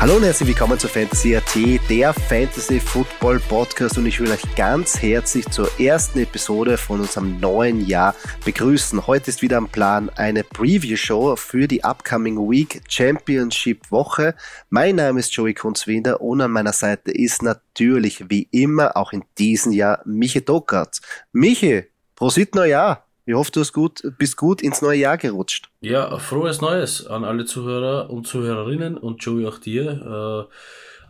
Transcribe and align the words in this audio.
Hallo 0.00 0.16
und 0.16 0.22
herzlich 0.22 0.48
willkommen 0.48 0.78
zu 0.78 0.88
Fantasy 0.88 1.36
AT, 1.36 1.54
der 1.90 2.14
Fantasy 2.14 2.80
Football 2.80 3.38
Podcast 3.38 3.98
und 3.98 4.06
ich 4.06 4.18
will 4.18 4.30
euch 4.30 4.40
ganz 4.56 5.02
herzlich 5.02 5.46
zur 5.50 5.78
ersten 5.78 6.20
Episode 6.20 6.78
von 6.78 7.00
unserem 7.00 7.38
neuen 7.38 7.84
Jahr 7.86 8.14
begrüßen. 8.46 9.06
Heute 9.06 9.28
ist 9.28 9.42
wieder 9.42 9.58
am 9.58 9.68
Plan 9.68 10.08
eine 10.16 10.42
Preview-Show 10.42 11.36
für 11.36 11.68
die 11.68 11.84
Upcoming 11.84 12.38
Week 12.50 12.80
Championship 12.88 13.90
Woche. 13.90 14.34
Mein 14.70 14.96
Name 14.96 15.20
ist 15.20 15.34
Joey 15.34 15.52
Kunzwinder 15.52 16.22
und 16.22 16.40
an 16.40 16.50
meiner 16.50 16.72
Seite 16.72 17.10
ist 17.10 17.42
natürlich 17.42 18.30
wie 18.30 18.48
immer 18.52 18.96
auch 18.96 19.12
in 19.12 19.22
diesem 19.36 19.72
Jahr 19.72 20.00
Michi 20.06 20.42
Dockert. 20.42 21.00
Michi, 21.32 21.84
Prosit 22.16 22.54
Neujahr! 22.54 23.09
Ich 23.30 23.36
hoffe, 23.36 23.52
du 23.52 23.60
hast 23.60 23.72
gut, 23.72 24.02
bist 24.18 24.36
gut 24.36 24.60
ins 24.60 24.82
neue 24.82 24.98
Jahr 24.98 25.16
gerutscht. 25.16 25.70
Ja, 25.82 26.18
frohes 26.18 26.60
Neues 26.60 27.06
an 27.06 27.22
alle 27.22 27.44
Zuhörer 27.44 28.10
und 28.10 28.26
Zuhörerinnen 28.26 28.96
und 28.96 29.22
Joey 29.24 29.46
auch 29.46 29.58
dir. 29.58 30.48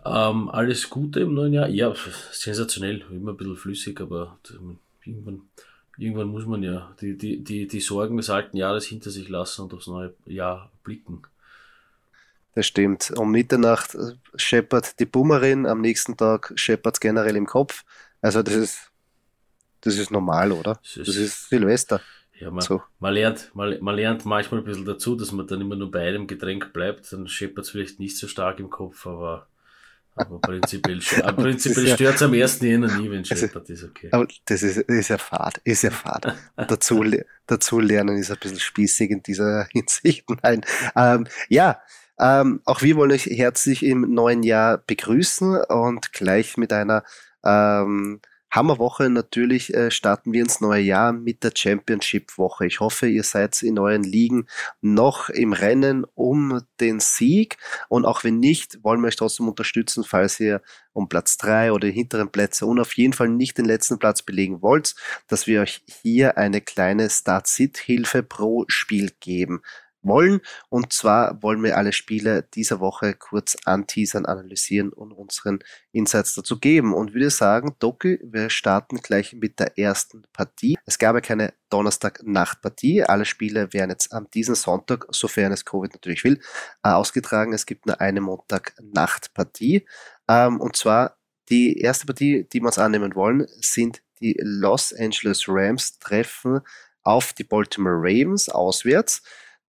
Äh, 0.05 0.29
ähm, 0.29 0.51
alles 0.51 0.91
Gute 0.91 1.21
im 1.21 1.33
neuen 1.33 1.55
Jahr. 1.55 1.71
Ja, 1.71 1.95
sensationell, 2.31 3.07
immer 3.11 3.31
ein 3.31 3.39
bisschen 3.39 3.57
flüssig, 3.57 4.03
aber 4.03 4.39
irgendwann, 5.03 5.49
irgendwann 5.97 6.29
muss 6.29 6.45
man 6.45 6.63
ja 6.63 6.95
die, 7.01 7.17
die, 7.17 7.43
die, 7.43 7.67
die 7.67 7.81
Sorgen 7.81 8.19
des 8.19 8.29
alten 8.29 8.59
Jahres 8.59 8.85
hinter 8.85 9.09
sich 9.09 9.31
lassen 9.31 9.63
und 9.63 9.73
aufs 9.73 9.87
neue 9.87 10.13
Jahr 10.27 10.71
blicken. 10.85 11.23
Das 12.55 12.67
stimmt. 12.67 13.15
Um 13.17 13.31
Mitternacht 13.31 13.97
scheppert 14.35 15.01
die 15.01 15.07
Bummerin, 15.07 15.65
am 15.65 15.81
nächsten 15.81 16.19
Tag 16.19 16.53
scheppert 16.55 16.97
es 16.97 17.01
generell 17.01 17.37
im 17.37 17.47
Kopf. 17.47 17.83
Also 18.21 18.43
das 18.43 18.57
ist 18.57 18.91
das 19.81 19.97
ist 19.97 20.11
normal, 20.11 20.53
oder? 20.53 20.79
Das 20.83 20.97
ist, 20.97 21.09
das 21.09 21.17
ist 21.17 21.49
Silvester. 21.49 22.01
Ja, 22.41 22.51
man, 22.51 22.63
so. 22.63 22.83
man, 23.01 23.13
lernt, 23.13 23.51
man, 23.55 23.77
man 23.81 23.95
lernt 23.95 24.25
manchmal 24.25 24.61
ein 24.61 24.65
bisschen 24.65 24.87
dazu, 24.87 25.15
dass 25.15 25.31
man 25.31 25.47
dann 25.47 25.61
immer 25.61 25.77
nur 25.77 25.91
bei 25.91 26.09
einem 26.09 26.27
Getränk 26.27 26.73
bleibt. 26.73 27.13
Dann 27.13 27.29
scheppert 27.29 27.67
es 27.67 27.71
vielleicht 27.71 28.01
nicht 28.01 28.17
so 28.17 28.27
stark 28.27 28.59
im 28.61 28.71
Kopf, 28.71 29.07
aber, 29.07 29.47
aber 30.17 30.39
prinzipiell, 30.39 31.01
prinzipiell 31.37 31.89
ja, 31.89 31.95
stört 31.95 32.15
es 32.17 32.23
am 32.23 32.33
ersten 32.33 32.65
Jänner 32.65 32.97
nie, 32.97 33.11
wenn 33.11 33.21
es 33.21 33.29
scheppert, 33.29 33.69
ist 33.69 33.85
okay. 33.85 34.09
Aber 34.13 34.27
das 34.47 34.63
ist, 34.63 34.79
ist 34.79 35.09
ja 35.09 35.19
fad, 35.19 35.61
ist 35.65 35.83
ja 35.83 35.91
fad. 35.91 36.35
dazu, 36.57 37.05
dazu 37.47 37.79
lernen 37.79 38.17
ist 38.17 38.31
ein 38.31 38.39
bisschen 38.41 38.59
spießig 38.59 39.11
in 39.11 39.23
dieser 39.23 39.65
Hinsicht. 39.73 40.25
Nein. 40.43 40.63
Ähm, 40.97 41.27
ja, 41.51 41.83
ähm, 42.19 42.63
auch 42.65 42.81
wir 42.81 42.97
wollen 42.97 43.13
euch 43.13 43.27
herzlich 43.27 43.85
im 43.85 44.15
neuen 44.15 44.43
Jahr 44.43 44.79
begrüßen 44.79 45.63
und 45.65 46.13
gleich 46.15 46.57
mit 46.57 46.73
einer 46.73 47.05
ähm, 47.45 48.21
Hammerwoche. 48.51 49.09
Natürlich 49.11 49.73
äh, 49.75 49.91
starten 49.91 50.33
wir 50.33 50.43
ins 50.43 50.61
neue 50.61 50.83
Jahr 50.83 51.13
mit 51.13 51.45
der 51.45 51.53
Championship-Woche. 51.55 52.67
Ich 52.67 52.81
hoffe, 52.81 53.07
ihr 53.09 53.23
seid 53.23 53.63
in 53.63 53.79
euren 53.79 54.03
Ligen 54.03 54.47
noch 54.81 55.29
im 55.29 55.53
Rennen 55.53 56.05
um 56.15 56.63
den 56.81 57.01
Sieg. 57.01 57.59
Und 57.89 58.05
auch 58.05 58.25
wenn 58.25 58.39
nicht, 58.39 58.83
wollen 58.83 59.01
wir 59.01 59.09
euch 59.09 59.17
trotzdem 59.17 59.49
unterstützen, 59.49 60.05
falls 60.05 60.41
ihr 60.41 60.63
um 60.93 61.09
Platz 61.09 61.37
drei 61.37 61.73
oder 61.73 61.89
die 61.89 61.95
hinteren 61.95 62.33
Plätze 62.33 62.67
und 62.67 62.81
auf 62.81 62.97
jeden 62.97 63.13
Fall 63.13 63.29
nicht 63.29 63.59
den 63.59 63.65
letzten 63.65 63.99
Platz 63.99 64.23
belegen 64.23 64.63
wollt, 64.63 64.95
dass 65.29 65.47
wir 65.47 65.61
euch 65.61 65.83
hier 66.03 66.37
eine 66.37 66.61
kleine 66.61 67.09
Start-Sit-Hilfe 67.09 68.23
pro 68.23 68.65
Spiel 68.69 69.13
geben 69.21 69.63
wollen. 70.03 70.41
Und 70.69 70.93
zwar 70.93 71.43
wollen 71.43 71.63
wir 71.63 71.77
alle 71.77 71.93
Spiele 71.93 72.43
dieser 72.55 72.81
Woche 72.81 73.15
kurz 73.15 73.57
anteasern, 73.65 74.27
analysieren 74.27 74.93
und 74.93 75.13
unseren 75.13 75.61
Insights 75.93 76.35
dazu 76.35 76.59
geben. 76.59 76.95
Und 76.95 77.15
würde 77.15 77.31
sagen, 77.31 77.77
Doki, 77.79 78.19
wir 78.23 78.51
starten 78.51 78.99
gleich 78.99 79.33
mit 79.35 79.59
der 79.59 79.79
ersten 79.79 80.23
Partie. 80.33 80.79
Es 80.87 80.99
gab 80.99 81.15
ja 81.15 81.21
keine 81.21 81.55
Donnerstag-Nacht-Partie. 81.71 83.05
Alle 83.05 83.25
Spiele 83.25 83.73
werden 83.73 83.91
jetzt 83.91 84.13
am 84.13 84.29
diesen 84.31 84.55
Sonntag, 84.55 85.07
sofern 85.11 85.53
es 85.53 85.65
Covid 85.65 85.93
natürlich 85.93 86.25
will, 86.25 86.41
äh, 86.83 86.91
ausgetragen. 86.91 87.53
Es 87.53 87.67
gibt 87.67 87.87
nur 87.87 88.01
eine 88.01 88.21
Montag-Nacht-Partie. 88.21 89.87
Ähm, 90.29 90.61
und 90.61 90.77
zwar 90.77 91.17
die 91.49 91.79
erste 91.81 92.07
Partie, 92.07 92.47
die 92.53 92.61
wir 92.61 92.67
uns 92.67 92.79
annehmen 92.79 93.15
wollen, 93.15 93.47
sind 93.61 94.03
die 94.21 94.37
Los 94.41 94.93
Angeles 94.93 95.47
Rams 95.49 95.99
treffen 95.99 96.61
auf 97.03 97.33
die 97.33 97.45
Baltimore 97.45 97.97
Ravens 97.97 98.49
auswärts. 98.49 99.23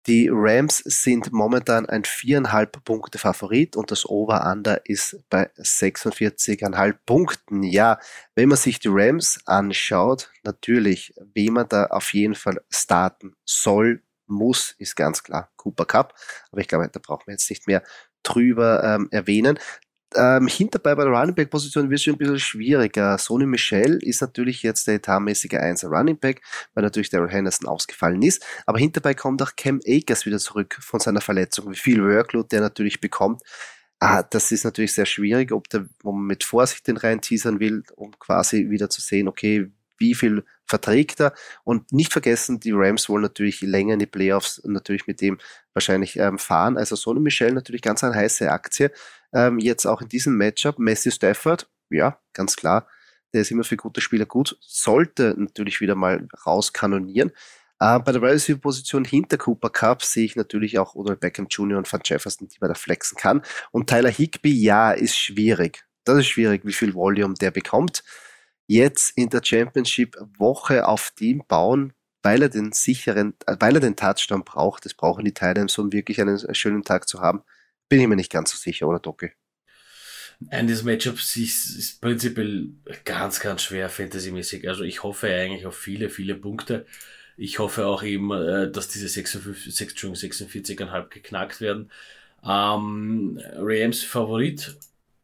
Die 0.07 0.31
Rams 0.33 0.79
sind 0.79 1.31
momentan 1.31 1.87
ein 1.87 2.05
viereinhalb 2.05 2.83
Punkte 2.85 3.19
Favorit 3.19 3.77
und 3.77 3.91
das 3.91 4.09
Over-Under 4.09 4.87
ist 4.87 5.23
bei 5.29 5.51
46,5 5.59 6.95
Punkten. 7.05 7.63
Ja, 7.63 7.99
wenn 8.35 8.49
man 8.49 8.57
sich 8.57 8.79
die 8.79 8.89
Rams 8.91 9.41
anschaut, 9.45 10.31
natürlich, 10.43 11.13
wie 11.35 11.51
man 11.51 11.69
da 11.69 11.87
auf 11.87 12.15
jeden 12.15 12.35
Fall 12.35 12.63
starten 12.71 13.35
soll, 13.45 14.03
muss, 14.27 14.75
ist 14.79 14.97
ganz 14.97 15.23
klar 15.23 15.51
Cooper 15.57 15.85
Cup. 15.85 16.15
Aber 16.51 16.63
ich 16.63 16.69
glaube, 16.69 16.89
da 16.91 17.01
brauchen 17.01 17.27
wir 17.27 17.33
jetzt 17.33 17.51
nicht 17.51 17.67
mehr 17.67 17.83
drüber 18.23 18.83
ähm, 18.83 19.09
erwähnen. 19.11 19.59
Ähm, 20.17 20.49
hinterbei 20.49 20.95
bei 20.95 21.05
der 21.05 21.13
Running 21.13 21.35
Back 21.35 21.51
Position 21.51 21.89
wird 21.89 21.99
es 21.99 22.05
schon 22.05 22.15
ein 22.15 22.19
bisschen 22.19 22.41
schwieriger. 22.41 23.17
Sony 23.17 23.47
Michel 23.47 23.99
ist 24.03 24.21
natürlich 24.21 24.63
jetzt 24.63 24.89
der 24.89 24.95
etatmäßige 24.95 25.55
1 25.55 25.85
Running 25.85 26.19
Back, 26.19 26.43
weil 26.75 26.83
natürlich 26.83 27.11
Daryl 27.11 27.31
Henderson 27.31 27.69
ausgefallen 27.69 28.23
ist. 28.23 28.45
Aber 28.67 28.79
hinterbei 28.79 29.15
kommt 29.15 29.41
auch 29.43 29.55
Cam 29.57 29.81
Akers 29.87 30.27
wieder 30.27 30.39
zurück 30.39 30.77
von 30.81 30.99
seiner 30.99 31.21
Verletzung. 31.21 31.71
Wie 31.71 31.77
viel 31.77 32.03
Workload 32.03 32.49
der 32.51 32.61
natürlich 32.61 33.01
bekommt. 33.01 33.43
Ah, 34.01 34.23
das 34.23 34.51
ist 34.51 34.65
natürlich 34.65 34.95
sehr 34.95 35.07
schwierig, 35.07 35.53
ob, 35.53 35.69
der, 35.69 35.87
ob 36.03 36.15
man 36.15 36.25
mit 36.25 36.43
Vorsicht 36.43 36.87
den 36.89 36.97
rein 36.97 37.21
teasern 37.21 37.61
will, 37.61 37.83
um 37.97 38.19
quasi 38.19 38.71
wieder 38.71 38.89
zu 38.89 39.01
sehen, 39.03 39.29
okay, 39.29 39.71
wie 39.99 40.15
viel 40.15 40.45
verträgt 40.67 41.21
er. 41.21 41.35
Und 41.63 41.93
nicht 41.93 42.13
vergessen, 42.13 42.59
die 42.59 42.73
Rams 42.73 43.09
wollen 43.09 43.23
natürlich 43.23 43.61
länger 43.61 43.95
in 43.95 43.99
die 44.01 44.07
Playoffs 44.07 44.61
natürlich 44.65 45.07
mit 45.07 45.21
dem 45.21 45.39
wahrscheinlich 45.75 46.17
ähm, 46.17 46.39
fahren. 46.39 46.79
Also 46.79 46.97
Sonny 46.97 47.21
Michel 47.21 47.53
natürlich 47.53 47.83
ganz 47.83 48.03
eine 48.03 48.15
heiße 48.15 48.51
Aktie. 48.51 48.91
Ähm, 49.33 49.59
jetzt 49.59 49.87
auch 49.87 50.03
in 50.03 50.09
diesem 50.09 50.37
Matchup. 50.37 50.79
Messi 50.79 51.11
Stafford, 51.11 51.69
ja, 51.91 52.19
ganz 52.33 52.57
klar. 52.57 52.87
Der 53.33 53.43
ist 53.43 53.51
immer 53.51 53.65
für 53.65 53.77
gute 53.77 54.01
Spieler 54.01 54.27
gut. 54.27 54.57
Sollte 54.61 55.35
natürlich 55.37 55.81
wieder 55.81 55.95
mal 55.95 56.27
rauskanonieren. 56.47 57.31
Äh, 57.79 58.01
bei 58.01 58.13
der 58.13 58.23
Wide 58.23 58.59
Position 58.59 59.05
hinter 59.05 59.39
Cooper 59.39 59.71
Cup 59.71 60.03
sehe 60.03 60.25
ich 60.25 60.37
natürlich 60.37 60.79
auch 60.79 60.95
Odell 60.95 61.17
Beckham 61.17 61.47
Jr. 61.49 61.79
und 61.79 61.93
Van 61.93 62.01
Jefferson, 62.05 62.49
die 62.49 62.59
man 62.61 62.69
da 62.69 62.75
flexen 62.75 63.17
kann. 63.17 63.43
Und 63.71 63.89
Tyler 63.89 64.11
Higby, 64.11 64.53
ja, 64.53 64.93
ist 64.93 65.17
schwierig. 65.17 65.85
Das 66.05 66.19
ist 66.19 66.27
schwierig, 66.29 66.63
wie 66.65 66.73
viel 66.73 66.95
Volume 66.95 67.35
der 67.35 67.51
bekommt 67.51 68.03
jetzt 68.71 69.19
in 69.19 69.29
der 69.31 69.43
Championship-Woche 69.43 70.87
auf 70.87 71.13
den 71.19 71.43
bauen, 71.49 71.93
weil 72.23 72.43
er 72.43 72.49
den 72.49 72.71
sicheren, 72.71 73.35
äh, 73.47 73.57
weil 73.59 73.75
er 73.75 73.81
den 73.81 73.97
Touchdown 73.97 74.45
braucht. 74.45 74.85
Das 74.85 74.95
brauchen 74.95 75.25
die 75.25 75.35
Titans, 75.35 75.77
um 75.77 75.93
wirklich 75.93 76.21
einen 76.21 76.39
schönen 76.55 76.85
Tag 76.85 77.09
zu 77.09 77.21
haben. 77.21 77.43
Bin 77.91 78.01
ich 78.01 78.07
mir 78.07 78.17
nicht 78.17 78.33
ganz 78.33 78.53
so 78.53 78.57
sicher, 78.57 78.89
oder 78.89 79.01
Docke? 79.01 79.33
Nein, 80.39 80.69
das 80.69 80.85
Matchup 80.85 81.17
ist, 81.17 81.37
ist 81.37 82.01
prinzipiell 82.01 82.69
ganz, 83.05 83.41
ganz 83.41 83.63
schwer 83.63 83.91
fantasymäßig. 83.91 84.69
Also 84.69 84.85
ich 84.85 85.03
hoffe 85.03 85.27
eigentlich 85.27 85.67
auf 85.67 85.77
viele, 85.77 86.09
viele 86.09 86.37
Punkte. 86.37 86.87
Ich 87.37 87.59
hoffe 87.59 87.87
auch 87.87 88.05
eben, 88.05 88.31
äh, 88.31 88.71
dass 88.71 88.89
diese 88.89 89.09
46,5 89.09 91.09
geknackt 91.09 91.61
werden. 91.61 91.91
Ähm, 92.45 93.41
Rams 93.57 94.05
Favorit, 94.05 94.77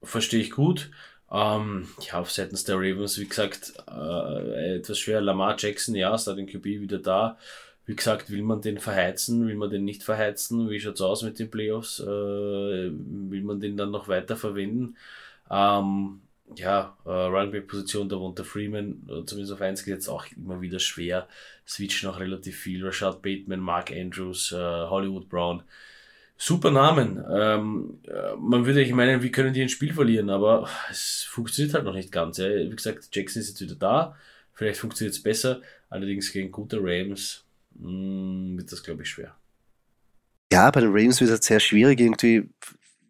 verstehe 0.02 0.40
ich 0.40 0.50
gut. 0.50 0.90
Ähm, 1.30 1.88
ja, 2.00 2.20
auf 2.20 2.30
seitens 2.32 2.64
der 2.64 2.76
Ravens, 2.76 3.18
wie 3.18 3.28
gesagt, 3.28 3.74
äh, 3.88 4.76
etwas 4.76 4.98
schwer. 4.98 5.20
Lamar 5.20 5.56
Jackson, 5.58 5.94
ja, 5.94 6.16
Starting 6.18 6.46
QB 6.46 6.64
wieder 6.64 6.98
da. 6.98 7.38
Wie 7.86 7.96
gesagt, 7.96 8.30
will 8.30 8.42
man 8.42 8.60
den 8.60 8.78
verheizen, 8.78 9.46
will 9.46 9.54
man 9.54 9.70
den 9.70 9.84
nicht 9.84 10.02
verheizen? 10.02 10.68
Wie 10.68 10.80
schaut's 10.80 11.00
aus 11.00 11.22
mit 11.22 11.38
den 11.38 11.50
Playoffs? 11.50 12.00
Äh, 12.00 12.06
will 12.06 13.42
man 13.42 13.60
den 13.60 13.76
dann 13.76 13.92
noch 13.92 14.08
weiter 14.08 14.36
verwenden? 14.36 14.96
Ähm, 15.50 16.20
ja, 16.56 16.96
äh, 17.04 17.08
wohnt 17.08 18.38
der 18.38 18.44
Freeman, 18.44 19.08
äh, 19.08 19.24
zumindest 19.24 19.52
auf 19.52 19.60
1 19.60 19.84
geht 19.84 19.94
jetzt 19.94 20.08
auch 20.08 20.26
immer 20.36 20.60
wieder 20.60 20.80
schwer. 20.80 21.28
Switchen 21.66 22.08
auch 22.08 22.18
relativ 22.20 22.58
viel. 22.58 22.84
Rashad 22.84 23.22
Bateman, 23.22 23.60
Mark 23.60 23.90
Andrews, 23.92 24.52
äh, 24.52 24.56
Hollywood 24.56 25.28
Brown 25.28 25.62
super 26.36 26.70
Namen. 26.70 27.22
Ähm, 27.30 27.98
äh, 28.06 28.36
man 28.38 28.66
würde 28.66 28.80
eigentlich 28.80 28.94
meinen, 28.94 29.22
wie 29.22 29.32
können 29.32 29.54
die 29.54 29.62
ein 29.62 29.68
Spiel 29.68 29.92
verlieren, 29.92 30.30
aber 30.30 30.68
es 30.90 31.26
funktioniert 31.28 31.74
halt 31.74 31.84
noch 31.84 31.94
nicht 31.94 32.12
ganz. 32.12 32.38
Ja. 32.38 32.48
Wie 32.48 32.76
gesagt, 32.76 33.08
Jackson 33.12 33.40
ist 33.40 33.48
jetzt 33.48 33.60
wieder 33.60 33.74
da. 33.74 34.16
Vielleicht 34.52 34.80
funktioniert 34.80 35.14
es 35.14 35.22
besser. 35.22 35.60
Allerdings 35.88 36.32
gegen 36.32 36.50
gute 36.50 36.78
Rams 36.80 37.45
hm, 37.78 38.56
wird 38.58 38.72
das, 38.72 38.82
glaube 38.82 39.02
ich, 39.02 39.08
schwer. 39.08 39.36
Ja, 40.52 40.70
bei 40.70 40.80
den 40.80 40.90
Ravens 40.90 41.20
wird 41.20 41.30
es 41.30 41.46
sehr 41.46 41.60
schwierig, 41.60 42.00
irgendwie, 42.00 42.48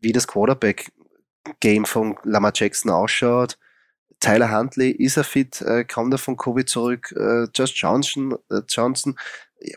wie 0.01 0.13
das 0.13 0.27
Quarterback-Game 0.27 1.85
von 1.85 2.17
Lamar 2.25 2.53
Jackson 2.55 2.91
ausschaut. 2.91 3.59
Tyler 4.21 4.51
Huntley 4.51 4.91
ist 4.91 5.17
er 5.17 5.25
fit, 5.25 5.61
äh, 5.61 5.85
kommt 5.85 6.15
er 6.15 6.19
von 6.19 6.37
Covid 6.37 6.69
zurück. 6.69 7.13
Äh, 7.17 7.45
Josh 7.55 7.75
Johnson, 7.75 8.35
äh, 8.51 8.63
Johnson. 8.69 9.19
Ja, 9.61 9.77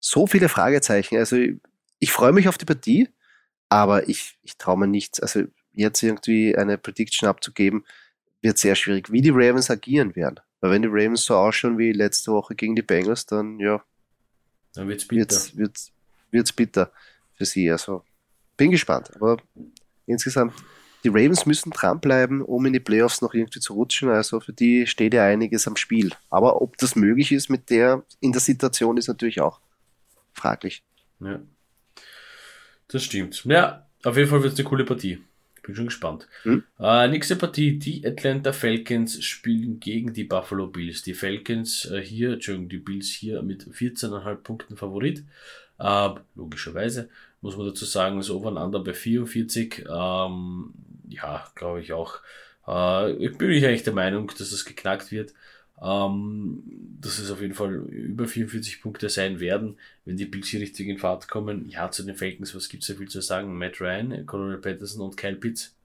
so 0.00 0.26
viele 0.26 0.48
Fragezeichen. 0.48 1.18
Also 1.18 1.36
ich, 1.36 1.56
ich 1.98 2.12
freue 2.12 2.32
mich 2.32 2.48
auf 2.48 2.58
die 2.58 2.64
Partie, 2.64 3.08
aber 3.68 4.08
ich, 4.08 4.38
ich 4.42 4.56
traue 4.56 4.78
mir 4.78 4.86
nichts. 4.86 5.20
Also 5.20 5.44
jetzt 5.72 6.02
irgendwie 6.02 6.56
eine 6.56 6.78
Prediction 6.78 7.28
abzugeben, 7.28 7.84
wird 8.40 8.58
sehr 8.58 8.74
schwierig. 8.74 9.12
Wie 9.12 9.20
die 9.20 9.30
Ravens 9.30 9.70
agieren 9.70 10.16
werden. 10.16 10.40
Weil 10.60 10.72
wenn 10.72 10.82
die 10.82 10.88
Ravens 10.88 11.24
so 11.24 11.36
ausschauen 11.36 11.78
wie 11.78 11.92
letzte 11.92 12.32
Woche 12.32 12.54
gegen 12.54 12.74
die 12.74 12.82
Bengals, 12.82 13.26
dann 13.26 13.58
ja, 13.60 13.82
dann 14.74 14.88
wird's 14.88 15.06
bitter. 15.06 15.20
Wird's, 15.20 15.56
wird's, 15.56 15.92
wird's 16.30 16.52
bitter 16.52 16.92
für 17.34 17.44
sie. 17.44 17.70
Also 17.70 18.02
bin 18.56 18.70
gespannt. 18.70 19.10
Aber 19.14 19.38
insgesamt, 20.06 20.54
die 21.04 21.08
Ravens 21.08 21.46
müssen 21.46 21.70
dranbleiben, 21.70 22.42
um 22.42 22.66
in 22.66 22.72
die 22.72 22.80
Playoffs 22.80 23.22
noch 23.22 23.34
irgendwie 23.34 23.60
zu 23.60 23.74
rutschen. 23.74 24.08
Also 24.08 24.40
für 24.40 24.52
die 24.52 24.86
steht 24.86 25.14
ja 25.14 25.24
einiges 25.24 25.66
am 25.66 25.76
Spiel. 25.76 26.10
Aber 26.28 26.60
ob 26.60 26.76
das 26.78 26.96
möglich 26.96 27.32
ist 27.32 27.48
mit 27.48 27.70
der 27.70 28.02
in 28.20 28.32
der 28.32 28.40
Situation, 28.40 28.96
ist 28.96 29.08
natürlich 29.08 29.40
auch 29.40 29.60
fraglich. 30.32 30.82
Ja. 31.20 31.40
Das 32.88 33.04
stimmt. 33.04 33.44
Ja, 33.44 33.86
auf 34.04 34.16
jeden 34.16 34.28
Fall 34.28 34.42
wird 34.42 34.54
es 34.54 34.58
eine 34.58 34.68
coole 34.68 34.84
Partie. 34.84 35.22
Bin 35.68 35.76
schon 35.76 35.84
gespannt. 35.84 36.26
Hm? 36.44 36.64
Äh, 36.80 37.08
nächste 37.08 37.36
Partie, 37.36 37.78
die 37.78 38.06
Atlanta 38.06 38.54
Falcons 38.54 39.22
spielen 39.22 39.78
gegen 39.80 40.14
die 40.14 40.24
Buffalo 40.24 40.66
Bills. 40.66 41.02
Die 41.02 41.12
Falcons 41.12 41.84
äh, 41.90 42.00
hier, 42.00 42.32
Entschuldigung, 42.32 42.70
die 42.70 42.78
Bills 42.78 43.08
hier 43.08 43.42
mit 43.42 43.64
14,5 43.64 44.36
Punkten 44.36 44.76
Favorit. 44.78 45.24
Äh, 45.78 46.08
logischerweise 46.36 47.10
muss 47.42 47.58
man 47.58 47.66
dazu 47.66 47.84
sagen, 47.84 48.22
so 48.22 48.38
overeinander 48.38 48.80
bei 48.80 48.94
44. 48.94 49.84
Ähm, 49.90 50.72
ja, 51.10 51.46
glaube 51.54 51.82
ich 51.82 51.92
auch. 51.92 52.20
Äh, 52.66 53.12
ich 53.26 53.36
bin 53.36 53.50
ich 53.50 53.66
eigentlich 53.66 53.82
der 53.82 53.92
Meinung, 53.92 54.28
dass 54.38 54.48
das 54.48 54.64
geknackt 54.64 55.12
wird. 55.12 55.34
Ähm, 55.80 56.62
dass 57.00 57.18
es 57.18 57.30
auf 57.30 57.40
jeden 57.40 57.54
Fall 57.54 57.74
über 57.74 58.26
44 58.26 58.82
Punkte 58.82 59.08
sein 59.08 59.38
werden, 59.38 59.76
wenn 60.04 60.16
die 60.16 60.24
Bills 60.24 60.48
hier 60.48 60.60
richtig 60.60 60.88
in 60.88 60.98
Fahrt 60.98 61.28
kommen. 61.28 61.68
Ja, 61.68 61.90
zu 61.90 62.02
den 62.02 62.16
Falcons, 62.16 62.54
was 62.54 62.68
gibt's 62.68 62.88
da 62.88 62.94
viel 62.94 63.08
zu 63.08 63.20
sagen? 63.20 63.56
Matt 63.56 63.80
Ryan, 63.80 64.26
Colonel 64.26 64.58
Patterson 64.58 65.02
und 65.02 65.16
Kyle 65.16 65.36
Pitts. 65.36 65.76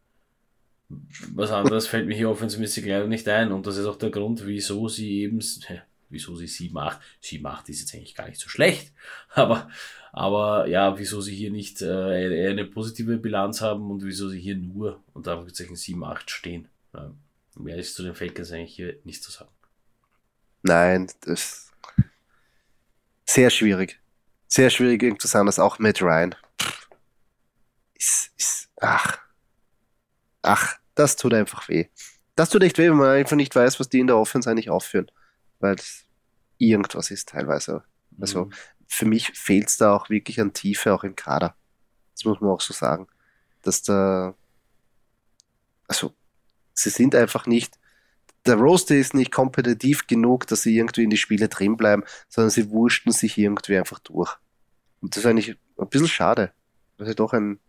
Was 1.34 1.52
anderes 1.52 1.88
fällt 1.88 2.08
mir 2.08 2.16
hier 2.16 2.30
offensivmäßig 2.30 2.86
leider 2.86 3.08
nicht 3.08 3.28
ein 3.28 3.52
und 3.52 3.68
das 3.68 3.78
ist 3.78 3.86
auch 3.86 3.98
der 3.98 4.10
Grund, 4.10 4.46
wieso 4.46 4.88
sie 4.88 5.22
eben, 5.22 5.40
wieso 6.10 6.36
sie 6.36 6.46
7-8, 6.46 6.98
7-8 7.24 7.70
ist 7.70 7.80
jetzt 7.82 7.96
eigentlich 7.96 8.16
gar 8.16 8.28
nicht 8.28 8.40
so 8.40 8.50
schlecht, 8.50 8.94
aber, 9.30 9.70
aber 10.12 10.68
ja, 10.68 10.98
wieso 11.00 11.22
sie 11.22 11.36
hier 11.36 11.52
nicht 11.52 11.82
äh, 11.82 12.50
eine 12.50 12.66
positive 12.66 13.18
Bilanz 13.18 13.62
haben 13.62 13.90
und 13.90 14.04
wieso 14.04 14.30
sie 14.30 14.40
hier 14.40 14.56
nur 14.56 15.04
unter 15.14 15.32
Anführungszeichen 15.34 15.76
7-8 15.76 16.30
stehen. 16.30 16.68
Ja, 16.94 17.12
mehr 17.58 17.78
ist 17.78 17.96
zu 17.96 18.04
den 18.04 18.14
Falcons 18.14 18.52
eigentlich 18.52 18.76
hier 18.76 18.96
nicht 19.04 19.24
zu 19.24 19.32
sagen. 19.32 19.50
Nein, 20.64 21.12
das 21.22 21.42
ist 21.42 21.72
sehr 23.26 23.50
schwierig. 23.50 24.00
Sehr 24.48 24.70
schwierig 24.70 25.22
sagen, 25.22 25.46
dass 25.46 25.60
auch 25.60 25.78
Matt 25.78 26.02
Ryan. 26.02 26.36
Ist, 27.96 28.32
ist, 28.38 28.70
ach. 28.82 29.20
Ach, 30.42 30.78
das 30.96 31.16
tut 31.16 31.34
einfach 31.34 31.68
weh. 31.70 31.88
Das 32.36 32.50
tut 32.50 32.64
echt 32.64 32.78
weh, 32.78 32.90
wenn 32.90 32.98
man 32.98 33.10
einfach 33.10 33.36
nicht 33.36 33.56
weiß, 33.56 33.80
was 33.80 33.90
die 33.90 34.00
in 34.00 34.08
der 34.08 34.18
Offense 34.18 34.50
eigentlich 34.50 34.70
aufführen. 34.70 35.12
Weil 35.60 35.76
es 35.76 36.06
irgendwas 36.58 37.12
ist 37.12 37.30
teilweise. 37.30 37.84
Also 38.20 38.46
mhm. 38.46 38.54
für 38.88 39.06
mich 39.06 39.32
fehlt 39.32 39.68
es 39.68 39.78
da 39.78 39.96
auch 39.96 40.10
wirklich 40.10 40.40
an 40.40 40.54
Tiefe, 40.54 40.94
auch 40.94 41.04
im 41.04 41.16
Kader. 41.16 41.56
Das 42.14 42.26
muss 42.26 42.40
man 42.40 42.52
auch 42.52 42.62
so 42.62 42.74
sagen. 42.74 43.08
Dass 43.64 43.82
da, 43.82 44.36
also, 45.88 46.14
sie 46.74 46.90
sind 46.90 47.16
einfach 47.16 47.48
nicht 47.48 47.80
der 48.46 48.56
Roster 48.56 48.96
ist 48.96 49.14
nicht 49.14 49.32
kompetitiv 49.32 50.08
genug, 50.08 50.48
dass 50.48 50.64
sie 50.64 50.78
irgendwie 50.78 51.04
in 51.04 51.10
die 51.10 51.18
Spiele 51.18 51.48
drin 51.48 51.78
bleiben, 51.78 52.04
sondern 52.28 52.50
sie 52.50 52.70
wurschten 52.70 53.12
sich 53.12 53.38
irgendwie 53.38 53.78
einfach 53.78 54.00
durch. 54.00 54.36
Und 55.02 55.16
das 55.16 55.24
ist 55.24 55.30
eigentlich 55.30 55.58
ein 55.78 55.90
bisschen 55.90 56.08
schade, 56.08 56.52
weil 56.98 57.08
sie 57.08 57.16
doch 57.16 57.34
ein, 57.34 57.60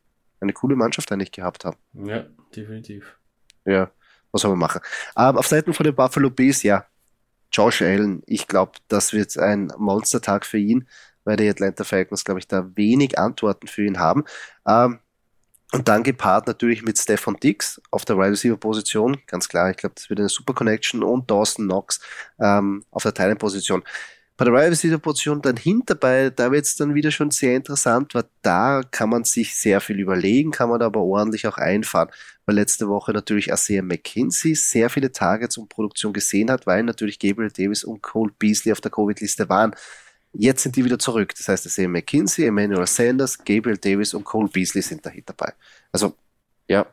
eine 0.41 0.53
coole 0.53 0.77
Mannschaft 0.77 1.11
eigentlich 1.13 1.33
gehabt 1.33 1.65
haben. 1.65 1.77
Ja, 1.93 2.27
definitiv. 2.55 3.19
Ja, 3.65 3.91
was 4.33 4.43
soll 4.43 4.51
man 4.51 4.61
machen? 4.61 4.81
Aber 5.15 5.39
auf 5.39 5.47
Seiten 5.47 5.75
von 5.75 5.85
den 5.85 5.95
Buffalo 5.95 6.31
Bees, 6.31 6.63
ja, 6.63 6.87
Josh 7.53 7.83
Allen, 7.83 8.23
ich 8.27 8.49
glaube, 8.49 8.73
das 8.89 9.13
wird 9.13 9.37
ein 9.39 9.73
Monstertag 9.79 10.45
für 10.45 10.59
ihn, 10.59 10.89
weil 11.23 11.37
die 11.37 11.49
Atlanta 11.49 11.85
Falcons, 11.85 12.25
glaube 12.25 12.41
ich, 12.41 12.49
da 12.49 12.69
wenig 12.75 13.19
Antworten 13.19 13.69
für 13.69 13.85
ihn 13.85 14.01
haben. 14.01 14.25
Ähm, 14.67 14.99
und 15.75 15.89
dann 15.89 16.05
gepaart 16.05 16.47
natürlich 16.47 16.85
mit 16.85 16.97
Stefan 16.97 17.37
Dix 17.43 17.83
auf 17.91 18.05
der 18.05 18.17
Wide 18.17 18.31
Receiver 18.31 18.57
Position. 18.57 19.19
Ganz 19.27 19.49
klar, 19.49 19.71
ich 19.71 19.77
glaube, 19.77 19.97
das 19.97 20.09
wird 20.09 20.21
eine 20.21 20.29
super 20.29 20.55
Connection 20.55 21.03
und 21.03 21.29
Dawson 21.29 21.65
Knox 21.65 21.99
ähm, 22.39 22.85
auf 22.93 23.03
der 23.03 23.13
Teilen 23.13 23.37
Position. 23.37 23.83
Bei 24.37 24.45
der 24.45 24.55
Wide 24.55 24.71
Receiver 24.71 24.99
Position 24.99 25.43
dann 25.43 25.57
hinterbei, 25.57 26.31
da 26.31 26.53
wird 26.53 26.65
es 26.65 26.77
dann 26.77 26.95
wieder 26.95 27.11
schon 27.11 27.33
sehr 27.33 27.57
interessant, 27.57 28.15
weil 28.15 28.23
da 28.43 28.83
kann 28.89 29.11
man 29.11 29.25
sich 29.25 29.57
sehr 29.57 29.81
viel 29.81 29.99
überlegen, 29.99 30.53
kann 30.53 30.69
man 30.69 30.81
aber 30.81 31.01
ordentlich 31.01 31.49
auch 31.49 31.59
einfahren. 31.59 32.09
Weil 32.47 32.55
letzte 32.55 32.89
Woche 32.89 33.13
natürlich 33.13 33.53
Asea 33.53 33.83
McKinsey 33.83 34.55
sehr 34.55 34.91
viele 34.91 35.11
Targets 35.11 35.59
und 35.59 35.71
Produktion 35.71 36.13
gesehen 36.13 36.53
hat, 36.53 36.69
weil 36.69 36.85
natürlich 36.85 37.19
Gabriel 37.19 37.51
Davis 37.51 37.83
und 37.83 38.01
Cole 38.01 38.33
Beasley 38.39 38.71
auf 38.71 38.81
der 38.81 38.93
Covid-Liste 38.93 39.49
waren. 39.49 39.75
Jetzt 40.37 40.65
sind 40.65 40.75
die 40.77 40.85
wieder 40.85 40.99
zurück. 40.99 41.33
Das 41.37 41.49
heißt, 41.49 41.65
es 41.67 41.77
sehen 41.77 41.93
McKinsey, 41.93 42.47
Emmanuel 42.47 42.87
Sanders, 42.87 43.39
Gabriel 43.39 43.79
Davis 43.79 44.15
und 44.15 44.25
Cole 44.25 44.49
Beasley 44.49 44.83
sind 44.83 45.07
da 45.07 45.13
dabei. 45.25 45.53
Also, 45.93 46.15
ja. 46.69 46.87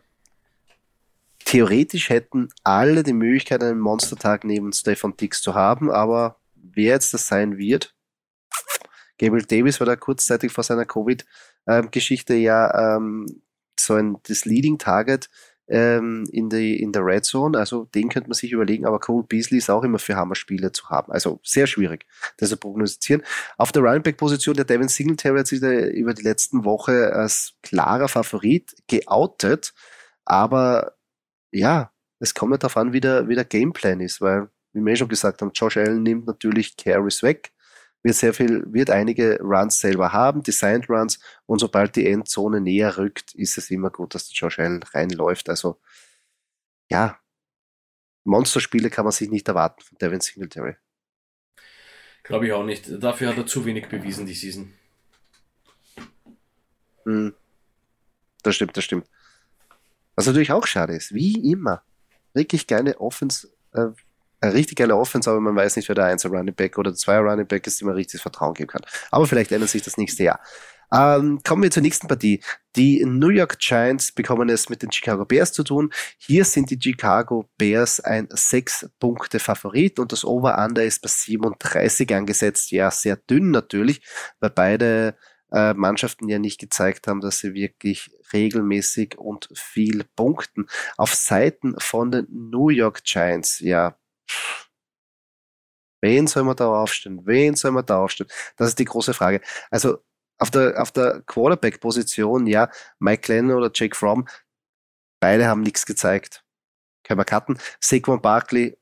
Theoretisch 1.43 2.09
hätten 2.09 2.49
alle 2.63 3.03
die 3.03 3.13
Möglichkeit, 3.13 3.63
einen 3.63 3.79
Monstertag 3.79 4.43
neben 4.43 4.71
Stefan 4.71 5.17
Dix 5.17 5.41
zu 5.41 5.55
haben, 5.55 5.89
aber 5.89 6.38
wer 6.53 6.93
jetzt 6.93 7.13
das 7.13 7.27
sein 7.27 7.57
wird, 7.57 7.95
Gabriel 9.17 9.45
Davis 9.45 9.79
war 9.79 9.87
da 9.87 9.95
kurzzeitig 9.95 10.51
vor 10.51 10.63
seiner 10.63 10.85
Covid-Geschichte 10.85 12.35
ja 12.35 12.95
ähm, 12.95 13.25
so 13.79 13.95
ein 13.95 14.17
das 14.27 14.45
Leading 14.45 14.77
Target 14.77 15.29
ähm, 15.71 16.27
in, 16.31 16.50
die, 16.50 16.81
in 16.81 16.91
der 16.91 17.06
Red 17.06 17.23
Zone. 17.23 17.57
Also 17.57 17.85
den 17.95 18.09
könnte 18.09 18.29
man 18.29 18.35
sich 18.35 18.51
überlegen, 18.51 18.85
aber 18.85 19.00
Cole 19.00 19.25
Beasley 19.27 19.57
ist 19.57 19.69
auch 19.69 19.83
immer 19.83 20.00
für 20.00 20.15
Hammerspiele 20.15 20.71
zu 20.73 20.89
haben. 20.89 21.12
Also 21.12 21.39
sehr 21.44 21.65
schwierig, 21.65 22.06
das 22.38 22.50
zu 22.50 22.57
prognostizieren. 22.57 23.23
Auf 23.57 23.71
der 23.71 23.81
Running 23.81 24.03
Back 24.03 24.18
Position 24.18 24.56
der 24.56 24.65
Devin 24.65 24.89
Singletary 24.89 25.39
hat 25.39 25.47
sich 25.47 25.62
über 25.62 26.13
die 26.13 26.23
letzten 26.23 26.65
Woche 26.65 27.13
als 27.13 27.53
klarer 27.63 28.09
Favorit 28.09 28.75
geoutet, 28.87 29.73
aber 30.25 30.94
ja, 31.51 31.92
es 32.19 32.33
kommt 32.33 32.51
ja 32.51 32.57
darauf 32.57 32.78
an, 32.78 32.94
wie 32.94 32.99
der, 32.99 33.28
wie 33.30 33.35
der 33.35 33.45
Gameplan 33.45 34.01
ist, 34.01 34.21
weil, 34.21 34.49
wie 34.73 34.81
wir 34.81 34.94
eh 34.94 34.95
schon 34.95 35.07
gesagt 35.07 35.42
haben, 35.42 35.51
Josh 35.54 35.78
Allen 35.78 36.04
nimmt 36.04 36.28
natürlich 36.28 36.75
Carries 36.75 37.23
weg 37.23 37.51
wird 38.03 38.15
sehr 38.15 38.33
viel, 38.33 38.63
wird 38.73 38.89
einige 38.89 39.39
Runs 39.41 39.79
selber 39.79 40.11
haben, 40.11 40.43
Designed 40.43 40.89
Runs, 40.89 41.19
und 41.45 41.59
sobald 41.59 41.95
die 41.95 42.07
Endzone 42.07 42.61
näher 42.61 42.97
rückt, 42.97 43.33
ist 43.35 43.57
es 43.57 43.69
immer 43.69 43.89
gut, 43.89 44.15
dass 44.15 44.27
der 44.27 44.35
Josh 44.35 44.59
Allen 44.59 44.83
reinläuft. 44.83 45.49
Also, 45.49 45.79
ja, 46.89 47.19
Monsterspiele 48.23 48.89
kann 48.89 49.05
man 49.05 49.11
sich 49.11 49.29
nicht 49.29 49.47
erwarten 49.47 49.81
von 49.81 49.97
Devin 49.97 50.21
Singletary. 50.21 50.75
Glaube 52.23 52.47
ich 52.47 52.53
auch 52.53 52.63
nicht. 52.63 52.85
Dafür 53.03 53.29
hat 53.29 53.37
er 53.37 53.47
zu 53.47 53.65
wenig 53.65 53.87
bewiesen, 53.87 54.25
die 54.25 54.33
Season. 54.33 54.73
Hm. 57.05 57.33
Das 58.43 58.55
stimmt, 58.55 58.77
das 58.77 58.83
stimmt. 58.83 59.07
Was 60.15 60.27
natürlich 60.27 60.51
auch 60.51 60.67
schade 60.67 60.93
ist, 60.93 61.13
wie 61.13 61.51
immer, 61.51 61.83
wirklich 62.33 62.67
geile 62.67 62.99
Offense, 62.99 63.51
äh, 63.73 63.87
eine 64.42 64.54
richtig 64.54 64.78
geile 64.78 64.95
Offense, 64.95 65.30
aber 65.30 65.40
man 65.40 65.56
weiß 65.56 65.76
nicht, 65.76 65.88
wer 65.88 65.95
der 65.95 66.06
1 66.06 66.26
Running 66.26 66.56
Back 66.56 66.78
oder 66.78 66.92
der 66.92 66.98
2 66.98 67.19
Running 67.19 67.48
Back 67.48 67.68
ist, 67.68 67.80
dem 67.80 67.88
man 67.88 67.95
richtig 67.95 68.21
Vertrauen 68.21 68.54
geben 68.54 68.69
kann. 68.69 68.81
Aber 69.12 69.28
vielleicht 69.28 69.52
ändert 69.52 69.69
sich 69.69 69.83
das 69.83 69.98
nächste 69.98 70.24
Jahr. 70.24 70.40
Ähm, 70.94 71.40
kommen 71.45 71.64
wir 71.64 71.71
zur 71.71 71.83
nächsten 71.83 72.07
Partie. 72.07 72.42
Die 72.76 73.06
New 73.06 73.30
York 73.30 73.60
Giants 73.60 74.12
bekommen 74.12 74.50
es 74.50 74.68
mit 74.68 74.81
den 74.81 74.92
Chicago 74.92 75.26
Bears 75.26 75.54
zu 75.54 75.64
tun. 75.64 75.90
Hier 76.18 76.44
sind 76.44 76.69
die 76.69 76.80
Chicago 76.81 77.50
Bears 77.57 78.02
ein 78.02 78.28
6-Punkte-Favorit 78.28 80.00
und 80.00 80.12
das 80.12 80.26
Over-Under 80.26 80.83
ist 80.83 81.02
bei 81.02 81.07
37 81.07 82.14
angesetzt. 82.14 82.71
Ja, 82.71 82.92
sehr 82.92 83.16
dünn 83.16 83.52
natürlich, 83.52 84.02
weil 84.42 84.50
beide 84.50 85.16
äh, 85.54 85.74
Mannschaften 85.74 86.28
ja 86.28 86.40
nicht 86.40 86.60
gezeigt 86.60 87.07
haben, 87.07 87.21
dass 87.21 87.40
sie 87.40 87.54
wirklich 87.54 88.12
regelmäßig 88.33 89.18
und 89.18 89.50
viel 89.54 90.04
punkten. 90.16 90.68
Auf 90.98 91.16
Seiten 91.16 91.76
von 91.78 92.12
den 92.12 92.28
New 92.30 92.69
York 92.69 93.04
Giants, 93.04 93.60
ja, 93.60 93.95
Wen 96.02 96.28
soll 96.28 96.44
man 96.44 96.56
da 96.56 96.68
aufstellen? 96.68 97.26
Wen 97.26 97.56
soll 97.56 97.71
man 97.71 97.85
da 97.85 98.00
aufstellen? 98.00 98.30
Das 98.57 98.69
ist 98.69 98.80
die 98.80 98.85
große 98.85 99.14
Frage. 99.14 99.42
Also 99.69 100.00
auf 100.40 100.50
der, 100.50 100.81
auf 100.81 100.92
der 100.92 101.21
Quarterback-Position, 101.28 102.47
ja, 102.47 102.69
Mike 103.00 103.21
Glenn 103.21 103.52
oder 103.52 103.69
Jake 103.73 103.95
Fromm, 103.95 104.28
beide 105.21 105.47
haben 105.47 105.61
nichts 105.61 105.85
gezeigt. 105.85 106.44
Können 107.04 107.19
wir 107.19 107.26
cutten. 107.26 107.59
Saquon 107.80 108.21
Barkley 108.21 108.78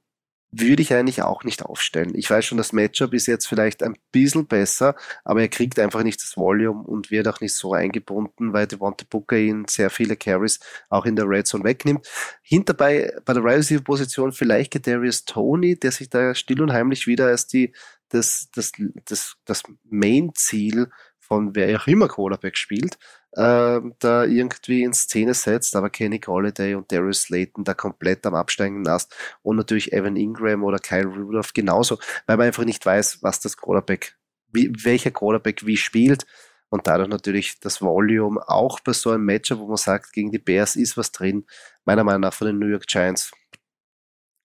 würde 0.51 0.82
ich 0.82 0.94
eigentlich 0.94 1.22
auch 1.22 1.44
nicht 1.44 1.63
aufstellen. 1.63 2.15
Ich 2.15 2.29
weiß 2.29 2.46
schon, 2.46 2.58
das 2.58 2.74
Matchup 2.74 3.13
ist 3.13 3.27
jetzt 3.27 3.48
vielleicht 3.48 3.84
ein 3.84 3.96
bisschen 4.12 4.48
besser, 4.48 4.96
aber 5.24 5.41
er 5.41 5.48
kriegt 5.48 5.77
einfach 5.79 6.03
nicht 6.03 6.22
das 6.22 6.38
Volume 6.38 6.82
und 6.84 7.12
wird 7.12 7.27
auch 7.27 7.39
nicht 7.39 7.53
so 7.53 7.74
eingebunden, 7.74 8.51
weil 8.53 8.65
Devonta 8.65 9.06
Booker 9.10 9.38
ihn 9.38 9.65
sehr 9.68 9.89
viele 9.89 10.15
Carries 10.15 10.60
auch 10.89 11.06
in 11.06 11.15
der 11.15 11.29
Red 11.29 11.48
Zone 11.48 11.63
wegnimmt. 11.63 12.08
Hinterbei 12.41 13.13
bei 13.25 13.34
der 13.34 13.44
Receiver 13.44 13.84
Position 13.84 14.32
vielleicht 14.32 14.72
Gedarius 14.72 15.25
Tony, 15.25 15.77
der 15.77 15.91
sich 15.91 16.10
da 16.10 16.34
still 16.34 16.62
und 16.62 16.74
heimlich 16.74 17.06
wieder 17.06 17.27
als 17.27 17.46
die, 17.46 17.74
das, 18.10 18.50
das, 18.53 18.72
das, 19.06 19.36
das 19.46 19.63
Main-Ziel 19.84 20.88
von 21.20 21.56
wer 21.56 21.79
auch 21.79 21.86
immer 21.86 22.08
Quarterback 22.08 22.58
spielt, 22.58 22.98
äh, 23.33 23.79
da 24.00 24.24
irgendwie 24.24 24.83
in 24.83 24.93
Szene 24.93 25.33
setzt, 25.33 25.75
aber 25.75 25.89
Kenny 25.89 26.19
Galladay 26.19 26.75
und 26.75 26.91
Darius 26.91 27.24
Slayton 27.24 27.63
da 27.63 27.74
komplett 27.74 28.25
am 28.25 28.36
Absteigen 28.36 28.83
lasst 28.83 29.15
und 29.43 29.57
natürlich 29.57 29.93
Evan 29.93 30.15
Ingram 30.15 30.63
oder 30.63 30.79
Kyle 30.79 31.07
Rudolph 31.07 31.53
genauso, 31.53 32.00
weil 32.25 32.38
man 32.38 32.48
einfach 32.48 32.65
nicht 32.65 32.86
weiß, 32.86 33.21
was 33.21 33.39
das 33.39 33.57
Quarterback, 33.57 34.17
wie, 34.51 34.71
welcher 34.83 35.12
Quarterback 35.12 35.65
wie 35.65 35.77
spielt 35.77 36.25
und 36.69 36.88
dadurch 36.88 37.09
natürlich 37.09 37.59
das 37.59 37.81
Volume 37.81 38.41
auch 38.48 38.79
bei 38.79 38.93
so 38.93 39.12
einem 39.12 39.25
Matchup, 39.25 39.59
wo 39.59 39.67
man 39.67 39.77
sagt, 39.77 40.13
gegen 40.13 40.31
die 40.31 40.39
Bears 40.39 40.75
ist 40.75 40.98
was 40.98 41.12
drin, 41.12 41.45
meiner 41.86 42.03
Meinung 42.03 42.21
nach 42.21 42.33
von 42.33 42.48
den 42.48 42.59
New 42.59 42.67
York 42.67 42.88
Giants 42.88 43.31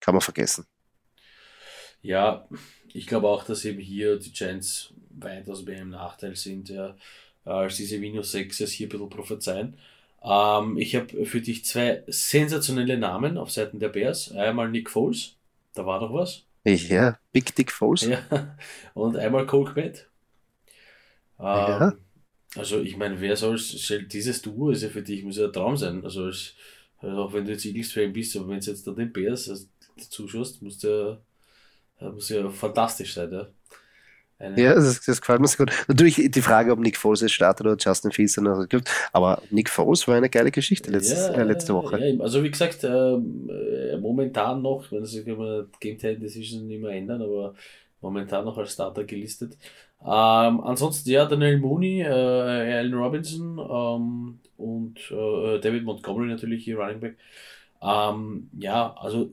kann 0.01 0.15
man 0.15 0.21
vergessen. 0.21 0.67
Ja, 2.03 2.47
ich 2.93 3.07
glaube 3.07 3.29
auch, 3.29 3.45
dass 3.45 3.65
eben 3.65 3.81
hier 3.81 4.19
die 4.19 4.33
Giants 4.33 4.93
weitaus 5.09 5.65
mehr 5.65 5.81
im 5.81 5.89
Nachteil 5.89 6.37
sind, 6.37 6.69
ja, 6.69 6.97
als 7.45 7.77
diese 7.77 7.99
Minus 7.99 8.33
6 8.33 8.61
es 8.61 8.73
hier 8.73 8.87
ein 8.87 8.91
bisschen 8.91 9.11
prophezeien. 9.11 9.77
Ähm, 10.23 10.79
ich 10.79 10.97
habe 10.97 11.27
für 11.27 11.41
dich 11.41 11.65
zwei 11.65 12.03
sensationelle 12.07 12.97
Namen 12.99 13.37
auf 13.37 13.51
Seiten 13.51 13.79
der 13.79 13.91
Bears. 13.91 14.33
Einmal 14.33 14.71
Nick 14.71 14.91
Foles, 14.91 15.37
da 15.75 15.85
war 15.85 16.01
doch 16.01 16.13
was. 16.13 16.45
Ja, 16.65 17.19
Big 17.33 17.55
Dick 17.55 17.71
Foles. 17.71 18.03
Ja, 18.03 18.57
und 18.95 19.17
einmal 19.17 19.47
Cole 19.47 19.71
Kmet. 19.71 20.09
Ähm, 21.39 21.45
ja. 21.45 21.95
Also 22.57 22.81
ich 22.81 22.97
meine, 22.97 23.21
wer 23.21 23.37
soll 23.37 23.61
dieses 24.07 24.41
Duo 24.41 24.71
ist 24.71 24.83
ja 24.83 24.89
für 24.89 25.03
dich, 25.03 25.25
muss 25.25 25.37
ja 25.37 25.47
ein 25.47 25.53
Traum 25.53 25.77
sein. 25.77 26.03
Also, 26.05 26.25
als, 26.25 26.55
also 26.99 27.17
auch 27.19 27.33
wenn 27.33 27.45
du 27.45 27.53
jetzt 27.53 27.67
Eagles-Fan 27.67 28.13
bist, 28.13 28.37
aber 28.37 28.49
wenn 28.49 28.61
du 28.61 28.67
jetzt 28.67 28.87
da 28.87 28.93
den 28.93 29.13
Bears 29.13 29.51
also, 29.51 29.67
zuschaust, 29.97 30.63
musst 30.63 30.85
du 30.85 31.21
ja, 32.01 32.11
muss 32.11 32.29
ja 32.29 32.49
fantastisch 32.49 33.15
sein, 33.15 33.33
ja. 33.33 33.49
Eine 34.39 34.61
ja, 34.61 34.75
das, 34.75 35.01
das 35.01 35.21
gefällt 35.21 35.41
mir 35.41 35.47
sehr 35.47 35.67
gut. 35.67 35.75
Natürlich 35.87 36.31
die 36.31 36.43
Frage, 36.43 36.73
ob 36.73 36.81
Nick 36.81 36.97
Foles 36.97 37.21
jetzt 37.21 37.33
startet 37.33 37.67
oder 37.67 37.77
Justin 37.79 38.11
Fields 38.11 38.39
aber 39.13 39.43
Nick 39.51 39.71
Foles 39.71 40.07
war 40.09 40.17
eine 40.17 40.29
geile 40.29 40.51
Geschichte 40.51 40.91
letztes, 40.91 41.29
ja, 41.29 41.35
äh, 41.35 41.45
letzte 41.45 41.75
Woche. 41.75 41.99
Ja, 41.99 42.21
also 42.21 42.43
wie 42.43 42.51
gesagt, 42.51 42.83
ähm, 42.85 43.49
äh, 43.49 43.97
momentan 43.97 44.61
noch, 44.63 44.91
wenn 44.91 45.05
sich 45.05 45.27
immer 45.27 45.67
Game 45.81 45.99
Time 45.99 46.19
Decision 46.19 46.69
immer 46.71 46.91
ändern, 46.91 47.23
aber 47.23 47.55
momentan 48.01 48.45
noch 48.45 48.59
als 48.59 48.73
Starter 48.73 49.05
gelistet. 49.05 49.57
Ähm, 50.03 50.61
ansonsten 50.61 51.11
ja, 51.11 51.25
Daniel 51.25 51.59
Mooney, 51.59 52.03
äh, 52.03 52.09
Allen 52.09 52.95
Robinson 52.95 53.59
ähm, 53.59 54.39
und 54.59 54.99
äh, 55.11 55.61
David 55.61 55.85
Montgomery 55.85 56.29
natürlich 56.29 56.65
hier 56.65 56.77
Running 56.77 57.01
Back. 57.01 57.17
Ähm, 57.81 58.51
ja, 58.59 58.95
also 58.99 59.31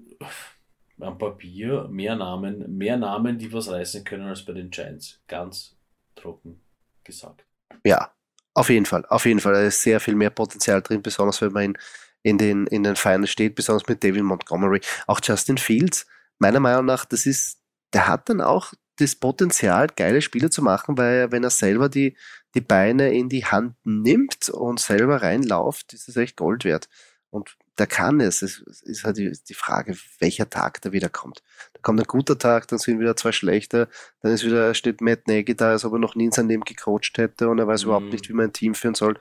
am 1.03 1.17
Papier 1.17 1.87
mehr 1.89 2.15
Namen, 2.15 2.77
mehr 2.77 2.97
Namen, 2.97 3.37
die 3.37 3.51
was 3.51 3.69
reißen 3.69 4.03
können 4.03 4.27
als 4.27 4.43
bei 4.45 4.53
den 4.53 4.69
Giants. 4.69 5.21
Ganz 5.27 5.75
trocken 6.15 6.61
gesagt. 7.03 7.45
Ja, 7.85 8.11
auf 8.53 8.69
jeden 8.69 8.85
Fall. 8.85 9.05
Auf 9.07 9.25
jeden 9.25 9.39
Fall. 9.39 9.53
Da 9.53 9.61
ist 9.61 9.81
sehr 9.81 9.99
viel 9.99 10.15
mehr 10.15 10.29
Potenzial 10.29 10.81
drin, 10.81 11.01
besonders 11.01 11.41
wenn 11.41 11.51
man 11.51 11.63
in, 11.63 11.77
in 12.23 12.37
den, 12.37 12.67
in 12.67 12.83
den 12.83 12.95
Finals 12.95 13.31
steht, 13.31 13.55
besonders 13.55 13.87
mit 13.87 14.03
David 14.03 14.23
Montgomery. 14.23 14.81
Auch 15.07 15.19
Justin 15.23 15.57
Fields, 15.57 16.05
meiner 16.39 16.59
Meinung 16.59 16.85
nach, 16.85 17.05
das 17.05 17.25
ist, 17.25 17.59
der 17.93 18.07
hat 18.07 18.29
dann 18.29 18.41
auch 18.41 18.73
das 18.97 19.15
Potenzial, 19.15 19.87
geile 19.95 20.21
Spiele 20.21 20.49
zu 20.49 20.61
machen, 20.61 20.97
weil 20.97 21.31
wenn 21.31 21.43
er 21.43 21.49
selber 21.49 21.89
die, 21.89 22.15
die 22.53 22.61
Beine 22.61 23.13
in 23.13 23.29
die 23.29 23.45
Hand 23.45 23.75
nimmt 23.83 24.49
und 24.49 24.79
selber 24.79 25.21
reinlauft, 25.21 25.93
ist 25.93 26.09
es 26.09 26.17
echt 26.17 26.37
Gold 26.37 26.65
wert. 26.65 26.87
Und 27.29 27.57
der 27.77 27.87
kann 27.87 28.19
es. 28.19 28.41
Es 28.41 28.59
ist 28.83 29.03
halt 29.03 29.17
die, 29.17 29.53
Frage, 29.53 29.95
welcher 30.19 30.49
Tag 30.49 30.81
da 30.81 30.91
wieder 30.91 31.09
kommt. 31.09 31.41
Da 31.73 31.79
kommt 31.81 31.99
ein 31.99 32.05
guter 32.05 32.37
Tag, 32.37 32.67
dann 32.67 32.79
sind 32.79 32.99
wieder 32.99 33.15
zwei 33.15 33.31
schlechte, 33.31 33.87
dann 34.21 34.33
ist 34.33 34.45
wieder, 34.45 34.73
steht 34.73 35.01
Matt 35.01 35.27
Nagy 35.27 35.55
da, 35.55 35.71
als 35.71 35.85
ob 35.85 35.93
er 35.93 35.99
noch 35.99 36.15
nie 36.15 36.25
in 36.25 36.31
seinem 36.31 36.49
Leben 36.49 36.63
gecoacht 36.63 37.17
hätte 37.17 37.49
und 37.49 37.59
er 37.59 37.67
weiß 37.67 37.83
mhm. 37.83 37.89
überhaupt 37.89 38.11
nicht, 38.11 38.29
wie 38.29 38.33
man 38.33 38.47
ein 38.47 38.53
Team 38.53 38.75
führen 38.75 38.95
soll. 38.95 39.19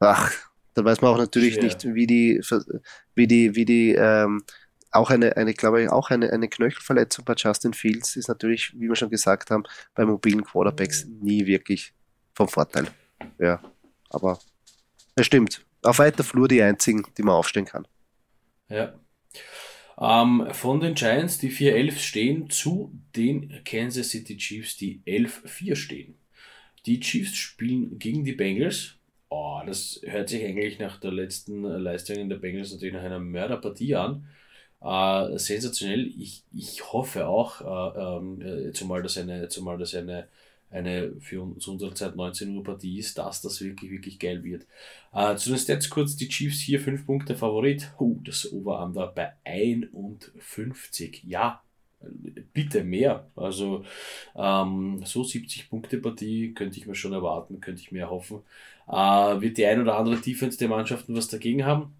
Ach, 0.00 0.32
da 0.74 0.84
weiß 0.84 1.00
man 1.00 1.12
auch 1.12 1.18
natürlich 1.18 1.54
Schwer. 1.54 1.64
nicht, 1.64 1.84
wie 1.94 2.06
die, 2.06 2.40
wie 3.14 3.26
die, 3.26 3.54
wie 3.54 3.64
die, 3.64 3.94
ähm, 3.94 4.42
auch 4.90 5.10
eine, 5.10 5.36
eine, 5.36 5.52
glaube 5.52 5.82
ich, 5.82 5.90
auch 5.90 6.10
eine, 6.10 6.32
eine 6.32 6.48
Knöchelverletzung 6.48 7.24
bei 7.24 7.34
Justin 7.36 7.74
Fields 7.74 8.16
ist 8.16 8.28
natürlich, 8.28 8.72
wie 8.78 8.88
wir 8.88 8.96
schon 8.96 9.10
gesagt 9.10 9.50
haben, 9.50 9.64
bei 9.94 10.04
mobilen 10.04 10.44
Quarterbacks 10.44 11.04
mhm. 11.04 11.18
nie 11.20 11.46
wirklich 11.46 11.94
vom 12.34 12.48
Vorteil. 12.48 12.88
Ja, 13.38 13.60
aber 14.10 14.38
es 15.14 15.26
stimmt 15.26 15.65
auf 15.82 15.98
weiter 15.98 16.24
Flur 16.24 16.48
die 16.48 16.62
einzigen, 16.62 17.06
die 17.16 17.22
man 17.22 17.34
aufstellen 17.34 17.66
kann. 17.66 17.86
Ja. 18.68 18.98
Ähm, 19.98 20.48
von 20.52 20.80
den 20.80 20.94
Giants, 20.94 21.38
die 21.38 21.50
4-11 21.50 21.98
stehen, 21.98 22.50
zu 22.50 22.92
den 23.14 23.62
Kansas 23.64 24.10
City 24.10 24.36
Chiefs, 24.36 24.76
die 24.76 25.02
11-4 25.06 25.76
stehen. 25.76 26.18
Die 26.84 27.00
Chiefs 27.00 27.36
spielen 27.36 27.98
gegen 27.98 28.24
die 28.24 28.32
Bengals. 28.32 28.96
Oh, 29.28 29.60
das 29.66 30.00
hört 30.04 30.28
sich 30.28 30.44
eigentlich 30.44 30.78
nach 30.78 31.00
der 31.00 31.12
letzten 31.12 31.62
Leistung 31.62 32.28
der 32.28 32.36
Bengals 32.36 32.72
natürlich 32.72 32.94
nach 32.94 33.02
einer 33.02 33.18
Mörderpartie 33.18 33.96
an. 33.96 34.28
Äh, 34.82 35.38
sensationell. 35.38 36.06
Ich, 36.18 36.44
ich 36.54 36.92
hoffe 36.92 37.26
auch, 37.26 37.60
äh, 37.60 38.18
ähm, 38.18 38.40
äh, 38.42 38.72
zumal 38.72 39.02
das 39.02 39.18
eine, 39.18 39.48
zumal 39.48 39.78
das 39.78 39.94
eine 39.94 40.28
eine 40.70 41.12
für 41.20 41.42
uns 41.42 41.66
unserer 41.68 41.94
Zeit 41.94 42.16
19 42.16 42.56
Uhr 42.56 42.64
Partie 42.64 42.98
ist, 42.98 43.18
dass 43.18 43.40
das 43.40 43.60
wirklich, 43.60 43.90
wirklich 43.90 44.18
geil 44.18 44.42
wird. 44.44 44.66
Äh, 45.12 45.36
zu 45.36 45.50
den 45.50 45.58
Stats 45.58 45.88
kurz, 45.88 46.16
die 46.16 46.28
Chiefs 46.28 46.60
hier 46.60 46.80
5 46.80 47.06
Punkte 47.06 47.36
Favorit. 47.36 47.92
Uh, 47.98 48.20
das 48.24 48.52
Over-Under 48.52 49.06
bei 49.08 49.32
51. 49.44 51.22
Ja, 51.24 51.62
bitte 52.52 52.84
mehr. 52.84 53.26
Also 53.36 53.84
ähm, 54.34 55.02
so 55.04 55.24
70 55.24 55.70
Punkte 55.70 55.98
Partie 55.98 56.52
könnte 56.52 56.78
ich 56.78 56.86
mir 56.86 56.94
schon 56.94 57.12
erwarten, 57.12 57.60
könnte 57.60 57.82
ich 57.82 57.92
mir 57.92 58.02
erhoffen. 58.02 58.40
Äh, 58.88 59.40
wird 59.40 59.58
die 59.58 59.66
ein 59.66 59.80
oder 59.80 59.96
andere 59.96 60.16
Defense 60.16 60.58
der 60.58 60.68
Mannschaften 60.68 61.16
was 61.16 61.28
dagegen 61.28 61.64
haben? 61.64 61.94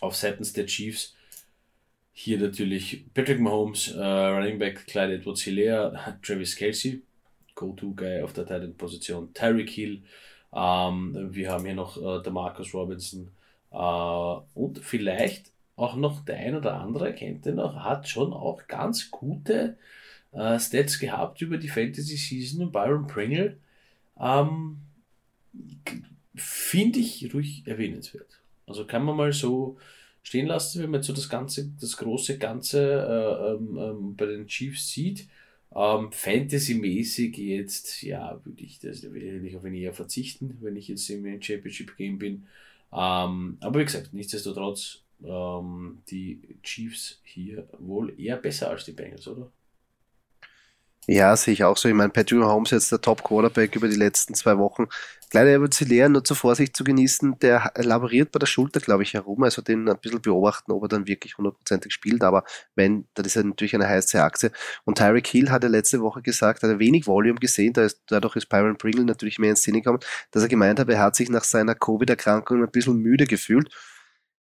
Auf 0.00 0.16
seitens 0.16 0.52
der 0.52 0.66
Chiefs 0.66 1.14
hier 2.12 2.38
natürlich 2.38 3.04
Patrick 3.14 3.40
Mahomes, 3.40 3.92
äh, 3.92 4.00
Running 4.00 4.58
Back 4.58 4.86
Clyde 4.86 5.14
Edwards-Hilaire, 5.14 6.18
Travis 6.22 6.56
Kelsey, 6.56 7.02
Go-To-Guy 7.62 8.22
auf 8.22 8.32
der 8.32 8.46
Titan-Position, 8.46 9.32
Tyreek 9.34 9.70
Hill. 9.70 10.02
Ähm, 10.52 11.28
wir 11.30 11.50
haben 11.50 11.64
hier 11.64 11.74
noch 11.74 11.96
äh, 11.96 12.22
der 12.22 12.32
Marcus 12.32 12.74
Robinson 12.74 13.30
äh, 13.70 13.76
und 14.54 14.78
vielleicht 14.80 15.52
auch 15.76 15.96
noch 15.96 16.24
der 16.24 16.36
ein 16.36 16.56
oder 16.56 16.74
andere, 16.74 17.14
kennt 17.14 17.46
den 17.46 17.56
noch, 17.56 17.76
hat 17.76 18.08
schon 18.08 18.32
auch 18.32 18.66
ganz 18.66 19.10
gute 19.10 19.76
äh, 20.32 20.58
Stats 20.58 20.98
gehabt 20.98 21.40
über 21.40 21.56
die 21.56 21.68
Fantasy 21.68 22.16
Season. 22.16 22.70
Byron 22.70 23.06
Pringle 23.06 23.58
ähm, 24.20 24.78
finde 26.34 26.98
ich 26.98 27.32
ruhig 27.32 27.62
erwähnenswert. 27.66 28.40
Also 28.66 28.86
kann 28.86 29.04
man 29.04 29.16
mal 29.16 29.32
so 29.32 29.78
stehen 30.22 30.46
lassen, 30.46 30.82
wenn 30.82 30.90
man 30.90 31.02
so 31.02 31.12
das 31.12 31.28
ganze, 31.28 31.70
das 31.80 31.96
große 31.96 32.38
Ganze 32.38 32.80
äh, 32.80 33.52
ähm, 33.52 33.78
ähm, 33.78 34.16
bei 34.16 34.26
den 34.26 34.46
Chiefs 34.46 34.88
sieht. 34.88 35.28
Ähm, 35.74 36.12
Fantasy-mäßig 36.12 37.36
jetzt, 37.38 38.02
ja, 38.02 38.40
würde 38.44 38.62
ich 38.62 38.78
das 38.78 39.02
will 39.02 39.44
ich 39.44 39.56
auf 39.56 39.64
ihn 39.64 39.74
eher 39.74 39.94
verzichten, 39.94 40.58
wenn 40.60 40.76
ich 40.76 40.88
jetzt 40.88 41.08
im 41.10 41.40
Championship 41.40 41.96
Game 41.96 42.18
bin. 42.18 42.46
Ähm, 42.92 43.56
aber 43.60 43.80
wie 43.80 43.84
gesagt, 43.84 44.12
nichtsdestotrotz, 44.12 45.02
ähm, 45.24 46.02
die 46.10 46.40
Chiefs 46.62 47.20
hier 47.24 47.68
wohl 47.78 48.18
eher 48.20 48.36
besser 48.36 48.70
als 48.70 48.84
die 48.84 48.92
Bengals, 48.92 49.26
oder? 49.28 49.50
Ja, 51.08 51.34
sehe 51.36 51.52
ich 51.54 51.64
auch 51.64 51.76
so. 51.76 51.88
Ich 51.88 51.94
meine, 51.94 52.10
Patrick 52.10 52.38
Mahomes 52.38 52.70
jetzt 52.70 52.92
der 52.92 53.00
Top-Quarterback 53.00 53.74
über 53.74 53.88
die 53.88 53.96
letzten 53.96 54.34
zwei 54.34 54.56
Wochen. 54.58 54.86
Kleiner 55.30 55.50
Evolutionär, 55.50 56.08
nur 56.08 56.22
zur 56.22 56.36
Vorsicht 56.36 56.76
zu 56.76 56.84
genießen, 56.84 57.38
der 57.40 57.72
laboriert 57.76 58.30
bei 58.30 58.38
der 58.38 58.46
Schulter, 58.46 58.78
glaube 58.78 59.02
ich, 59.02 59.14
herum. 59.14 59.42
Also 59.42 59.62
den 59.62 59.88
ein 59.88 59.98
bisschen 59.98 60.22
beobachten, 60.22 60.70
ob 60.70 60.84
er 60.84 60.88
dann 60.88 61.08
wirklich 61.08 61.36
hundertprozentig 61.38 61.92
spielt. 61.92 62.22
Aber 62.22 62.44
wenn, 62.76 63.08
dann 63.14 63.24
ist 63.24 63.34
er 63.34 63.42
natürlich 63.42 63.74
eine 63.74 63.88
heiße 63.88 64.22
Achse. 64.22 64.52
Und 64.84 64.98
Tyreek 64.98 65.26
Hill 65.26 65.50
hat 65.50 65.64
er 65.64 65.70
letzte 65.70 66.00
Woche 66.02 66.22
gesagt, 66.22 66.62
hat 66.62 66.70
er 66.70 66.78
wenig 66.78 67.06
Volume 67.08 67.40
gesehen. 67.40 67.72
Dadurch 68.06 68.36
ist 68.36 68.48
Byron 68.48 68.78
Pringle 68.78 69.04
natürlich 69.04 69.38
mehr 69.40 69.50
ins 69.50 69.60
Szene 69.60 69.78
gekommen, 69.80 70.00
dass 70.30 70.42
er 70.44 70.48
gemeint 70.48 70.78
hat, 70.78 70.88
er 70.88 71.00
hat 71.00 71.16
sich 71.16 71.28
nach 71.30 71.44
seiner 71.44 71.74
Covid-Erkrankung 71.74 72.62
ein 72.62 72.70
bisschen 72.70 72.98
müde 72.98 73.26
gefühlt. 73.26 73.68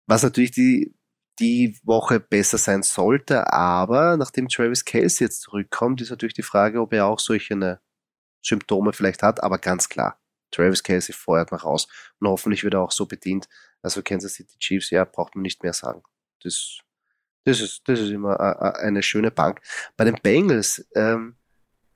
Was 0.07 0.23
natürlich 0.23 0.51
die 0.51 0.93
die 1.39 1.77
Woche 1.83 2.19
besser 2.19 2.57
sein 2.57 2.83
sollte. 2.83 3.51
Aber 3.51 4.17
nachdem 4.17 4.47
Travis 4.49 4.85
Case 4.85 5.23
jetzt 5.23 5.41
zurückkommt, 5.41 6.01
ist 6.01 6.09
natürlich 6.11 6.33
die 6.33 6.43
Frage, 6.43 6.81
ob 6.81 6.93
er 6.93 7.05
auch 7.07 7.19
solche 7.19 7.55
ne 7.55 7.79
Symptome 8.41 8.93
vielleicht 8.93 9.23
hat. 9.23 9.43
Aber 9.43 9.57
ganz 9.57 9.89
klar, 9.89 10.19
Travis 10.51 10.83
Casey 10.83 11.13
feuert 11.13 11.51
nach 11.51 11.63
raus 11.65 11.87
und 12.19 12.27
hoffentlich 12.27 12.63
wird 12.63 12.75
er 12.75 12.81
auch 12.81 12.91
so 12.91 13.05
bedient. 13.05 13.47
Also 13.81 14.01
Kansas 14.01 14.33
City 14.33 14.57
Chiefs, 14.59 14.89
ja, 14.91 15.05
braucht 15.05 15.35
man 15.35 15.41
nicht 15.43 15.63
mehr 15.63 15.73
sagen. 15.73 16.03
Das 16.43 16.79
Das 17.45 17.59
ist, 17.61 17.81
das 17.85 17.99
ist 17.99 18.11
immer 18.11 18.39
eine 18.79 19.03
schöne 19.03 19.31
Bank. 19.31 19.61
Bei 19.97 20.05
den 20.05 20.15
Bengals, 20.21 20.87
ähm, 20.95 21.35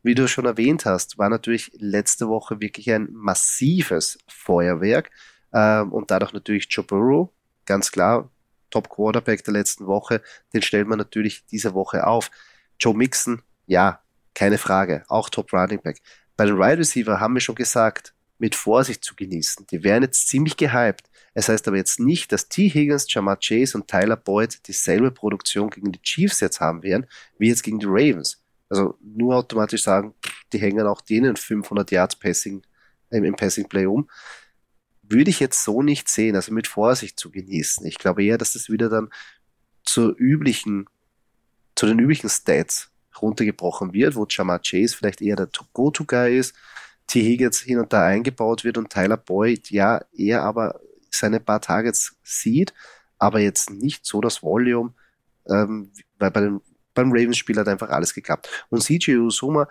wie 0.03 0.15
du 0.15 0.27
schon 0.27 0.45
erwähnt 0.45 0.85
hast, 0.85 1.17
war 1.17 1.29
natürlich 1.29 1.71
letzte 1.73 2.27
Woche 2.27 2.59
wirklich 2.59 2.91
ein 2.91 3.09
massives 3.11 4.17
Feuerwerk 4.27 5.11
ähm, 5.53 5.91
und 5.93 6.11
dadurch 6.11 6.33
natürlich 6.33 6.67
Joe 6.69 6.85
Burrow, 6.85 7.29
ganz 7.65 7.91
klar, 7.91 8.29
Top 8.69 8.89
Quarterback 8.89 9.43
der 9.43 9.53
letzten 9.53 9.87
Woche, 9.87 10.21
den 10.53 10.61
stellt 10.61 10.87
man 10.87 10.97
natürlich 10.97 11.45
diese 11.45 11.73
Woche 11.73 12.05
auf. 12.05 12.31
Joe 12.79 12.95
Mixon, 12.95 13.41
ja, 13.65 14.01
keine 14.33 14.57
Frage, 14.57 15.03
auch 15.07 15.29
Top 15.29 15.51
Running 15.53 15.81
Back. 15.81 16.01
Bei 16.35 16.45
den 16.45 16.57
Wide 16.57 16.79
Receiver 16.79 17.19
haben 17.19 17.33
wir 17.33 17.41
schon 17.41 17.55
gesagt, 17.55 18.13
mit 18.37 18.55
Vorsicht 18.55 19.03
zu 19.03 19.15
genießen. 19.15 19.65
Die 19.71 19.83
werden 19.83 20.03
jetzt 20.03 20.27
ziemlich 20.27 20.57
gehypt. 20.57 21.09
Es 21.33 21.49
heißt 21.49 21.67
aber 21.67 21.77
jetzt 21.77 21.99
nicht, 21.99 22.31
dass 22.31 22.49
T. 22.49 22.69
Higgins, 22.69 23.11
Jamar 23.11 23.37
Chase 23.37 23.77
und 23.77 23.87
Tyler 23.87 24.15
Boyd 24.15 24.67
dieselbe 24.67 25.11
Produktion 25.11 25.69
gegen 25.69 25.91
die 25.91 26.01
Chiefs 26.01 26.39
jetzt 26.39 26.59
haben 26.59 26.83
werden, 26.83 27.07
wie 27.37 27.49
jetzt 27.49 27.63
gegen 27.63 27.79
die 27.79 27.87
Ravens. 27.87 28.43
Also 28.69 28.97
nur 29.01 29.35
automatisch 29.35 29.83
sagen, 29.83 30.13
die 30.51 30.59
hängen 30.59 30.85
auch 30.87 31.01
denen 31.01 31.35
500 31.35 31.91
Yards 31.91 32.15
Passing 32.15 32.61
im 33.09 33.35
Passing 33.35 33.67
Play 33.67 33.85
um. 33.85 34.09
Würde 35.09 35.29
ich 35.29 35.39
jetzt 35.39 35.63
so 35.63 35.81
nicht 35.81 36.09
sehen, 36.09 36.35
also 36.35 36.53
mit 36.53 36.67
Vorsicht 36.67 37.19
zu 37.19 37.31
genießen. 37.31 37.85
Ich 37.85 37.97
glaube 37.97 38.23
eher, 38.23 38.37
dass 38.37 38.53
das 38.53 38.69
wieder 38.69 38.89
dann 38.89 39.09
zur 39.83 40.15
üblichen, 40.17 40.85
zu 41.75 41.85
den 41.85 41.99
üblichen 41.99 42.29
Stats 42.29 42.91
runtergebrochen 43.21 43.93
wird, 43.93 44.15
wo 44.15 44.25
Jamar 44.29 44.59
Chase 44.59 44.95
vielleicht 44.95 45.21
eher 45.21 45.35
der 45.35 45.49
Go-To-Guy 45.73 46.37
ist, 46.37 46.55
T. 47.07 47.23
Higgins 47.23 47.61
hin 47.61 47.79
und 47.79 47.93
da 47.93 48.05
eingebaut 48.05 48.63
wird 48.63 48.77
und 48.77 48.91
Tyler 48.91 49.17
Boyd, 49.17 49.71
ja, 49.71 50.01
er 50.15 50.43
aber 50.43 50.79
seine 51.09 51.39
paar 51.39 51.61
Targets 51.61 52.15
sieht, 52.23 52.73
aber 53.17 53.39
jetzt 53.39 53.71
nicht 53.71 54.05
so 54.05 54.21
das 54.21 54.43
Volume, 54.43 54.93
ähm, 55.47 55.91
weil 56.19 56.31
bei 56.31 56.41
den, 56.41 56.61
beim 56.93 57.11
Ravens-Spiel 57.11 57.57
hat 57.57 57.67
einfach 57.67 57.89
alles 57.89 58.13
geklappt. 58.13 58.49
Und 58.69 58.83
CJ 58.83 59.15
Usuma, 59.17 59.67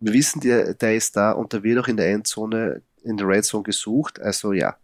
wir 0.00 0.12
wissen, 0.12 0.40
der, 0.40 0.74
der 0.74 0.94
ist 0.94 1.16
da 1.16 1.32
und 1.32 1.52
der 1.52 1.62
wird 1.62 1.78
auch 1.80 1.88
in 1.88 1.96
der 1.96 2.10
Endzone, 2.10 2.82
in 3.08 3.16
der 3.16 3.26
Red 3.26 3.44
Zone 3.44 3.62
gesucht. 3.62 4.20
Also 4.20 4.52
ja, 4.52 4.76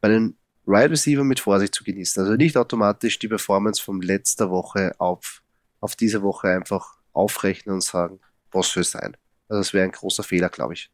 bei 0.00 0.08
den 0.08 0.36
Wide 0.66 0.90
Receiver 0.90 1.24
mit 1.24 1.40
Vorsicht 1.40 1.74
zu 1.74 1.84
genießen. 1.84 2.22
Also 2.22 2.34
nicht 2.34 2.56
automatisch 2.56 3.18
die 3.18 3.28
Performance 3.28 3.82
von 3.82 4.02
letzter 4.02 4.50
Woche 4.50 4.94
auf, 4.98 5.42
auf 5.80 5.94
diese 5.94 6.22
Woche 6.22 6.48
einfach 6.48 6.96
aufrechnen 7.12 7.74
und 7.74 7.82
sagen, 7.82 8.20
was 8.50 8.72
soll 8.72 8.84
sein. 8.84 9.16
Also 9.48 9.60
das 9.60 9.72
wäre 9.72 9.84
ein 9.84 9.92
großer 9.92 10.22
Fehler, 10.22 10.48
glaube 10.48 10.74
ich, 10.74 10.90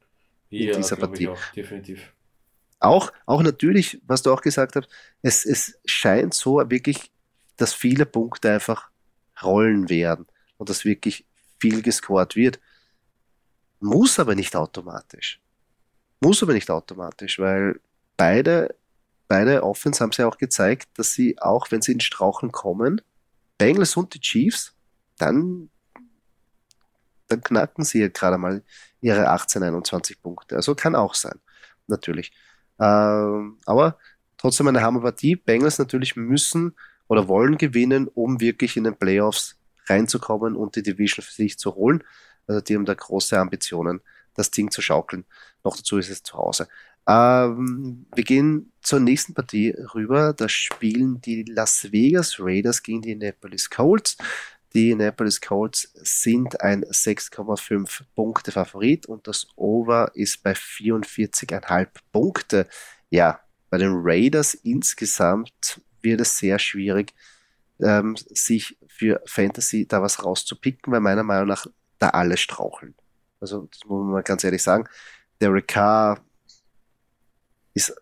in 0.50 0.68
ja, 0.68 0.76
dieser 0.76 0.96
Partie. 0.96 1.28
Auch, 1.28 1.40
definitiv. 1.56 2.12
Auch, 2.80 3.12
auch 3.26 3.42
natürlich, 3.42 4.00
was 4.06 4.22
du 4.22 4.32
auch 4.32 4.42
gesagt 4.42 4.76
hast, 4.76 4.88
es, 5.22 5.46
es 5.46 5.78
scheint 5.84 6.34
so 6.34 6.56
wirklich, 6.68 7.12
dass 7.56 7.72
viele 7.72 8.06
Punkte 8.06 8.50
einfach 8.52 8.90
rollen 9.42 9.88
werden 9.88 10.26
und 10.58 10.68
dass 10.68 10.84
wirklich 10.84 11.25
viel 11.61 11.80
gescored 11.80 12.37
wird. 12.37 12.61
Muss 13.80 14.18
aber 14.18 14.34
nicht 14.34 14.54
automatisch. 14.54 15.41
Muss 16.23 16.41
aber 16.41 16.52
nicht 16.52 16.71
automatisch, 16.71 17.41
weil 17.41 17.81
beide, 18.17 18.76
beide 19.26 19.64
Offens 19.64 20.00
haben 20.00 20.12
sie 20.12 20.23
auch 20.23 20.38
gezeigt, 20.38 20.88
dass 20.95 21.12
sie 21.14 21.37
auch, 21.41 21.73
wenn 21.73 21.83
sie 21.83 21.91
in 21.91 22.00
Strauchen 22.00 22.52
kommen, 22.52 23.00
Bengals 23.59 23.97
und 23.97 24.14
die 24.14 24.21
Chiefs, 24.21 24.73
dann, 25.19 25.69
dann 27.26 27.43
knacken 27.43 27.85
sie 27.85 28.02
ja 28.02 28.09
gerade 28.09 28.38
mal 28.38 28.62
ihre 29.00 29.31
18, 29.31 29.64
21 29.64 30.23
Punkte. 30.23 30.55
Also 30.55 30.76
kann 30.76 30.95
auch 30.95 31.14
sein, 31.14 31.41
natürlich. 31.88 32.33
Ähm, 32.79 33.59
aber 33.67 33.99
trotzdem 34.38 34.69
eine 34.69 34.81
Hammerpartie. 34.81 35.35
Bengals 35.35 35.81
natürlich 35.81 36.14
müssen 36.14 36.76
oder 37.09 37.26
wollen 37.26 37.59
gewinnen, 37.59 38.07
um 38.07 38.38
wirklich 38.41 38.76
in 38.76 38.85
den 38.85 38.97
Playoffs 38.97 39.59
reinzukommen 39.88 40.55
und 40.55 40.76
die 40.76 40.85
Division 40.85 41.25
für 41.25 41.33
sich 41.33 41.59
zu 41.59 41.75
holen. 41.75 42.05
Also 42.47 42.61
die 42.61 42.76
haben 42.76 42.85
da 42.85 42.95
große 42.95 43.37
Ambitionen, 43.37 44.02
das 44.34 44.50
Ding 44.50 44.70
zu 44.70 44.82
schaukeln. 44.82 45.24
Noch 45.64 45.76
dazu 45.76 45.98
ist 45.98 46.10
es 46.10 46.22
zu 46.22 46.34
Hause. 46.34 46.68
Ähm, 47.06 48.06
wir 48.14 48.24
gehen 48.24 48.72
zur 48.80 49.00
nächsten 49.00 49.34
Partie 49.34 49.74
rüber. 49.94 50.32
Da 50.32 50.48
spielen 50.48 51.21
die 51.21 51.42
Las 51.45 51.90
Vegas 51.92 52.36
Raiders 52.38 52.82
gegen 52.82 53.02
die 53.02 53.12
Annapolis 53.12 53.71
Colts. 53.71 54.16
Die 54.75 54.92
Annapolis 54.92 55.40
Colts 55.40 55.92
sind 55.95 56.60
ein 56.62 56.84
6,5 56.84 58.02
Punkte 58.14 58.52
Favorit 58.52 59.06
und 59.06 59.26
das 59.26 59.47
Over 59.56 60.12
ist 60.14 60.42
bei 60.42 60.52
44,5 60.52 61.88
Punkte. 62.10 62.66
Ja, 63.10 63.40
bei 63.68 63.78
den 63.78 63.92
Raiders 63.95 64.54
insgesamt 64.54 65.80
wird 66.00 66.21
es 66.21 66.38
sehr 66.38 66.58
schwierig, 66.58 67.14
ähm, 67.80 68.16
sich 68.16 68.78
für 68.86 69.21
Fantasy 69.26 69.86
da 69.86 70.00
was 70.00 70.25
rauszupicken, 70.25 70.92
weil 70.92 71.00
meiner 71.00 71.23
Meinung 71.23 71.49
nach 71.49 71.66
da 71.99 72.10
alle 72.10 72.36
straucheln. 72.36 72.95
Also, 73.43 73.69
das 73.71 73.85
muss 73.87 74.07
man 74.07 74.25
ganz 74.25 74.45
ehrlich 74.45 74.63
sagen. 74.63 74.89
Derek 75.41 75.69
Carr 75.69 76.21
ist 77.75 77.95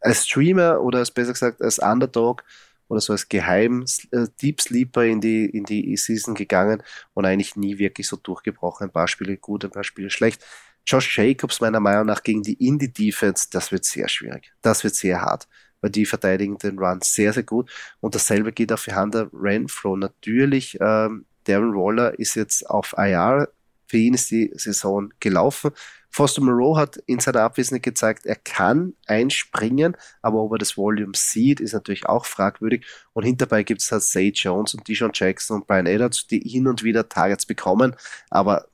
als 0.00 0.26
Streamer 0.26 0.80
oder 0.80 0.98
als 1.00 1.10
besser 1.10 1.32
gesagt 1.32 1.60
als 1.62 1.78
Underdog 1.78 2.44
oder 2.88 3.00
so 3.00 3.12
als 3.12 3.28
Geheim 3.28 3.84
äh, 4.12 4.26
Deep 4.40 4.60
Sleeper 4.60 5.04
in 5.04 5.20
die, 5.20 5.46
in 5.46 5.64
die 5.64 5.96
Season 5.96 6.34
gegangen 6.34 6.82
und 7.14 7.26
eigentlich 7.26 7.56
nie 7.56 7.78
wirklich 7.78 8.06
so 8.06 8.16
durchgebrochen. 8.16 8.88
Ein 8.88 8.92
paar 8.92 9.08
Spiele 9.08 9.36
gut, 9.36 9.64
ein 9.64 9.70
paar 9.70 9.84
Spiele 9.84 10.10
schlecht. 10.10 10.44
Josh 10.86 11.18
Jacobs 11.18 11.60
meiner 11.60 11.80
Meinung 11.80 12.06
nach 12.06 12.22
gegen 12.22 12.42
die 12.42 12.66
Indie 12.66 12.92
Defense, 12.92 13.48
das 13.50 13.72
wird 13.72 13.84
sehr 13.84 14.08
schwierig. 14.08 14.52
Das 14.62 14.84
wird 14.84 14.94
sehr 14.94 15.20
hart, 15.20 15.48
weil 15.80 15.90
die 15.90 16.06
verteidigen 16.06 16.58
den 16.58 16.78
Run 16.78 17.00
sehr, 17.02 17.32
sehr 17.32 17.42
gut. 17.42 17.70
Und 18.00 18.14
dasselbe 18.14 18.52
geht 18.52 18.72
auch 18.72 18.78
für 18.78 18.94
Hunter 18.94 19.28
Renfro. 19.32 19.96
Natürlich, 19.96 20.78
ähm, 20.80 21.26
Darren 21.44 21.74
Waller 21.74 22.18
ist 22.18 22.34
jetzt 22.36 22.68
auf 22.70 22.94
IR. 22.96 23.48
Für 23.86 23.96
ihn 23.96 24.14
ist 24.14 24.30
die 24.30 24.50
Saison 24.54 25.12
gelaufen. 25.20 25.70
Foster 26.10 26.40
Moreau 26.40 26.76
hat 26.76 26.96
in 27.06 27.20
seiner 27.20 27.42
Abwesenheit 27.42 27.82
gezeigt, 27.82 28.24
er 28.24 28.36
kann 28.36 28.94
einspringen, 29.06 29.96
aber 30.22 30.38
ob 30.40 30.52
er 30.52 30.58
das 30.58 30.76
Volume 30.76 31.12
sieht, 31.14 31.60
ist 31.60 31.74
natürlich 31.74 32.06
auch 32.06 32.24
fragwürdig. 32.24 32.86
Und 33.12 33.24
hinterbei 33.24 33.62
gibt 33.62 33.82
es 33.82 33.92
halt 33.92 34.02
Say 34.02 34.32
Jones 34.34 34.72
und 34.72 34.88
Dijon 34.88 35.10
Jackson 35.12 35.58
und 35.58 35.66
Brian 35.66 35.86
Edwards, 35.86 36.26
die 36.26 36.40
hin 36.40 36.68
und 36.68 36.82
wieder 36.82 37.08
Targets 37.08 37.44
bekommen, 37.44 37.94
aber 38.30 38.66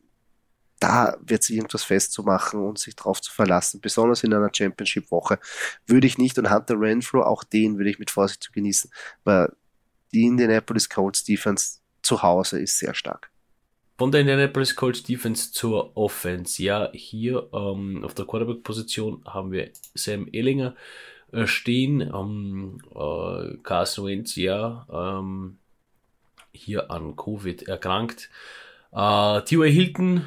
da 0.79 1.17
wird 1.21 1.43
sich 1.45 1.57
irgendwas 1.57 1.85
festzumachen 1.85 2.61
und 2.61 2.79
sich 2.79 2.97
drauf 2.97 3.21
zu 3.21 3.33
verlassen, 3.33 3.81
besonders 3.81 4.25
in 4.25 4.35
einer 4.35 4.51
Championship-Woche, 4.53 5.39
würde 5.87 6.07
ich 6.07 6.19
nicht. 6.19 6.39
Und 6.39 6.51
Hunter 6.51 6.81
Renfro, 6.81 7.23
auch 7.23 7.45
den 7.45 7.77
würde 7.77 7.91
ich 7.91 7.99
mit 8.01 8.11
Vorsicht 8.11 8.43
zu 8.43 8.53
genießen, 8.53 8.91
weil 9.25 9.53
die 10.13 10.25
Indianapolis 10.25 10.89
Colts 10.89 11.25
Defense 11.25 11.79
zu 12.03 12.23
Hause 12.23 12.61
ist 12.61 12.79
sehr 12.79 12.95
stark. 12.95 13.32
Von 14.03 14.11
der 14.11 14.23
Indianapolis 14.23 14.75
Colts 14.75 15.05
Defense 15.05 15.53
zur 15.53 15.97
Offense. 15.97 16.61
Ja, 16.61 16.91
hier 16.93 17.49
ähm, 17.53 18.03
auf 18.03 18.15
der 18.15 18.25
Quarterback-Position 18.25 19.23
haben 19.27 19.53
wir 19.53 19.71
Sam 19.95 20.27
Ellinger 20.33 20.75
äh, 21.31 21.47
stehen. 21.47 22.01
Ähm, 22.01 22.79
äh, 22.97 23.59
Carson 23.63 24.07
Wentz, 24.09 24.35
ja, 24.35 24.89
ähm, 24.93 25.59
hier 26.51 26.91
an 26.91 27.15
Covid 27.15 27.63
erkrankt. 27.69 28.29
Äh, 28.91 29.43
T.Y. 29.43 29.71
Hilton, 29.71 30.27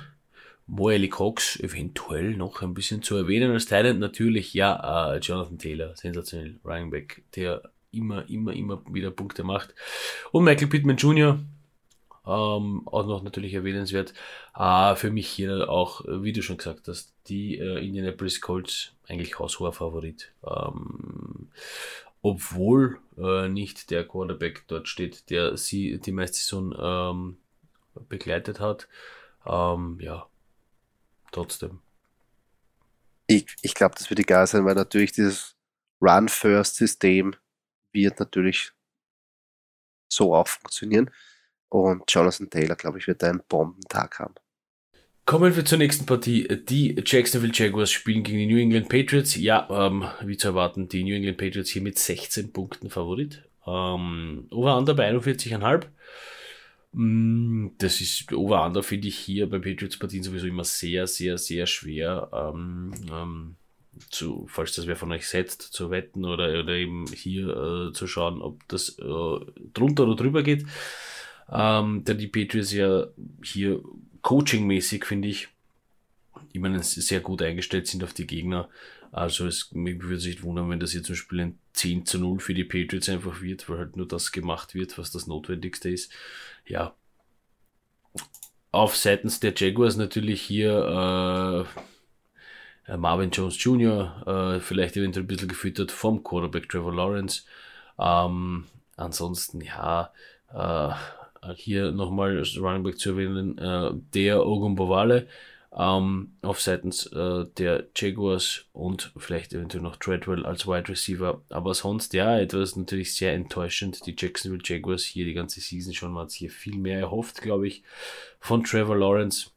Moelle 0.68 1.10
Cox 1.10 1.60
eventuell 1.60 2.38
noch 2.38 2.62
ein 2.62 2.74
bisschen 2.74 3.04
zu 3.04 3.18
erwähnen 3.18 3.52
als 3.52 3.66
Talent. 3.66 4.00
Natürlich, 4.00 4.54
ja, 4.54 5.16
äh, 5.16 5.18
Jonathan 5.18 5.58
Taylor, 5.60 5.98
sensationell, 5.98 6.62
Running 6.64 6.92
Back, 6.92 7.24
der 7.36 7.62
immer, 7.92 8.30
immer, 8.30 8.54
immer 8.54 8.82
wieder 8.90 9.12
Punkte 9.12 9.44
macht. 9.44 9.76
Und 10.32 10.46
Michael 10.46 10.68
Pittman 10.68 10.96
Jr., 10.96 11.42
ähm, 12.28 12.88
auch 12.88 13.06
noch 13.06 13.24
natürlich 13.24 13.54
erwähnenswert. 13.54 14.14
Äh, 14.56 14.96
für 14.96 15.12
mich 15.12 15.28
hier 15.28 15.70
auch, 15.70 16.04
wie 16.08 16.34
du 16.34 16.42
schon 16.42 16.58
gesagt 16.58 16.88
hast, 16.88 17.14
die 17.28 17.58
äh, 17.58 17.86
Indianapolis 17.86 18.42
Colts 18.42 18.94
eigentlich 19.08 19.40
haushoher 19.40 19.74
Favorit. 19.74 20.34
Ähm, 20.46 21.50
obwohl 22.22 23.00
äh, 23.18 23.48
nicht 23.50 23.92
der 23.92 24.08
Quarterback 24.08 24.64
dort 24.68 24.88
steht, 24.88 25.30
der 25.30 25.58
sie 25.58 26.00
die 26.00 26.12
meiste 26.12 26.38
Saison 26.38 26.76
ähm, 26.80 27.38
begleitet 28.10 28.60
hat. 28.60 28.88
Ähm, 29.46 30.00
ja, 30.02 30.28
trotzdem. 31.32 31.82
Ich, 33.28 33.46
ich 33.62 33.74
glaube, 33.74 33.96
das 33.96 34.10
wird 34.10 34.20
egal 34.20 34.48
sein, 34.48 34.66
weil 34.66 34.76
natürlich 34.76 35.12
dieses 35.12 35.56
Run-First-System 36.02 37.36
wird 37.92 38.20
natürlich 38.20 38.72
so 40.10 40.34
auch 40.34 40.48
funktionieren. 40.48 41.12
Und 41.70 42.04
Jonathan 42.08 42.50
Taylor, 42.50 42.76
glaube 42.76 43.00
ich, 43.00 43.08
wird 43.08 43.24
einen 43.24 43.42
Bombentag 43.48 44.20
haben. 44.20 44.36
Kommen 45.26 45.56
wir 45.56 45.66
zur 45.66 45.80
nächsten 45.80 46.06
Partie. 46.06 46.48
Die 46.70 47.02
Jacksonville 47.04 47.54
Jaguars 47.54 47.92
spielen 47.92 48.24
gegen 48.24 48.38
die 48.38 48.46
New 48.46 48.60
England 48.60 48.90
Patriots. 48.90 49.36
Ja, 49.36 49.68
ähm, 49.72 50.06
wie 50.22 50.38
zu 50.38 50.50
erwarten, 50.50 50.88
die 50.88 51.04
New 51.04 51.16
England 51.16 51.38
Patriots 51.38 51.72
hier 51.72 51.82
mit 51.82 51.98
16 51.98 52.54
Punkten 52.54 52.92
Favorit. 52.92 53.44
Ähm, 53.66 54.48
Over-Under 54.52 54.94
bei 54.94 55.10
41,5. 55.10 55.88
Mm, 56.92 57.70
das 57.80 58.02
ist 58.02 58.32
Over-Under, 58.32 58.84
finde 58.84 59.08
ich 59.08 59.18
hier 59.18 59.50
bei 59.50 59.58
Patriots-Partien 59.58 60.22
sowieso 60.22 60.46
immer 60.46 60.64
sehr, 60.64 61.08
sehr, 61.08 61.40
sehr 61.40 61.66
schwer. 61.66 62.30
Ähm, 62.32 62.94
ähm, 63.12 63.56
zu, 64.10 64.46
falls 64.48 64.76
das 64.76 64.88
wer 64.88 64.96
von 64.96 65.12
euch 65.12 65.28
setzt, 65.28 65.62
zu 65.62 65.90
wetten 65.90 66.26
oder, 66.26 66.60
oder 66.60 66.74
eben 66.74 67.08
hier 67.08 67.48
äh, 67.90 67.94
zu 67.94 68.08
schauen, 68.08 68.42
ob 68.42 68.68
das 68.68 68.98
äh, 69.00 69.40
drunter 69.74 70.04
oder 70.04 70.16
drüber 70.16 70.44
geht. 70.44 70.66
Ähm, 71.52 72.04
da 72.06 72.14
die 72.14 72.28
Patriots 72.28 72.72
ja 72.72 73.08
hier 73.44 73.82
coachingmäßig, 74.22 75.06
finde 75.06 75.28
ich, 75.28 75.50
ich 76.52 76.62
sehr 76.84 77.20
gut 77.20 77.42
eingestellt 77.42 77.88
sind 77.88 78.04
auf 78.04 78.14
die 78.14 78.28
Gegner. 78.28 78.70
Also 79.12 79.48
es 79.48 79.72
mich 79.72 80.02
würde 80.02 80.20
sich 80.20 80.44
wundern, 80.44 80.70
wenn 80.70 80.80
das 80.80 80.92
hier 80.92 81.04
zum 81.04 81.14
Beispiel 81.14 81.40
ein 81.42 81.60
10 81.74 82.06
zu 82.06 82.20
0 82.20 82.40
für 82.40 82.54
die 82.54 82.64
Patriots 82.64 83.08
einfach 83.10 83.42
wird, 83.42 83.70
weil 83.70 83.78
halt 83.78 83.96
nur 83.96 84.08
das 84.08 84.32
gemacht 84.32 84.76
wird, 84.76 84.98
was 84.98 85.12
das 85.12 85.28
Notwendigste 85.28 85.90
ist. 85.90 86.12
Ja. 86.66 86.96
Auf 88.72 88.98
seitens 88.98 89.40
der 89.40 89.54
Jaguars 89.56 89.96
natürlich 89.96 90.42
hier 90.42 91.66
äh, 92.88 92.98
Marvin 92.98 93.32
Jones 93.32 93.64
Jr., 93.64 94.56
äh, 94.56 94.60
vielleicht 94.60 94.98
eventuell 94.98 95.24
ein 95.24 95.28
bisschen 95.28 95.48
gefüttert 95.48 95.92
vom 95.92 96.24
Quarterback 96.24 96.68
Trevor 96.68 96.94
Lawrence. 96.94 97.44
Ähm, 97.98 98.66
ansonsten, 98.98 99.62
ja, 99.62 100.12
äh, 100.54 100.94
hier 101.56 101.92
nochmal 101.92 102.38
als 102.38 102.58
Running 102.58 102.84
Back 102.84 103.00
zu 103.00 103.12
erwähnen, 103.12 103.58
äh, 103.58 103.92
der 104.14 104.46
Ogumbowale 104.46 105.28
ähm, 105.78 106.32
auf 106.42 106.62
seitens 106.62 107.08
äh, 107.08 107.46
der 107.58 107.88
Jaguars 107.96 108.66
und 108.72 109.12
vielleicht 109.18 109.54
eventuell 109.54 109.84
noch 109.84 109.98
Treadwell 109.98 110.46
als 110.46 110.66
Wide 110.66 110.88
Receiver. 110.88 111.42
Aber 111.50 111.74
sonst, 111.74 112.14
ja, 112.14 112.40
etwas 112.40 112.78
natürlich 112.78 113.16
sehr 113.16 113.34
enttäuschend. 113.34 114.06
Die 114.06 114.16
Jacksonville 114.18 114.64
Jaguars 114.64 115.04
hier 115.04 115.26
die 115.26 115.34
ganze 115.34 115.60
Season 115.60 115.94
schon, 115.94 116.14
man 116.14 116.24
hat 116.24 116.32
hier 116.32 116.50
viel 116.50 116.78
mehr 116.78 117.00
erhofft, 117.00 117.42
glaube 117.42 117.68
ich, 117.68 117.84
von 118.40 118.64
Trevor 118.64 118.96
Lawrence. 118.96 119.50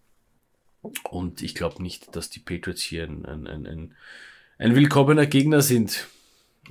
Und 1.08 1.42
ich 1.42 1.54
glaube 1.54 1.82
nicht, 1.82 2.14
dass 2.16 2.30
die 2.30 2.40
Patriots 2.40 2.82
hier 2.82 3.04
ein, 3.04 3.24
ein, 3.24 3.46
ein, 3.46 3.66
ein, 3.66 3.94
ein 4.58 4.74
willkommener 4.74 5.26
Gegner 5.26 5.62
sind, 5.62 6.08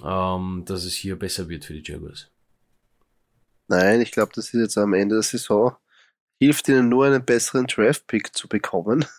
ähm, 0.04 0.64
dass 0.66 0.84
es 0.84 0.94
hier 0.94 1.16
besser 1.16 1.48
wird 1.48 1.64
für 1.64 1.74
die 1.74 1.90
Jaguars. 1.90 2.30
Nein, 3.68 4.02
ich 4.02 4.12
glaube, 4.12 4.32
das 4.34 4.48
ist 4.54 4.60
jetzt 4.60 4.78
am 4.78 4.94
Ende 4.94 5.16
der 5.16 5.24
Saison. 5.24 5.76
Hilft 6.40 6.68
ihnen 6.70 6.90
nur 6.90 7.06
einen 7.06 7.26
besseren 7.26 7.68
Draft-Pick 7.68 8.36
zu 8.36 8.48
bekommen. 8.48 9.06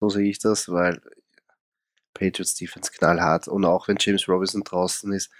So 0.00 0.08
sehe 0.08 0.28
ich 0.28 0.40
das, 0.40 0.68
weil 0.68 1.00
Patriots 2.12 2.56
Defense 2.56 2.90
knallhart 2.90 3.46
und 3.46 3.64
auch 3.64 3.86
wenn 3.88 3.98
James 4.00 4.28
Robinson 4.28 4.64
draußen 4.64 5.12
ist, 5.12 5.30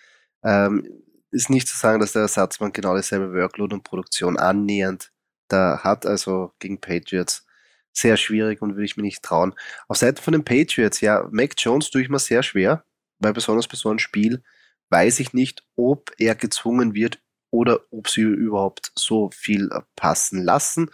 ähm, 0.45 1.03
ist 1.33 1.51
nicht 1.51 1.67
zu 1.67 1.77
sagen, 1.77 2.01
dass 2.01 2.13
der 2.13 2.23
Ersatzmann 2.23 2.73
genau 2.73 2.95
dieselbe 2.97 3.33
Workload 3.35 3.75
und 3.75 3.83
Produktion 3.83 4.39
annähernd 4.39 5.13
da 5.49 5.81
hat, 5.83 6.07
also 6.07 6.53
gegen 6.59 6.81
Patriots 6.81 7.45
sehr 7.93 8.17
schwierig 8.17 8.63
und 8.63 8.75
würde 8.75 8.85
ich 8.85 8.97
mir 8.97 9.03
nicht 9.03 9.23
trauen. 9.23 9.55
Auf 9.89 9.99
Seite 9.99 10.23
von 10.23 10.33
den 10.33 10.45
Patriots, 10.45 11.01
ja, 11.01 11.29
Mac 11.31 11.55
Jones 11.59 11.91
tue 11.91 12.03
ich 12.03 12.09
mir 12.09 12.19
sehr 12.19 12.43
schwer, 12.43 12.85
weil 13.19 13.33
besonders 13.33 13.69
bei 13.69 13.77
so 13.77 13.91
einem 13.91 13.99
Spiel 13.99 14.43
weiß 14.91 15.21
ich 15.21 15.33
nicht, 15.33 15.65
ob 15.77 16.13
er 16.19 16.35
gezwungen 16.35 16.95
wird 16.95 17.19
oder 17.53 17.81
ob 17.91 18.09
sie 18.09 18.23
überhaupt 18.23 18.91
so 18.97 19.31
viel 19.31 19.71
passen 19.95 20.43
lassen. 20.43 20.91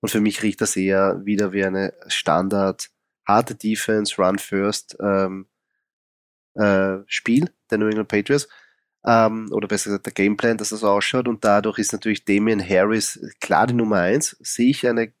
Und 0.00 0.10
für 0.10 0.20
mich 0.20 0.42
riecht 0.42 0.60
das 0.60 0.76
eher 0.76 1.24
wieder 1.24 1.52
wie 1.52 1.64
eine 1.64 1.94
Standard 2.08 2.90
harte 3.26 3.54
Defense, 3.54 4.20
Run 4.20 4.38
First 4.38 4.96
ähm, 5.00 5.46
äh, 6.54 6.98
Spiel 7.06 7.50
der 7.70 7.78
New 7.78 7.86
England 7.86 8.08
Patriots. 8.08 8.48
Ähm, 9.06 9.48
oder 9.52 9.68
besser 9.68 9.90
gesagt 9.90 10.06
der 10.06 10.12
Gameplan, 10.12 10.58
dass 10.58 10.70
das 10.70 10.82
ausschaut. 10.82 11.28
Und 11.28 11.44
dadurch 11.44 11.78
ist 11.78 11.92
natürlich 11.92 12.24
Damian 12.24 12.66
Harris 12.66 13.20
klar 13.40 13.68
die 13.68 13.74
Nummer 13.74 13.98
eins. 13.98 14.36
Sehe 14.40 14.70
ich 14.70 14.86
eine, 14.86 15.12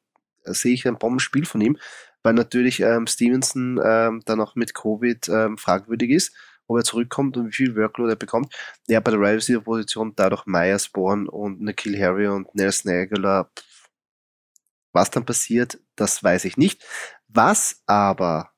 sehe 0.44 0.74
ich 0.74 0.88
ein 0.88 0.98
Bombenspiel 0.98 1.46
von 1.46 1.60
ihm, 1.60 1.78
weil 2.24 2.34
natürlich 2.34 2.80
ähm, 2.80 3.06
Stevenson 3.06 3.80
ähm, 3.82 4.22
dann 4.26 4.40
auch 4.40 4.56
mit 4.56 4.74
Covid 4.74 5.28
ähm, 5.28 5.56
fragwürdig 5.56 6.10
ist, 6.10 6.34
ob 6.70 6.78
er 6.78 6.84
zurückkommt 6.84 7.36
und 7.36 7.48
wie 7.48 7.52
viel 7.52 7.76
Workload 7.76 8.12
er 8.12 8.16
bekommt. 8.16 8.54
Ja, 8.86 9.00
bei 9.00 9.10
der 9.10 9.20
Wide 9.20 9.36
Receiver 9.36 9.60
Position 9.60 10.12
dadurch 10.14 10.46
Myers, 10.46 10.88
Bourne 10.88 11.30
und 11.30 11.60
Nikhil 11.60 12.00
Harry 12.00 12.28
und 12.28 12.54
Nelson 12.54 12.92
Aguilar. 12.92 13.50
Was 14.92 15.10
dann 15.10 15.24
passiert, 15.24 15.78
das 15.96 16.22
weiß 16.22 16.44
ich 16.44 16.56
nicht. 16.56 16.84
Was 17.28 17.82
aber 17.86 18.52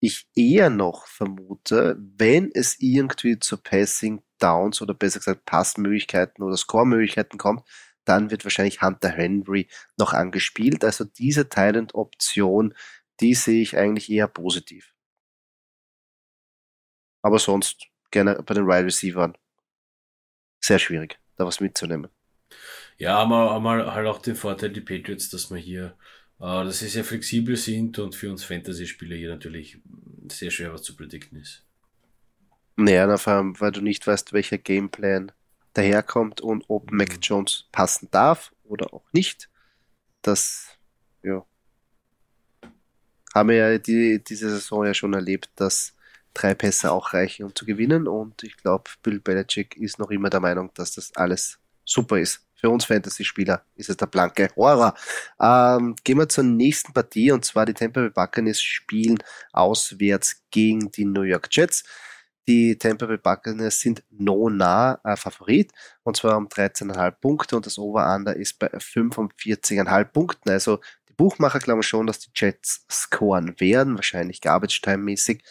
ich 0.00 0.28
eher 0.34 0.70
noch 0.70 1.06
vermute, 1.06 1.96
wenn 1.98 2.50
es 2.52 2.78
irgendwie 2.80 3.38
zu 3.38 3.56
Passing 3.56 4.22
Downs 4.38 4.82
oder 4.82 4.92
besser 4.92 5.20
gesagt 5.20 5.46
Passmöglichkeiten 5.46 6.44
oder 6.44 6.56
Score-Möglichkeiten 6.56 7.38
kommt, 7.38 7.62
dann 8.04 8.30
wird 8.30 8.44
wahrscheinlich 8.44 8.82
Hunter 8.82 9.08
Henry 9.08 9.68
noch 9.96 10.12
angespielt. 10.12 10.84
Also 10.84 11.04
diese 11.04 11.48
Talent-Option, 11.48 12.74
die 13.20 13.34
sehe 13.34 13.62
ich 13.62 13.78
eigentlich 13.78 14.10
eher 14.10 14.28
positiv. 14.28 14.93
Aber 17.24 17.38
sonst 17.38 17.86
gerne 18.10 18.42
bei 18.42 18.54
den 18.54 18.66
Wide 18.66 18.84
Receivers 18.84 19.32
sehr 20.60 20.78
schwierig, 20.78 21.18
da 21.36 21.46
was 21.46 21.60
mitzunehmen. 21.60 22.10
Ja, 22.98 23.16
aber, 23.16 23.50
aber 23.50 23.94
halt 23.94 24.06
auch 24.06 24.20
den 24.20 24.36
Vorteil, 24.36 24.70
die 24.70 24.80
Patriots, 24.80 25.30
dass 25.30 25.50
man 25.50 25.58
hier 25.58 25.96
äh, 26.40 26.64
dass 26.64 26.80
sie 26.80 26.88
sehr 26.88 27.04
flexibel 27.04 27.56
sind 27.56 27.98
und 27.98 28.14
für 28.14 28.30
uns 28.30 28.44
Fantasy-Spieler 28.44 29.16
hier 29.16 29.30
natürlich 29.30 29.80
sehr 30.30 30.50
schwer 30.50 30.72
was 30.72 30.82
zu 30.82 30.94
predikten 30.96 31.40
ist. 31.40 31.64
Naja, 32.76 33.16
vor 33.16 33.32
allem, 33.32 33.60
weil 33.60 33.72
du 33.72 33.80
nicht 33.80 34.06
weißt, 34.06 34.32
welcher 34.32 34.58
Gameplan 34.58 35.32
daherkommt 35.74 36.40
und 36.40 36.64
ob 36.68 36.90
mhm. 36.90 36.98
Mac 36.98 37.18
Jones 37.22 37.68
passen 37.72 38.08
darf 38.10 38.52
oder 38.64 38.92
auch 38.92 39.04
nicht. 39.12 39.48
Das, 40.22 40.76
ja. 41.22 41.46
Haben 43.34 43.48
wir 43.48 43.56
ja 43.56 43.78
die, 43.78 44.22
diese 44.22 44.50
Saison 44.50 44.84
ja 44.84 44.94
schon 44.94 45.14
erlebt, 45.14 45.50
dass 45.56 45.93
drei 46.34 46.54
Pässe 46.54 46.92
auch 46.92 47.14
reichen, 47.14 47.44
um 47.44 47.54
zu 47.54 47.64
gewinnen. 47.64 48.08
Und 48.08 48.42
ich 48.42 48.56
glaube, 48.56 48.90
Bill 49.02 49.20
Belichick 49.20 49.76
ist 49.76 49.98
noch 49.98 50.10
immer 50.10 50.30
der 50.30 50.40
Meinung, 50.40 50.70
dass 50.74 50.92
das 50.92 51.14
alles 51.16 51.58
super 51.84 52.18
ist 52.18 52.44
für 52.64 52.70
uns 52.70 52.86
Fantasy-Spieler 52.86 53.62
ist 53.74 53.90
es 53.90 53.98
der 53.98 54.06
blanke 54.06 54.48
Horror. 54.56 54.94
Ähm, 55.38 55.96
gehen 56.02 56.16
wir 56.16 56.30
zur 56.30 56.44
nächsten 56.44 56.94
Partie 56.94 57.30
und 57.30 57.44
zwar 57.44 57.66
die 57.66 57.74
Tampa 57.74 58.00
Bay 58.00 58.08
Buccaneers 58.08 58.62
spielen 58.62 59.18
auswärts 59.52 60.42
gegen 60.50 60.90
die 60.90 61.04
New 61.04 61.22
York 61.22 61.48
Jets. 61.50 61.84
Die 62.48 62.78
Tampa 62.78 63.04
Bay 63.04 63.18
Buccaneers 63.18 63.80
sind 63.80 64.02
no 64.10 64.48
nah 64.48 64.98
äh, 65.04 65.14
Favorit 65.14 65.72
und 66.04 66.16
zwar 66.16 66.38
um 66.38 66.48
13,5 66.48 67.10
Punkte 67.20 67.56
und 67.56 67.66
das 67.66 67.76
Over-Under 67.78 68.34
ist 68.34 68.58
bei 68.58 68.68
45,5 68.68 70.04
Punkten. 70.06 70.48
Also 70.48 70.80
die 71.10 71.12
Buchmacher 71.12 71.58
glauben 71.58 71.82
schon, 71.82 72.06
dass 72.06 72.20
die 72.20 72.30
Jets 72.34 72.86
scoren 72.90 73.60
werden, 73.60 73.96
wahrscheinlich 73.96 74.40
Garbage-Time-mäßig. 74.40 75.44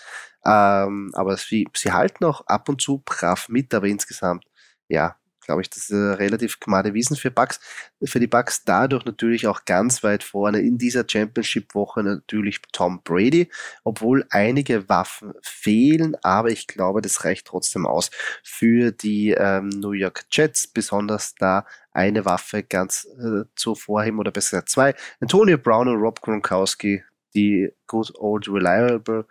Ähm, 0.46 1.12
aber 1.14 1.38
sie, 1.38 1.68
sie 1.74 1.92
halten 1.92 2.26
auch 2.26 2.46
ab 2.48 2.70
und 2.70 2.82
zu 2.82 3.02
brav 3.06 3.50
mit, 3.50 3.74
aber 3.74 3.88
insgesamt, 3.88 4.46
ja, 4.88 5.16
glaube 5.46 5.62
ich, 5.62 5.70
das 5.70 5.90
ist 5.90 6.20
relativ 6.20 6.60
gemade 6.60 6.94
Wiesen 6.94 7.16
für 7.16 7.32
Bucks, 7.32 7.60
für 8.04 8.20
die 8.20 8.28
Bucks. 8.28 8.64
Dadurch 8.64 9.06
natürlich 9.06 9.48
auch 9.48 9.66
ganz 9.66 10.04
weit 10.04 10.24
vorne 10.24 10.62
in 10.62 10.78
dieser 10.78 11.06
Championship-Woche 11.08 12.04
natürlich 12.04 12.62
Tom 12.72 13.02
Brady, 13.04 13.50
obwohl 13.84 14.26
einige 14.30 14.90
Waffen 14.90 15.34
fehlen, 15.42 16.16
aber 16.24 16.50
ich 16.50 16.68
glaube, 16.68 17.02
das 17.02 17.24
reicht 17.24 17.48
trotzdem 17.48 17.86
aus 17.86 18.10
für 18.44 18.92
die 18.92 19.32
ähm, 19.32 19.70
New 19.70 19.92
York 19.92 20.26
Jets, 20.32 20.68
besonders 20.68 21.36
da 21.36 21.66
eine 21.92 22.26
Waffe 22.26 22.64
ganz 22.64 23.08
äh, 23.20 23.44
zu 23.56 23.76
vorheben 23.76 24.20
oder 24.20 24.32
besser 24.32 24.58
gesagt 24.58 24.70
zwei. 24.70 24.96
Antonio 25.20 25.58
Brown 25.58 25.88
und 25.88 25.98
Rob 26.02 26.22
Gronkowski, 26.22 27.04
die 27.36 27.70
good 27.88 28.14
old 28.16 28.48
reliable 28.48 29.26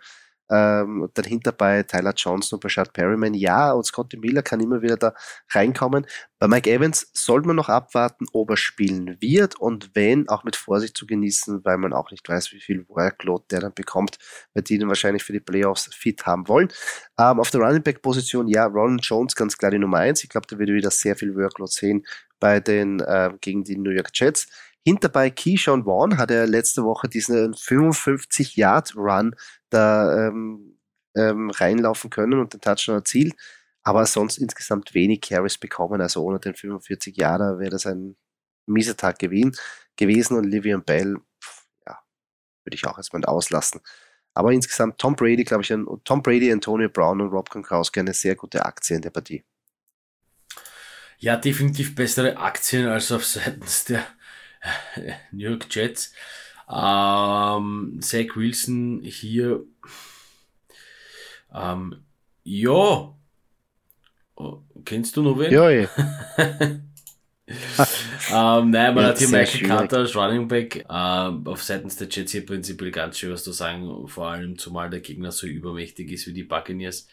ähm, 0.49 1.09
dahinter 1.13 1.51
bei 1.51 1.83
Tyler 1.83 2.13
Johnson 2.15 2.57
und 2.57 2.61
Bashard 2.61 2.93
Perryman. 2.93 3.33
Ja, 3.33 3.71
und 3.71 3.85
Scotty 3.85 4.17
Miller 4.17 4.41
kann 4.41 4.59
immer 4.59 4.81
wieder 4.81 4.97
da 4.97 5.13
reinkommen. 5.49 6.05
Bei 6.39 6.47
Mike 6.47 6.69
Evans 6.69 7.09
sollte 7.13 7.47
man 7.47 7.55
noch 7.55 7.69
abwarten, 7.69 8.25
ob 8.33 8.49
er 8.49 8.57
spielen 8.57 9.17
wird 9.21 9.59
und 9.59 9.91
wenn, 9.93 10.27
auch 10.27 10.43
mit 10.43 10.55
Vorsicht 10.55 10.97
zu 10.97 11.07
genießen, 11.07 11.63
weil 11.63 11.77
man 11.77 11.93
auch 11.93 12.11
nicht 12.11 12.27
weiß, 12.27 12.51
wie 12.51 12.59
viel 12.59 12.85
Workload 12.89 13.45
der 13.49 13.61
dann 13.61 13.73
bekommt, 13.73 14.17
weil 14.53 14.63
die 14.63 14.77
dann 14.77 14.89
wahrscheinlich 14.89 15.23
für 15.23 15.33
die 15.33 15.39
Playoffs 15.39 15.89
fit 15.93 16.25
haben 16.25 16.47
wollen. 16.47 16.67
Ähm, 17.17 17.39
auf 17.39 17.49
der 17.49 17.61
Running 17.61 17.83
Back 17.83 18.01
Position, 18.01 18.47
ja, 18.47 18.65
Ron 18.65 18.97
Jones 18.97 19.35
ganz 19.35 19.57
klar 19.57 19.71
die 19.71 19.79
Nummer 19.79 19.99
eins. 19.99 20.23
Ich 20.23 20.29
glaube, 20.29 20.47
da 20.49 20.59
wird 20.59 20.69
wieder 20.69 20.91
sehr 20.91 21.15
viel 21.15 21.33
Workload 21.35 21.71
sehen 21.71 22.05
bei 22.39 22.59
den, 22.59 22.99
äh, 22.99 23.31
gegen 23.39 23.63
die 23.63 23.77
New 23.77 23.91
York 23.91 24.09
Jets. 24.13 24.47
Hinterbei 24.85 25.29
Keyshawn 25.29 25.85
Vaughn 25.85 26.17
hat 26.17 26.29
er 26.29 26.45
letzte 26.45 26.83
Woche 26.83 27.07
diesen 27.07 27.53
55-Yard-Run 27.53 29.35
da 29.69 30.27
ähm, 30.27 30.77
ähm, 31.15 31.49
reinlaufen 31.51 32.09
können 32.09 32.39
und 32.39 32.53
den 32.53 32.61
Touchdown 32.61 32.95
erzielt, 32.95 33.35
aber 33.83 34.05
sonst 34.05 34.37
insgesamt 34.37 34.93
wenig 34.93 35.21
Carries 35.21 35.57
bekommen. 35.57 36.01
Also 36.01 36.23
ohne 36.23 36.39
den 36.39 36.55
45 36.55 37.15
Jahre 37.15 37.59
wäre 37.59 37.71
das 37.71 37.85
ein 37.85 38.17
mieser 38.65 38.97
Tag 38.97 39.19
gewesen, 39.19 39.55
und 40.35 40.43
Livian 40.45 40.83
Bell, 40.83 41.17
ja, 41.85 41.99
würde 42.63 42.75
ich 42.75 42.85
auch 42.85 42.97
erstmal 42.97 43.23
auslassen. 43.25 43.81
Aber 44.33 44.51
insgesamt 44.51 44.97
Tom 44.97 45.15
Brady, 45.15 45.43
glaube 45.43 45.63
ich, 45.63 45.73
Tom 46.03 46.23
Brady, 46.23 46.51
Antonio 46.51 46.89
Brown 46.89 47.21
und 47.21 47.29
Rob 47.29 47.49
Gronkowski 47.49 47.99
eine 47.99 48.13
sehr 48.13 48.35
gute 48.35 48.65
Aktie 48.65 48.95
in 48.95 49.01
der 49.01 49.11
Partie. 49.11 49.43
Ja, 51.19 51.37
definitiv 51.37 51.95
bessere 51.95 52.37
Aktien 52.37 52.87
als 52.87 53.11
auf 53.11 53.25
seitens 53.25 53.85
der 53.85 54.05
New 55.31 55.49
York 55.49 55.67
Jets. 55.69 56.13
Ähm, 56.69 57.99
Zach 58.01 58.35
Wilson 58.35 59.01
hier 59.03 59.63
Ähm, 61.53 62.03
ja. 62.43 63.13
Oh, 64.35 64.57
kennst 64.83 65.15
du 65.15 65.21
noch 65.21 65.37
wen? 65.37 65.53
Ja, 65.53 65.69
ja. 65.69 65.87
ähm, 67.47 68.69
nein, 68.69 68.95
man 68.95 69.03
Ja, 69.03 69.09
hat 69.09 69.17
hier 69.17 69.27
Michael. 69.27 69.67
Carter 69.67 69.97
als 69.97 70.15
Running 70.15 70.47
Back. 70.47 70.85
Ähm, 70.89 71.45
auf 71.45 71.61
seitens 71.61 71.97
der 71.97 72.07
Jets 72.09 72.31
hier 72.31 72.45
prinzipiell 72.45 72.91
ganz 72.91 73.17
schön 73.17 73.33
was 73.33 73.43
zu 73.43 73.51
sagen, 73.51 74.07
vor 74.07 74.29
allem 74.29 74.57
zumal 74.57 74.89
der 74.89 75.01
Gegner 75.01 75.31
so 75.31 75.45
übermächtig 75.47 76.11
ist 76.11 76.25
wie 76.27 76.33
die 76.33 76.43
Buccaneers. 76.43 77.07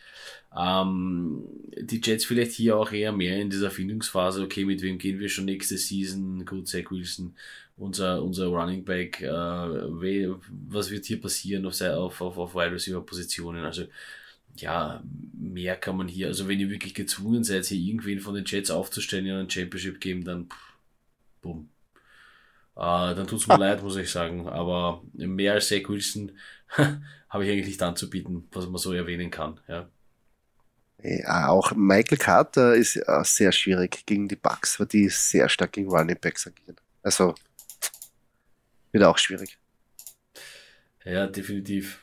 Ähm, 0.56 1.44
die 1.80 2.00
Jets 2.02 2.24
vielleicht 2.24 2.52
hier 2.52 2.76
auch 2.76 2.92
eher 2.92 3.12
mehr 3.12 3.40
in 3.40 3.50
dieser 3.50 3.70
Findungsphase, 3.70 4.42
okay, 4.42 4.64
mit 4.64 4.82
wem 4.82 4.98
gehen 4.98 5.18
wir 5.18 5.28
schon 5.28 5.46
nächste 5.46 5.76
Season? 5.78 6.44
Gut, 6.44 6.68
Zach 6.68 6.90
Wilson, 6.90 7.34
unser, 7.76 8.22
unser 8.22 8.46
Running 8.46 8.84
Back, 8.84 9.20
äh, 9.22 9.28
was 10.68 10.90
wird 10.90 11.06
hier 11.06 11.20
passieren 11.20 11.66
auf, 11.66 11.80
auf, 11.80 12.20
auf 12.38 12.54
Wide 12.54 12.72
Receiver 12.72 13.00
Positionen? 13.00 13.64
Also, 13.64 13.86
ja, 14.56 15.02
mehr 15.32 15.76
kann 15.76 15.96
man 15.96 16.08
hier, 16.08 16.28
also 16.28 16.48
wenn 16.48 16.60
ihr 16.60 16.70
wirklich 16.70 16.94
gezwungen 16.94 17.44
seid, 17.44 17.66
hier 17.66 17.78
irgendwen 17.78 18.20
von 18.20 18.34
den 18.34 18.44
Jets 18.44 18.70
aufzustellen 18.70 19.26
in 19.26 19.34
ein 19.34 19.50
Championship 19.50 20.00
Game, 20.00 20.24
dann 20.24 20.46
pff, 20.46 20.74
bumm. 21.42 21.70
Äh, 22.76 23.14
dann 23.14 23.26
tut's 23.26 23.46
mir 23.46 23.56
leid, 23.58 23.82
muss 23.82 23.96
ich 23.96 24.10
sagen. 24.10 24.48
Aber 24.48 25.02
mehr 25.12 25.54
als 25.54 25.68
Zach 25.68 25.88
Wilson 25.88 26.32
habe 27.28 27.44
ich 27.44 27.50
eigentlich 27.50 27.66
nicht 27.66 27.82
anzubieten, 27.82 28.48
was 28.52 28.66
man 28.66 28.78
so 28.78 28.92
erwähnen 28.92 29.30
kann. 29.30 29.60
Ja. 29.68 29.88
Ja, 31.02 31.48
auch 31.48 31.72
Michael 31.74 32.18
Carter 32.18 32.74
ist 32.74 32.96
äh, 32.96 33.24
sehr 33.24 33.52
schwierig 33.52 34.04
gegen 34.04 34.28
die 34.28 34.36
Bucks, 34.36 34.78
weil 34.78 34.86
die 34.86 35.08
sehr 35.08 35.48
stark 35.48 35.72
gegen 35.72 35.88
Running 35.88 36.18
Backs 36.20 36.46
agieren. 36.46 36.76
Also 37.02 37.34
wird 38.92 39.04
auch 39.04 39.18
schwierig. 39.18 39.58
Ja, 41.04 41.26
definitiv. 41.26 42.00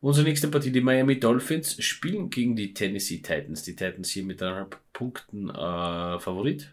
Unsere 0.00 0.26
nächste 0.26 0.48
Partie, 0.48 0.70
die 0.70 0.80
Miami 0.80 1.18
Dolphins, 1.18 1.82
spielen 1.82 2.30
gegen 2.30 2.56
die 2.56 2.74
Tennessee 2.74 3.18
Titans. 3.18 3.62
Die 3.62 3.74
Titans 3.74 4.10
hier 4.10 4.24
mit 4.24 4.42
eineinhalb 4.42 4.78
Punkten 4.92 5.50
äh, 5.50 6.18
Favorit. 6.20 6.72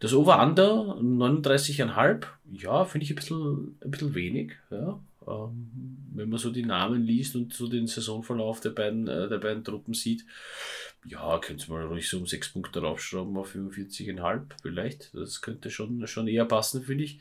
Das 0.00 0.14
Over-Under 0.14 0.98
39,5. 1.00 2.24
Ja, 2.52 2.84
finde 2.84 3.04
ich 3.04 3.10
ein 3.10 3.16
bisschen, 3.16 3.78
ein 3.82 3.90
bisschen 3.90 4.14
wenig. 4.14 4.52
Ja. 4.70 5.00
Ähm, 5.28 5.70
wenn 6.14 6.30
man 6.30 6.38
so 6.38 6.50
die 6.50 6.64
Namen 6.64 7.02
liest 7.02 7.36
und 7.36 7.52
so 7.52 7.68
den 7.68 7.86
Saisonverlauf 7.86 8.60
der 8.60 8.70
beiden, 8.70 9.06
äh, 9.06 9.28
der 9.28 9.38
beiden 9.38 9.62
Truppen 9.62 9.94
sieht, 9.94 10.24
ja, 11.04 11.38
könnte 11.38 11.70
mal 11.70 11.84
ruhig 11.84 12.08
so 12.08 12.18
um 12.18 12.26
6 12.26 12.50
Punkte 12.50 12.80
raufschrauben 12.80 13.36
auf 13.36 13.54
45,5 13.54 14.42
vielleicht. 14.62 15.14
Das 15.14 15.40
könnte 15.40 15.70
schon, 15.70 16.06
schon 16.06 16.28
eher 16.28 16.46
passen, 16.46 16.82
finde 16.82 17.04
ich. 17.04 17.20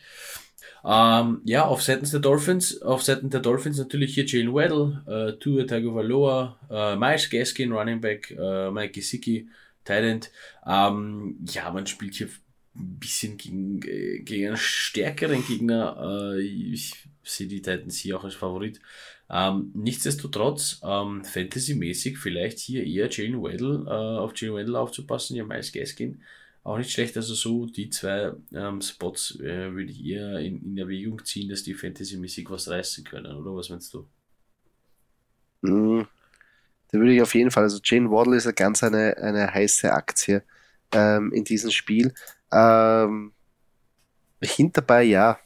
Ähm, 0.86 1.42
ja, 1.46 1.66
auf 1.66 1.82
Seiten 1.82 2.10
der 2.10 2.20
Dolphins, 2.20 2.82
auf 2.82 3.04
Seiten 3.04 3.30
der 3.30 3.42
Dolphins 3.42 3.78
natürlich 3.78 4.14
hier 4.14 4.26
Jalen 4.26 4.54
Waddle, 4.54 5.04
äh, 5.08 5.40
Tua 5.40 5.64
Tagovailoa, 5.64 6.58
äh, 6.70 6.96
Miles 6.96 7.30
Gaskin, 7.30 7.72
Running 7.72 8.02
Back, 8.02 8.32
äh, 8.32 8.72
Mike 8.72 8.94
Gesicki, 8.94 9.50
End. 9.86 10.32
Ähm, 10.68 11.38
ja, 11.52 11.72
man 11.72 11.88
spielt 11.88 12.16
hier 12.16 12.30
ein 12.76 13.00
bisschen 13.00 13.38
gegen, 13.38 13.82
äh, 13.84 14.20
gegen 14.20 14.50
einen 14.50 14.58
stärkeren 14.58 15.46
Gegner. 15.46 16.36
Äh, 16.36 16.42
ich 16.42 16.94
sehe 17.24 17.48
die 17.48 17.62
Titans 17.62 17.98
hier 17.98 18.18
auch 18.18 18.24
als 18.24 18.36
Favorit. 18.36 18.80
Ähm, 19.32 19.72
nichtsdestotrotz, 19.74 20.82
ähm, 20.84 21.24
Fantasy-mäßig 21.24 22.18
vielleicht 22.18 22.60
hier 22.60 22.84
eher 22.84 23.10
Jalen 23.10 23.42
Waddle, 23.42 23.86
äh, 23.88 24.20
auf 24.20 24.36
Jalen 24.36 24.56
Waddle 24.56 24.80
aufzupassen, 24.80 25.36
ja 25.36 25.44
Miles 25.44 25.72
Gaskin 25.72 26.22
auch 26.64 26.78
nicht 26.78 26.92
schlecht. 26.92 27.16
Also 27.18 27.34
so 27.34 27.66
die 27.66 27.90
zwei 27.90 28.32
ähm, 28.54 28.82
Spots 28.82 29.40
äh, 29.40 29.74
würde 29.74 29.92
ich 29.92 30.04
eher 30.06 30.40
in, 30.40 30.62
in 30.64 30.78
Erwägung 30.78 31.24
ziehen, 31.26 31.50
dass 31.50 31.64
die 31.64 31.74
Fantasy-mäßig 31.74 32.50
was 32.50 32.68
reißen 32.70 33.04
können, 33.04 33.36
oder 33.36 33.56
was 33.56 33.70
meinst 33.70 33.94
du? 33.94 34.08
Mm, 35.62 36.02
Da 36.92 36.98
würde 36.98 37.14
ich 37.14 37.22
auf 37.22 37.36
jeden 37.36 37.52
Fall, 37.52 37.64
also 37.64 37.80
Jane 37.84 38.10
Waddle 38.10 38.38
ist 38.38 38.46
ja 38.46 38.52
ganz 38.52 38.84
eine, 38.84 39.18
eine 39.18 39.54
heiße 39.54 39.92
Aktie 39.92 40.44
ähm, 40.92 41.32
in 41.34 41.44
diesem 41.44 41.72
Spiel. 41.72 42.14
Ähm, 42.52 43.34
hinterbei, 44.42 45.04
ja, 45.04 45.40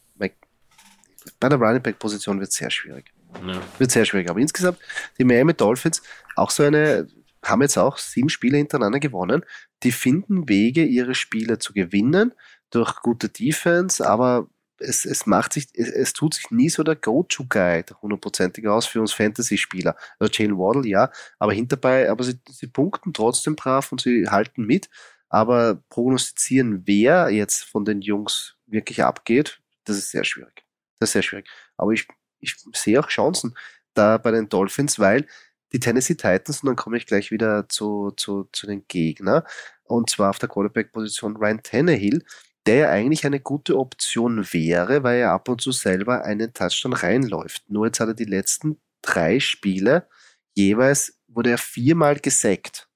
bei 1.40 1.50
der 1.50 1.58
Running 1.58 1.82
Back 1.82 2.00
Position 2.00 2.40
wird 2.40 2.50
es 2.50 2.56
sehr 2.56 2.70
schwierig. 2.70 3.14
Ja. 3.46 3.62
Wird 3.78 3.92
sehr 3.92 4.06
schwierig. 4.06 4.30
Aber 4.30 4.40
insgesamt, 4.40 4.78
die 5.18 5.24
Miami 5.24 5.54
Dolphins, 5.54 6.02
auch 6.36 6.50
so 6.50 6.64
eine, 6.64 7.08
haben 7.44 7.62
jetzt 7.62 7.78
auch 7.78 7.98
sieben 7.98 8.30
Spiele 8.30 8.58
hintereinander 8.58 9.00
gewonnen. 9.00 9.44
Die 9.84 9.92
finden 9.92 10.48
Wege, 10.48 10.84
ihre 10.86 11.16
Spiele 11.16 11.60
zu 11.60 11.74
gewinnen 11.74 12.34
durch 12.70 13.02
gute 13.02 13.30
Defense, 13.30 14.08
aber 14.08 14.48
es, 14.80 15.06
es 15.06 15.26
macht 15.26 15.54
sich, 15.54 15.68
es, 15.74 15.90
es 15.90 16.14
tut 16.14 16.34
sich 16.34 16.52
nie 16.52 16.70
so 16.70 16.84
der 16.84 16.96
Go-To-Guy 16.96 17.84
hundertprozentig 18.02 18.68
aus 18.68 18.86
für 18.86 19.02
uns 19.02 19.14
Fantasy-Spieler. 19.14 19.96
Also 20.20 20.32
Jalen 20.34 20.58
Waddle, 20.58 20.88
ja, 20.88 21.12
aber 21.40 21.54
hinterbei, 21.54 22.10
aber 22.10 22.24
sie, 22.24 22.40
sie 22.50 22.68
punkten 22.68 23.14
trotzdem 23.14 23.56
brav 23.56 23.92
und 23.92 24.02
sie 24.02 24.28
halten 24.30 24.66
mit. 24.66 24.90
Aber 25.30 25.82
prognostizieren, 25.90 26.84
wer 26.86 27.30
jetzt 27.30 27.64
von 27.64 27.86
den 27.86 28.02
Jungs 28.02 28.56
wirklich 28.68 29.04
abgeht, 29.04 29.62
das 29.86 29.98
ist 29.98 30.12
sehr 30.12 30.24
schwierig. 30.24 30.64
Das 31.00 31.10
ist 31.10 31.14
sehr 31.14 31.24
schwierig. 31.24 31.50
Aber 31.76 31.92
ich, 31.92 32.08
ich 32.40 32.56
sehe 32.74 33.00
auch 33.00 33.08
Chancen 33.08 33.56
da 33.94 34.18
bei 34.18 34.32
den 34.32 34.50
Dolphins, 34.50 35.00
weil 35.00 35.28
die 35.74 35.80
Tennessee 35.80 36.16
Titans, 36.16 36.62
und 36.62 36.68
dann 36.68 36.76
komme 36.76 36.98
ich 36.98 37.06
gleich 37.06 37.32
wieder 37.32 37.68
zu, 37.68 38.12
zu, 38.16 38.48
zu 38.52 38.68
den 38.68 38.86
Gegner, 38.88 39.44
und 39.84 40.10
zwar 40.10 40.30
auf 40.30 40.40
der 40.40 40.50
Quarterback-Position 40.50 41.36
Ryan 41.36 41.64
Tannehill, 41.64 42.24
der 42.66 42.76
ja 42.76 42.90
eigentlich 42.90 43.26
eine 43.26 43.40
gute 43.40 43.78
Option 43.78 44.46
wäre, 44.54 45.04
weil 45.04 45.20
er 45.20 45.32
ab 45.32 45.50
und 45.50 45.62
zu 45.62 45.72
selber 45.72 46.24
einen 46.24 46.54
Touchdown 46.54 46.94
reinläuft. 46.94 47.70
Nur 47.70 47.88
jetzt 47.88 48.00
hat 48.00 48.08
er 48.08 48.14
die 48.14 48.24
letzten 48.24 48.80
drei 49.02 49.40
Spiele 49.40 50.08
jeweils, 50.54 51.20
wurde 51.28 51.52
er 51.52 51.58
viermal 51.58 52.20
gesackt. 52.20 52.88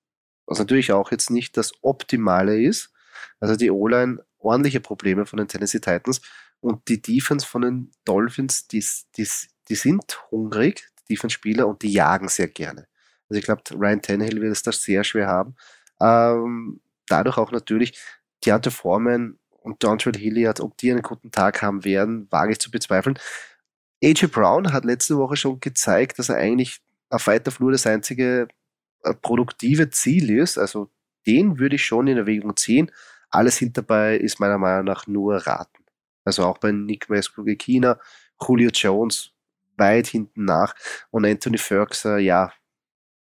Was 0.46 0.60
natürlich 0.60 0.94
auch 0.94 1.12
jetzt 1.12 1.30
nicht 1.30 1.58
das 1.58 1.74
Optimale 1.82 2.62
ist. 2.62 2.94
Also 3.40 3.56
die 3.56 3.72
O-Line 3.72 4.24
ordentliche 4.40 4.80
Probleme 4.80 5.26
von 5.26 5.38
den 5.38 5.48
Tennessee 5.48 5.80
Titans 5.80 6.22
und 6.62 6.88
die 6.88 7.02
Defense 7.02 7.46
von 7.46 7.62
den 7.64 7.92
Dolphins, 8.06 8.68
die, 8.68 8.84
die, 9.18 9.28
die 9.68 9.76
sind 9.76 10.32
hungrig, 10.32 10.90
Defense-Spieler, 11.08 11.68
und 11.68 11.82
die 11.82 11.92
jagen 11.92 12.28
sehr 12.28 12.48
gerne. 12.48 12.88
Also 13.30 13.40
ich 13.40 13.46
glaube, 13.46 13.62
Ryan 13.72 14.02
Tannehill 14.02 14.42
wird 14.42 14.52
es 14.52 14.64
da 14.64 14.72
sehr 14.72 15.04
schwer 15.04 15.28
haben. 15.28 15.56
Ähm, 16.00 16.80
dadurch 17.08 17.38
auch 17.38 17.52
natürlich 17.52 18.00
Deontay 18.46 18.72
Foreman 18.72 19.38
und 19.50 19.84
Dontrell 19.84 20.16
Hilliard, 20.16 20.60
ob 20.60 20.78
die 20.78 20.92
einen 20.92 21.02
guten 21.02 21.32
Tag 21.32 21.62
haben 21.62 21.84
werden, 21.84 22.28
wage 22.32 22.54
ich 22.54 22.60
zu 22.60 22.72
bezweifeln. 22.72 23.20
AJ 24.04 24.28
Brown 24.28 24.72
hat 24.74 24.86
letzte 24.86 25.18
Woche 25.18 25.36
schon 25.36 25.60
gezeigt, 25.60 26.20
dass 26.20 26.30
er 26.30 26.38
eigentlich 26.38 26.80
auf 27.10 27.28
weiter 27.28 27.52
Flur 27.52 27.72
das 27.72 27.88
einzige 27.88 28.48
äh, 29.04 29.14
produktive 29.14 29.90
Ziel 29.90 30.30
ist. 30.30 30.58
Also 30.58 30.90
den 31.26 31.60
würde 31.60 31.76
ich 31.76 31.86
schon 31.86 32.08
in 32.08 32.18
Erwägung 32.18 32.56
ziehen. 32.56 32.92
Alles 33.30 33.58
hinterbei 33.58 34.18
ist 34.18 34.40
meiner 34.40 34.58
Meinung 34.58 34.86
nach 34.86 35.08
nur 35.08 35.36
Raten. 35.36 35.84
Also 36.24 36.46
auch 36.46 36.60
bei 36.60 36.72
Nick 36.72 37.10
Westbrook-Kina, 37.10 38.00
Julio 38.42 38.70
Jones 38.70 39.32
weit 39.78 40.08
hinten 40.08 40.46
nach 40.46 40.76
und 41.12 41.26
Anthony 41.26 41.58
Ferguson, 41.58 42.20
ja, 42.20 42.52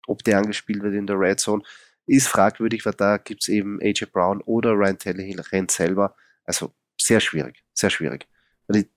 ob 0.07 0.23
der 0.23 0.37
angespielt 0.39 0.81
wird 0.81 0.95
in 0.95 1.07
der 1.07 1.19
Red 1.19 1.39
Zone, 1.39 1.63
ist 2.05 2.27
fragwürdig, 2.27 2.85
weil 2.85 2.93
da 2.93 3.17
gibt 3.17 3.43
es 3.43 3.49
eben 3.49 3.79
AJ 3.81 4.05
Brown 4.11 4.41
oder 4.41 4.71
Ryan 4.71 4.97
Tannehill 4.97 5.41
rennt 5.51 5.71
selber. 5.71 6.15
Also 6.45 6.73
sehr 6.99 7.19
schwierig, 7.19 7.63
sehr 7.73 7.89
schwierig. 7.89 8.27
Weil 8.67 8.83
die 8.83 8.89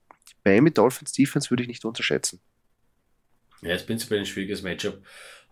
Miami 0.44 0.70
Dolphins 0.70 1.12
Defense 1.12 1.50
würde 1.50 1.64
ich 1.64 1.68
nicht 1.68 1.84
unterschätzen. 1.84 2.40
Ja, 3.62 3.75
ist 3.75 3.87
prinzipiell 3.87 4.20
ein 4.20 4.27
schwieriges 4.27 4.62
Matchup. 4.62 5.03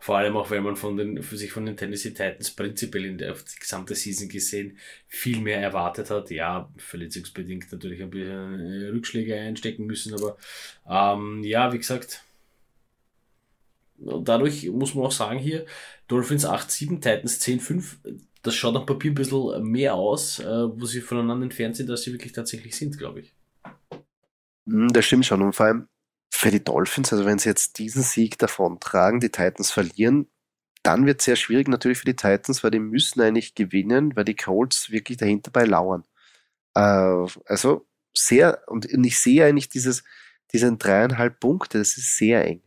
Vor 0.01 0.17
allem 0.17 0.37
auch, 0.37 0.51
wenn 0.51 0.63
man 0.63 0.77
von 0.77 0.97
den, 0.97 1.23
für 1.23 1.37
sich 1.37 1.51
von 1.51 1.67
den 1.67 1.77
Tennessee 1.77 2.11
Titans 2.11 2.53
prinzipiell 2.53 3.05
in 3.05 3.19
der, 3.19 3.33
auf 3.33 3.43
die 3.43 3.59
gesamte 3.59 3.95
Season 3.97 4.29
gesehen 4.29 4.79
viel 5.09 5.41
mehr 5.41 5.61
erwartet 5.61 6.11
hat. 6.11 6.31
Ja, 6.31 6.73
verletzungsbedingt 6.77 7.71
natürlich 7.73 8.01
ein 8.03 8.11
bisschen 8.11 8.61
äh, 8.61 8.89
Rückschläge 8.91 9.35
einstecken 9.35 9.87
müssen, 9.87 10.15
aber 10.15 10.37
ähm, 10.89 11.43
ja, 11.43 11.73
wie 11.73 11.79
gesagt, 11.79 12.23
dadurch 13.99 14.69
muss 14.71 14.95
man 14.95 15.07
auch 15.07 15.13
sagen 15.13 15.39
hier, 15.39 15.67
Dolphins 16.07 16.47
8-7, 16.47 17.01
Titans 17.01 17.41
10-5, 17.41 17.97
das 18.43 18.55
schaut 18.55 18.77
am 18.77 18.87
Papier 18.87 19.11
ein 19.11 19.15
bisschen 19.15 19.63
mehr 19.65 19.95
aus, 19.95 20.39
äh, 20.39 20.45
wo 20.47 20.87
sie 20.87 21.01
voneinander 21.01 21.45
entfernt 21.45 21.77
sind, 21.77 21.91
als 21.91 22.03
sie 22.03 22.13
wirklich 22.13 22.33
tatsächlich 22.33 22.77
sind, 22.77 22.97
glaube 22.99 23.21
ich. 23.21 23.35
Mm, 24.67 24.89
Das 24.89 25.05
stimmt 25.05 25.27
schon. 25.27 25.43
Und 25.43 25.53
vor 25.55 25.67
allem 25.67 25.89
für 26.39 26.53
die 26.53 26.63
Dolphins, 26.63 27.13
also 27.13 27.25
wenn 27.25 27.41
sie 27.41 27.49
jetzt 27.49 27.81
diesen 27.81 28.05
Sieg 28.05 28.39
davontragen, 28.39 29.19
die 29.19 29.31
Titans 29.31 29.73
verlieren, 29.73 30.29
dann 30.85 31.05
wird 31.05 31.19
es 31.19 31.25
sehr 31.25 31.35
schwierig 31.35 31.67
natürlich 31.67 31.99
für 31.99 32.05
die 32.05 32.15
Titans, 32.15 32.63
weil 32.63 32.71
die 32.71 32.79
müssen 32.79 33.21
eigentlich 33.21 33.57
gewinnen, 33.57 34.15
weil 34.15 34.25
die 34.25 34.37
Colts 34.37 34.93
wirklich 34.93 35.19
dahinter 35.19 35.51
bei 35.51 35.65
lauern. 35.65 36.05
Äh, 36.77 37.27
also 37.47 37.89
sehr, 38.15 38.63
und 38.69 38.87
ich 38.87 39.19
sehe 39.19 39.47
eigentlich 39.47 39.69
dieses, 39.69 40.05
diesen 40.53 40.79
dreieinhalb 40.79 41.41
Punkte, 41.41 41.79
das 41.79 41.97
ist 41.97 42.17
sehr 42.17 42.45
eng. 42.45 42.63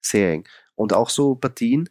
Sehr 0.00 0.32
eng. 0.32 0.48
Und 0.74 0.92
auch 0.92 1.08
so 1.08 1.36
Partien, 1.36 1.90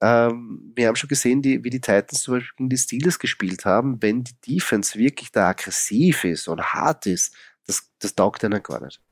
ähm, 0.00 0.72
wir 0.74 0.88
haben 0.88 0.96
schon 0.96 1.08
gesehen, 1.08 1.42
die, 1.42 1.62
wie 1.62 1.70
die 1.70 1.82
Titans 1.82 2.22
zum 2.22 2.36
Beispiel 2.36 2.56
gegen 2.56 2.70
die 2.70 2.78
Steelers 2.78 3.18
gespielt 3.18 3.66
haben, 3.66 4.00
wenn 4.00 4.24
die 4.24 4.40
Defense 4.40 4.98
wirklich 4.98 5.32
da 5.32 5.50
aggressiv 5.50 6.24
ist 6.24 6.48
und 6.48 6.62
hart 6.62 7.04
ist, 7.04 7.34
das, 7.66 7.90
das 7.98 8.14
taugt 8.14 8.42
ihnen 8.42 8.62
gar 8.62 8.82
nicht. 8.82 9.02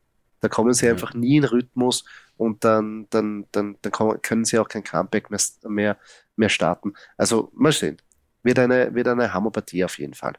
Da 0.40 0.48
kommen 0.48 0.72
sie 0.72 0.88
einfach 0.88 1.14
nie 1.14 1.36
in 1.36 1.44
Rhythmus 1.44 2.04
und 2.36 2.64
dann, 2.64 3.06
dann, 3.10 3.46
dann, 3.52 3.76
dann 3.82 4.20
können 4.22 4.44
sie 4.44 4.58
auch 4.58 4.68
kein 4.68 4.84
Comeback 4.84 5.30
mehr, 5.30 5.40
mehr, 5.68 5.98
mehr 6.36 6.48
starten. 6.48 6.94
Also 7.16 7.50
mal 7.54 7.72
sehen. 7.72 7.98
Wird 8.42 8.58
eine, 8.58 8.94
wird 8.94 9.08
eine 9.08 9.32
Hammerpartie 9.34 9.84
auf 9.84 9.98
jeden 9.98 10.14
Fall. 10.14 10.34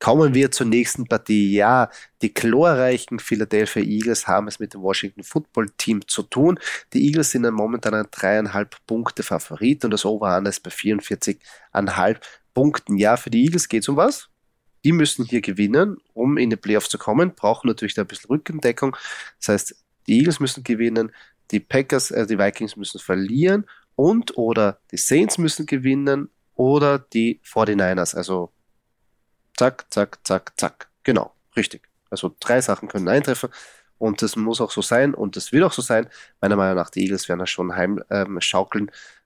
Kommen 0.00 0.32
wir 0.32 0.50
zur 0.50 0.66
nächsten 0.66 1.06
Partie. 1.06 1.52
Ja, 1.54 1.90
die 2.22 2.32
glorreichen 2.32 3.18
Philadelphia 3.18 3.82
Eagles 3.82 4.26
haben 4.26 4.48
es 4.48 4.58
mit 4.58 4.72
dem 4.72 4.80
Washington 4.80 5.22
Football 5.22 5.68
Team 5.76 6.06
zu 6.08 6.22
tun. 6.22 6.58
Die 6.94 7.04
Eagles 7.06 7.32
sind 7.32 7.48
momentan 7.50 7.92
ein 7.92 8.06
dreieinhalb 8.10 8.76
Punkte 8.86 9.22
Favorit 9.22 9.84
und 9.84 9.90
das 9.90 10.06
Over 10.06 10.42
ist 10.46 10.62
bei 10.62 10.70
44,5 10.70 12.18
Punkten. 12.54 12.96
Ja, 12.96 13.18
für 13.18 13.28
die 13.28 13.44
Eagles 13.44 13.68
geht 13.68 13.82
es 13.82 13.90
um 13.90 13.96
was? 13.96 14.29
Die 14.84 14.92
müssen 14.92 15.24
hier 15.24 15.40
gewinnen, 15.40 15.98
um 16.14 16.38
in 16.38 16.50
die 16.50 16.56
Playoffs 16.56 16.88
zu 16.88 16.98
kommen, 16.98 17.34
brauchen 17.34 17.68
natürlich 17.68 17.94
da 17.94 18.02
ein 18.02 18.08
bisschen 18.08 18.28
Rückendeckung. 18.28 18.96
Das 19.38 19.48
heißt, 19.48 19.76
die 20.06 20.18
Eagles 20.18 20.40
müssen 20.40 20.64
gewinnen, 20.64 21.12
die 21.50 21.60
Packers, 21.60 22.10
äh, 22.10 22.26
die 22.26 22.38
Vikings 22.38 22.76
müssen 22.76 22.98
verlieren 22.98 23.66
und 23.96 24.36
oder 24.36 24.80
die 24.90 24.96
Saints 24.96 25.38
müssen 25.38 25.66
gewinnen 25.66 26.30
oder 26.54 26.98
die 26.98 27.40
49ers. 27.44 28.16
Also 28.16 28.52
zack, 29.56 29.86
zack, 29.90 30.18
zack, 30.24 30.58
zack. 30.58 30.88
Genau, 31.04 31.34
richtig. 31.56 31.88
Also 32.08 32.34
drei 32.40 32.60
Sachen 32.60 32.88
können 32.88 33.08
eintreffen 33.08 33.50
und 33.98 34.22
das 34.22 34.36
muss 34.36 34.60
auch 34.60 34.70
so 34.70 34.82
sein 34.82 35.14
und 35.14 35.36
das 35.36 35.52
wird 35.52 35.64
auch 35.64 35.72
so 35.72 35.82
sein. 35.82 36.08
Meiner 36.40 36.56
Meinung 36.56 36.76
nach, 36.76 36.90
die 36.90 37.02
Eagles 37.02 37.28
werden 37.28 37.40
da 37.40 37.46
schon 37.46 37.76
heim 37.76 38.02
ähm, 38.10 38.38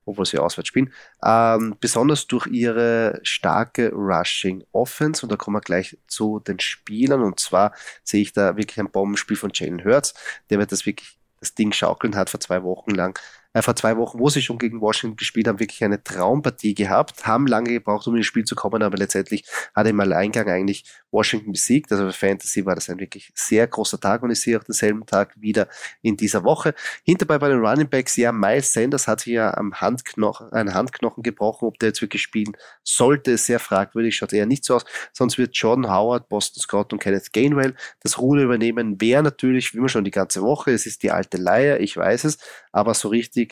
obwohl 0.05 0.27
sie 0.27 0.39
auswärts 0.39 0.69
spielen. 0.69 0.93
Ähm, 1.25 1.77
besonders 1.81 2.27
durch 2.27 2.47
ihre 2.47 3.21
starke 3.23 3.91
Rushing 3.93 4.65
Offense 4.73 5.25
und 5.25 5.33
da 5.33 5.37
kommen 5.37 5.57
wir 5.57 5.61
gleich 5.61 5.99
zu 6.07 6.41
den 6.41 6.61
Spielern 6.61 7.23
und 7.23 7.41
zwar 7.41 7.73
sehe 8.03 8.23
ich 8.23 8.33
da 8.33 8.57
wirklich 8.57 8.79
ein 8.79 8.91
Bombenspiel 8.91 9.37
von 9.37 9.51
Jalen 9.55 9.85
Hurts, 9.85 10.15
der 10.51 10.59
wird 10.59 10.73
das 10.73 10.87
wirklich 10.87 11.19
das 11.41 11.55
Ding 11.55 11.73
schaukeln 11.73 12.17
hat 12.17 12.31
vor 12.31 12.41
zwei 12.41 12.63
Wochen 12.63 12.91
lang 12.91 13.19
äh, 13.55 13.63
vor 13.63 13.77
zwei 13.77 13.97
Wochen, 13.97 14.19
wo 14.19 14.29
sie 14.29 14.43
schon 14.43 14.59
gegen 14.59 14.81
Washington 14.81 15.17
gespielt 15.17 15.49
haben, 15.49 15.61
wirklich 15.61 15.83
eine 15.85 16.03
Traumpartie 16.03 16.75
gehabt, 16.75 17.25
haben 17.25 17.47
lange 17.47 17.71
gebraucht, 17.71 18.07
um 18.09 18.17
ins 18.17 18.27
Spiel 18.27 18.45
zu 18.45 18.57
kommen, 18.57 18.83
aber 18.83 18.99
letztendlich 18.99 19.45
hat 19.75 19.87
im 19.87 19.99
Alleingang 20.01 20.49
eigentlich 20.49 20.85
Washington 21.13 21.53
besiegt. 21.53 21.91
Also 21.93 22.07
für 22.07 22.13
Fantasy 22.13 22.67
war 22.67 22.75
das 22.75 22.91
ein 22.91 22.99
wirklich 22.99 23.31
sehr 23.35 23.67
großer 23.67 24.01
Tag 24.01 24.23
und 24.23 24.33
ich 24.33 24.41
sehe 24.41 24.59
auch 24.59 24.65
denselben 24.65 25.07
Tag 25.07 25.41
wieder 25.41 25.69
in 26.03 26.17
dieser 26.17 26.43
Woche. 26.43 26.75
Hinterbei 27.05 27.39
bei 27.39 27.49
den 27.49 27.61
Running 27.61 27.89
Backs, 27.89 28.17
ja, 28.17 28.33
Miles 28.33 28.73
Sanders 28.73 29.07
hat 29.07 29.21
sich 29.21 29.35
ja 29.35 29.55
am 29.55 29.81
Handknochen, 29.81 30.53
einen 30.53 30.75
Handknochen 30.75 31.23
gebrochen, 31.23 31.67
ob 31.67 31.79
der 31.79 31.91
jetzt 31.91 32.03
wirklich 32.03 32.23
spielen 32.23 32.57
sollte, 32.83 33.31
ist 33.33 33.47
sehr 33.47 33.61
fragwürdig, 33.61 34.17
schaut 34.17 34.33
eher 34.33 34.47
nicht 34.47 34.65
so 34.65 34.75
aus. 34.75 34.85
Sonst 35.13 35.39
wird 35.39 35.57
Jordan 35.57 35.89
Howard, 35.89 36.29
Boston 36.29 36.61
Scott 36.61 36.93
und 36.93 36.99
Kenneth 36.99 37.33
Gainwell 37.33 37.77
das 38.01 38.19
Ruder 38.19 38.43
übernehmen. 38.43 38.97
Wer 38.99 39.23
natürlich, 39.23 39.75
wie 39.75 39.79
man 39.79 39.89
schon 39.89 40.05
die 40.05 40.11
ganze 40.11 40.43
Woche, 40.43 40.73
es 40.73 40.87
ist 40.87 41.05
die 41.05 41.13
alte 41.13 41.37
Leier, 41.37 41.79
ich 41.79 41.97
weiß 41.97 42.25
es, 42.25 42.39
aber 42.73 42.95
so 42.95 43.09
richtig 43.09 43.44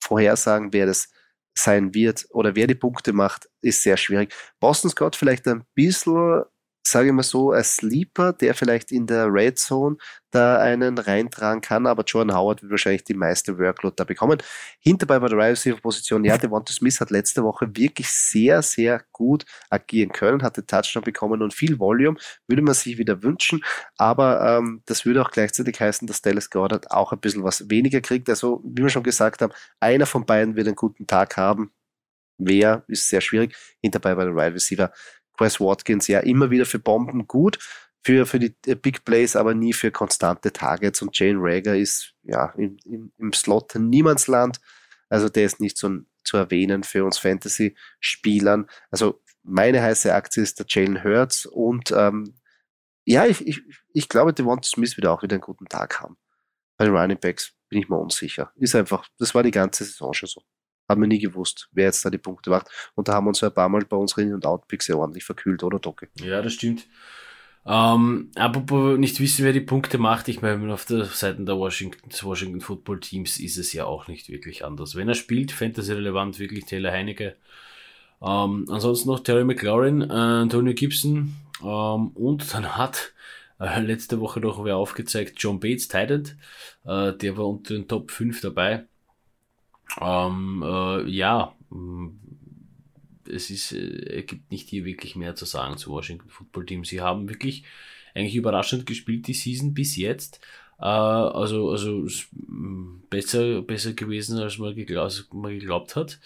vorhersagen, 0.00 0.72
wer 0.72 0.86
das 0.86 1.08
sein 1.56 1.94
wird 1.94 2.26
oder 2.30 2.54
wer 2.54 2.66
die 2.66 2.74
Punkte 2.74 3.12
macht, 3.12 3.48
ist 3.60 3.82
sehr 3.82 3.96
schwierig. 3.96 4.34
Boston 4.60 4.90
Scott 4.90 5.16
vielleicht 5.16 5.46
ein 5.48 5.64
bisschen 5.74 6.44
sage 6.82 7.08
ich 7.08 7.12
mal 7.12 7.22
so, 7.22 7.52
als 7.52 7.76
Sleeper, 7.76 8.32
der 8.32 8.54
vielleicht 8.54 8.92
in 8.92 9.06
der 9.06 9.32
Red 9.32 9.58
Zone 9.58 9.96
da 10.30 10.58
einen 10.58 10.96
reintragen 10.96 11.60
kann, 11.60 11.86
aber 11.86 12.04
Jordan 12.04 12.36
Howard 12.36 12.62
wird 12.62 12.70
wahrscheinlich 12.70 13.04
die 13.04 13.14
meiste 13.14 13.58
Workload 13.58 13.94
da 13.96 14.04
bekommen. 14.04 14.38
Hinterbei 14.78 15.18
bei 15.18 15.28
der 15.28 15.38
Wide 15.38 15.50
Receiver 15.50 15.80
Position, 15.80 16.24
ja, 16.24 16.38
Devonta 16.38 16.72
Smith 16.72 17.00
hat 17.00 17.10
letzte 17.10 17.42
Woche 17.42 17.68
wirklich 17.74 18.08
sehr, 18.08 18.62
sehr 18.62 19.02
gut 19.12 19.44
agieren 19.70 20.12
können, 20.12 20.42
hatte 20.42 20.64
Touchdown 20.64 21.02
bekommen 21.02 21.42
und 21.42 21.52
viel 21.54 21.78
Volume, 21.78 22.16
würde 22.46 22.62
man 22.62 22.74
sich 22.74 22.98
wieder 22.98 23.22
wünschen, 23.22 23.62
aber 23.96 24.58
ähm, 24.58 24.82
das 24.86 25.04
würde 25.04 25.22
auch 25.22 25.30
gleichzeitig 25.30 25.80
heißen, 25.80 26.06
dass 26.06 26.22
Dallas 26.22 26.50
Goddard 26.50 26.90
auch 26.90 27.12
ein 27.12 27.20
bisschen 27.20 27.44
was 27.44 27.68
weniger 27.68 28.00
kriegt. 28.00 28.28
Also, 28.28 28.62
wie 28.64 28.82
wir 28.82 28.88
schon 28.88 29.02
gesagt 29.02 29.42
haben, 29.42 29.52
einer 29.80 30.06
von 30.06 30.24
beiden 30.26 30.56
wird 30.56 30.66
einen 30.66 30.76
guten 30.76 31.06
Tag 31.06 31.36
haben. 31.36 31.72
Wer 32.38 32.84
ist 32.88 33.08
sehr 33.08 33.20
schwierig. 33.20 33.54
Hinterbei 33.82 34.14
bei 34.14 34.24
der 34.24 34.34
Wide 34.34 34.54
Receiver 34.54 34.92
Chris 35.40 35.58
Watkins 35.58 36.06
ja 36.06 36.20
immer 36.20 36.50
wieder 36.50 36.66
für 36.66 36.78
Bomben 36.78 37.26
gut, 37.26 37.58
für, 38.02 38.26
für 38.26 38.38
die 38.38 38.54
äh, 38.66 38.74
Big 38.74 39.06
Plays, 39.06 39.36
aber 39.36 39.54
nie 39.54 39.72
für 39.72 39.90
konstante 39.90 40.52
Targets. 40.52 41.00
Und 41.00 41.18
Jane 41.18 41.38
Rager 41.40 41.74
ist 41.74 42.12
ja 42.22 42.52
im, 42.58 42.76
im, 42.84 43.10
im 43.16 43.32
Slot 43.32 43.74
Niemandsland. 43.74 44.60
Also 45.08 45.30
der 45.30 45.46
ist 45.46 45.58
nicht 45.58 45.78
so 45.78 45.90
zu 46.24 46.36
erwähnen 46.36 46.82
für 46.82 47.06
uns 47.06 47.16
Fantasy-Spielern. 47.16 48.68
Also 48.90 49.22
meine 49.42 49.82
heiße 49.82 50.12
Aktie 50.12 50.42
ist 50.42 50.58
der 50.58 50.66
Jalen 50.68 51.02
Hurts 51.02 51.46
und 51.46 51.90
ähm, 51.92 52.34
ja, 53.06 53.24
ich, 53.24 53.46
ich, 53.46 53.62
ich 53.94 54.10
glaube, 54.10 54.34
Devonta 54.34 54.68
Smith 54.68 54.98
wird 54.98 55.06
auch 55.06 55.22
wieder 55.22 55.36
einen 55.36 55.40
guten 55.40 55.66
Tag 55.66 56.00
haben. 56.00 56.18
Bei 56.76 56.84
den 56.84 56.94
Running 56.94 57.18
Backs 57.18 57.54
bin 57.70 57.80
ich 57.80 57.88
mir 57.88 57.96
unsicher. 57.96 58.52
Ist 58.56 58.74
einfach, 58.74 59.08
das 59.18 59.34
war 59.34 59.42
die 59.42 59.50
ganze 59.50 59.84
Saison 59.84 60.12
schon 60.12 60.28
so 60.28 60.42
haben 60.90 61.00
wir 61.00 61.08
nie 61.08 61.18
gewusst, 61.18 61.68
wer 61.72 61.86
jetzt 61.86 62.04
da 62.04 62.10
die 62.10 62.18
Punkte 62.18 62.50
macht. 62.50 62.68
Und 62.94 63.08
da 63.08 63.14
haben 63.14 63.24
wir 63.24 63.28
uns 63.28 63.42
ein 63.42 63.54
paar 63.54 63.68
Mal 63.68 63.84
bei 63.84 63.96
unseren 63.96 64.26
In- 64.26 64.34
und 64.34 64.46
Outpicks 64.46 64.88
ja 64.88 64.96
ordentlich 64.96 65.24
verkühlt, 65.24 65.62
oder 65.62 65.78
Docke? 65.78 66.08
Ja, 66.20 66.42
das 66.42 66.52
stimmt. 66.52 66.86
Ähm, 67.66 68.30
apropos 68.36 68.98
nicht 68.98 69.20
wissen, 69.20 69.44
wer 69.44 69.52
die 69.52 69.60
Punkte 69.60 69.98
macht, 69.98 70.28
ich 70.28 70.40
meine, 70.40 70.72
auf 70.72 70.86
der 70.86 71.04
Seite 71.04 71.44
der 71.44 71.58
Washington, 71.58 72.08
des 72.08 72.24
Washington 72.24 72.60
Football 72.60 73.00
Teams 73.00 73.38
ist 73.38 73.58
es 73.58 73.72
ja 73.72 73.84
auch 73.84 74.08
nicht 74.08 74.28
wirklich 74.28 74.64
anders. 74.64 74.96
Wenn 74.96 75.08
er 75.08 75.14
spielt, 75.14 75.52
Fantasy 75.52 75.92
relevant, 75.92 76.38
wirklich 76.38 76.64
Taylor 76.64 76.90
Heinecke. 76.90 77.36
Ähm, 78.22 78.66
ansonsten 78.68 79.08
noch 79.08 79.20
Terry 79.20 79.44
McLaurin, 79.44 80.02
äh, 80.02 80.12
Antonio 80.12 80.74
Gibson 80.74 81.34
ähm, 81.62 82.08
und 82.08 82.52
dann 82.52 82.76
hat 82.76 83.12
äh, 83.58 83.80
letzte 83.80 84.20
Woche 84.20 84.40
noch 84.40 84.64
wer 84.64 84.76
aufgezeigt, 84.76 85.34
John 85.36 85.60
Bates, 85.60 85.88
Titan, 85.88 86.28
äh, 86.84 87.12
der 87.12 87.36
war 87.36 87.46
unter 87.46 87.74
den 87.74 87.88
Top 87.88 88.10
5 88.10 88.40
dabei. 88.40 88.86
Ähm, 90.00 90.62
äh, 90.66 91.08
ja, 91.08 91.54
mm, 91.70 92.08
es 93.28 93.50
ist, 93.50 93.72
äh, 93.72 94.22
gibt 94.26 94.50
nicht 94.50 94.68
hier 94.68 94.84
wirklich 94.84 95.16
mehr 95.16 95.34
zu 95.34 95.44
sagen 95.44 95.76
zu 95.76 95.90
Washington 95.90 96.28
Football 96.28 96.66
Team. 96.66 96.84
Sie 96.84 97.00
haben 97.00 97.28
wirklich 97.28 97.64
eigentlich 98.14 98.36
überraschend 98.36 98.86
gespielt 98.86 99.26
die 99.26 99.34
Season 99.34 99.74
bis 99.74 99.96
jetzt. 99.96 100.40
Äh, 100.78 100.84
also, 100.84 101.70
also 101.70 102.06
mm, 102.32 103.02
besser, 103.10 103.62
besser 103.62 103.92
gewesen, 103.92 104.38
als 104.38 104.58
man, 104.58 104.74
geglaub, 104.74 105.04
als 105.04 105.28
man 105.32 105.52
geglaubt 105.52 105.96
hat. 105.96 106.18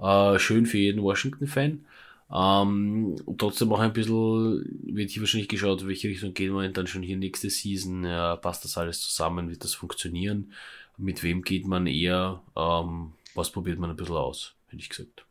Äh, 0.00 0.38
schön 0.38 0.66
für 0.66 0.78
jeden 0.78 1.02
Washington-Fan. 1.02 1.84
Ähm, 2.32 3.16
trotzdem 3.38 3.72
auch 3.72 3.80
ein 3.80 3.92
bisschen, 3.92 4.64
wird 4.82 5.10
hier 5.10 5.22
wahrscheinlich 5.22 5.48
geschaut, 5.48 5.86
welche 5.86 6.08
Richtung 6.08 6.34
gehen 6.34 6.54
wir 6.54 6.68
dann 6.70 6.86
schon 6.86 7.02
hier 7.02 7.16
nächste 7.16 7.50
Season. 7.50 8.04
Ja, 8.04 8.36
passt 8.36 8.64
das 8.64 8.78
alles 8.78 9.00
zusammen? 9.00 9.50
Wird 9.50 9.62
das 9.62 9.74
funktionieren? 9.74 10.52
Mit 10.96 11.22
wem 11.22 11.42
geht 11.42 11.66
man 11.66 11.86
eher, 11.86 12.42
ähm, 12.56 13.14
was 13.34 13.50
probiert 13.50 13.78
man 13.78 13.90
ein 13.90 13.96
bisschen 13.96 14.16
aus, 14.16 14.54
hätte 14.66 14.82
ich 14.82 14.88
gesagt. 14.88 15.26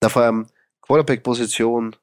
Da 0.00 0.08
vor 0.08 0.22
allem 0.22 0.46
Quarterback-Position 0.82 1.96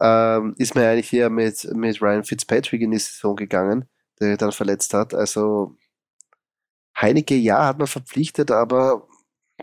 ähm, 0.00 0.54
ist 0.56 0.74
man 0.74 0.84
eigentlich 0.84 1.10
hier 1.10 1.28
mit, 1.30 1.64
mit 1.74 2.00
Ryan 2.00 2.24
Fitzpatrick 2.24 2.80
in 2.80 2.92
die 2.92 2.98
Saison 2.98 3.36
gegangen, 3.36 3.88
der 4.20 4.36
dann 4.36 4.52
verletzt 4.52 4.94
hat. 4.94 5.14
Also 5.14 5.76
Heineke, 6.96 7.34
ja, 7.34 7.66
hat 7.66 7.78
man 7.78 7.86
verpflichtet, 7.86 8.50
aber 8.50 9.08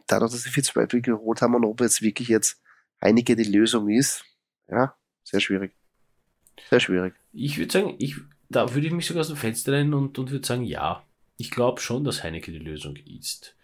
dadurch, 0.08 0.32
dass 0.32 0.44
sie 0.44 0.50
Fitzpatrick 0.50 1.06
geholt 1.06 1.42
haben 1.42 1.56
und 1.56 1.66
ob 1.66 1.82
jetzt 1.82 2.02
wirklich 2.02 2.28
jetzt 2.28 2.62
Heineke 3.02 3.36
die 3.36 3.44
Lösung 3.44 3.90
ist, 3.90 4.26
ja, 4.68 4.96
sehr 5.24 5.40
schwierig. 5.40 5.74
Sehr 6.70 6.80
schwierig. 6.80 7.14
Ich 7.32 7.58
würde 7.58 7.72
sagen, 7.72 7.96
ich, 8.00 8.16
da 8.50 8.74
würde 8.74 8.88
ich 8.88 8.94
mich 8.94 9.06
sogar 9.06 9.22
aus 9.22 9.28
dem 9.28 9.38
Fenster 9.38 9.72
rennen 9.72 9.94
und, 9.94 10.18
und 10.20 10.32
würde 10.32 10.46
sagen, 10.46 10.64
ja 10.64 11.07
ich 11.38 11.52
glaube 11.52 11.82
schon, 11.82 12.04
dass 12.04 12.24
Heineke 12.24 12.52
die 12.52 12.60
Lösung 12.60 12.96
ist. 12.96 13.56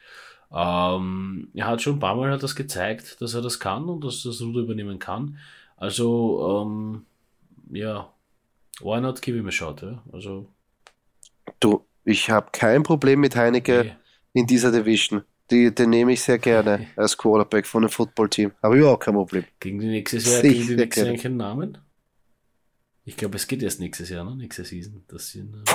Ähm, 0.52 1.50
er 1.56 1.68
hat 1.68 1.82
schon 1.82 1.96
ein 1.96 2.00
paar 2.00 2.16
Mal 2.16 2.32
hat 2.32 2.44
das 2.44 2.56
gezeigt, 2.56 3.20
dass 3.22 3.34
er 3.34 3.42
das 3.42 3.60
kann 3.60 3.90
und 3.90 4.04
dass 4.04 4.24
er 4.24 4.32
das 4.32 4.42
Ruder 4.42 4.62
übernehmen 4.62 5.00
kann. 5.00 5.40
Also, 5.78 6.64
ähm, 6.64 7.06
ja, 7.72 8.14
why 8.80 9.02
not 9.02 9.22
give 9.22 9.36
him 9.36 9.48
a 9.48 9.52
shot? 9.52 9.82
Ja? 9.82 10.04
Also, 10.12 10.48
du, 11.60 11.84
ich 12.06 12.30
habe 12.30 12.50
kein 12.52 12.84
Problem 12.84 13.20
mit 13.20 13.36
Heineke 13.36 13.80
okay. 13.80 13.96
in 14.34 14.46
dieser 14.46 14.72
Division. 14.72 15.24
Die, 15.50 15.74
den 15.74 15.90
nehme 15.90 16.14
ich 16.14 16.22
sehr 16.22 16.40
gerne 16.40 16.88
als 16.96 17.18
Quarterback 17.18 17.66
von 17.66 17.84
einem 17.84 17.90
Footballteam. 17.90 18.52
Aber 18.62 18.76
überhaupt 18.76 19.04
kein 19.04 19.14
Problem. 19.16 19.44
Gegen 19.60 19.80
die 19.80 19.88
nächste 19.88 20.18
Jahr, 20.18 20.42
gegen 20.42 20.68
die 20.68 20.76
nächste 20.76 21.06
Jahr 21.06 21.18
keinen 21.18 21.38
Namen? 21.38 21.78
Ich 23.06 23.18
glaube, 23.18 23.36
es 23.36 23.48
geht 23.48 23.62
erst 23.62 23.80
nächstes 23.80 24.10
Jahr, 24.10 24.24
ne? 24.24 24.36
Nächste 24.38 24.64
Season. 24.64 25.04
Das 25.08 25.30
sind, 25.30 25.56
äh 25.56 25.74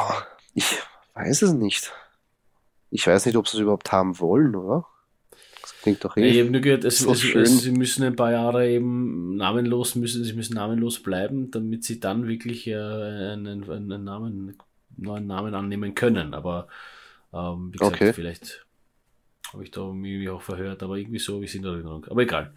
ich 0.55 0.79
weiß 1.19 1.43
es 1.43 1.53
nicht. 1.53 1.93
Ich 2.91 3.07
weiß 3.07 3.27
nicht, 3.27 3.37
ob 3.37 3.49
sie 3.49 3.57
es 3.57 3.63
überhaupt 3.63 3.93
haben 3.93 4.19
wollen, 4.19 4.55
oder? 4.55 4.87
Das 5.61 5.75
klingt 5.83 6.05
doch 6.05 6.17
eh. 6.17 6.41
Habe 6.41 6.51
nur 6.51 6.61
gehört, 6.61 6.85
es, 6.85 7.01
so 7.01 7.13
es, 7.13 7.23
es, 7.35 7.61
sie 7.63 7.73
müssen 7.73 8.05
ein 8.05 8.17
paar 8.17 8.33
Jahre 8.33 8.69
eben 8.69 9.37
namenlos 9.37 9.95
müssen, 9.97 10.25
sie 10.25 10.33
müssen 10.33 10.55
namenlos 10.55 11.03
bleiben, 11.03 11.51
damit 11.51 11.85
sie 11.85 12.01
dann 12.01 12.27
wirklich 12.27 12.67
äh, 12.67 12.75
einen, 12.75 13.69
einen 13.69 14.05
Namen, 14.05 14.57
neuen 14.97 15.27
Namen 15.27 15.55
annehmen 15.55 15.95
können. 15.95 16.33
Aber 16.33 16.69
ähm, 17.33 17.73
wie 17.73 17.79
gesagt, 17.79 17.97
okay. 17.97 18.13
vielleicht 18.13 18.65
habe 19.53 19.65
ich 19.65 19.71
da 19.71 19.85
mich 19.93 20.29
auch 20.29 20.43
verhört, 20.43 20.83
aber 20.83 20.97
irgendwie 20.97 21.19
so 21.19 21.41
wie 21.41 21.47
es 21.47 21.55
in 21.55 21.65
Erinnerung. 21.65 22.07
Aber 22.07 22.23
egal. 22.23 22.55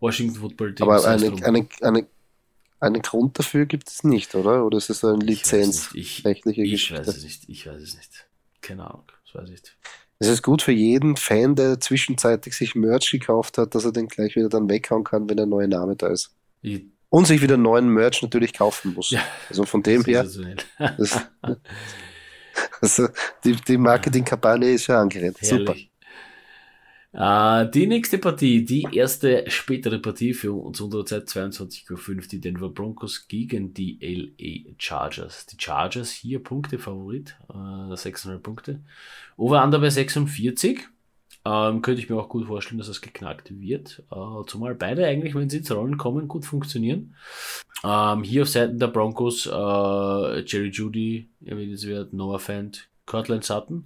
Washington 0.00 0.36
Football 0.36 0.74
Team. 0.74 0.88
Aber 0.88 1.04
eine, 1.06 1.32
eine, 1.44 1.68
eine, 1.80 2.06
Einen 2.80 3.02
Grund 3.02 3.38
dafür 3.38 3.66
gibt 3.66 3.88
es 3.88 4.04
nicht, 4.04 4.34
oder? 4.34 4.64
Oder 4.64 4.78
ist 4.78 4.90
es 4.90 5.00
so 5.00 5.08
eine 5.08 5.24
lizenzrechtliche 5.24 6.62
ich, 6.62 6.70
Geschichte? 6.70 6.94
Ich 6.94 7.06
weiß 7.08 7.16
es 7.16 7.24
nicht. 7.24 7.48
Ich 7.48 7.66
weiß 7.66 7.82
es 7.82 7.96
nicht. 7.96 8.26
Keine 8.60 8.88
Ahnung. 8.88 9.04
Das 9.24 9.34
weiß 9.34 9.44
ich 9.50 9.50
nicht. 9.50 9.76
Es 10.20 10.28
ist 10.28 10.42
gut 10.42 10.62
für 10.62 10.72
jeden 10.72 11.16
Fan, 11.16 11.54
der 11.54 11.80
zwischenzeitlich 11.80 12.56
sich 12.56 12.74
Merch 12.74 13.10
gekauft 13.10 13.58
hat, 13.58 13.74
dass 13.74 13.84
er 13.84 13.92
den 13.92 14.08
gleich 14.08 14.34
wieder 14.34 14.48
dann 14.48 14.68
weghauen 14.68 15.04
kann, 15.04 15.28
wenn 15.28 15.36
der 15.36 15.46
neue 15.46 15.68
Name 15.68 15.94
da 15.94 16.08
ist. 16.08 16.34
Ich, 16.60 16.82
Und 17.08 17.26
sich 17.26 17.40
wieder 17.40 17.56
neuen 17.56 17.88
Merch 17.88 18.20
natürlich 18.22 18.52
kaufen 18.52 18.94
muss. 18.94 19.10
Ja, 19.10 19.22
Also 19.48 19.64
von 19.64 19.82
dem 19.82 20.04
her, 20.04 20.24
das, 20.24 20.38
also 20.78 21.20
die, 23.44 23.52
die 23.52 23.76
Marketingkampagne 23.76 24.70
ist 24.70 24.88
ja 24.88 25.00
angerennt. 25.00 25.38
Super. 25.40 25.76
Äh, 27.12 27.70
die 27.70 27.86
nächste 27.86 28.18
Partie, 28.18 28.64
die 28.64 28.86
erste 28.92 29.44
spätere 29.50 29.98
Partie 29.98 30.34
für 30.34 30.52
uns 30.52 30.80
unserer 30.80 31.06
Zeit, 31.06 31.28
22.05 31.28 32.16
Uhr, 32.16 32.22
die 32.30 32.40
Denver 32.40 32.68
Broncos 32.68 33.28
gegen 33.28 33.72
die 33.72 33.98
LA 34.00 34.74
Chargers. 34.78 35.46
Die 35.46 35.56
Chargers 35.58 36.10
hier 36.10 36.42
Punkte 36.42 36.78
Favorit, 36.78 37.36
äh, 37.48 37.96
600 37.96 38.42
Punkte. 38.42 38.80
Over-Under 39.36 39.78
bei 39.78 39.90
46. 39.90 40.80
Ähm, 41.44 41.80
könnte 41.80 42.02
ich 42.02 42.10
mir 42.10 42.16
auch 42.16 42.28
gut 42.28 42.46
vorstellen, 42.46 42.78
dass 42.78 42.88
das 42.88 43.00
geknackt 43.00 43.58
wird. 43.58 44.02
Äh, 44.10 44.46
zumal 44.46 44.74
beide 44.74 45.06
eigentlich, 45.06 45.34
wenn 45.34 45.48
sie 45.48 45.58
ins 45.58 45.70
Rollen 45.70 45.96
kommen, 45.96 46.28
gut 46.28 46.44
funktionieren. 46.44 47.14
Ähm, 47.84 48.22
hier 48.22 48.42
auf 48.42 48.48
Seiten 48.48 48.78
der 48.78 48.88
Broncos 48.88 49.46
äh, 49.46 49.50
Jerry 50.44 50.68
Judy, 50.68 51.30
erwähnenswert, 51.42 52.12
Noah 52.12 52.38
Fant, 52.40 52.88
Cortland 53.06 53.44
Sutton. 53.44 53.84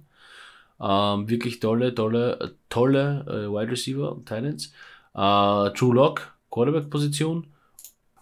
Ähm, 0.83 1.29
wirklich 1.29 1.61
tolle, 1.61 1.95
tolle, 1.95 2.55
tolle 2.69 3.25
äh, 3.27 3.49
Wide 3.49 3.71
Receiver 3.71 4.11
und 4.11 4.27
Titans. 4.27 4.73
Äh, 5.13 5.71
True 5.71 5.95
Lock, 5.95 6.35
Quarterback-Position. 6.51 7.47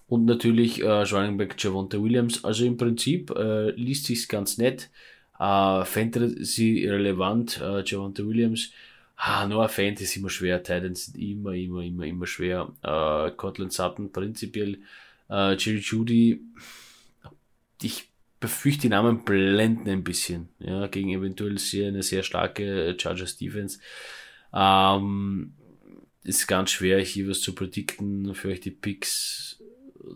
Und 0.07 0.25
natürlich 0.25 0.81
äh, 0.81 1.31
Back 1.37 1.55
Javonte 1.57 2.03
Williams. 2.03 2.43
Also 2.43 2.65
im 2.65 2.77
Prinzip 2.77 3.31
äh, 3.31 3.71
liest 3.71 4.05
sich's 4.05 4.27
ganz 4.27 4.57
nett. 4.57 4.91
Äh, 5.39 5.85
Fantasy 5.85 6.87
relevant, 6.87 7.59
äh, 7.61 7.83
Javonte 7.83 8.27
Williams. 8.27 8.71
Ah, 9.15 9.47
Noah 9.47 9.69
Fant 9.69 9.99
ist 10.01 10.15
immer 10.17 10.29
schwer. 10.29 10.61
Titans 10.61 11.05
sind 11.05 11.17
immer, 11.17 11.53
immer, 11.53 11.81
immer, 11.81 12.05
immer 12.05 12.27
schwer. 12.27 12.71
Äh, 12.83 13.31
Cortland 13.37 13.73
Sutton 13.73 14.11
prinzipiell. 14.11 14.79
Äh, 15.29 15.55
Jerry 15.55 15.79
Judy. 15.79 16.41
Ich 17.81 18.10
befürchte, 18.41 18.81
die 18.81 18.89
Namen 18.89 19.23
blenden 19.23 19.87
ein 19.89 20.03
bisschen, 20.03 20.49
ja, 20.59 20.87
gegen 20.87 21.09
eventuell 21.11 21.57
sehr, 21.57 21.87
eine 21.87 22.03
sehr 22.03 22.23
starke 22.23 22.87
äh, 22.87 22.99
Chargers 22.99 23.37
Defense. 23.37 23.79
Ähm, 24.53 25.53
ist 26.23 26.47
ganz 26.47 26.71
schwer, 26.71 26.99
hier 26.99 27.29
was 27.29 27.39
zu 27.39 27.55
predikten, 27.55 28.35
für 28.35 28.49
euch 28.49 28.59
die 28.59 28.71
Picks 28.71 29.63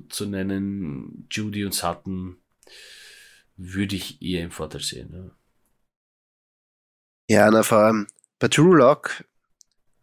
zu 0.09 0.25
nennen. 0.25 1.27
Judy 1.31 1.63
und 1.63 1.73
Sutton 1.73 2.37
würde 3.55 3.95
ich 3.95 4.21
eher 4.21 4.43
im 4.43 4.51
Vorteil 4.51 4.81
sehen. 4.81 5.13
Ja. 5.13 5.31
Ja, 7.27 7.51
na, 7.51 7.63
vor 7.63 7.79
allem 7.79 8.07
bei 8.37 8.47
True 8.49 8.77
Lock 8.77 9.23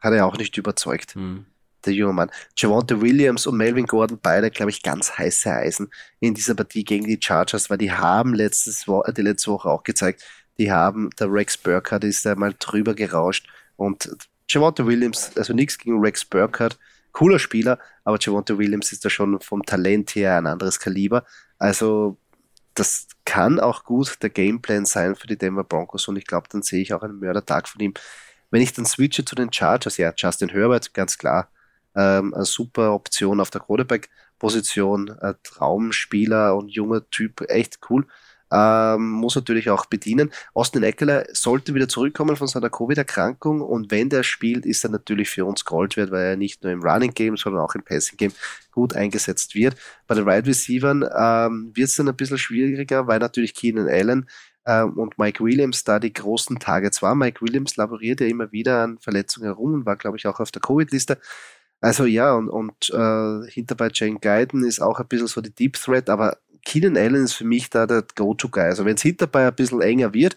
hat 0.01 0.13
er 0.13 0.27
auch 0.27 0.37
nicht 0.39 0.57
überzeugt, 0.57 1.15
Hm. 1.15 1.47
Der 1.87 1.93
junge 1.93 2.13
Mann. 2.13 2.31
Javonte 2.57 3.01
Williams 3.01 3.47
und 3.47 3.57
Melvin 3.57 3.87
Gordon, 3.87 4.19
beide, 4.23 4.51
glaube 4.51 4.71
ich, 4.71 4.83
ganz 4.83 5.19
heiße 5.19 5.51
Eisen 5.51 5.91
in 6.21 6.35
dieser 6.35 6.55
Partie 6.55 6.85
gegen 6.85 7.07
die 7.07 7.19
Chargers, 7.21 7.71
weil 7.71 7.79
die 7.79 7.93
haben 7.93 8.35
letztes 8.35 8.87
Wo 8.89 9.03
die 9.03 9.23
letzte 9.23 9.51
Woche 9.51 9.69
auch 9.69 9.83
gezeigt, 9.83 10.23
die 10.59 10.71
haben, 10.71 11.11
der 11.19 11.33
Rex 11.33 11.57
Burkhardt 11.57 12.05
ist 12.05 12.25
da 12.27 12.35
mal 12.35 12.55
drüber 12.59 12.95
gerauscht 12.95 13.49
und 13.77 14.11
Javonte 14.49 14.87
Williams, 14.87 15.37
also 15.37 15.55
nichts 15.55 15.79
gegen 15.79 16.01
Rex 16.01 16.25
Burkhardt, 16.25 16.79
cooler 17.13 17.39
Spieler, 17.39 17.79
aber 18.05 18.19
Javonte 18.21 18.59
Williams 18.59 18.93
ist 18.93 19.05
da 19.05 19.11
schon 19.11 19.41
vom 19.41 19.63
Talent 19.65 20.15
her 20.15 20.37
ein 20.37 20.47
anderes 20.47 20.79
Kaliber. 20.79 21.25
Also 21.59 22.19
das 22.75 23.07
kann 23.25 23.61
auch 23.61 23.85
gut 23.85 24.23
der 24.23 24.31
Gameplan 24.31 24.85
sein 24.85 25.15
für 25.15 25.27
die 25.27 25.39
Denver 25.39 25.65
Broncos 25.65 26.09
und 26.09 26.17
ich 26.17 26.27
glaube, 26.27 26.49
dann 26.51 26.63
sehe 26.63 26.83
ich 26.83 26.93
auch 26.95 27.03
einen 27.03 27.19
Mördertag 27.19 27.69
von 27.69 27.81
ihm. 27.81 27.95
Wenn 28.51 28.63
ich 28.63 28.73
dann 28.73 28.85
switche 28.85 29.25
zu 29.25 29.35
den 29.35 29.53
Chargers, 29.53 29.97
ja, 29.97 30.13
Justin 30.17 30.51
Herbert, 30.51 30.93
ganz 30.93 31.17
klar, 31.17 31.49
ähm, 31.95 32.35
eine 32.35 32.45
super 32.45 32.93
Option 32.93 33.41
auf 33.41 33.51
der 33.51 33.61
Quarterback-Position, 33.61 35.17
Traumspieler 35.43 36.57
und 36.57 36.69
junger 36.69 37.09
Typ, 37.11 37.43
echt 37.49 37.79
cool. 37.91 38.07
Ähm, 38.53 39.09
muss 39.13 39.35
natürlich 39.35 39.71
auch 39.71 39.87
bedienen. 39.87 40.31
Austin 40.53 40.83
Eckler 40.83 41.25
sollte 41.33 41.75
wieder 41.75 41.89
zurückkommen 41.89 42.37
von 42.37 42.49
seiner 42.49 42.69
Covid-Erkrankung 42.69 43.63
und 43.63 43.91
wenn 43.91 44.11
der 44.11 44.23
spielt, 44.25 44.67
ist 44.67 44.85
er 44.85 44.91
natürlich 44.91 45.31
für 45.31 45.47
uns 45.47 45.65
Gold 45.65 45.97
wert, 45.97 46.11
weil 46.11 46.23
er 46.23 46.37
nicht 46.37 46.63
nur 46.63 46.71
im 46.71 46.83
Running 46.83 47.15
Game, 47.15 47.39
sondern 47.39 47.63
auch 47.63 47.75
im 47.75 47.83
Passing 47.83 48.19
Game 48.19 48.33
gut 48.71 48.95
eingesetzt 48.95 49.55
wird. 49.55 49.77
Bei 50.07 50.15
den 50.15 50.25
Wide 50.25 50.35
right 50.35 50.47
Receivern 50.47 51.03
ähm, 51.19 51.73
wird 51.75 51.89
es 51.89 51.97
dann 51.97 52.09
ein 52.09 52.17
bisschen 52.17 52.37
schwieriger, 52.37 53.07
weil 53.07 53.21
natürlich 53.21 53.55
Keenan 53.55 53.89
Allen 53.89 54.29
ähm, 54.67 54.99
und 54.99 55.17
Mike 55.17 55.43
Williams 55.43 55.85
da 55.85 55.99
die 55.99 56.13
großen 56.13 56.59
Targets 56.59 57.01
waren. 57.01 57.17
Mike 57.17 57.41
Williams 57.41 57.77
laboriert 57.77 58.21
ja 58.21 58.27
immer 58.27 58.53
wieder 58.53 58.83
an 58.83 58.99
Verletzungen 58.99 59.47
herum 59.47 59.73
und 59.73 59.87
war, 59.87 59.97
glaube 59.97 60.19
ich, 60.19 60.27
auch 60.27 60.41
auf 60.41 60.51
der 60.51 60.61
Covid-Liste. 60.61 61.19
Also 61.83 62.05
ja, 62.05 62.33
und, 62.35 62.49
und 62.49 62.91
äh, 62.91 63.51
hinter 63.51 63.75
bei 63.75 63.91
Jane 63.93 64.21
Guyton 64.21 64.65
ist 64.65 64.81
auch 64.81 65.01
ein 65.01 65.09
bisschen 65.09 65.27
so 65.27 65.41
die 65.41 65.53
Deep 65.53 65.75
Threat, 65.75 66.09
aber 66.09 66.39
Keenan 66.65 66.97
Allen 66.97 67.25
ist 67.25 67.33
für 67.35 67.45
mich 67.45 67.71
da 67.71 67.87
der 67.87 68.05
Go-To-Guy. 68.15 68.63
Also 68.63 68.85
wenn 68.85 68.95
es 68.95 69.03
hinterbei 69.03 69.49
ein 69.49 69.55
bisschen 69.55 69.81
enger 69.83 70.15
wird, 70.15 70.37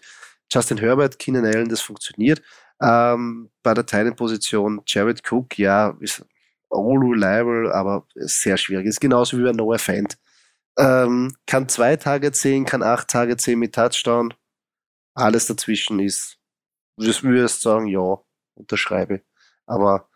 Justin 0.52 0.78
Herbert, 0.78 1.20
Keenan 1.20 1.46
Allen, 1.46 1.68
das 1.68 1.80
funktioniert. 1.80 2.42
Ähm, 2.82 3.50
bei 3.62 3.74
der 3.74 3.86
Teilenposition 3.86 4.82
Jared 4.86 5.22
Cook, 5.30 5.56
ja, 5.56 5.96
ist 6.00 6.26
all 6.68 6.98
reliable, 6.98 7.72
aber 7.72 8.06
sehr 8.16 8.56
schwierig. 8.56 8.86
Ist 8.86 9.00
genauso 9.00 9.38
wie 9.38 9.44
bei 9.44 9.52
Noah 9.52 9.78
Fant. 9.78 10.18
Ähm, 10.76 11.36
kann 11.46 11.68
zwei 11.68 11.94
Tage 11.94 12.32
zählen, 12.32 12.64
kann 12.64 12.82
acht 12.82 13.08
Tage 13.08 13.36
zählen 13.36 13.60
mit 13.60 13.72
Touchdown. 13.72 14.34
Alles 15.14 15.46
dazwischen 15.46 16.00
ist, 16.00 16.38
ich 16.98 17.22
würde 17.22 17.46
sagen, 17.48 17.86
ja, 17.86 18.18
unterschreibe. 18.56 19.22
Aber 19.66 20.08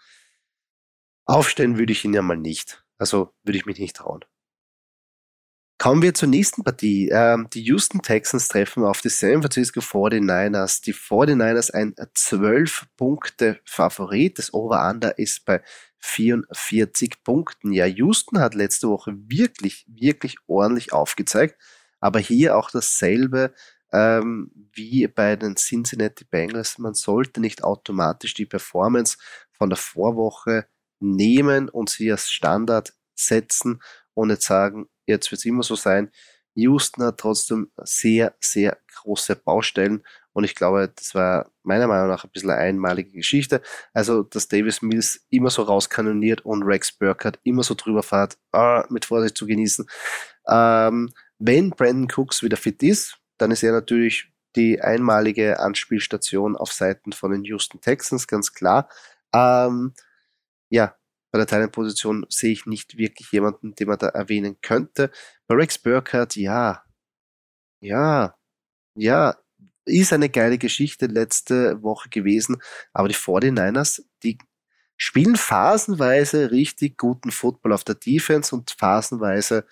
aufstellen 1.31 1.78
würde 1.78 1.93
ich 1.93 2.05
ihn 2.05 2.14
ja 2.14 2.22
mal 2.22 2.37
nicht. 2.37 2.85
Also 2.99 3.33
würde 3.45 3.59
ich 3.59 3.66
mich 3.66 3.78
nicht 3.78 3.95
trauen. 3.97 4.24
Kommen 5.78 6.03
wir 6.03 6.12
zur 6.12 6.28
nächsten 6.28 6.62
Partie. 6.62 7.09
Ähm, 7.11 7.49
die 7.55 7.62
Houston 7.62 8.03
Texans 8.03 8.49
treffen 8.49 8.85
auf 8.85 9.01
die 9.01 9.09
San 9.09 9.41
Francisco 9.41 9.81
49ers. 9.81 10.85
Die 10.85 10.93
49ers 10.93 11.70
ein 11.70 11.95
12-Punkte-Favorit. 11.95 14.39
Das 14.39 14.53
Over-Under 14.53 15.16
ist 15.16 15.47
bei 15.47 15.62
44 16.01 17.22
Punkten. 17.24 17.72
Ja, 17.72 17.87
Houston 17.87 18.41
hat 18.41 18.55
letzte 18.55 18.91
Woche 18.91 19.14
wirklich, 19.16 19.87
wirklich 19.89 20.37
ordentlich 20.47 20.93
aufgezeigt. 20.93 21.57
Aber 21.99 22.18
hier 22.18 22.59
auch 22.59 22.70
dasselbe 22.70 23.55
ähm, 23.91 24.51
wie 24.74 25.09
bei 25.09 25.37
den 25.37 25.57
Cincinnati 25.57 26.24
Bengals. 26.24 26.76
Man 26.76 26.93
sollte 26.93 27.41
nicht 27.41 27.64
automatisch 27.64 28.35
die 28.35 28.45
Performance 28.45 29.16
von 29.53 29.70
der 29.70 29.78
Vorwoche 29.78 30.66
nehmen 31.01 31.68
und 31.68 31.90
sie 31.90 32.11
als 32.11 32.30
Standard 32.30 32.92
setzen 33.14 33.82
und 34.14 34.28
nicht 34.28 34.42
sagen, 34.42 34.88
jetzt 35.07 35.30
wird 35.30 35.40
es 35.40 35.44
immer 35.44 35.62
so 35.62 35.74
sein. 35.74 36.11
Houston 36.55 37.05
hat 37.05 37.18
trotzdem 37.18 37.70
sehr, 37.84 38.34
sehr 38.40 38.78
große 38.94 39.36
Baustellen 39.36 40.03
und 40.32 40.44
ich 40.44 40.55
glaube, 40.55 40.92
das 40.94 41.14
war 41.14 41.51
meiner 41.62 41.86
Meinung 41.86 42.09
nach 42.09 42.24
ein 42.24 42.30
bisschen 42.30 42.51
eine 42.51 42.61
einmalige 42.61 43.11
Geschichte. 43.11 43.62
Also, 43.92 44.22
dass 44.22 44.48
Davis 44.48 44.80
Mills 44.82 45.26
immer 45.30 45.51
so 45.51 45.62
rauskanoniert 45.62 46.44
und 46.44 46.62
Rex 46.62 46.92
Burkhardt 46.92 47.40
immer 47.42 47.62
so 47.62 47.74
drüber 47.74 48.03
fährt, 48.03 48.38
ah, 48.53 48.84
mit 48.90 49.05
Vorsicht 49.05 49.36
zu 49.36 49.46
genießen. 49.46 49.86
Ähm, 50.48 51.12
wenn 51.38 51.70
Brandon 51.70 52.09
Cooks 52.14 52.42
wieder 52.42 52.57
fit 52.57 52.82
ist, 52.82 53.18
dann 53.38 53.51
ist 53.51 53.62
er 53.62 53.72
natürlich 53.72 54.32
die 54.57 54.80
einmalige 54.80 55.61
Anspielstation 55.61 56.57
auf 56.57 56.72
Seiten 56.72 57.12
von 57.12 57.32
den 57.32 57.44
Houston 57.44 57.80
Texans, 57.80 58.26
ganz 58.26 58.53
klar. 58.53 58.88
Ähm, 59.32 59.94
ja, 60.71 60.97
bei 61.33 61.39
der 61.39 61.47
Teilenposition 61.47 62.27
sehe 62.29 62.53
ich 62.53 62.66
nicht 62.66 62.97
wirklich 62.97 63.31
jemanden, 63.33 63.75
den 63.75 63.89
man 63.89 63.99
da 63.99 64.09
erwähnen 64.09 64.57
könnte. 64.62 65.11
Bei 65.47 65.55
Rex 65.55 65.79
Burkhardt, 65.79 66.37
ja, 66.37 66.85
ja, 67.81 68.35
ja, 68.95 69.37
ist 69.85 70.12
eine 70.12 70.29
geile 70.29 70.59
Geschichte 70.59 71.07
letzte 71.07 71.83
Woche 71.83 72.09
gewesen, 72.11 72.62
aber 72.93 73.09
die 73.09 73.14
49ers, 73.14 74.03
die 74.23 74.39
spielen 74.97 75.37
phasenweise 75.37 76.51
richtig 76.51 76.99
guten 76.99 77.31
Football 77.31 77.73
auf 77.73 77.85
der 77.85 77.95
Defense 77.95 78.55
und 78.55 78.71
phasenweise 78.79 79.66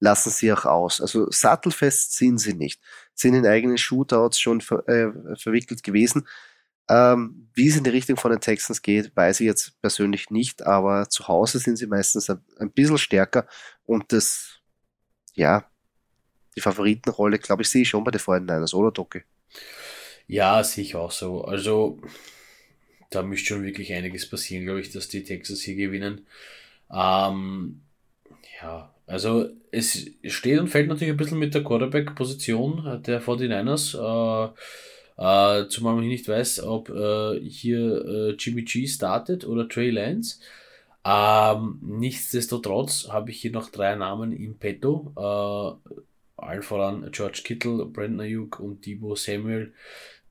lassen 0.00 0.30
sie 0.30 0.52
auch 0.52 0.64
aus. 0.64 1.00
Also 1.00 1.30
sattelfest 1.30 2.14
sind 2.14 2.38
sie 2.38 2.54
nicht, 2.54 2.80
sind 3.14 3.34
in 3.34 3.46
eigenen 3.46 3.78
Shootouts 3.78 4.40
schon 4.40 4.62
ver 4.62 4.88
äh, 4.88 5.12
verwickelt 5.36 5.82
gewesen. 5.82 6.26
Ähm, 6.90 7.50
wie 7.54 7.68
es 7.68 7.78
in 7.78 7.84
die 7.84 7.90
Richtung 7.90 8.18
von 8.18 8.32
den 8.32 8.40
Texans 8.42 8.82
geht, 8.82 9.16
weiß 9.16 9.40
ich 9.40 9.46
jetzt 9.46 9.80
persönlich 9.82 10.30
nicht, 10.30 10.62
aber 10.66 11.10
zu 11.10 11.28
Hause 11.28 11.60
sind 11.60 11.76
sie 11.78 11.88
meistens 11.88 12.30
ein, 12.30 12.40
ein 12.58 12.72
bisschen 12.72 12.98
stärker 12.98 13.48
und 13.86 14.12
das, 14.12 14.60
ja, 15.34 15.70
die 16.56 16.62
Favoritenrolle, 16.62 17.38
glaube 17.38 17.62
ich, 17.62 17.70
sehe 17.70 17.82
ich 17.82 17.90
schon 17.90 18.04
bei 18.04 18.12
den 18.12 18.20
49ers, 18.20 18.74
oder 18.74 18.92
Docke? 18.92 19.24
Ja, 20.26 20.62
sehe 20.64 20.84
ich 20.84 20.94
auch 20.96 21.10
so. 21.10 21.44
Also, 21.44 22.00
da 23.10 23.22
müsste 23.22 23.46
schon 23.48 23.64
wirklich 23.64 23.92
einiges 23.92 24.28
passieren, 24.28 24.64
glaube 24.64 24.80
ich, 24.80 24.90
dass 24.92 25.08
die 25.08 25.24
Texans 25.24 25.62
hier 25.62 25.76
gewinnen. 25.76 26.26
Ähm, 26.92 27.82
Ja, 28.62 28.94
also 29.06 29.48
es 29.72 30.10
steht 30.26 30.58
und 30.60 30.68
fällt 30.68 30.88
natürlich 30.88 31.12
ein 31.12 31.16
bisschen 31.16 31.38
mit 31.38 31.54
der 31.54 31.64
Quarterback-Position 31.64 33.02
der 33.04 33.20
49ers. 33.22 33.94
Äh, 33.96 34.52
äh, 35.20 35.68
zumal 35.68 35.94
man 35.94 36.08
nicht 36.08 36.26
weiß, 36.26 36.62
ob 36.62 36.88
äh, 36.88 37.38
hier 37.40 38.04
äh, 38.06 38.30
Jimmy 38.38 38.62
G 38.62 38.86
startet 38.86 39.46
oder 39.46 39.68
Trey 39.68 39.90
Lance. 39.90 40.40
Ähm, 41.04 41.78
nichtsdestotrotz 41.82 43.08
habe 43.10 43.30
ich 43.30 43.40
hier 43.40 43.50
noch 43.50 43.68
drei 43.68 43.94
Namen 43.96 44.32
im 44.32 44.56
Petto. 44.56 45.12
Äh, 45.86 45.90
allen 46.36 46.62
voran 46.62 47.10
George 47.12 47.42
Kittle, 47.44 47.84
Brandon 47.84 48.20
Ayuk 48.20 48.60
und 48.60 48.86
Debo 48.86 49.14
Samuel, 49.14 49.74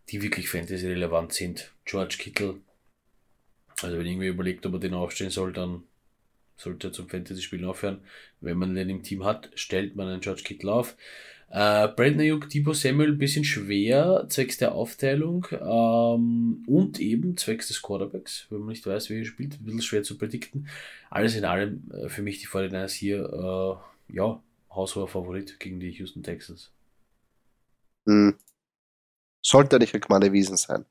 die 0.10 0.24
wirklich 0.24 0.50
fantasy-relevant 0.50 1.34
sind. 1.34 1.72
George 1.86 2.16
Kittle, 2.18 2.56
also 3.84 3.96
wenn 3.96 4.08
irgendwie 4.08 4.28
überlegt, 4.28 4.66
ob 4.66 4.74
er 4.74 4.80
den 4.80 4.96
aufstellen 4.96 5.30
soll, 5.30 5.54
dann 5.54 5.84
sollte 6.58 6.88
er 6.88 6.94
zum 6.94 7.08
Fantasy-Spielen 7.08 7.66
aufhören. 7.66 8.02
Wenn 8.42 8.58
man 8.58 8.74
den 8.74 8.90
im 8.90 9.04
Team 9.04 9.24
hat, 9.24 9.52
stellt 9.54 9.96
man 9.96 10.08
einen 10.08 10.22
George 10.22 10.42
Kittle 10.44 10.74
auf. 10.74 10.98
Äh, 11.52 11.88
Brandon 11.88 12.22
Ayuk, 12.22 12.50
Debo 12.50 12.74
Samuel, 12.74 13.14
bisschen 13.14 13.44
schwer, 13.44 14.28
zwecks 14.30 14.58
der 14.58 14.74
Aufteilung 14.74 15.48
ähm, 15.52 16.64
und 16.68 17.00
eben 17.00 17.38
zwecks 17.38 17.70
des 17.70 17.82
Quarterbacks, 17.82 18.46
wenn 18.50 18.60
man 18.60 18.70
nicht 18.70 18.86
weiß, 18.86 19.10
wie 19.10 19.20
er 19.20 19.26
spielt, 19.26 19.56
ein 19.56 19.66
bisschen 19.66 19.82
schwer 19.82 20.04
zu 20.04 20.18
predikten. 20.18 20.68
Alles 21.10 21.36
in 21.36 21.46
allem 21.46 21.90
äh, 21.92 22.08
für 22.08 22.22
mich 22.22 22.40
die 22.40 22.48
49ers 22.48 22.92
hier, 22.92 23.82
äh, 24.10 24.14
ja, 24.14 24.42
haushoher 24.70 25.08
Favorit 25.08 25.60
gegen 25.60 25.80
die 25.80 25.90
Houston 25.92 26.22
Texans. 26.22 26.72
Hm. 28.06 28.36
Sollte 29.42 29.80
nicht 29.80 29.94
Rekman 29.96 30.22
erwiesen 30.22 30.58
sein. 30.58 30.86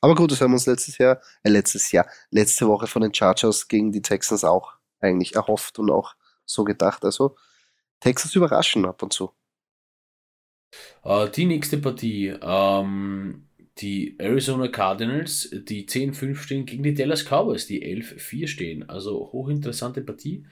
Aber 0.00 0.14
gut, 0.14 0.30
das 0.30 0.40
haben 0.40 0.50
wir 0.50 0.56
uns 0.56 0.66
letztes 0.66 0.98
Jahr, 0.98 1.20
äh, 1.42 1.48
letztes 1.48 1.90
Jahr, 1.90 2.06
letzte 2.30 2.68
Woche 2.68 2.86
von 2.86 3.02
den 3.02 3.12
Chargers 3.12 3.66
gegen 3.66 3.90
die 3.90 4.02
Texans 4.02 4.44
auch 4.44 4.74
eigentlich 5.00 5.34
erhofft 5.34 5.78
und 5.80 5.90
auch 5.90 6.14
so 6.44 6.62
gedacht. 6.62 7.04
Also 7.04 7.36
Texans 7.98 8.36
überraschen 8.36 8.84
ab 8.86 9.02
und 9.02 9.12
zu. 9.12 9.32
Uh, 11.04 11.26
die 11.26 11.44
nächste 11.44 11.78
Partie, 11.78 12.32
ähm, 12.40 13.44
die 13.78 14.14
Arizona 14.18 14.68
Cardinals, 14.68 15.50
die 15.52 15.86
10-5 15.86 16.36
stehen 16.36 16.66
gegen 16.66 16.82
die 16.82 16.94
Dallas 16.94 17.24
Cowboys, 17.24 17.66
die 17.66 17.84
11-4 17.84 18.46
stehen. 18.46 18.88
Also 18.88 19.30
hochinteressante 19.32 20.00
Partie. 20.00 20.44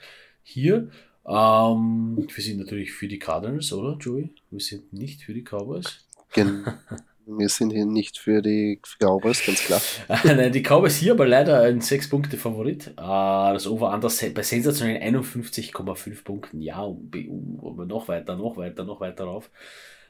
Hier, 0.42 0.90
ähm, 1.26 2.16
wir 2.16 2.42
sind 2.42 2.58
natürlich 2.58 2.92
für 2.92 3.08
die 3.08 3.18
Cardinals, 3.18 3.72
oder 3.72 3.96
Joey? 3.98 4.30
Wir 4.50 4.60
sind 4.60 4.92
nicht 4.92 5.22
für 5.22 5.34
die 5.34 5.44
Cowboys. 5.44 6.06
Genau. 6.32 6.72
Wir 7.24 7.48
sind 7.48 7.70
hier 7.70 7.86
nicht 7.86 8.18
für 8.18 8.42
die 8.42 8.80
Cowboys, 8.98 9.46
ganz 9.46 9.60
klar. 9.60 9.80
Nein, 10.24 10.52
die 10.52 10.62
Cowboys 10.62 10.96
hier 10.96 11.12
aber 11.12 11.26
leider 11.26 11.62
ein 11.62 11.80
6-Punkte-Favorit. 11.80 12.94
Uh, 12.98 13.52
das 13.52 13.68
Over-Under 13.68 14.10
bei 14.34 14.42
sensationellen 14.42 15.16
51,5 15.16 16.24
Punkten. 16.24 16.60
Ja, 16.60 16.78
aber 16.78 17.86
noch 17.86 18.08
weiter, 18.08 18.36
noch 18.36 18.56
weiter, 18.56 18.82
noch 18.82 19.00
weiter 19.00 19.24
rauf. 19.24 19.50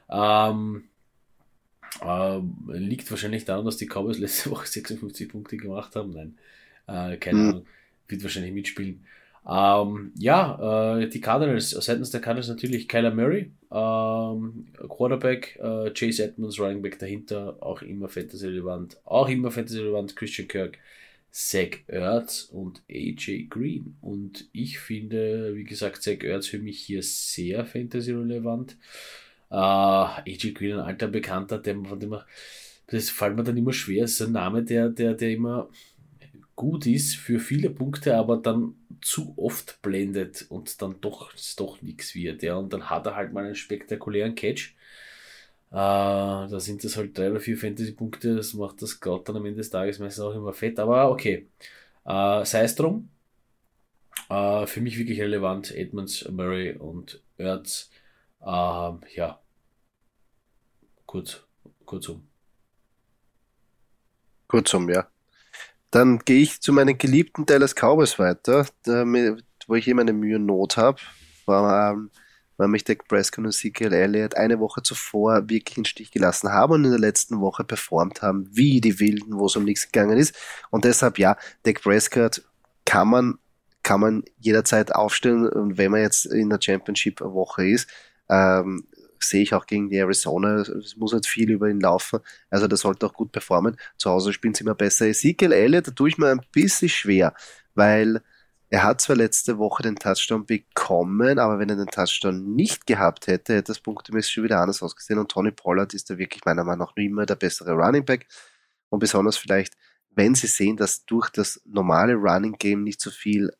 Ähm, 0.09 0.83
äh, 2.01 2.39
liegt 2.67 3.09
wahrscheinlich 3.11 3.45
daran, 3.45 3.65
dass 3.65 3.77
die 3.77 3.87
Cowboys 3.87 4.19
letzte 4.19 4.49
Woche 4.51 4.67
56 4.67 5.29
Punkte 5.29 5.57
gemacht 5.57 5.95
haben. 5.95 6.11
Nein, 6.11 6.37
äh, 6.87 7.17
keine 7.17 7.37
mhm. 7.37 7.49
Ahnung. 7.49 7.65
Wird 8.07 8.23
wahrscheinlich 8.23 8.53
mitspielen. 8.53 9.05
Ähm, 9.47 10.13
ja, 10.17 10.99
äh, 10.99 11.09
die 11.09 11.19
Cardinals, 11.19 11.71
seitens 11.71 12.11
der 12.11 12.21
Cardinals 12.21 12.47
natürlich 12.47 12.87
Kyler 12.87 13.13
Murray, 13.13 13.51
ähm, 13.71 14.67
Quarterback, 14.87 15.59
äh, 15.61 15.91
Chase 15.91 16.23
Edmonds, 16.23 16.59
Running 16.59 16.81
Back 16.81 16.99
dahinter, 16.99 17.57
auch 17.59 17.81
immer 17.81 18.07
fantasy-relevant, 18.07 18.97
auch 19.03 19.27
immer 19.27 19.51
fantasy-relevant, 19.51 20.15
Christian 20.15 20.47
Kirk, 20.47 20.77
Zach 21.29 21.79
Ertz 21.87 22.43
und 22.53 22.83
AJ 22.89 23.47
Green. 23.49 23.97
Und 23.99 24.47
ich 24.53 24.79
finde, 24.79 25.55
wie 25.55 25.65
gesagt, 25.65 26.03
Zach 26.03 26.23
Ertz 26.23 26.47
für 26.47 26.59
mich 26.59 26.79
hier 26.79 27.03
sehr 27.03 27.65
fantasy-relevant. 27.65 28.77
Äh, 29.53 29.55
AJ 29.55 30.53
Green, 30.53 30.73
ein 30.73 30.79
alter 30.81 31.07
Bekannter, 31.07 31.59
der, 31.59 31.75
von 31.85 31.99
dem 31.99 32.09
man, 32.09 32.23
das 32.87 33.09
fällt 33.11 33.35
mir 33.37 33.43
dann 33.43 33.57
immer 33.57 33.73
schwer, 33.73 34.05
ist 34.05 34.21
ein 34.21 34.33
Name, 34.33 34.63
der, 34.63 34.89
der, 34.89 35.13
der 35.13 35.31
immer 35.31 35.69
gut 36.55 36.85
ist 36.87 37.15
für 37.17 37.39
viele 37.39 37.69
Punkte, 37.69 38.17
aber 38.17 38.37
dann 38.37 38.75
zu 39.01 39.33
oft 39.37 39.81
blendet 39.81 40.45
und 40.49 40.81
dann 40.81 41.01
doch, 41.01 41.33
doch 41.57 41.81
nichts 41.81 42.15
wird. 42.15 42.43
Ja. 42.43 42.55
Und 42.55 42.73
dann 42.73 42.89
hat 42.89 43.05
er 43.07 43.15
halt 43.15 43.33
mal 43.33 43.45
einen 43.45 43.55
spektakulären 43.55 44.35
Catch. 44.35 44.75
Äh, 45.71 45.75
da 45.75 46.59
sind 46.59 46.83
das 46.83 46.97
halt 46.97 47.17
drei 47.17 47.31
oder 47.31 47.39
vier 47.39 47.57
Fantasy-Punkte, 47.57 48.35
das 48.35 48.53
macht 48.53 48.81
das 48.81 48.99
gerade 48.99 49.23
dann 49.25 49.37
am 49.37 49.45
Ende 49.45 49.57
des 49.57 49.69
Tages 49.71 49.99
meistens 49.99 50.23
auch 50.23 50.35
immer 50.35 50.53
fett, 50.53 50.79
aber 50.79 51.09
okay. 51.11 51.47
Äh, 52.05 52.45
Sei 52.45 52.63
es 52.63 52.75
drum. 52.75 53.09
Äh, 54.29 54.65
für 54.67 54.81
mich 54.81 54.97
wirklich 54.97 55.21
relevant, 55.21 55.71
Edmonds, 55.71 56.27
Murray 56.29 56.73
und 56.75 57.21
Ertz. 57.37 57.91
Äh, 58.41 58.45
ja, 58.45 59.42
kurz, 61.13 61.41
kurzum. 61.85 62.27
Kurzum, 64.47 64.89
ja. 64.89 65.05
Dann 65.91 66.17
gehe 66.17 66.41
ich 66.41 66.59
zu 66.59 66.73
meinen 66.73 66.97
geliebten 66.97 67.45
Dallas 67.45 67.75
Cowboys 67.75 68.17
weiter, 68.17 68.65
damit, 68.81 69.43
wo 69.67 69.75
ich 69.75 69.87
immer 69.87 70.01
eine 70.01 70.13
Mühe 70.13 70.37
und 70.37 70.47
Not 70.47 70.75
habe, 70.75 70.99
weil, 71.45 71.91
ähm, 71.93 72.09
weil 72.57 72.67
mich 72.67 72.83
Dak 72.83 73.07
Prescott 73.07 73.45
und 73.45 73.51
Ezekiel 73.51 73.93
Elliott 73.93 74.35
eine 74.35 74.59
Woche 74.59 74.81
zuvor 74.81 75.47
wirklich 75.47 75.77
in 75.77 75.85
Stich 75.85 76.09
gelassen 76.09 76.51
haben 76.51 76.73
und 76.73 76.85
in 76.85 76.89
der 76.89 76.99
letzten 76.99 77.41
Woche 77.41 77.63
performt 77.63 78.23
haben, 78.23 78.49
wie 78.51 78.81
die 78.81 78.99
Wilden, 78.99 79.37
wo 79.37 79.45
es 79.45 79.55
um 79.55 79.65
nichts 79.65 79.91
gegangen 79.91 80.17
ist. 80.17 80.35
Und 80.71 80.83
deshalb, 80.83 81.19
ja, 81.19 81.37
Dak 81.61 81.83
Prescott 81.83 82.41
kann 82.85 83.07
man, 83.07 83.37
kann 83.83 83.99
man 83.99 84.23
jederzeit 84.39 84.95
aufstellen 84.95 85.47
und 85.47 85.77
wenn 85.77 85.91
man 85.91 86.01
jetzt 86.01 86.25
in 86.25 86.49
der 86.49 86.59
Championship-Woche 86.59 87.67
ist, 87.67 87.87
ähm, 88.29 88.87
sehe 89.23 89.43
ich 89.43 89.53
auch 89.53 89.65
gegen 89.65 89.89
die 89.89 89.97
Arizona. 89.97 90.61
Es 90.61 90.95
muss 90.97 91.13
halt 91.13 91.25
viel 91.25 91.51
über 91.51 91.69
ihn 91.69 91.79
laufen. 91.79 92.19
Also 92.49 92.67
der 92.67 92.77
sollte 92.77 93.05
auch 93.05 93.13
gut 93.13 93.31
performen. 93.31 93.77
Zu 93.97 94.09
Hause 94.09 94.33
spielen 94.33 94.53
sie 94.53 94.63
immer 94.63 94.75
besser. 94.75 95.07
Ezekiel 95.07 95.51
Elliott, 95.51 95.87
da 95.87 95.91
tue 95.91 96.09
ich 96.09 96.17
mir 96.17 96.29
ein 96.29 96.41
bisschen 96.51 96.89
schwer, 96.89 97.33
weil 97.75 98.21
er 98.73 98.83
hat 98.83 99.01
zwar 99.01 99.15
letzte 99.15 99.59
Woche 99.59 99.83
den 99.83 99.97
Touchdown 99.97 100.47
bekommen, 100.47 101.37
aber 101.37 101.59
wenn 101.59 101.69
er 101.69 101.75
den 101.75 101.85
Touchdown 101.87 102.55
nicht 102.55 102.87
gehabt 102.87 103.27
hätte, 103.27 103.53
hätte 103.53 103.71
das 103.71 103.79
punktemäßig 103.79 104.33
schon 104.33 104.43
wieder 104.45 104.61
anders 104.61 104.81
ausgesehen. 104.81 105.19
Und 105.19 105.29
Tony 105.29 105.51
Pollard 105.51 105.93
ist 105.93 106.09
da 106.09 106.17
wirklich 106.17 106.43
meiner 106.43 106.63
Meinung 106.63 106.79
nach 106.79 106.95
noch 106.95 106.97
immer 106.97 107.27
der 107.27 107.35
bessere 107.35 107.73
Running 107.73 108.03
Back. 108.03 108.25
Und 108.89 108.97
besonders 108.97 109.37
vielleicht, 109.37 109.75
wenn 110.09 110.33
sie 110.33 110.47
sehen, 110.47 110.75
dass 110.75 111.05
durch 111.05 111.29
das 111.29 111.61
normale 111.65 112.15
Running 112.15 112.53
Game 112.57 112.83
nicht 112.83 112.99
so 112.99 113.11
viel 113.11 113.51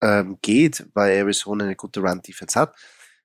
ähm, 0.00 0.38
geht, 0.42 0.86
weil 0.94 1.12
Arizona 1.12 1.64
eine 1.64 1.76
gute 1.76 2.00
Run-Defense 2.00 2.58
hat, 2.58 2.74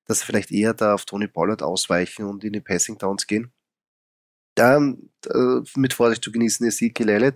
dass 0.06 0.20
sie 0.20 0.26
vielleicht 0.26 0.52
eher 0.52 0.74
da 0.74 0.94
auf 0.94 1.06
Tony 1.06 1.28
Pollard 1.28 1.62
ausweichen 1.62 2.26
und 2.26 2.44
in 2.44 2.54
die 2.54 2.62
Passing 2.62 2.98
Downs 2.98 3.28
gehen. 3.28 3.52
Da 4.56 4.78
äh, 4.78 5.62
mit 5.76 5.94
Vorsicht 5.94 6.24
zu 6.24 6.32
genießen 6.32 6.66
ist 6.66 6.82
Ezekiel 6.82 7.10
Elliott. 7.10 7.36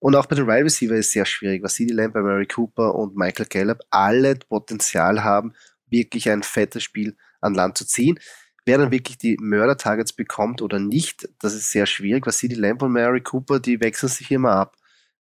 Und 0.00 0.14
auch 0.14 0.26
bei 0.26 0.36
den 0.36 0.46
Wide 0.46 0.64
Receiver 0.64 0.94
ist 0.94 1.12
sehr 1.12 1.24
schwierig, 1.24 1.62
was 1.62 1.74
CD 1.74 1.92
Lamb, 1.92 2.14
Mary 2.14 2.46
Cooper 2.46 2.94
und 2.94 3.16
Michael 3.16 3.46
Gallup 3.46 3.80
alle 3.90 4.36
Potenzial 4.36 5.24
haben, 5.24 5.54
wirklich 5.86 6.30
ein 6.30 6.42
fettes 6.42 6.84
Spiel 6.84 7.16
an 7.40 7.54
Land 7.54 7.78
zu 7.78 7.86
ziehen. 7.86 8.18
Wer 8.64 8.78
dann 8.78 8.90
wirklich 8.92 9.18
die 9.18 9.36
Mörder-Targets 9.40 10.12
bekommt 10.12 10.62
oder 10.62 10.78
nicht, 10.78 11.28
das 11.40 11.54
ist 11.54 11.70
sehr 11.70 11.86
schwierig, 11.86 12.26
was 12.26 12.38
CD 12.38 12.54
Lamb 12.54 12.82
und 12.82 12.92
Mary 12.92 13.22
Cooper, 13.22 13.60
die 13.60 13.80
wechseln 13.80 14.08
sich 14.08 14.30
immer 14.30 14.52
ab. 14.52 14.76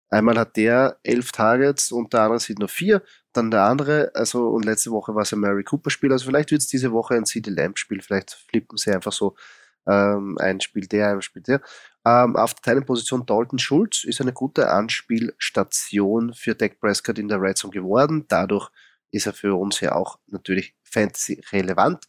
Einmal 0.10 0.38
hat 0.38 0.58
der 0.58 1.00
elf 1.04 1.32
Targets 1.32 1.92
und 1.92 2.14
der 2.14 2.22
andere 2.22 2.40
sieht 2.40 2.60
nur 2.60 2.70
vier 2.70 3.02
dann 3.38 3.52
der 3.52 3.64
andere, 3.64 4.12
also 4.16 4.50
und 4.50 4.66
letzte 4.66 4.92
Woche 4.92 5.16
war 5.16 5.22
es 5.22 5.32
ein 5.32 5.40
Mary 5.40 5.64
Cooper 5.64 5.90
Spiel, 5.90 6.12
also 6.12 6.26
vielleicht 6.26 6.52
wird 6.52 6.62
es 6.62 6.68
diese 6.68 6.92
Woche 6.92 7.16
ein 7.16 7.26
CD 7.26 7.52
Lamb 7.52 7.78
Spiel, 7.78 8.02
vielleicht 8.02 8.32
flippen 8.50 8.78
sie 8.78 8.92
einfach 8.92 9.14
so 9.14 9.36
ähm, 9.88 10.38
ein 10.40 10.60
Spiel 10.60 10.88
der, 10.88 11.12
ein 11.12 11.22
Spiel 11.22 11.44
der. 11.44 11.62
Ähm, 12.06 12.36
auf 12.36 12.56
der 12.56 12.64
Teilenposition 12.64 13.26
Dalton 13.26 13.60
Schulz 13.60 14.04
ist 14.04 14.22
eine 14.22 14.34
gute 14.34 14.70
Anspielstation 14.70 16.34
für 16.34 16.56
Dak 16.56 16.80
Prescott 16.80 17.20
in 17.20 17.28
der 17.28 17.42
Red 17.42 17.58
Zone 17.58 17.74
geworden. 17.74 18.26
Dadurch 18.28 18.70
ist 19.12 19.28
er 19.28 19.34
für 19.34 19.56
uns 19.56 19.80
ja 19.80 19.94
auch 19.94 20.20
natürlich 20.28 20.76
Fantasy 20.84 21.42
relevant. 21.52 22.06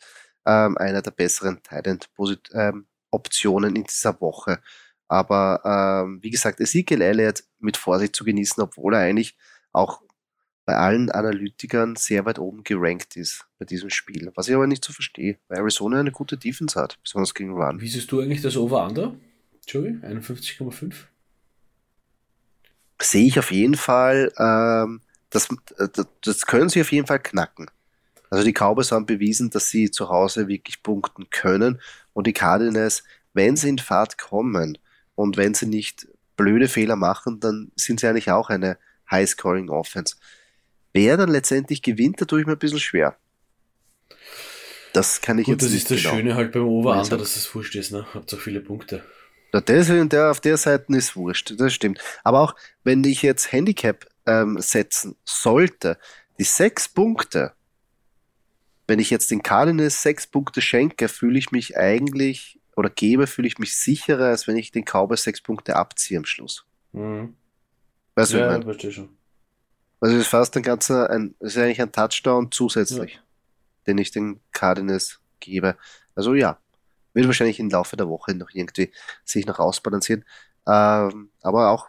Ähm, 0.46 0.76
einer 0.78 1.02
der 1.02 1.10
besseren 1.10 1.62
Talent-Optionen 1.62 3.70
ähm, 3.70 3.76
in 3.76 3.84
dieser 3.84 4.20
Woche. 4.20 4.60
Aber 5.08 6.04
ähm, 6.04 6.22
wie 6.22 6.30
gesagt, 6.30 6.60
Ezekiel 6.60 7.02
Elliott 7.02 7.44
mit 7.58 7.76
Vorsicht 7.76 8.14
zu 8.14 8.24
genießen, 8.24 8.62
obwohl 8.62 8.94
er 8.94 9.00
eigentlich 9.00 9.36
auch 9.72 10.02
bei 10.68 10.76
allen 10.76 11.10
Analytikern 11.10 11.96
sehr 11.96 12.26
weit 12.26 12.38
oben 12.38 12.62
gerankt 12.62 13.16
ist 13.16 13.46
bei 13.58 13.64
diesem 13.64 13.88
Spiel. 13.88 14.30
Was 14.34 14.48
ich 14.48 14.54
aber 14.54 14.66
nicht 14.66 14.84
so 14.84 14.92
verstehe, 14.92 15.38
weil 15.48 15.60
Arizona 15.60 15.98
eine 15.98 16.12
gute 16.12 16.36
Defense 16.36 16.78
hat, 16.78 16.98
besonders 17.02 17.32
gegen 17.32 17.54
Run. 17.54 17.80
Wie 17.80 17.88
siehst 17.88 18.12
du 18.12 18.20
eigentlich 18.20 18.42
das 18.42 18.54
Over-Under, 18.54 19.14
Joey? 19.66 19.92
51,5? 20.02 20.92
Sehe 23.00 23.26
ich 23.26 23.38
auf 23.38 23.50
jeden 23.50 23.76
Fall, 23.76 24.30
ähm, 24.36 25.00
das, 25.30 25.48
das, 25.78 26.06
das 26.22 26.44
können 26.44 26.68
sie 26.68 26.82
auf 26.82 26.92
jeden 26.92 27.06
Fall 27.06 27.20
knacken. 27.20 27.70
Also 28.28 28.44
die 28.44 28.52
Cowboys 28.52 28.92
haben 28.92 29.06
bewiesen, 29.06 29.48
dass 29.48 29.70
sie 29.70 29.90
zu 29.90 30.10
Hause 30.10 30.48
wirklich 30.48 30.82
punkten 30.82 31.30
können 31.30 31.80
und 32.12 32.26
die 32.26 32.34
Cardinals, 32.34 33.04
wenn 33.32 33.56
sie 33.56 33.70
in 33.70 33.78
Fahrt 33.78 34.18
kommen 34.18 34.76
und 35.14 35.38
wenn 35.38 35.54
sie 35.54 35.64
nicht 35.64 36.08
blöde 36.36 36.68
Fehler 36.68 36.96
machen, 36.96 37.40
dann 37.40 37.72
sind 37.74 38.00
sie 38.00 38.06
eigentlich 38.06 38.30
auch 38.30 38.50
eine 38.50 38.76
High-Scoring-Offense 39.10 40.16
wer 40.92 41.16
dann 41.16 41.30
letztendlich 41.30 41.82
gewinnt, 41.82 42.20
da 42.20 42.24
tue 42.24 42.40
ich 42.40 42.46
mir 42.46 42.52
ein 42.52 42.58
bisschen 42.58 42.80
schwer. 42.80 43.16
Das 44.92 45.20
kann 45.20 45.38
ich 45.38 45.46
Gut, 45.46 45.60
jetzt 45.60 45.64
das 45.64 45.72
ist 45.72 45.90
das 45.90 46.02
genau 46.02 46.14
Schöne 46.14 46.34
halt 46.34 46.52
beim 46.52 46.64
Over-Under, 46.64 47.18
dass 47.18 47.36
es 47.36 47.54
wurscht 47.54 47.74
ist, 47.76 47.92
ne? 47.92 48.06
Habt 48.14 48.32
auch 48.32 48.38
viele 48.38 48.60
Punkte. 48.60 49.04
Ja, 49.52 49.60
das 49.60 49.88
und 49.88 50.12
der 50.12 50.30
auf 50.30 50.40
der 50.40 50.56
Seite 50.56 50.94
ist 50.96 51.16
wurscht, 51.16 51.54
das 51.58 51.72
stimmt. 51.72 52.00
Aber 52.24 52.40
auch 52.40 52.54
wenn 52.84 53.02
ich 53.04 53.22
jetzt 53.22 53.52
Handicap 53.52 54.06
ähm, 54.26 54.58
setzen 54.60 55.16
sollte, 55.24 55.98
die 56.38 56.44
sechs 56.44 56.88
Punkte, 56.88 57.52
wenn 58.86 58.98
ich 58.98 59.10
jetzt 59.10 59.30
den 59.30 59.42
Cardinals 59.42 60.02
sechs 60.02 60.26
Punkte 60.26 60.60
schenke, 60.60 61.08
fühle 61.08 61.38
ich 61.38 61.50
mich 61.50 61.76
eigentlich 61.76 62.60
oder 62.76 62.90
gebe, 62.90 63.26
fühle 63.26 63.48
ich 63.48 63.58
mich 63.58 63.76
sicherer, 63.76 64.26
als 64.26 64.46
wenn 64.46 64.56
ich 64.56 64.70
den 64.70 64.84
Cowboys 64.84 65.22
sechs 65.22 65.40
Punkte 65.40 65.76
abziehe 65.76 66.18
am 66.18 66.24
Schluss. 66.24 66.64
Mhm. 66.92 67.34
Weißt 68.14 68.32
du, 68.32 68.38
ja, 68.38 68.56
ich 68.56 68.64
verstehe 68.64 68.92
schon. 68.92 69.17
Also 70.00 70.14
es 70.14 70.22
ist 70.22 70.28
fast 70.28 70.56
ein 70.56 70.62
ganzer, 70.62 71.10
ein, 71.10 71.34
es 71.40 71.56
ist 71.56 71.62
eigentlich 71.62 71.80
ein 71.80 71.92
Touchdown 71.92 72.50
zusätzlich, 72.52 73.14
ja. 73.14 73.20
den 73.86 73.98
ich 73.98 74.10
den 74.10 74.40
Cardinals 74.52 75.20
gebe. 75.40 75.76
Also 76.14 76.34
ja, 76.34 76.58
wird 77.14 77.26
wahrscheinlich 77.26 77.58
im 77.58 77.70
Laufe 77.70 77.96
der 77.96 78.08
Woche 78.08 78.34
noch 78.34 78.50
irgendwie 78.52 78.92
sich 79.24 79.46
noch 79.46 79.58
ausbalancieren. 79.58 80.24
Ähm, 80.66 81.30
aber 81.42 81.70
auch 81.70 81.88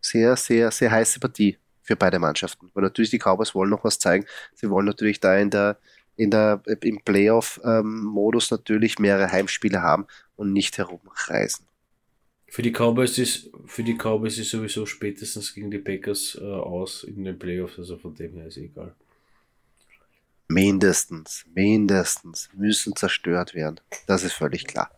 sehr, 0.00 0.36
sehr, 0.36 0.70
sehr 0.70 0.90
heiße 0.90 1.20
Partie 1.20 1.58
für 1.82 1.96
beide 1.96 2.18
Mannschaften. 2.18 2.70
Weil 2.74 2.82
natürlich 2.82 3.10
die 3.10 3.18
Cowboys 3.18 3.54
wollen 3.54 3.70
noch 3.70 3.84
was 3.84 3.98
zeigen. 3.98 4.26
Sie 4.54 4.68
wollen 4.70 4.86
natürlich 4.86 5.20
da 5.20 5.36
in 5.36 5.50
der, 5.50 5.78
in 6.16 6.30
der, 6.30 6.60
im 6.80 7.00
Playoff-Modus 7.04 8.50
natürlich 8.50 8.98
mehrere 8.98 9.30
Heimspiele 9.30 9.82
haben 9.82 10.06
und 10.36 10.52
nicht 10.52 10.78
herumreisen. 10.78 11.67
Für 12.50 12.62
die 12.62 12.72
Cowboys 12.72 13.18
ist, 13.18 13.50
für 13.66 13.82
die 13.84 13.94
Cowboys 13.94 14.38
ist 14.38 14.50
sowieso 14.50 14.86
spätestens 14.86 15.54
gegen 15.54 15.70
die 15.70 15.78
Packers 15.78 16.36
äh, 16.40 16.44
aus 16.44 17.04
in 17.04 17.24
den 17.24 17.38
Playoffs, 17.38 17.78
also 17.78 17.98
von 17.98 18.14
dem 18.14 18.34
her 18.34 18.46
ist 18.46 18.56
egal. 18.56 18.94
Mindestens, 20.48 21.44
mindestens 21.54 22.48
müssen 22.54 22.96
zerstört 22.96 23.54
werden. 23.54 23.80
Das 24.06 24.24
ist 24.24 24.32
völlig 24.32 24.66
klar. 24.66 24.90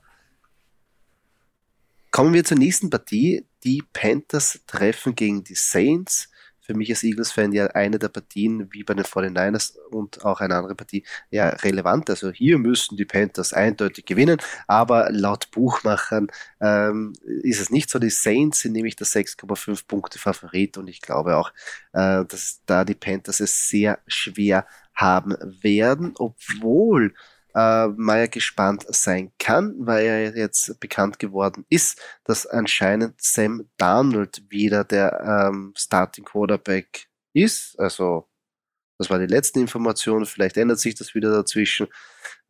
Kommen 2.13 2.35
wir 2.35 2.45
zur 2.45 2.57
nächsten 2.57 2.89
Partie. 2.89 3.45
Die 3.65 3.83
Panthers 3.93 4.61
treffen 4.67 5.15
gegen 5.17 5.43
die 5.43 5.57
Saints 5.57 6.31
für 6.71 6.77
mich 6.77 6.91
als 6.91 7.03
Eagles-Fan 7.03 7.51
ja 7.51 7.67
eine 7.69 7.99
der 7.99 8.11
Partien, 8.11 8.73
wie 8.73 8.85
bei 8.85 8.95
den 8.95 9.05
49ers 9.05 9.77
und 9.91 10.25
auch 10.25 10.41
eine 10.41 10.55
andere 10.55 10.77
Partie, 10.77 11.03
ja 11.31 11.49
relevant. 11.49 12.09
Also 12.09 12.31
hier 12.31 12.59
müssen 12.59 12.97
die 12.97 13.05
Panthers 13.05 13.53
eindeutig 13.53 14.05
gewinnen, 14.05 14.39
aber 14.69 15.11
laut 15.11 15.51
Buchmachern 15.51 16.29
ähm, 16.61 17.13
ist 17.43 17.61
es 17.61 17.71
nicht 17.71 17.91
so. 17.91 17.99
Die 17.99 18.09
Saints 18.09 18.61
sind 18.61 18.75
nämlich 18.75 18.95
der 18.95 19.09
6,5 19.09 19.89
Punkte 19.89 20.21
Favorit 20.21 20.79
und 20.79 20.87
ich 20.87 21.01
glaube 21.01 21.37
auch, 21.37 21.53
äh, 21.93 22.25
dass 22.25 22.61
da 22.67 22.85
die 22.85 22.95
Panthers 22.95 23.41
es 23.41 23.69
sehr 23.69 23.99
schwer 24.07 24.65
haben 24.95 25.35
werden, 25.41 26.13
obwohl 26.19 27.15
äh, 27.55 27.89
ja 27.89 28.27
gespannt 28.27 28.85
sein 28.89 29.33
kann, 29.39 29.75
weil 29.79 30.05
er 30.05 30.37
jetzt 30.37 30.79
bekannt 30.81 31.19
geworden 31.19 31.65
ist, 31.69 32.01
dass 32.25 32.47
anscheinend 32.47 33.21
Sam 33.21 33.69
Darnold 33.77 34.43
wieder 34.49 34.85
der 34.85 35.49
ähm, 35.51 35.75
Starting 35.77 36.25
Quarterback 36.25 37.07
ist. 37.33 37.79
Also 37.79 38.29
das 38.99 39.09
war 39.09 39.19
die 39.19 39.27
letzte 39.27 39.61
Information. 39.61 40.27
Vielleicht 40.27 40.57
ändert 40.59 40.79
sich 40.79 40.95
das 40.95 41.15
wieder 41.15 41.33
dazwischen, 41.33 41.87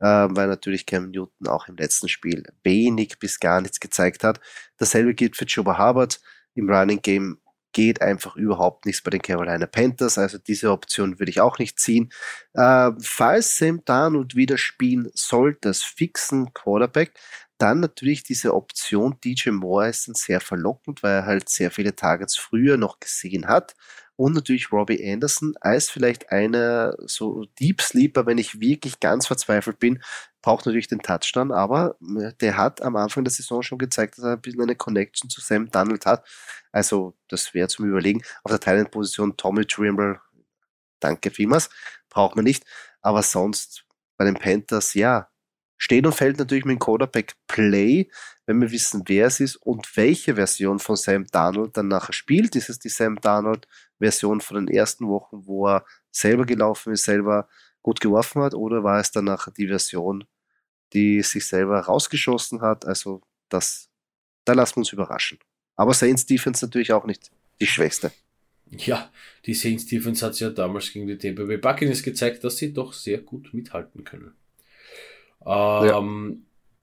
äh, 0.01 0.26
weil 0.30 0.48
natürlich 0.48 0.84
Cam 0.84 1.11
Newton 1.11 1.46
auch 1.46 1.68
im 1.68 1.76
letzten 1.76 2.09
Spiel 2.09 2.42
wenig 2.64 3.18
bis 3.20 3.38
gar 3.38 3.61
nichts 3.61 3.78
gezeigt 3.78 4.24
hat. 4.24 4.40
Dasselbe 4.76 5.14
gilt 5.14 5.36
für 5.36 5.44
Joe 5.44 5.78
Harvard. 5.78 6.20
Im 6.55 6.68
Running 6.68 7.01
Game 7.01 7.38
geht 7.73 8.03
einfach 8.03 8.37
überhaupt 8.37 8.87
nichts 8.87 9.03
bei 9.03 9.11
den 9.11 9.23
Carolina 9.23 9.66
Panthers. 9.66 10.18
Also 10.18 10.39
diese 10.39 10.71
Option 10.71 11.18
würde 11.18 11.31
ich 11.31 11.41
auch 11.41 11.59
nicht 11.59 11.79
ziehen. 11.79 12.11
Äh, 12.55 12.91
falls 13.01 13.57
Sam 13.57 13.85
Darnold 13.85 14.35
wieder 14.35 14.59
spielen 14.59 15.11
sollte, 15.14 15.68
als 15.68 15.83
fixen 15.83 16.53
Quarterback, 16.53 17.12
dann 17.59 17.81
natürlich 17.81 18.23
diese 18.23 18.55
Option 18.55 19.16
DJ 19.23 19.51
Moore 19.51 19.89
ist 19.89 20.09
dann 20.09 20.14
sehr 20.14 20.41
verlockend, 20.41 21.03
weil 21.03 21.16
er 21.16 21.27
halt 21.27 21.49
sehr 21.49 21.71
viele 21.71 21.95
Targets 21.95 22.37
früher 22.37 22.77
noch 22.77 23.01
gesehen 23.01 23.47
hat. 23.47 23.75
Und 24.16 24.35
natürlich 24.35 24.71
Robbie 24.71 25.11
Anderson 25.11 25.55
als 25.62 25.89
vielleicht 25.89 26.31
einer 26.31 26.95
so 27.07 27.47
Deep 27.59 27.81
Sleeper, 27.81 28.27
wenn 28.27 28.37
ich 28.37 28.61
wirklich 28.61 29.01
ganz 29.01 29.27
verzweifelt 29.27 29.79
bin, 29.79 30.03
braucht 30.43 30.66
natürlich 30.66 30.88
den 30.88 31.01
Touchdown, 31.01 31.53
aber 31.53 31.97
äh, 32.18 32.32
der 32.41 32.57
hat 32.57 32.82
am 32.82 32.97
Anfang 32.97 33.24
der 33.24 33.30
Saison 33.30 33.62
schon 33.62 33.78
gezeigt, 33.78 34.18
dass 34.18 34.24
er 34.24 34.32
ein 34.32 34.41
bisschen 34.41 34.62
eine 34.62 34.76
Connection 34.76 35.28
zu 35.30 35.41
Sam 35.41 35.70
Donald 35.70 36.07
hat. 36.07 36.26
Also 36.72 37.16
das 37.28 37.53
wäre 37.55 37.68
zum 37.68 37.86
Überlegen. 37.86 38.22
Auf 38.45 38.51
der 38.51 38.61
Teilenposition 38.61 39.36
Tommy 39.36 39.66
Trimble, 39.66 40.20
danke 41.01 41.30
vielmals, 41.30 41.70
braucht 42.09 42.36
man 42.36 42.45
nicht. 42.45 42.64
Aber 43.03 43.22
sonst 43.22 43.84
bei 44.16 44.24
den 44.24 44.34
Panthers, 44.34 44.95
ja, 44.95 45.30
steht 45.80 46.05
und 46.05 46.14
fällt 46.14 46.38
natürlich 46.38 46.66
mit 46.66 46.76
dem 46.76 46.78
Quarterback 46.78 47.34
Play, 47.47 48.11
wenn 48.45 48.61
wir 48.61 48.70
wissen, 48.70 49.03
wer 49.07 49.26
es 49.26 49.41
ist 49.41 49.57
und 49.57 49.97
welche 49.97 50.34
Version 50.34 50.78
von 50.78 50.97
Sam 50.97 51.26
Darnold 51.26 51.76
dann 51.76 51.88
nachher 51.88 52.12
spielt. 52.12 52.55
Ist 52.55 52.68
es 52.68 52.78
die 52.78 52.91
Sam 52.91 53.18
Darnold 53.20 53.66
Version 53.99 54.43
von 54.43 54.57
den 54.57 54.74
ersten 54.74 55.09
Wochen, 55.09 55.47
wo 55.47 55.68
er 55.68 55.86
selber 56.11 56.45
gelaufen 56.45 56.93
ist, 56.93 57.05
selber 57.05 57.49
gut 57.83 58.01
geworfen 58.01 58.43
hat, 58.43 58.55
oder 58.55 58.85
war 58.85 59.01
es 59.01 59.11
dann 59.11 59.24
nachher 59.24 59.53
die 59.53 59.68
Version, 59.68 60.24
die 60.93 61.22
sich 61.22 61.47
selber 61.47 61.81
rausgeschossen 61.81 62.61
hat? 62.61 62.85
Also 62.85 63.22
das, 63.49 63.89
da 64.45 64.53
lassen 64.53 64.76
wir 64.76 64.81
uns 64.81 64.93
überraschen. 64.93 65.39
Aber 65.76 65.95
Saints 65.95 66.26
Defense 66.26 66.64
natürlich 66.64 66.93
auch 66.93 67.07
nicht 67.07 67.31
die 67.61 67.66
schwächste. 67.66 68.12
Ja, 68.70 69.11
die 69.47 69.55
Saints 69.55 69.87
Defense 69.87 70.24
hat 70.24 70.39
ja 70.39 70.51
damals 70.51 70.93
gegen 70.93 71.07
die 71.07 71.18
Tampa 71.18 71.45
Bay 71.45 71.57
Buccaneers 71.57 72.03
gezeigt, 72.03 72.45
dass 72.45 72.57
sie 72.57 72.72
doch 72.72 72.93
sehr 72.93 73.18
gut 73.18 73.53
mithalten 73.53 74.05
können. 74.05 74.35
Ähm, 75.45 75.87
ja. 75.87 75.99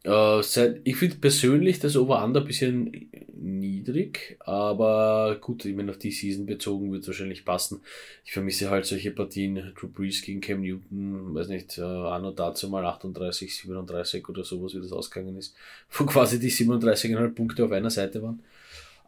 Äh, 0.08 0.80
ich 0.84 0.96
finde 0.96 1.18
persönlich 1.18 1.80
das 1.80 1.98
Over-Under 1.98 2.40
ein 2.42 2.48
bisschen 2.48 3.10
niedrig, 3.36 4.38
aber 4.40 5.38
gut, 5.42 5.66
ich 5.66 5.76
meine, 5.76 5.92
auf 5.92 6.00
die 6.00 6.12
Season 6.12 6.46
bezogen 6.46 6.92
wird 6.92 7.04
es 7.04 7.08
wahrscheinlich 7.08 7.46
passen. 7.46 7.82
Ich 8.26 8.32
vermisse 8.32 8.70
halt 8.70 8.86
solche 8.86 9.12
Partien, 9.12 9.74
Drew 9.80 9.88
Brees 9.88 10.22
gegen 10.22 10.42
Cam 10.42 10.62
Newton, 10.62 11.36
weiß 11.36 11.50
nicht, 11.50 11.78
äh, 11.78 11.82
anno 11.82 12.32
dazu 12.32 12.70
mal 12.70 12.86
38, 12.86 13.56
37 13.56 14.28
oder 14.30 14.44
sowas, 14.44 14.74
wie 14.74 14.82
das 14.82 14.92
ausgegangen 14.92 15.38
ist, 15.38 15.56
wo 15.92 16.06
quasi 16.06 16.40
die 16.40 16.52
37,5 16.52 17.30
Punkte 17.34 17.66
auf 17.66 17.72
einer 17.72 17.90
Seite 17.90 18.22
waren. 18.22 18.42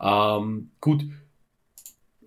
Ähm, 0.01 0.71
gut, 0.81 1.03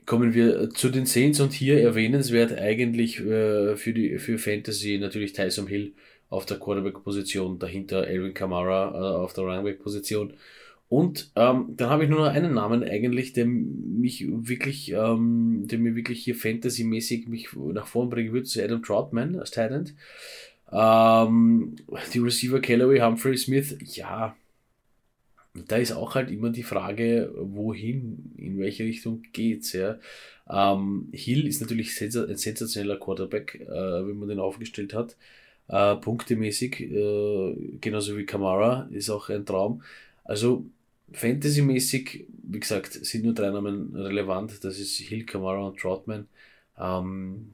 kommen 0.06 0.34
wir 0.34 0.70
zu 0.70 0.90
den 0.90 1.06
Saints 1.06 1.40
und 1.40 1.52
hier 1.52 1.80
erwähnenswert 1.80 2.52
eigentlich 2.52 3.20
äh, 3.20 3.76
für 3.76 3.92
die 3.92 4.18
für 4.18 4.38
Fantasy 4.38 4.98
natürlich 4.98 5.32
Tyson 5.32 5.66
Hill 5.66 5.92
auf 6.32 6.46
der 6.46 6.58
Quarterback-Position, 6.58 7.58
dahinter 7.58 8.06
Elvin 8.06 8.32
Kamara 8.32 8.92
äh, 8.94 9.16
auf 9.16 9.34
der 9.34 9.44
Running-Back-Position. 9.44 10.32
Und 10.88 11.30
ähm, 11.36 11.74
dann 11.76 11.90
habe 11.90 12.04
ich 12.04 12.10
nur 12.10 12.20
noch 12.20 12.32
einen 12.32 12.54
Namen 12.54 12.82
eigentlich, 12.82 13.34
der 13.34 13.44
mich 13.44 14.26
wirklich, 14.26 14.92
ähm, 14.92 15.66
der 15.66 15.78
mir 15.78 15.94
wirklich 15.94 16.24
hier 16.24 16.34
Fantasy-mäßig 16.34 17.28
mich 17.28 17.48
nach 17.54 17.86
vorn 17.86 18.08
bringen 18.08 18.32
würde, 18.32 18.44
ist 18.44 18.58
Adam 18.58 18.82
Troutman 18.82 19.38
als 19.38 19.50
Talent. 19.50 19.94
Ähm, 20.72 21.76
die 22.14 22.18
Receiver 22.18 22.60
Callaway, 22.60 23.00
Humphrey 23.00 23.36
Smith, 23.36 23.76
ja, 23.80 24.34
da 25.68 25.76
ist 25.76 25.92
auch 25.92 26.14
halt 26.14 26.30
immer 26.30 26.48
die 26.48 26.62
Frage, 26.62 27.30
wohin, 27.36 28.32
in 28.38 28.58
welche 28.58 28.84
Richtung 28.84 29.22
geht's, 29.34 29.74
ja. 29.74 29.98
Ähm, 30.48 31.08
Hill 31.12 31.46
ist 31.46 31.60
natürlich 31.60 32.00
ein 32.00 32.36
sensationeller 32.36 32.96
Quarterback, 32.96 33.60
äh, 33.60 34.06
wenn 34.06 34.18
man 34.18 34.30
den 34.30 34.40
aufgestellt 34.40 34.94
hat. 34.94 35.16
Äh, 35.68 35.96
punktemäßig, 35.96 36.80
äh, 36.82 37.78
genauso 37.80 38.16
wie 38.16 38.26
Kamara, 38.26 38.88
ist 38.92 39.10
auch 39.10 39.28
ein 39.30 39.46
Traum. 39.46 39.82
Also 40.24 40.66
Fantasy-mäßig, 41.12 42.26
wie 42.44 42.60
gesagt, 42.60 42.92
sind 42.92 43.24
nur 43.24 43.34
drei 43.34 43.50
Namen 43.50 43.94
relevant. 43.94 44.64
Das 44.64 44.78
ist 44.78 44.96
Hill, 44.98 45.24
Kamara 45.26 45.60
und 45.66 45.78
Troutman. 45.78 46.28
Ähm, 46.78 47.52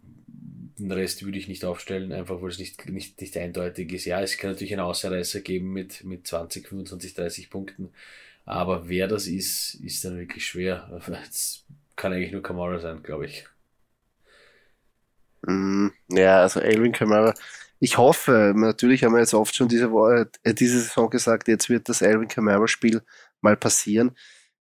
den 0.79 0.93
Rest 0.93 1.25
würde 1.25 1.39
ich 1.39 1.49
nicht 1.49 1.65
aufstellen, 1.65 2.13
einfach 2.13 2.41
weil 2.41 2.51
es 2.51 2.59
nicht, 2.59 2.89
nicht, 2.89 3.21
nicht 3.21 3.37
eindeutig 3.37 3.93
ist. 3.93 4.05
Ja, 4.05 4.21
es 4.23 4.39
kann 4.39 4.51
natürlich 4.51 4.73
einen 4.73 4.83
Ausreißer 4.83 5.41
geben 5.41 5.73
mit, 5.73 6.05
mit 6.05 6.27
20, 6.27 6.69
25, 6.69 7.15
30 7.15 7.51
Punkten. 7.51 7.91
Aber 8.47 8.89
wer 8.89 9.09
das 9.09 9.27
ist, 9.27 9.75
ist 9.77 10.05
dann 10.05 10.19
wirklich 10.19 10.47
schwer. 10.47 11.01
Es 11.31 11.65
kann 11.97 12.13
eigentlich 12.13 12.33
nur 12.33 12.43
Kamara 12.43 12.79
sein, 12.79 13.03
glaube 13.03 13.27
ich. 13.27 13.45
Mm, 15.47 15.89
ja, 16.11 16.43
also 16.43 16.61
Alvin 16.61 16.93
Kamara. 16.93 17.35
Ich 17.81 17.97
hoffe, 17.99 18.53
natürlich 18.57 19.05
haben 19.05 19.13
wir 19.13 19.21
jetzt 19.21 19.35
oft 19.35 19.55
schon 19.55 19.69
diese, 19.69 19.93
Woche, 19.93 20.31
äh, 20.43 20.55
diese 20.55 20.81
Saison 20.81 21.11
gesagt, 21.11 21.49
jetzt 21.49 21.69
wird 21.69 21.89
das 21.89 22.03
Alvin 22.03 22.29
Kamara-Spiel 22.29 23.03
mal 23.41 23.57
passieren 23.57 24.17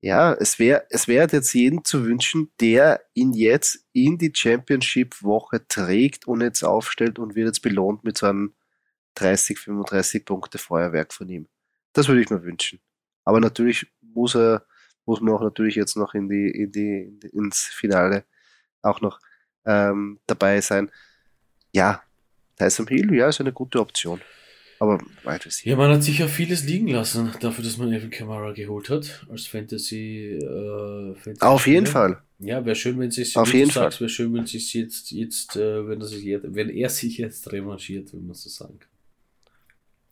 ja, 0.01 0.33
es 0.33 0.59
wäre 0.59 0.85
es 0.89 1.07
wäre 1.07 1.27
jetzt 1.31 1.53
jeden 1.53 1.83
zu 1.83 2.05
wünschen, 2.05 2.51
der 2.61 3.01
ihn 3.13 3.33
jetzt 3.33 3.85
in 3.91 4.17
die 4.17 4.31
Championship-Woche 4.33 5.67
trägt 5.67 6.25
und 6.27 6.41
jetzt 6.41 6.63
aufstellt 6.63 7.19
und 7.19 7.35
wird 7.35 7.47
jetzt 7.47 7.61
belohnt 7.61 8.03
mit 8.03 8.17
so 8.17 8.27
einem 8.27 8.55
30, 9.15 9.59
35 9.59 10.25
Punkte 10.25 10.57
Feuerwerk 10.57 11.13
von 11.13 11.27
ihm. 11.29 11.49
Das 11.93 12.07
würde 12.07 12.21
ich 12.21 12.29
mir 12.29 12.43
wünschen. 12.43 12.79
Aber 13.25 13.39
natürlich 13.41 13.87
muss 14.01 14.35
er, 14.35 14.65
muss 15.05 15.19
man 15.21 15.33
auch 15.33 15.41
natürlich 15.41 15.75
jetzt 15.75 15.97
noch 15.97 16.13
in 16.13 16.29
die, 16.29 16.49
in 16.49 16.71
die, 16.71 17.19
ins 17.33 17.65
Finale 17.65 18.25
auch 18.81 19.01
noch 19.01 19.19
ähm, 19.65 20.19
dabei 20.27 20.61
sein. 20.61 20.91
Ja, 21.73 22.01
Tyson 22.59 22.87
Hill, 22.87 23.13
ja, 23.15 23.29
ist 23.29 23.39
eine 23.39 23.53
gute 23.53 23.79
Option. 23.79 24.21
Aber 24.79 24.99
weit 25.23 25.45
ist 25.45 25.65
Ja, 25.65 25.75
man 25.75 25.91
hat 25.91 26.03
sicher 26.03 26.29
vieles 26.29 26.63
liegen 26.63 26.87
lassen, 26.87 27.31
dafür, 27.41 27.63
dass 27.63 27.77
man 27.77 27.91
Evan 27.91 28.09
Kamara 28.09 28.53
geholt 28.53 28.89
hat, 28.89 29.25
als 29.29 29.45
Fantasy. 29.45 30.39
Äh, 30.41 31.15
Fantasy 31.15 31.41
Auf 31.41 31.67
jeden 31.67 31.85
Fall. 31.85 32.21
Ja, 32.39 32.63
wäre 32.63 32.75
schön, 32.75 32.97
wenn 32.99 33.11
sie 33.11 33.23
es 33.23 33.35
Auf 33.35 33.53
jeden 33.53 33.71
Fall. 33.71 33.91
wäre 33.91 34.09
schön, 34.09 34.33
wenn 34.33 34.45
sie 34.45 34.57
es 34.57 34.71
jetzt, 34.71 35.11
jetzt 35.11 35.57
äh, 35.57 35.85
wenn, 35.87 35.99
das 35.99 36.13
jetzt, 36.23 36.45
wenn 36.55 36.69
er 36.69 36.89
sich 36.89 37.17
jetzt 37.17 37.51
revanchiert, 37.51 38.13
wenn 38.13 38.25
man 38.25 38.35
so 38.35 38.49
sagen 38.49 38.79
kann. 38.79 38.89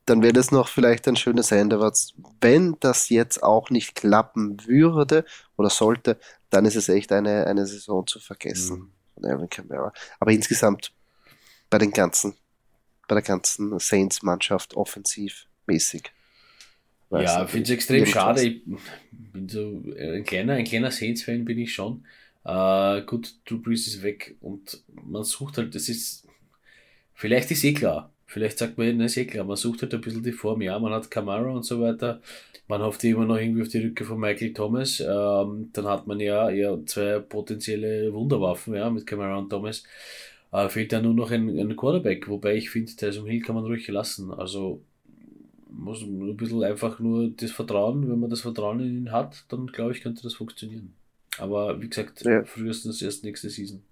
Dann 0.05 0.21
wäre 0.21 0.33
das 0.33 0.51
noch 0.51 0.67
vielleicht 0.67 1.07
ein 1.07 1.15
schönes 1.15 1.51
Ende, 1.51 1.79
was, 1.79 2.13
wenn 2.41 2.75
das 2.81 3.09
jetzt 3.09 3.43
auch 3.43 3.69
nicht 3.69 3.95
klappen 3.95 4.57
würde 4.65 5.23
oder 5.55 5.69
sollte, 5.69 6.17
dann 6.49 6.65
ist 6.65 6.75
es 6.75 6.89
echt 6.89 7.11
eine, 7.13 7.47
eine 7.47 7.65
Saison 7.65 8.05
zu 8.05 8.19
vergessen 8.19 8.79
mhm. 8.79 8.91
von 9.13 9.23
Evan 9.23 9.49
Kamara. 9.49 9.93
Aber 10.19 10.31
insgesamt 10.31 10.91
bei 11.69 11.77
den 11.77 11.91
ganzen 11.91 12.35
bei 13.07 13.15
der 13.15 13.23
ganzen 13.23 13.79
Saints-Mannschaft 13.79 14.75
offensivmäßig. 14.75 16.11
Ja, 17.09 17.43
ich 17.45 17.49
finde 17.49 17.63
es 17.63 17.69
extrem 17.69 18.05
schade. 18.05 18.43
Ich 18.43 18.61
bin 19.09 19.47
so 19.47 19.81
ein 19.97 20.25
kleiner, 20.25 20.53
ein 20.53 20.65
kleiner 20.65 20.91
Saints-Fan 20.91 21.45
bin 21.45 21.57
ich 21.59 21.73
schon. 21.73 22.05
Uh, 22.45 23.01
gut, 23.05 23.35
Drew 23.45 23.61
Brees 23.61 23.87
ist 23.87 24.03
weg 24.03 24.37
und 24.39 24.81
man 25.05 25.23
sucht 25.23 25.57
halt, 25.57 25.75
das 25.75 25.89
ist, 25.89 26.27
vielleicht 27.13 27.51
ist 27.51 27.63
eh 27.63 27.73
klar. 27.73 28.13
Vielleicht 28.25 28.57
sagt 28.57 28.77
man, 28.77 28.99
das 28.99 29.11
ist 29.11 29.17
eh 29.17 29.25
klar, 29.25 29.45
man 29.45 29.55
sucht 29.55 29.81
halt 29.81 29.93
ein 29.93 30.01
bisschen 30.01 30.23
die 30.23 30.33
Form. 30.33 30.61
Ja, 30.61 30.77
man 30.79 30.93
hat 30.93 31.09
Camara 31.09 31.49
und 31.49 31.63
so 31.63 31.81
weiter. 31.81 32.21
Man 32.67 32.81
hofft 32.81 33.03
immer 33.05 33.25
noch 33.25 33.37
irgendwie 33.37 33.61
auf 33.61 33.69
die 33.69 33.79
Rücke 33.79 34.03
von 34.03 34.19
Michael 34.19 34.53
Thomas. 34.53 34.99
Ähm, 34.99 35.69
dann 35.71 35.87
hat 35.87 36.07
man 36.07 36.19
ja 36.19 36.49
eher 36.49 36.85
zwei 36.85 37.19
potenzielle 37.19 38.13
Wunderwaffen, 38.13 38.75
ja, 38.75 38.89
mit 38.89 39.07
Camara 39.07 39.37
und 39.37 39.49
Thomas. 39.49 39.83
Äh, 40.51 40.69
fehlt 40.69 40.91
ja 40.91 41.01
nur 41.01 41.13
noch 41.13 41.31
ein, 41.31 41.57
ein 41.59 41.75
Quarterback, 41.75 42.27
wobei 42.27 42.55
ich 42.55 42.69
finde, 42.69 42.95
Tyson 42.95 43.27
Hill 43.27 43.41
kann 43.41 43.55
man 43.55 43.65
ruhig 43.65 43.87
lassen. 43.87 44.31
Also 44.31 44.81
muss 45.69 46.01
ein 46.01 46.37
bisschen 46.37 46.63
einfach 46.63 46.99
nur 46.99 47.29
das 47.29 47.51
Vertrauen, 47.51 48.09
wenn 48.09 48.19
man 48.19 48.29
das 48.29 48.41
Vertrauen 48.41 48.79
in 48.79 48.97
ihn 48.97 49.11
hat, 49.11 49.45
dann 49.49 49.67
glaube 49.67 49.91
ich, 49.91 50.01
könnte 50.01 50.23
das 50.23 50.35
funktionieren. 50.35 50.93
Aber 51.37 51.79
wie 51.81 51.89
gesagt, 51.89 52.23
ja. 52.23 52.43
frühestens 52.43 53.01
erst 53.01 53.23
nächste 53.23 53.49
Season. 53.49 53.83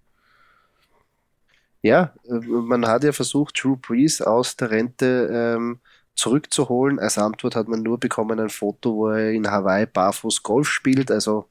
Ja, 1.81 2.13
äh, 2.27 2.33
man 2.33 2.87
hat 2.87 3.03
ja 3.03 3.11
versucht, 3.11 3.61
Drew 3.61 3.75
Brees 3.75 4.21
aus 4.21 4.55
der 4.55 4.71
Rente 4.71 5.29
ähm, 5.31 5.79
zurückzuholen. 6.15 6.99
Als 6.99 7.17
Antwort 7.17 7.55
hat 7.55 7.67
man 7.67 7.83
nur 7.83 7.99
bekommen 7.99 8.39
ein 8.39 8.49
Foto, 8.49 8.95
wo 8.95 9.09
er 9.09 9.31
in 9.31 9.51
Hawaii 9.51 9.85
barfuß 9.85 10.41
Golf 10.41 10.67
spielt. 10.67 11.11
Also 11.11 11.47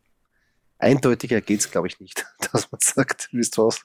eindeutiger 0.78 1.40
geht 1.40 1.61
es, 1.61 1.70
glaube 1.70 1.86
ich, 1.86 2.00
nicht, 2.00 2.26
dass 2.52 2.72
man 2.72 2.80
sagt, 2.80 3.28
wisst 3.32 3.59
was, 3.59 3.84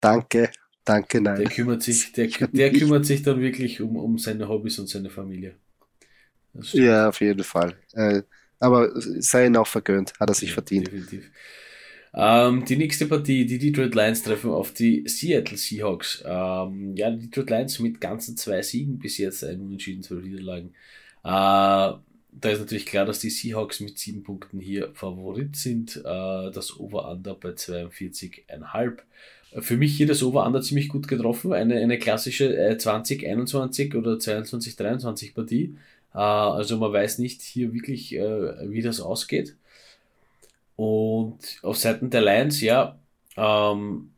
Danke, 0.00 0.50
danke, 0.84 1.20
nein. 1.20 1.40
Der 1.40 1.48
kümmert 1.48 1.82
sich, 1.82 2.12
der, 2.12 2.28
der 2.28 2.72
kümmert 2.72 3.06
sich 3.06 3.22
dann 3.22 3.40
wirklich 3.40 3.80
um, 3.80 3.96
um 3.96 4.18
seine 4.18 4.48
Hobbys 4.48 4.78
und 4.78 4.88
seine 4.88 5.10
Familie. 5.10 5.56
Ja, 6.72 7.08
auf 7.08 7.20
jeden 7.20 7.44
Fall. 7.44 7.76
Äh, 7.92 8.22
aber 8.58 8.90
sei 8.94 9.46
ihm 9.46 9.56
auch 9.56 9.66
vergönnt, 9.66 10.12
hat 10.18 10.28
er 10.28 10.34
sich 10.34 10.50
ja, 10.50 10.54
verdient. 10.54 10.88
Definitiv. 10.88 11.30
Ähm, 12.14 12.64
die 12.64 12.76
nächste 12.76 13.06
Partie, 13.06 13.46
die 13.46 13.58
Detroit 13.58 13.94
Lions 13.94 14.22
treffen 14.22 14.50
auf 14.50 14.72
die 14.72 15.04
Seattle 15.06 15.56
Seahawks. 15.56 16.22
Ähm, 16.26 16.96
ja, 16.96 17.10
die 17.10 17.28
Detroit 17.28 17.50
Lions 17.50 17.78
mit 17.78 18.00
ganzen 18.00 18.36
zwei 18.36 18.62
Siegen 18.62 18.98
bis 18.98 19.18
jetzt, 19.18 19.44
ein 19.44 19.60
Unentschieden, 19.60 20.02
zwölf 20.02 20.24
Niederlagen. 20.24 20.74
Äh, 21.22 21.98
da 22.40 22.50
ist 22.50 22.60
natürlich 22.60 22.86
klar, 22.86 23.04
dass 23.04 23.20
die 23.20 23.30
Seahawks 23.30 23.80
mit 23.80 23.98
sieben 23.98 24.22
Punkten 24.22 24.60
hier 24.60 24.90
Favorit 24.94 25.56
sind. 25.56 25.96
Äh, 25.96 26.50
das 26.50 26.78
Over-Under 26.78 27.34
bei 27.34 27.50
42,5. 27.50 28.98
Für 29.56 29.76
mich 29.76 29.96
hier 29.96 30.06
das 30.06 30.22
Over-Under 30.22 30.60
ziemlich 30.60 30.88
gut 30.88 31.08
getroffen. 31.08 31.52
Eine, 31.52 31.76
eine 31.76 31.98
klassische 31.98 32.56
äh, 32.56 32.76
2021 32.76 33.94
oder 33.94 34.12
22-23 34.12 35.34
Partie. 35.34 35.76
Äh, 36.14 36.18
also 36.18 36.76
man 36.78 36.92
weiß 36.92 37.18
nicht 37.18 37.42
hier 37.42 37.72
wirklich, 37.72 38.14
äh, 38.14 38.70
wie 38.70 38.82
das 38.82 39.00
ausgeht. 39.00 39.56
Und 40.76 41.38
auf 41.62 41.76
Seiten 41.76 42.10
der 42.10 42.22
Lions, 42.22 42.60
ja, 42.60 42.98
ähm, 43.36 44.12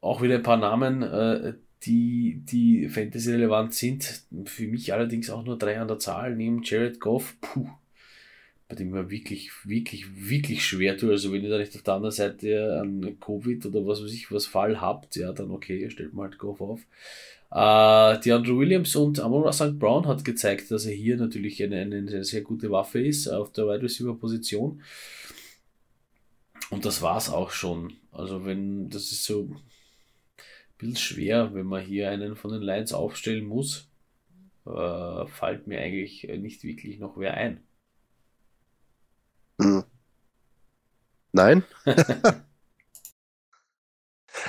auch 0.00 0.22
wieder 0.22 0.36
ein 0.36 0.42
paar 0.42 0.56
Namen, 0.56 1.02
äh, 1.02 1.54
die, 1.82 2.42
die 2.44 2.88
Fantasy-relevant 2.88 3.74
sind. 3.74 4.22
Für 4.44 4.66
mich 4.66 4.92
allerdings 4.92 5.30
auch 5.30 5.44
nur 5.44 5.58
drei 5.58 5.80
an 5.80 5.88
der 5.88 5.98
Zahl. 5.98 6.36
Neben 6.36 6.62
Jared 6.62 7.00
Goff, 7.00 7.36
puh, 7.40 7.68
bei 8.70 8.76
dem 8.76 8.90
man 8.90 9.10
wirklich, 9.10 9.50
wirklich, 9.64 10.06
wirklich 10.30 10.64
schwer 10.64 10.96
tut. 10.96 11.10
Also 11.10 11.32
wenn 11.32 11.42
ihr 11.42 11.50
da 11.50 11.58
nicht 11.58 11.74
auf 11.74 11.82
der 11.82 11.94
anderen 11.94 12.14
Seite 12.14 12.78
an 12.80 13.18
Covid 13.18 13.66
oder 13.66 13.84
was 13.84 14.00
weiß 14.00 14.12
ich, 14.12 14.30
was 14.30 14.46
Fall 14.46 14.80
habt, 14.80 15.16
ja, 15.16 15.32
dann 15.32 15.50
okay, 15.50 15.90
stellt 15.90 16.14
mal 16.14 16.28
halt 16.28 16.38
Golf 16.38 16.60
auf. 16.60 16.80
Äh, 17.50 18.20
die 18.20 18.30
Andrew 18.30 18.60
Williams 18.60 18.94
und 18.94 19.18
Amon 19.18 19.52
St. 19.52 19.76
Brown 19.76 20.06
hat 20.06 20.24
gezeigt, 20.24 20.70
dass 20.70 20.86
er 20.86 20.94
hier 20.94 21.16
natürlich 21.16 21.60
eine, 21.64 21.80
eine 21.80 22.22
sehr 22.22 22.42
gute 22.42 22.70
Waffe 22.70 23.00
ist 23.04 23.26
auf 23.26 23.50
der 23.50 23.66
Wide 23.66 23.82
Receiver 23.82 24.14
Position. 24.14 24.80
Und 26.70 26.84
das 26.84 27.02
war's 27.02 27.28
auch 27.28 27.50
schon. 27.50 27.94
Also 28.12 28.44
wenn, 28.44 28.88
das 28.88 29.10
ist 29.10 29.24
so 29.24 29.48
ein 29.50 29.56
bisschen 30.78 30.96
schwer, 30.96 31.54
wenn 31.54 31.66
man 31.66 31.82
hier 31.84 32.08
einen 32.08 32.36
von 32.36 32.52
den 32.52 32.62
Lions 32.62 32.92
aufstellen 32.92 33.46
muss, 33.46 33.88
äh, 34.64 35.26
fällt 35.26 35.66
mir 35.66 35.80
eigentlich 35.80 36.22
nicht 36.38 36.62
wirklich 36.62 37.00
noch 37.00 37.18
wer 37.18 37.34
ein. 37.34 37.64
Hm. 39.60 39.84
Nein. 41.32 41.62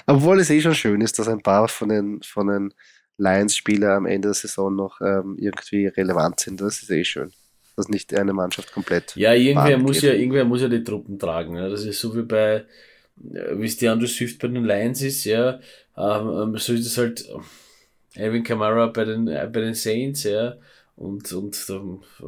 Obwohl 0.08 0.40
es 0.40 0.50
eh 0.50 0.62
schon 0.62 0.76
schön 0.76 1.02
ist, 1.02 1.20
dass 1.20 1.28
ein 1.28 1.42
paar 1.42 1.68
von 1.68 1.90
den, 1.90 2.22
von 2.24 2.48
den 2.48 2.74
Lions-Spielern 3.18 3.98
am 3.98 4.06
Ende 4.06 4.30
der 4.30 4.34
Saison 4.34 4.76
noch 4.76 5.02
ähm, 5.02 5.38
irgendwie 5.40 5.88
relevant 5.88 6.40
sind. 6.40 6.62
Das 6.62 6.82
ist 6.82 6.90
eh 6.90 7.04
schön. 7.04 7.32
Dass 7.76 7.90
nicht 7.90 8.14
eine 8.14 8.34
Mannschaft 8.34 8.72
komplett. 8.74 9.16
Ja, 9.16 9.34
irgendwer 9.34 9.78
muss 9.78 10.02
ja, 10.02 10.14
irgendwer 10.14 10.46
muss 10.46 10.62
ja 10.62 10.68
die 10.68 10.84
Truppen 10.84 11.20
tragen. 11.20 11.56
Ja. 11.56 11.70
Das 11.70 11.86
ist 11.86 12.00
so 12.00 12.16
wie 12.16 12.24
bei, 12.24 12.66
wie 13.16 13.66
es 13.66 13.78
die 13.78 13.88
andere 13.88 14.08
Swift 14.08 14.40
bei 14.40 14.48
den 14.48 14.66
Lions 14.66 15.02
ist, 15.02 15.24
ja. 15.26 15.60
Ähm, 15.98 16.30
ähm 16.30 16.58
so 16.58 16.74
ist 16.74 16.86
es 16.86 16.98
halt 16.98 17.28
Alvin 18.16 18.44
Kamara 18.44 18.88
bei 18.88 19.06
den, 19.06 19.28
äh, 19.28 19.50
bei 19.52 19.62
den 19.62 19.74
Saints, 19.74 20.24
ja. 20.24 20.58
Und, 21.02 21.32
und 21.34 21.70
da 21.70 21.82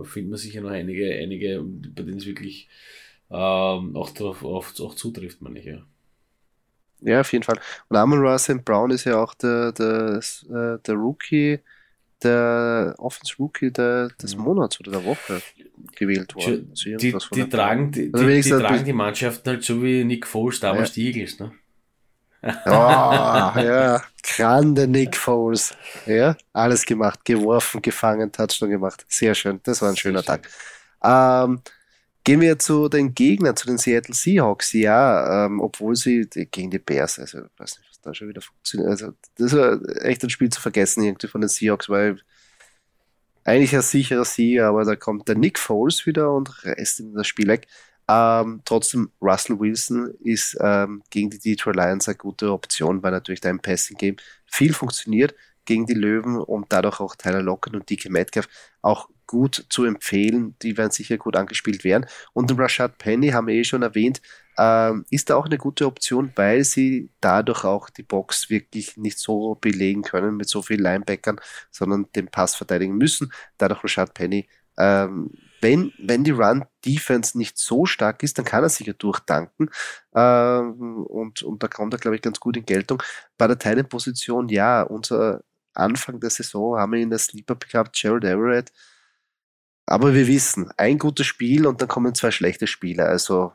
findet 0.03 0.32
man 0.32 0.39
sicher 0.39 0.61
noch 0.61 0.71
einige, 0.71 1.13
einige, 1.13 1.61
bei 1.61 2.01
denen 2.01 2.17
es 2.17 2.26
wirklich 2.26 2.67
ähm, 3.30 3.95
auch, 3.95 4.09
darauf, 4.09 4.43
auch, 4.43 4.65
auch 4.80 4.95
zutrifft, 4.95 5.41
meine 5.41 5.59
ich, 5.59 5.65
ja. 5.65 5.86
Ja, 7.01 7.21
auf 7.21 7.32
jeden 7.34 7.43
Fall. 7.43 7.59
Und 7.89 7.97
Amon 7.97 8.19
Russell 8.19 8.59
Brown 8.59 8.89
ist 8.91 9.03
ja 9.03 9.21
auch 9.21 9.34
der, 9.36 9.74
der, 9.74 10.21
äh, 10.49 10.80
der 10.86 10.95
Rookie, 10.95 11.59
der 12.24 12.95
Offense 12.97 13.36
Rookie 13.38 13.71
der, 13.71 14.07
des 14.21 14.36
Monats 14.38 14.80
oder 14.80 14.91
der 14.91 15.05
Woche 15.05 15.41
gewählt 15.95 16.34
worden. 16.36 16.69
Also 16.71 16.97
die, 16.97 17.15
die, 17.32 17.49
tragen, 17.49 17.91
die, 17.91 18.09
also 18.11 18.26
die, 18.26 18.41
die 18.41 18.49
tragen 18.49 18.86
die 18.86 18.93
Mannschaften 18.93 19.49
halt 19.49 19.63
so 19.63 19.84
wie 19.84 20.03
Nick 20.03 20.26
Foles 20.26 20.61
damals 20.61 20.95
ja. 20.95 21.03
die 21.03 21.07
Eagles, 21.07 21.39
ne? 21.39 21.51
Oh, 22.44 22.70
ja, 22.70 24.02
grande 24.22 24.88
Nick 24.88 25.16
Foles. 25.16 25.74
Ja, 26.06 26.36
alles 26.52 26.86
gemacht, 26.86 27.24
geworfen, 27.24 27.82
gefangen, 27.82 28.32
Touchdown 28.32 28.70
gemacht. 28.70 29.06
Sehr 29.08 29.34
schön, 29.34 29.62
das 29.64 29.82
war 29.82 29.89
ein 29.89 29.98
schöner 29.98 30.24
Tag. 30.24 30.50
Ähm, 31.04 31.62
gehen 32.24 32.41
wir 32.41 32.60
zu 32.60 32.89
den 32.89 33.14
Gegnern, 33.14 33.56
zu 33.56 33.68
den 33.68 33.78
Seattle 33.78 34.14
Seahawks. 34.14 34.74
Ja, 34.74 35.46
ähm, 35.46 35.62
obwohl 35.62 35.96
sie 35.96 36.28
gegen 36.30 36.70
die 36.70 36.80
Bears, 36.80 37.20
also 37.20 37.39
ich 37.39 37.60
weiß 37.60 37.78
nicht, 37.78 37.89
was 37.89 38.02
da 38.02 38.14
schon 38.14 38.28
wieder 38.28 38.41
funktioniert. 38.41 38.89
Also, 38.89 39.14
das 39.38 39.54
war 39.54 39.80
echt 40.04 40.24
ein 40.24 40.30
Spiel 40.30 40.50
zu 40.50 40.60
vergessen 40.60 41.04
irgendwie 41.04 41.28
von 41.28 41.41
den 41.41 41.50
Seahawks, 41.50 41.89
weil 41.89 42.18
eigentlich 43.46 43.76
ein 43.76 43.82
sicherer 43.82 44.26
Sieg, 44.26 44.62
aber 44.62 44.86
da 44.86 44.96
kommt 44.96 45.28
der 45.28 45.36
Nick 45.36 45.60
Foles 45.60 46.06
wieder 46.06 46.32
und 46.32 46.66
reißt 46.66 47.02
in 47.02 47.14
das 47.14 47.28
Spiel 47.28 47.48
weg. 47.48 47.68
Ähm, 48.08 48.62
trotzdem, 48.66 49.12
Russell 49.22 49.60
Wilson 49.60 50.14
ist 50.22 50.58
ähm, 50.60 51.04
gegen 51.10 51.30
die 51.30 51.39
Detroit 51.39 51.76
Lions 51.76 52.08
eine 52.08 52.18
gute 52.18 52.51
Option, 52.51 53.01
weil 53.01 53.12
natürlich 53.12 53.41
da 53.41 53.49
im 53.49 53.60
Passing 53.60 53.97
Game 53.97 54.18
viel 54.45 54.74
funktioniert 54.74 55.34
gegen 55.66 55.86
die 55.86 55.93
Löwen 55.93 56.38
und 56.38 56.66
dadurch 56.70 56.99
auch 56.99 57.16
Tyler 57.16 57.41
Lockett 57.41 57.74
und 57.74 57.89
DK 57.89 58.10
Metcalf 58.10 58.47
auch 58.82 59.10
gut 59.26 59.66
zu 59.70 59.86
empfehlen. 59.86 60.56
Die 60.62 60.78
werden 60.78 60.91
sicher 60.91 61.18
gut 61.18 61.36
angespielt 61.36 61.84
werden. 61.84 62.06
Und 62.34 62.58
Rashad 62.58 62.97
Penny 62.97 63.30
haben 63.30 63.47
wir 63.47 63.56
eh 63.56 63.64
schon 63.64 63.82
erwähnt, 63.82 64.22
ähm, 64.58 65.06
ist 65.10 65.30
da 65.30 65.36
auch 65.36 65.45
eine 65.45 65.58
gute 65.58 65.88
Option, 65.88 66.32
weil 66.36 66.64
sie 66.64 67.10
dadurch 67.22 67.64
auch 67.64 67.89
die 67.89 68.04
Box 68.04 68.49
wirklich 68.49 68.97
nicht 68.97 69.18
so 69.18 69.56
belegen 69.56 70.04
können 70.04 70.38
mit 70.38 70.49
so 70.49 70.62
vielen 70.62 70.82
Linebackern, 70.82 71.39
sondern 71.72 72.08
den 72.16 72.28
Pass 72.28 72.56
verteidigen 72.56 72.97
müssen. 72.97 73.32
Dadurch 73.58 73.84
Rashad 73.84 74.14
Penny 74.14 74.47
ähm, 74.78 75.32
wenn, 75.64 75.93
wenn 75.97 76.24
die 76.24 76.32
Run-Defense 76.32 77.38
nicht 77.38 77.57
so 77.57 77.86
stark 77.86 78.22
ist, 78.24 78.38
dann 78.38 78.45
kann 78.45 78.64
er 78.64 78.70
sich 78.70 78.88
ja 78.88 78.93
durchdanken. 78.93 79.70
Ähm, 80.14 81.05
und, 81.05 81.41
und 81.43 81.64
da 81.64 81.68
kommt 81.68 81.93
er, 81.93 81.99
glaube 81.99 82.16
ich, 82.16 82.22
ganz 82.22 82.39
gut 82.39 82.57
in 82.57 82.66
Geltung. 82.66 83.01
Bei 83.38 83.47
der 83.47 83.57
Teilenposition, 83.57 84.49
ja, 84.49 84.84
unser 84.84 85.43
Anfang 85.74 86.20
der 86.20 86.30
Saison 86.30 86.78
haben 86.78 86.93
wir 86.93 86.99
in 87.01 87.09
der 87.09 87.20
Sleeper 87.20 87.55
gehabt, 87.55 87.99
Gerald 87.99 88.26
Everett. 88.26 88.72
Aber 89.86 90.14
wir 90.14 90.28
wissen, 90.28 90.72
ein 90.78 90.97
gutes 90.99 91.26
Spiel 91.26 91.66
und 91.68 91.82
dann 91.82 91.88
kommen 91.89 92.16
zwei 92.16 92.32
schlechte 92.32 92.68
Spiele. 92.68 93.05
Also 93.05 93.53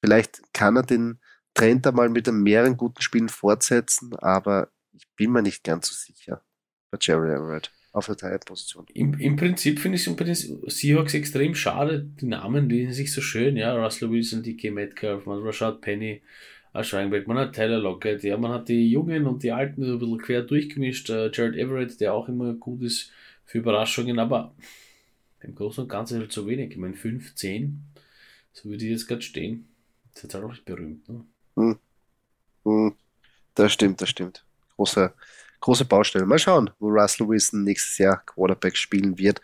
vielleicht 0.00 0.52
kann 0.52 0.76
er 0.76 0.82
den, 0.82 1.20
Trend 1.56 1.86
einmal 1.86 2.10
mit 2.10 2.26
mehreren 2.30 2.76
guten 2.76 3.00
Spielen 3.00 3.30
fortsetzen, 3.30 4.14
aber 4.16 4.70
ich 4.92 5.08
bin 5.16 5.32
mir 5.32 5.42
nicht 5.42 5.64
ganz 5.64 5.88
so 5.88 5.94
sicher 5.94 6.44
bei 6.90 6.98
Jerry 7.00 7.32
Everett 7.32 7.72
auf 7.96 8.06
der 8.06 8.16
Teilposition. 8.16 8.84
Im, 8.92 9.14
Im 9.14 9.36
Prinzip 9.36 9.80
finde 9.80 9.96
ich 9.96 10.06
es 10.06 10.16
bei 10.16 10.24
den 10.24 10.34
Seahawks 10.34 11.14
extrem 11.14 11.54
schade. 11.54 12.06
Die 12.20 12.26
Namen 12.26 12.68
lesen 12.68 12.92
sich 12.92 13.10
so 13.10 13.22
schön, 13.22 13.56
ja. 13.56 13.74
Russell 13.74 14.10
Wilson, 14.10 14.42
DK 14.42 14.70
Metcalf, 14.70 15.24
man 15.24 15.42
Rashad 15.42 15.80
Penny, 15.80 16.20
Scheinberg, 16.82 17.26
man 17.26 17.38
hat 17.38 17.54
Tyler 17.54 17.78
Lockett, 17.78 18.22
ja, 18.22 18.36
man 18.36 18.52
hat 18.52 18.68
die 18.68 18.90
Jungen 18.90 19.26
und 19.26 19.42
die 19.42 19.50
Alten 19.50 19.82
so 19.82 19.94
ein 19.94 19.98
bisschen 19.98 20.18
quer 20.18 20.42
durchgemischt. 20.42 21.08
Uh, 21.08 21.30
Jared 21.32 21.56
Everett, 21.56 21.98
der 21.98 22.12
auch 22.12 22.28
immer 22.28 22.52
gut 22.52 22.82
ist 22.82 23.10
für 23.46 23.58
Überraschungen, 23.58 24.18
aber 24.18 24.54
im 25.40 25.54
Großen 25.54 25.84
und 25.84 25.88
Ganzen 25.88 26.18
halt 26.18 26.32
so 26.32 26.46
wenig. 26.46 26.72
Ich 26.72 26.76
meine, 26.76 26.94
5, 26.94 27.34
10, 27.34 27.82
so 28.52 28.70
wie 28.70 28.76
die 28.76 28.90
jetzt 28.90 29.06
gerade 29.06 29.22
stehen, 29.22 29.68
ist 30.12 30.22
jetzt 30.22 30.34
halt 30.34 30.44
auch 30.44 30.50
nicht 30.50 30.66
berühmt. 30.66 31.08
Ne? 31.08 31.24
Hm. 31.56 31.78
Hm. 32.64 32.94
Das 33.54 33.72
stimmt, 33.72 34.02
das 34.02 34.10
stimmt. 34.10 34.44
Große, 34.76 35.14
große 35.66 35.84
Baustelle. 35.84 36.26
Mal 36.26 36.38
schauen, 36.38 36.70
wo 36.78 36.88
Russell 36.88 37.26
Wilson 37.26 37.64
nächstes 37.64 37.98
Jahr 37.98 38.22
Quarterback 38.24 38.76
spielen 38.76 39.18
wird. 39.18 39.40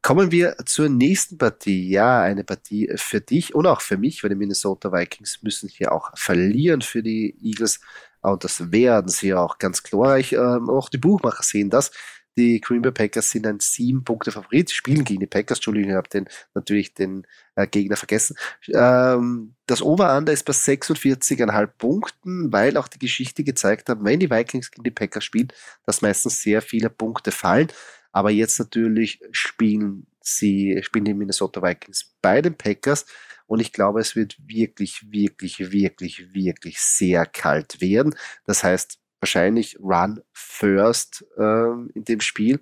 Kommen 0.00 0.30
wir 0.30 0.56
zur 0.64 0.88
nächsten 0.88 1.36
Partie. 1.36 1.90
Ja, 1.90 2.22
eine 2.22 2.42
Partie 2.42 2.90
für 2.96 3.20
dich 3.20 3.54
und 3.54 3.66
auch 3.66 3.82
für 3.82 3.98
mich, 3.98 4.22
weil 4.22 4.30
die 4.30 4.36
Minnesota 4.36 4.90
Vikings 4.90 5.42
müssen 5.42 5.68
hier 5.68 5.92
auch 5.92 6.10
verlieren 6.16 6.80
für 6.80 7.02
die 7.02 7.36
Eagles. 7.42 7.80
Und 8.22 8.44
das 8.44 8.72
werden 8.72 9.08
sie 9.08 9.34
auch 9.34 9.58
ganz 9.58 9.82
glorreich. 9.82 10.32
Ähm, 10.32 10.70
auch 10.70 10.88
die 10.88 10.96
Buchmacher 10.96 11.42
sehen 11.42 11.68
das. 11.68 11.90
Die 12.36 12.60
Green 12.60 12.82
Bay 12.82 12.92
Packers 12.92 13.30
sind 13.30 13.46
ein 13.46 13.60
sieben 13.60 14.04
Punkte 14.04 14.30
Favorit, 14.30 14.70
spielen 14.70 15.04
gegen 15.04 15.20
die 15.20 15.26
Packers. 15.26 15.58
Entschuldigung, 15.58 15.90
ich 15.90 15.96
habe 15.96 16.08
den, 16.08 16.28
natürlich 16.54 16.92
den 16.92 17.26
äh, 17.54 17.66
Gegner 17.66 17.96
vergessen. 17.96 18.36
Ähm, 18.74 19.54
das 19.66 19.80
Over-Under 19.80 20.32
ist 20.32 20.44
bei 20.44 20.52
46,5 20.52 21.66
Punkten, 21.78 22.52
weil 22.52 22.76
auch 22.76 22.88
die 22.88 22.98
Geschichte 22.98 23.42
gezeigt 23.42 23.88
hat, 23.88 23.98
wenn 24.02 24.20
die 24.20 24.30
Vikings 24.30 24.70
gegen 24.70 24.84
die 24.84 24.90
Packers 24.90 25.24
spielen, 25.24 25.48
dass 25.86 26.02
meistens 26.02 26.42
sehr 26.42 26.60
viele 26.60 26.90
Punkte 26.90 27.32
fallen. 27.32 27.68
Aber 28.12 28.30
jetzt 28.30 28.58
natürlich 28.58 29.20
spielen 29.30 30.06
sie, 30.20 30.80
spielen 30.82 31.04
die 31.06 31.14
Minnesota 31.14 31.62
Vikings 31.62 32.14
bei 32.20 32.42
den 32.42 32.56
Packers. 32.56 33.06
Und 33.46 33.60
ich 33.60 33.72
glaube, 33.72 34.00
es 34.00 34.16
wird 34.16 34.36
wirklich, 34.46 35.06
wirklich, 35.10 35.70
wirklich, 35.70 36.34
wirklich 36.34 36.80
sehr 36.80 37.26
kalt 37.26 37.80
werden. 37.80 38.14
Das 38.44 38.64
heißt, 38.64 38.98
wahrscheinlich 39.26 39.78
Run 39.80 40.20
First 40.32 41.24
ähm, 41.36 41.90
in 41.94 42.04
dem 42.04 42.20
Spiel, 42.20 42.60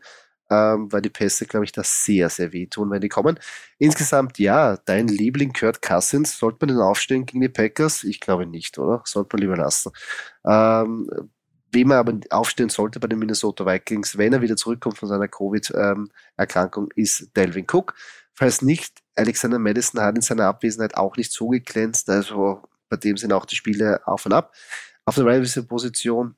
ähm, 0.51 0.91
weil 0.91 1.03
die 1.03 1.11
Pässe, 1.11 1.47
glaube 1.47 1.65
ich, 1.67 1.73
da 1.73 1.83
sehr, 1.85 2.31
sehr 2.31 2.53
wehtun, 2.53 2.91
wenn 2.91 3.03
die 3.03 3.09
kommen. 3.09 3.39
Insgesamt, 3.79 4.39
ja, 4.39 4.77
dein 4.87 5.09
Liebling 5.09 5.53
Kurt 5.53 5.83
Cousins, 5.83 6.39
sollte 6.39 6.59
man 6.61 6.69
den 6.69 6.83
aufstellen 6.83 7.27
gegen 7.27 7.43
die 7.43 7.49
Packers? 7.49 8.03
Ich 8.05 8.21
glaube 8.21 8.47
nicht, 8.47 8.79
oder? 8.79 9.03
Sollte 9.05 9.37
man 9.37 9.43
lieber 9.43 9.57
lassen. 9.57 9.93
Ähm, 10.47 11.09
Wem 11.71 11.91
er 11.91 11.99
aber 11.99 12.21
aufstehen 12.31 12.69
sollte 12.69 13.01
bei 13.01 13.09
den 13.09 13.19
Minnesota 13.19 13.67
Vikings, 13.67 14.17
wenn 14.17 14.33
er 14.33 14.41
wieder 14.41 14.55
zurückkommt 14.55 14.97
von 14.97 15.09
seiner 15.09 15.27
Covid-Erkrankung, 15.27 16.89
ist 16.95 17.37
Delvin 17.37 17.67
Cook. 17.69 17.95
Falls 18.33 18.63
nicht, 18.63 19.03
Alexander 19.17 19.59
Madison 19.59 20.01
hat 20.01 20.15
in 20.15 20.23
seiner 20.23 20.47
Abwesenheit 20.47 20.97
auch 20.97 21.17
nicht 21.17 21.33
so 21.33 21.49
geglänzt, 21.49 22.09
also 22.09 22.63
bei 22.89 22.97
dem 22.97 23.17
sind 23.17 23.33
auch 23.33 23.45
die 23.45 23.57
Spiele 23.57 24.07
auf 24.07 24.25
und 24.25 24.33
ab. 24.33 24.55
Auf 25.05 25.17
der 25.17 25.27
Wide 25.27 25.63
Position 25.65 26.37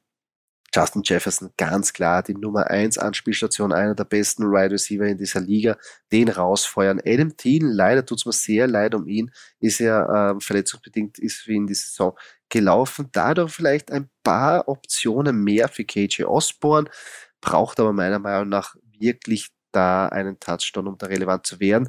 Justin 0.76 1.00
Jefferson, 1.02 1.50
ganz 1.56 1.94
klar 1.94 2.22
die 2.22 2.34
Nummer 2.34 2.66
1 2.66 2.98
Anspielstation, 2.98 3.72
einer 3.72 3.94
der 3.94 4.04
besten 4.04 4.52
Wide 4.52 4.72
Receiver 4.72 5.06
in 5.06 5.16
dieser 5.16 5.40
Liga, 5.40 5.78
den 6.12 6.28
rausfeuern. 6.28 7.00
Adam 7.02 7.34
Thielen, 7.34 7.72
leider 7.72 8.04
tut 8.04 8.18
es 8.18 8.26
mir 8.26 8.32
sehr 8.32 8.66
leid 8.66 8.94
um 8.94 9.06
ihn, 9.06 9.30
ist 9.58 9.78
ja 9.78 10.32
äh, 10.32 10.34
verletzungsbedingt, 10.38 11.18
ist 11.18 11.38
für 11.38 11.54
ihn 11.54 11.66
die 11.66 11.72
Saison 11.72 12.14
gelaufen. 12.50 13.08
Dadurch 13.12 13.54
vielleicht 13.54 13.90
ein 13.90 14.10
paar 14.22 14.68
Optionen 14.68 15.42
mehr 15.42 15.68
für 15.68 15.86
KJ 15.86 16.24
Osborne, 16.24 16.90
braucht 17.40 17.80
aber 17.80 17.94
meiner 17.94 18.18
Meinung 18.18 18.50
nach 18.50 18.76
wirklich 18.98 19.48
da 19.72 20.08
einen 20.08 20.38
Touchdown, 20.40 20.88
um 20.88 20.98
da 20.98 21.06
relevant 21.06 21.46
zu 21.46 21.58
werden. 21.58 21.88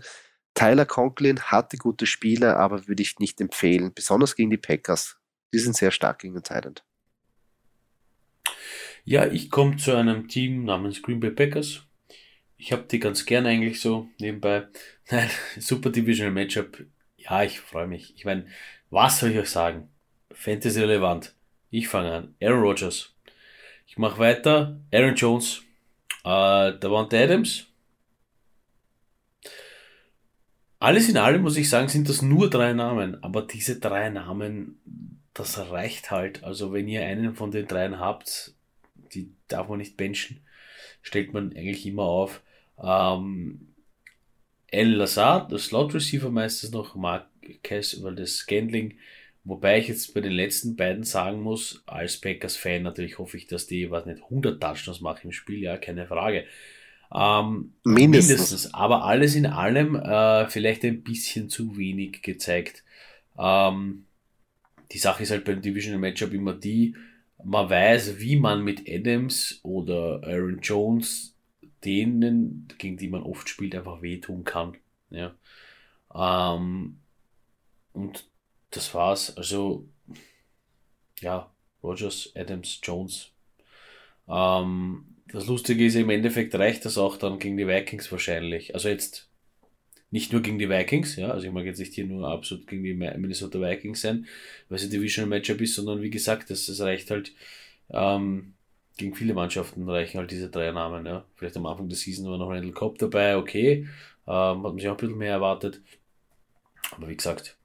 Tyler 0.54 0.86
Conklin 0.86 1.42
hatte 1.42 1.76
gute 1.76 2.06
Spiele, 2.06 2.56
aber 2.56 2.88
würde 2.88 3.04
ich 3.04 3.20
nicht 3.20 3.42
empfehlen, 3.42 3.94
besonders 3.94 4.34
gegen 4.34 4.50
die 4.50 4.58
Packers. 4.58 5.18
Die 5.54 5.60
sind 5.60 5.76
sehr 5.76 5.92
stark 5.92 6.20
gegen 6.20 6.36
den 6.36 6.44
Thailand. 6.44 6.87
Ja, 9.10 9.26
ich 9.26 9.49
komme 9.49 9.78
zu 9.78 9.95
einem 9.95 10.28
Team 10.28 10.66
namens 10.66 11.01
Green 11.01 11.22
Bay 11.22 11.32
Packers. 11.32 11.82
Ich 12.58 12.74
habe 12.74 12.84
die 12.91 12.99
ganz 12.99 13.26
gern 13.26 13.45
eigentlich 13.45 13.80
so 13.80 14.10
nebenbei. 14.20 14.68
Nein, 15.10 15.30
super 15.58 15.91
Divisional 15.91 16.34
Matchup. 16.34 16.84
Ja, 17.16 17.41
ich 17.41 17.62
freue 17.62 17.88
mich. 17.88 18.14
Ich 18.18 18.26
meine, 18.26 18.47
was 18.89 19.22
soll 19.22 19.32
ich 19.32 19.38
euch 19.38 19.49
sagen? 19.49 19.88
Fantasy 20.34 20.82
relevant. 20.82 21.34
Ich 21.70 21.88
fange 21.88 22.12
an. 22.12 22.36
Aaron 22.41 22.60
Rodgers. 22.60 23.16
Ich 23.86 23.97
mache 23.97 24.20
weiter. 24.20 24.78
Aaron 24.93 25.16
Jones. 25.16 25.62
Äh, 26.26 26.78
Davante 26.78 27.18
Adams. 27.18 27.68
Alles 30.80 31.08
in 31.08 31.16
allem 31.16 31.43
muss 31.43 31.55
ich 31.55 31.70
sagen, 31.70 31.88
sind 31.88 32.10
das 32.10 32.22
nur 32.22 32.49
drei 32.49 32.74
Namen. 32.74 33.24
Aber 33.24 33.43
diese 33.43 33.80
drei 33.80 34.10
Namen, 34.10 35.22
das 35.34 35.58
reicht 35.58 36.12
halt. 36.12 36.43
Also 36.43 36.74
wenn 36.74 36.89
ihr 36.89 37.05
einen 37.05 37.36
von 37.36 37.51
den 37.51 37.68
dreien 37.68 38.01
habt, 38.01 38.57
darf 39.48 39.70
man 39.70 39.80
nicht 39.80 39.98
benchen, 39.98 40.41
stellt 41.02 41.34
man 41.34 41.52
eigentlich 41.56 41.86
immer 41.86 42.04
auf. 42.04 42.41
Ähm, 42.82 43.74
El 44.70 44.95
Lazard, 44.95 45.52
der 45.52 45.60
Slot 45.60 45.93
Receiver 45.93 46.30
meistens 46.30 46.72
noch, 46.72 46.95
Mark 46.95 47.28
Cass, 47.64 48.04
weil 48.04 48.16
das 48.16 48.36
Scandling, 48.36 48.98
wobei 49.43 49.80
ich 49.80 49.88
jetzt 49.88 50.14
bei 50.14 50.22
den 50.22 50.34
letzten 50.34 50.76
beiden 50.76 51.04
sagen 51.04 51.41
muss, 51.41 51.84
als 51.86 52.18
Packers-Fan 52.20 52.84
natürlich 52.84 53.18
hoffe 53.18 53.38
ich, 53.38 53.48
dass 53.48 53.68
die, 53.68 53.89
was 53.89 54.06
nicht, 54.06 54.24
100 54.24 54.62
Touchdowns 54.62 55.02
machen 55.02 55.28
im 55.28 55.32
Spiel, 55.32 55.62
ja, 55.62 55.78
keine 55.78 56.06
Frage. 56.08 56.45
Ähm, 57.14 57.74
mindestens. 57.86 58.30
mindestens. 58.30 58.74
Aber 58.74 59.06
alles 59.06 59.36
in 59.36 59.45
allem 59.45 59.95
äh, 59.95 60.48
vielleicht 60.50 60.84
ein 60.84 61.04
bisschen 61.04 61.50
zu 61.50 61.78
wenig 61.78 62.22
gezeigt. 62.22 62.84
Ähm, 63.39 64.06
die 64.91 64.98
Sache 64.98 65.24
ist 65.24 65.32
halt 65.32 65.45
beim 65.45 65.62
Divisional 65.62 66.00
Matchup 66.00 66.34
immer 66.34 66.54
die, 66.54 66.95
man 67.44 67.70
weiß, 67.70 68.20
wie 68.20 68.36
man 68.38 68.64
mit 68.64 68.90
Adams 68.90 69.60
oder 69.64 70.22
Aaron 70.24 70.60
Jones 70.62 71.36
denen, 71.84 72.68
gegen 72.78 72.98
die 72.98 73.08
man 73.08 73.24
oft 73.24 73.48
spielt, 73.50 73.76
einfach 73.76 74.02
wehtun 74.02 74.44
kann. 74.44 74.78
Ja. 75.10 75.36
Ähm, 76.14 77.00
und 77.94 78.26
das 78.72 78.94
war's. 78.94 79.36
Also, 79.38 79.88
ja, 81.20 81.52
Rogers, 81.84 82.32
Adams, 82.36 82.80
Jones. 82.84 83.32
Ähm, 84.28 85.06
das 85.32 85.48
Lustige 85.48 85.86
ist, 85.86 85.96
im 85.96 86.10
Endeffekt 86.10 86.56
reicht 86.56 86.86
das 86.86 86.98
auch 86.98 87.18
dann 87.18 87.40
gegen 87.40 87.58
die 87.58 87.68
Vikings 87.68 88.12
wahrscheinlich. 88.12 88.74
Also 88.74 88.90
jetzt 88.90 89.26
nicht 90.18 90.34
nur 90.34 90.41
gegen 90.41 90.57
die 90.57 90.68
Vikings, 90.68 91.15
ja, 91.15 91.30
also 91.30 91.45
ich 91.45 91.53
mag 91.53 91.65
jetzt 91.65 91.78
nicht 91.78 91.93
hier 91.93 92.07
nur 92.07 92.28
absolut 92.28 92.65
gegen 92.65 92.84
die 92.84 92.95
Minnesota 92.95 93.61
Vikings 93.61 94.01
sein, 94.01 94.26
weil 94.68 94.78
es 94.78 94.84
ein 94.84 94.89
Divisional 94.89 95.30
Matchup 95.30 95.61
ist, 95.61 95.76
sondern 95.76 96.01
wie 96.01 96.09
gesagt, 96.09 96.49
das, 96.49 96.65
das 96.65 96.82
reicht 96.82 97.11
halt, 97.11 97.34
ähm, 97.91 98.53
gegen 98.97 99.13
viele 99.13 99.36
Mannschaften 99.36 99.88
reichen 99.88 100.18
halt 100.18 100.32
diese 100.32 100.49
drei 100.49 100.72
Namen, 100.72 101.05
ja. 101.05 101.24
Vielleicht 101.36 101.55
am 101.55 101.68
Anfang 101.68 101.88
der 101.88 101.97
Season 101.97 102.28
war 102.28 102.39
noch 102.39 102.49
Randall 102.49 102.72
Cobb 102.72 102.97
dabei, 102.97 103.38
okay, 103.38 103.88
ähm, 104.26 104.63
hat 104.63 104.63
man 104.63 104.78
sich 104.80 104.88
auch 104.88 104.93
ein 104.93 104.97
bisschen 104.97 105.20
mehr 105.20 105.34
erwartet. 105.34 105.82
Aber 106.91 107.07
wie 107.07 107.15
gesagt, 107.15 107.55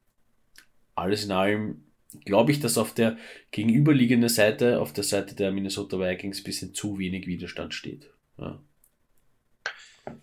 alles 0.94 1.24
in 1.24 1.32
allem 1.32 1.84
glaube 2.26 2.53
ich, 2.53 2.61
dass 2.61 2.76
auf 2.76 2.92
der 2.92 3.16
gegenüberliegenden 3.50 4.28
Seite, 4.28 4.78
auf 4.78 4.92
der 4.92 5.05
Seite 5.05 5.34
der 5.34 5.53
Minnesota 5.53 5.98
Vikings, 5.98 6.40
ein 6.40 6.44
bisschen 6.44 6.74
zu 6.74 6.98
wenig 6.98 7.26
Widerstand 7.26 7.72
steht. 7.72 8.11
Ja. 8.36 8.61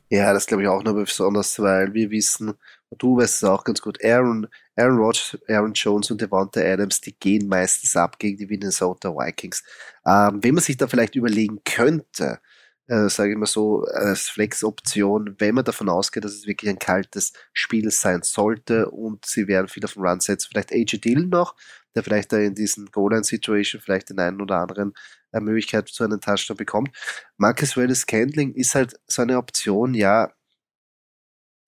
Ja, 0.09 0.33
das 0.33 0.47
glaube 0.47 0.63
ich 0.63 0.69
auch 0.69 0.83
noch 0.83 0.93
besonders, 0.93 1.59
weil 1.59 1.93
wir 1.93 2.09
wissen, 2.09 2.53
du 2.97 3.17
weißt 3.17 3.43
es 3.43 3.43
auch 3.43 3.63
ganz 3.63 3.79
gut, 3.81 4.03
Aaron, 4.03 4.47
Aaron 4.75 4.97
Rodgers, 4.97 5.37
Aaron 5.47 5.73
Jones 5.73 6.09
und 6.11 6.19
Devonta 6.21 6.61
Adams, 6.61 6.99
die 7.01 7.13
gehen 7.13 7.47
meistens 7.47 7.95
ab 7.95 8.17
gegen 8.17 8.37
die 8.37 8.47
Minnesota 8.47 9.09
Vikings. 9.09 9.63
Ähm, 10.05 10.39
wenn 10.43 10.55
man 10.55 10.63
sich 10.63 10.77
da 10.77 10.87
vielleicht 10.87 11.15
überlegen 11.15 11.61
könnte, 11.63 12.39
äh, 12.87 13.07
sage 13.09 13.31
ich 13.33 13.37
mal 13.37 13.45
so, 13.45 13.83
als 13.83 14.29
Flex-Option, 14.29 15.35
wenn 15.37 15.53
man 15.55 15.63
davon 15.63 15.89
ausgeht, 15.89 16.23
dass 16.25 16.33
es 16.33 16.47
wirklich 16.47 16.69
ein 16.71 16.79
kaltes 16.79 17.33
Spiel 17.53 17.91
sein 17.91 18.23
sollte 18.23 18.89
und 18.89 19.25
sie 19.25 19.47
werden 19.47 19.67
viel 19.67 19.85
auf 19.85 19.93
den 19.93 20.03
Run 20.03 20.19
setzen, 20.19 20.49
vielleicht 20.51 20.71
AJ 20.73 20.99
Dillon 21.01 21.29
noch, 21.29 21.55
der 21.95 22.03
vielleicht 22.03 22.31
da 22.31 22.37
in 22.37 22.55
diesen 22.55 22.87
Goal-Line-Situation 22.87 23.81
vielleicht 23.81 24.09
den 24.09 24.19
einen 24.19 24.41
oder 24.41 24.57
anderen 24.57 24.93
Möglichkeit 25.33 25.87
zu 25.89 26.03
einem 26.03 26.21
Touchdown 26.21 26.57
bekommt. 26.57 26.95
Marcus 27.37 27.77
Wallace 27.77 28.05
Candling 28.05 28.53
ist 28.53 28.75
halt 28.75 28.99
so 29.07 29.21
eine 29.21 29.37
Option, 29.37 29.93
ja, 29.93 30.31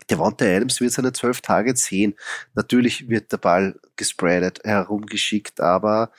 Devonta 0.09 0.45
Adams 0.45 0.81
wird 0.81 0.91
seine 0.91 1.13
zwölf 1.13 1.41
Tage 1.41 1.75
sehen. 1.75 2.15
Natürlich 2.53 3.07
wird 3.07 3.31
der 3.31 3.37
Ball 3.37 3.79
gespreadet, 3.95 4.59
herumgeschickt, 4.63 5.61
aber 5.61 6.11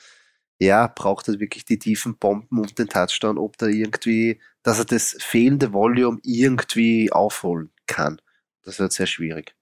ja, 0.59 0.87
braucht 0.87 1.27
er 1.27 1.39
wirklich 1.39 1.65
die 1.65 1.79
tiefen 1.79 2.17
Bomben 2.17 2.59
und 2.59 2.79
den 2.79 2.87
Touchdown, 2.87 3.37
ob 3.37 3.57
da 3.57 3.67
irgendwie, 3.67 4.39
dass 4.63 4.79
er 4.79 4.85
das 4.85 5.17
fehlende 5.19 5.73
Volume 5.73 6.19
irgendwie 6.23 7.11
aufholen 7.11 7.71
kann. 7.85 8.21
Das 8.63 8.79
wird 8.79 8.93
sehr 8.93 9.07
schwierig. 9.07 9.55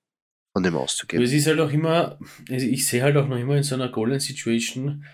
Von 0.54 0.64
dem 0.64 0.76
auszugeben. 0.76 1.24
Es 1.24 1.32
ist 1.32 1.48
halt 1.48 1.60
auch 1.60 1.72
immer, 1.72 2.18
also 2.50 2.66
ich 2.66 2.86
sehe 2.86 3.04
halt 3.04 3.18
auch 3.18 3.28
noch 3.28 3.38
immer 3.38 3.58
in 3.58 3.64
so 3.64 3.76
einer 3.76 3.90
Golden 3.90 4.20
Situation 4.20 5.06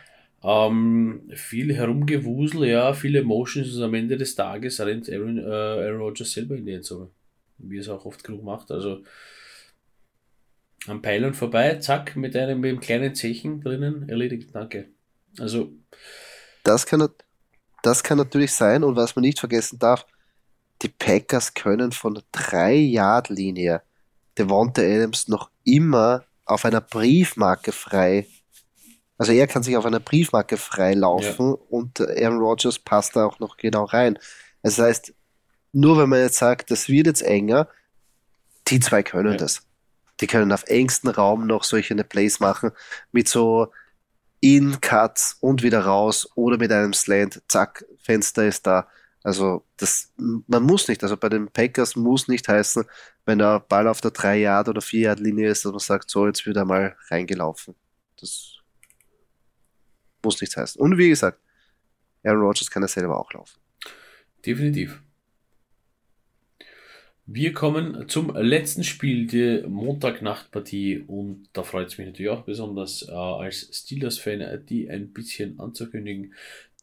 ähm, 0.44 1.30
viel 1.34 1.76
Herumgewusel, 1.76 2.68
ja, 2.68 2.94
viele 2.94 3.20
Emotions 3.20 3.76
und 3.76 3.84
am 3.84 3.94
Ende 3.94 4.18
des 4.18 4.36
Tages 4.36 4.80
rennt 4.80 5.10
Aaron, 5.10 5.38
äh, 5.38 5.44
Aaron 5.44 6.02
Rodgers 6.02 6.32
selber 6.32 6.56
in 6.56 6.66
die 6.66 6.74
Endzone. 6.74 7.10
Wie 7.60 7.78
es 7.78 7.90
auch 7.90 8.06
oft 8.06 8.24
genug 8.24 8.44
macht. 8.44 8.72
Also 8.72 9.04
am 10.88 11.02
Pylon 11.02 11.34
vorbei, 11.34 11.76
zack, 11.80 12.16
mit 12.16 12.36
einem, 12.36 12.60
mit 12.60 12.70
einem 12.70 12.80
kleinen 12.80 13.16
Zechen 13.16 13.62
drinnen, 13.62 14.08
erledigt, 14.08 14.50
danke. 14.54 14.90
Also. 15.40 15.72
Das 16.64 16.86
kann, 16.86 17.08
das 17.84 18.04
kann 18.04 18.18
natürlich 18.18 18.54
sein 18.54 18.84
und 18.84 18.96
was 18.96 19.16
man 19.16 19.24
nicht 19.24 19.40
vergessen 19.40 19.80
darf, 19.80 20.06
die 20.84 20.90
Packers 20.90 21.54
können 21.56 21.92
von 21.92 22.14
der 22.14 22.24
3-Yard-Linie 22.34 23.82
Devonta 24.38 24.82
Adams 24.82 25.28
noch 25.28 25.50
immer 25.64 26.26
auf 26.46 26.66
einer 26.66 26.82
Briefmarke 26.82 27.72
frei. 27.72 28.28
Also 29.18 29.32
er 29.32 29.48
kann 29.48 29.64
sich 29.64 29.76
auf 29.78 29.86
einer 29.86 30.00
Briefmarke 30.00 30.58
frei 30.58 30.94
laufen 30.94 31.50
ja. 31.50 31.58
und 31.70 32.00
Aaron 32.00 32.40
Rodgers 32.40 32.80
passt 32.80 33.16
da 33.16 33.26
auch 33.26 33.40
noch 33.40 33.58
genau 33.58 33.86
rein. 33.86 34.20
Das 34.62 34.78
heißt, 34.78 35.14
nur 35.74 35.98
wenn 35.98 36.10
man 36.10 36.20
jetzt 36.20 36.38
sagt, 36.38 36.72
das 36.72 36.88
wird 36.88 37.08
jetzt 37.08 37.22
enger, 37.22 37.68
die 38.68 38.80
zwei 38.80 39.04
können 39.04 39.34
ja. 39.34 39.38
das. 39.38 39.64
Die 40.20 40.28
können 40.28 40.52
auf 40.52 40.64
engstem 40.68 41.12
Raum 41.12 41.46
noch 41.46 41.64
solche 41.64 41.96
Plays 42.04 42.40
machen 42.40 42.72
mit 43.12 43.28
so 43.28 43.72
In-Cuts 44.40 45.38
und 45.42 45.64
wieder 45.64 45.82
raus 45.86 46.30
oder 46.36 46.58
mit 46.58 46.72
einem 46.72 46.94
Slant, 46.94 47.42
zack, 47.48 47.86
Fenster 48.02 48.46
ist 48.46 48.66
da. 48.68 48.88
Also 49.28 49.65
das, 49.75 50.13
man 50.15 50.63
muss 50.63 50.88
nicht, 50.88 51.03
also 51.03 51.17
bei 51.17 51.28
den 51.28 51.49
Packers 51.49 51.97
muss 51.97 52.30
nicht 52.30 52.47
heißen, 52.47 52.86
wenn 53.25 53.39
der 53.39 53.59
Ball 53.59 53.89
auf 53.89 53.99
der 53.99 54.11
3 54.11 54.38
Yard 54.38 54.69
oder 54.69 54.80
4 54.80 55.01
Yard 55.01 55.19
Linie 55.19 55.49
ist, 55.49 55.65
dass 55.65 55.71
man 55.73 55.80
sagt, 55.80 56.09
so, 56.09 56.25
jetzt 56.25 56.45
wird 56.45 56.55
er 56.55 56.63
mal 56.63 56.95
reingelaufen. 57.09 57.75
Das 58.21 58.53
muss 60.23 60.39
nichts 60.39 60.55
heißen. 60.55 60.80
Und 60.80 60.97
wie 60.97 61.09
gesagt, 61.09 61.41
Aaron 62.23 62.39
Rodgers 62.39 62.71
kann 62.71 62.84
er 62.84 62.88
selber 62.88 63.19
auch 63.19 63.34
laufen. 63.34 63.59
Definitiv. 64.45 65.01
Wir 67.25 67.51
kommen 67.51 68.07
zum 68.07 68.34
letzten 68.34 68.86
Spiel 68.86 69.28
der 69.28 69.67
Montagnachtpartie 69.67 71.03
und 71.05 71.49
da 71.51 71.63
freut 71.63 71.88
es 71.88 71.97
mich 71.97 72.07
natürlich 72.07 72.32
auch 72.32 72.45
besonders 72.45 73.05
äh, 73.05 73.11
als 73.11 73.69
Steelers-Fan, 73.73 74.65
die 74.65 74.89
ein 74.89 75.11
bisschen 75.11 75.59
anzukündigen. 75.59 76.34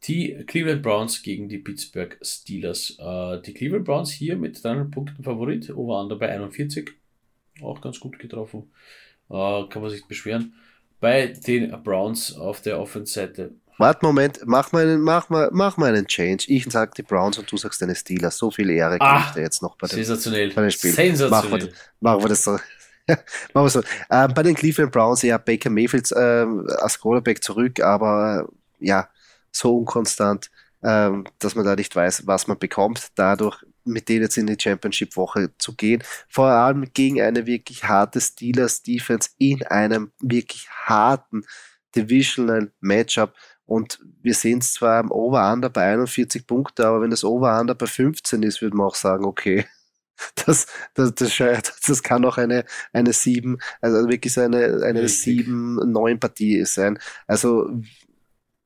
Die 0.07 0.45
Cleveland 0.47 0.83
Browns 0.83 1.23
gegen 1.23 1.49
die 1.49 1.59
Pittsburgh 1.59 2.19
Steelers. 2.21 2.97
Äh, 2.99 3.41
die 3.41 3.55
Cleveland 3.55 3.87
Browns 3.87 4.11
hier 4.11 4.37
mit 4.37 4.63
300 4.63 4.91
Punkten 4.91 5.23
Favorit, 5.23 5.71
Over-Under 5.71 6.17
bei 6.17 6.29
41. 6.29 6.91
Auch 7.63 7.81
ganz 7.81 8.01
gut 8.01 8.19
getroffen. 8.19 8.71
Äh, 9.31 9.65
kann 9.69 9.81
man 9.81 9.91
sich 9.91 10.07
beschweren. 10.07 10.55
Bei 11.01 11.29
den 11.29 11.71
Browns 11.83 12.37
auf 12.37 12.61
der 12.61 12.79
Offense-Seite. 12.81 13.53
Warte, 13.79 14.05
Moment, 14.05 14.41
mach 14.45 14.73
mal, 14.73 14.87
einen, 14.87 15.01
mach, 15.01 15.31
mal, 15.31 15.49
mach 15.53 15.77
mal 15.79 15.95
einen 15.95 16.07
Change. 16.07 16.45
Ich 16.49 16.65
sag 16.71 16.95
die 16.95 17.03
Browns 17.03 17.39
und 17.39 17.51
du 17.51 17.57
sagst 17.57 17.81
deine 17.81 17.95
Steelers. 17.95 18.37
So 18.37 18.51
viel 18.51 18.71
Ehre 18.71 18.99
ah, 19.01 19.33
dir 19.35 19.41
jetzt 19.41 19.63
noch 19.63 19.77
bei 19.77 19.89
dem, 19.89 19.97
sensationell. 19.97 20.53
Bei 20.53 20.69
Spiel. 20.71 20.93
Sensationell. 20.93 21.61
Machen 21.61 21.69
wir, 21.69 21.73
machen 22.01 22.23
wir 22.23 22.29
das 22.29 22.45
so. 22.45 22.53
machen 23.09 23.21
wir 23.55 23.71
so. 23.71 23.83
Äh, 24.11 24.29
bei 24.29 24.43
den 24.43 24.55
Cleveland 24.55 24.93
Browns, 24.93 25.23
ja, 25.23 25.39
Baker 25.39 25.71
Mayfield 25.71 26.13
äh, 26.13 26.47
als 26.79 27.01
Quarterback 27.01 27.43
zurück, 27.43 27.81
aber 27.81 28.49
ja, 28.79 29.09
so 29.55 29.79
unkonstant, 29.79 30.51
ähm, 30.83 31.25
dass 31.39 31.55
man 31.55 31.65
da 31.65 31.77
nicht 31.77 31.95
weiß, 31.95 32.27
was 32.27 32.47
man 32.47 32.59
bekommt. 32.59 33.09
Dadurch 33.15 33.65
mit 33.85 34.09
denen 34.09 34.23
jetzt 34.23 34.39
in 34.39 34.47
die 34.47 34.57
Championship-Woche 34.59 35.51
zu 35.59 35.75
gehen. 35.75 36.03
Vor 36.29 36.47
allem 36.47 36.91
gegen 36.93 37.21
eine 37.21 37.47
wirklich 37.47 37.85
harte 37.85 38.21
Steelers-Defense 38.21 39.31
in 39.39 39.63
einem 39.65 40.11
wirklich 40.21 40.69
harten 40.71 41.43
Divisional 41.95 42.73
Matchup. 42.81 43.35
Und 43.67 44.01
wir 44.23 44.35
sehen 44.35 44.59
es 44.59 44.75
zwar 44.75 44.99
am 44.99 45.11
Over-Under 45.11 45.71
bei 45.71 45.93
41 45.93 46.47
Punkten, 46.47 46.83
aber 46.83 47.01
wenn 47.01 47.11
das 47.11 47.25
Over-Under 47.25 47.75
bei 47.75 47.87
15 47.87 48.43
ist, 48.43 48.61
würde 48.61 48.77
man 48.77 48.87
auch 48.87 48.95
sagen, 48.95 49.25
okay, 49.25 49.67
das, 50.47 50.67
das, 50.95 51.15
das, 51.15 51.37
das 51.87 52.03
kann 52.03 52.25
auch 52.25 52.39
eine, 52.39 52.65
eine 52.93 53.13
7, 53.13 53.59
also 53.81 54.09
wirklich 54.09 54.33
so 54.33 54.43
eine, 54.43 54.83
eine 54.85 55.07
7-9 55.07 56.19
Partie 56.19 56.65
sein. 56.65 56.99
Also 57.27 57.71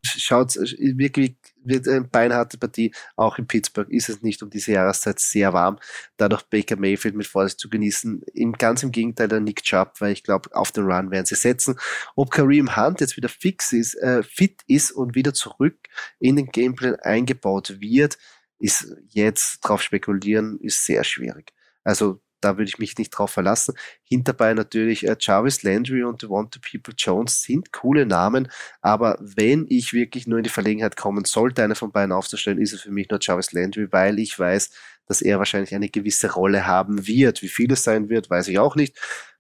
schaut 0.09 0.55
wirklich 0.57 1.37
wird 1.69 1.87
eine 1.87 2.05
beinharte 2.05 2.59
Partie. 2.59 2.93
Auch 3.17 3.39
in 3.39 3.47
Pittsburgh 3.47 3.91
ist 3.91 4.09
es 4.09 4.23
nicht 4.23 4.43
um 4.43 4.51
diese 4.51 4.73
Jahreszeit 4.73 5.21
sehr 5.21 5.53
warm. 5.53 5.79
Dadurch 6.17 6.43
Baker 6.43 6.77
Mayfield 6.77 7.15
mit 7.15 7.27
Vorsicht 7.27 7.61
zu 7.61 7.69
genießen. 7.69 8.23
Im, 8.35 8.53
ganz 8.53 8.83
im 8.83 8.91
Gegenteil 8.91 9.29
der 9.29 9.41
Nick 9.41 9.63
Chubb, 9.63 10.01
weil 10.01 10.13
ich 10.13 10.23
glaube, 10.23 10.55
auf 10.55 10.73
den 10.73 10.85
Run 10.85 11.11
werden 11.11 11.27
sie 11.27 11.35
setzen. 11.35 11.79
Ob 12.17 12.31
Kareem 12.31 12.77
Hunt 12.77 13.01
jetzt 13.01 13.17
wieder 13.17 13.29
fix 13.29 13.73
ist, 13.73 13.95
äh, 13.97 14.23
fit 14.23 14.63
ist 14.67 14.91
und 14.91 15.15
wieder 15.15 15.35
zurück 15.35 15.77
in 16.19 16.37
den 16.37 16.47
Gameplan 16.47 16.97
eingebaut 16.97 17.81
wird, 17.81 18.19
ist 18.59 18.93
jetzt 19.09 19.61
drauf 19.61 19.83
spekulieren, 19.83 20.59
ist 20.61 20.85
sehr 20.85 21.05
schwierig. 21.05 21.53
Also 21.85 22.21
da 22.41 22.57
würde 22.57 22.69
ich 22.69 22.79
mich 22.79 22.97
nicht 22.99 23.11
drauf 23.11 23.31
verlassen. 23.31 23.75
Hinterbei 24.03 24.55
natürlich 24.55 25.07
äh, 25.07 25.17
Jarvis 25.19 25.63
Landry 25.63 26.03
und 26.05 26.21
The 26.21 26.29
Want 26.29 26.53
to 26.53 26.61
People 26.61 26.95
Jones 26.97 27.43
sind 27.43 27.73
coole 27.73 28.07
Namen, 28.07 28.49
aber 28.81 29.19
wenn 29.21 29.67
ich 29.69 29.93
wirklich 29.93 30.27
nur 30.27 30.39
in 30.39 30.45
die 30.45 30.51
Verlegenheit 30.51 30.97
kommen 30.97 31.25
sollte, 31.25 31.63
eine 31.63 31.75
von 31.75 31.93
beiden 31.93 32.13
aufzustellen, 32.13 32.61
ist 32.61 32.73
es 32.73 32.83
für 32.83 32.91
mich 32.91 33.09
nur 33.11 33.19
Jarvis 33.21 33.53
Landry, 33.53 33.89
weil 33.91 34.19
ich 34.19 34.39
weiß, 34.39 34.71
dass 35.07 35.23
er 35.23 35.39
wahrscheinlich 35.39 35.75
eine 35.75 35.89
gewisse 35.89 36.33
Rolle 36.33 36.67
haben 36.67 37.07
wird. 37.07 37.43
Wie 37.43 37.49
viel 37.49 37.73
es 37.73 37.83
sein 37.83 38.09
wird, 38.09 38.31
weiß 38.31 38.49
ich 38.49 38.59
auch 38.59 38.77
nicht. 38.77 38.97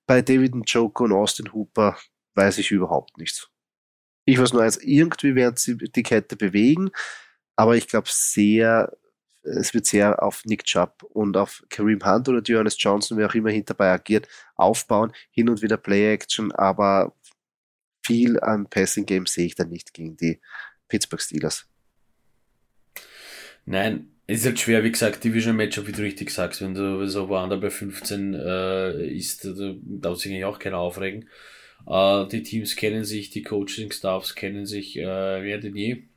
Bei 0.06 0.22
David 0.22 0.54
Njoko 0.54 1.04
und 1.04 1.12
Austin 1.12 1.52
Hooper 1.52 1.98
weiß 2.34 2.58
ich 2.58 2.70
überhaupt 2.70 3.18
nichts. 3.18 3.48
Ich 4.24 4.38
weiß 4.38 4.52
nur 4.52 4.62
eins, 4.62 4.78
irgendwie 4.78 5.34
werden 5.34 5.56
sie 5.56 5.76
die 5.76 6.02
Kette 6.02 6.36
bewegen, 6.36 6.90
aber 7.56 7.76
ich 7.76 7.88
glaube 7.88 8.08
sehr 8.10 8.96
es 9.56 9.74
wird 9.74 9.86
sehr 9.86 10.22
auf 10.22 10.44
Nick 10.44 10.64
Chubb 10.64 11.02
und 11.02 11.36
auf 11.36 11.64
Kareem 11.68 12.04
Hunt 12.04 12.28
oder 12.28 12.42
Dearness 12.42 12.76
Johnson, 12.78 13.18
wer 13.18 13.28
auch 13.28 13.34
immer 13.34 13.50
hinterbei 13.50 13.90
agiert, 13.90 14.28
aufbauen. 14.56 15.12
Hin 15.30 15.48
und 15.48 15.62
wieder 15.62 15.76
Play-Action, 15.76 16.52
aber 16.52 17.14
viel 18.04 18.40
am 18.40 18.68
Passing-Game 18.68 19.26
sehe 19.26 19.46
ich 19.46 19.54
da 19.54 19.64
nicht 19.64 19.92
gegen 19.92 20.16
die 20.16 20.40
Pittsburgh 20.88 21.20
Steelers. 21.20 21.66
Nein, 23.66 24.08
es 24.26 24.40
ist 24.40 24.46
halt 24.46 24.58
schwer, 24.60 24.84
wie 24.84 24.92
gesagt, 24.92 25.24
Division 25.24 25.56
Matchup, 25.56 25.86
wie 25.86 25.92
du 25.92 26.02
richtig 26.02 26.30
sagst, 26.30 26.62
wenn 26.62 26.74
du 26.74 27.06
so 27.06 27.28
woanders 27.28 27.60
bei 27.60 27.70
15 27.70 28.34
äh, 28.34 29.06
ist, 29.08 29.44
da 29.44 29.74
darf 29.82 30.18
sich 30.18 30.44
auch 30.44 30.58
keiner 30.58 30.78
aufregen. 30.78 31.28
Äh, 31.86 32.26
die 32.28 32.42
Teams 32.42 32.76
kennen 32.76 33.04
sich, 33.04 33.30
die 33.30 33.42
Coaching-Staffs 33.42 34.34
kennen 34.34 34.66
sich 34.66 34.96
äh, 34.96 35.40
mehr 35.42 35.58
denn 35.58 35.76
je. 35.76 36.07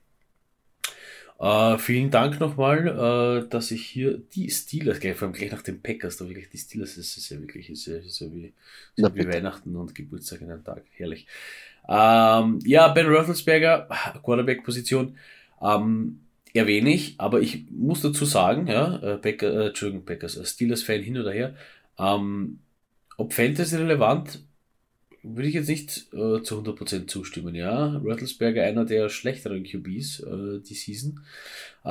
Uh, 1.43 1.79
vielen 1.79 2.11
Dank 2.11 2.39
nochmal, 2.39 2.87
uh, 2.87 3.47
dass 3.49 3.71
ich 3.71 3.83
hier 3.87 4.19
die 4.19 4.51
Steelers, 4.51 4.99
gleich, 4.99 5.15
vor 5.15 5.27
allem 5.27 5.33
gleich 5.33 5.51
nach 5.51 5.63
den 5.63 5.81
Packers, 5.81 6.17
da 6.17 6.27
wirklich 6.27 6.49
die 6.49 6.59
Steelers, 6.59 6.97
das 6.97 7.17
ist 7.17 7.29
ja 7.31 7.39
wirklich, 7.39 7.71
ist 7.71 7.87
ja, 7.87 7.97
ist 7.97 8.19
ja 8.19 8.27
wie, 8.31 8.53
ist 8.95 9.03
ja 9.03 9.15
wie 9.15 9.27
Weihnachten 9.27 9.75
und 9.75 9.95
Geburtstag 9.95 10.41
in 10.41 10.51
einem 10.51 10.63
Tag, 10.63 10.83
herrlich. 10.97 11.25
Ähm, 11.89 12.59
ja, 12.63 12.89
Ben 12.89 13.07
Roethlisberger, 13.07 13.87
Quarterback-Position, 14.23 15.17
ähm, 15.63 16.19
erwähne 16.53 16.93
ich, 16.93 17.15
aber 17.17 17.41
ich 17.41 17.65
muss 17.71 18.01
dazu 18.01 18.25
sagen, 18.25 18.67
ja, 18.67 18.97
äh, 18.97 19.17
Packer, 19.17 19.51
äh, 19.51 19.67
Entschuldigung, 19.69 20.05
Packers, 20.05 20.39
Steelers-Fan 20.47 21.01
hin 21.01 21.17
oder 21.17 21.31
her, 21.31 21.55
um, 21.97 22.59
ob 23.17 23.33
Fantasy 23.33 23.77
relevant, 23.77 24.43
würde 25.23 25.47
ich 25.47 25.53
jetzt 25.53 25.69
nicht 25.69 26.13
äh, 26.13 26.41
zu 26.41 26.61
100% 26.61 27.07
zustimmen, 27.07 27.55
ja. 27.55 28.01
Rattlesberger 28.03 28.63
einer 28.63 28.85
der 28.85 29.09
schlechteren 29.09 29.63
QBs 29.63 30.21
äh, 30.21 30.59
die 30.61 30.73
Season. 30.73 31.19
Äh, 31.83 31.89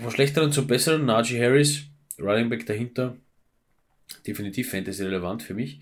von 0.00 0.10
schlechteren 0.10 0.52
zum 0.52 0.66
besseren, 0.66 1.04
Najee 1.04 1.40
Harris, 1.40 1.82
Running 2.18 2.48
Back 2.48 2.66
dahinter, 2.66 3.16
definitiv 4.26 4.70
Fantasy 4.70 5.04
relevant 5.04 5.42
für 5.42 5.54
mich. 5.54 5.80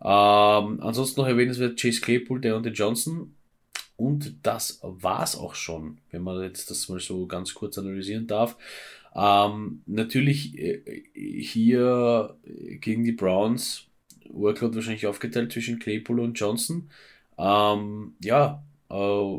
Ähm, 0.00 0.80
ansonsten 0.80 1.20
noch 1.20 1.28
erwähnenswert 1.28 1.80
Chase 1.80 2.00
Claypool, 2.00 2.40
der 2.40 2.56
und 2.56 2.66
Johnson. 2.66 3.34
Und 3.96 4.34
das 4.42 4.80
war's 4.82 5.36
auch 5.36 5.54
schon, 5.54 5.98
wenn 6.10 6.22
man 6.22 6.42
jetzt 6.42 6.70
das 6.70 6.88
mal 6.88 6.98
so 6.98 7.26
ganz 7.26 7.54
kurz 7.54 7.78
analysieren 7.78 8.26
darf. 8.26 8.56
Ähm, 9.14 9.82
natürlich 9.86 10.58
äh, 10.58 11.04
hier 11.14 12.36
gegen 12.80 13.04
die 13.04 13.12
Browns 13.12 13.86
Workload 14.32 14.74
wahrscheinlich 14.74 15.06
aufgeteilt 15.06 15.52
zwischen 15.52 15.78
Claypool 15.78 16.20
und 16.20 16.38
Johnson. 16.38 16.90
Ähm, 17.38 18.14
ja, 18.20 18.62
äh, 18.90 19.38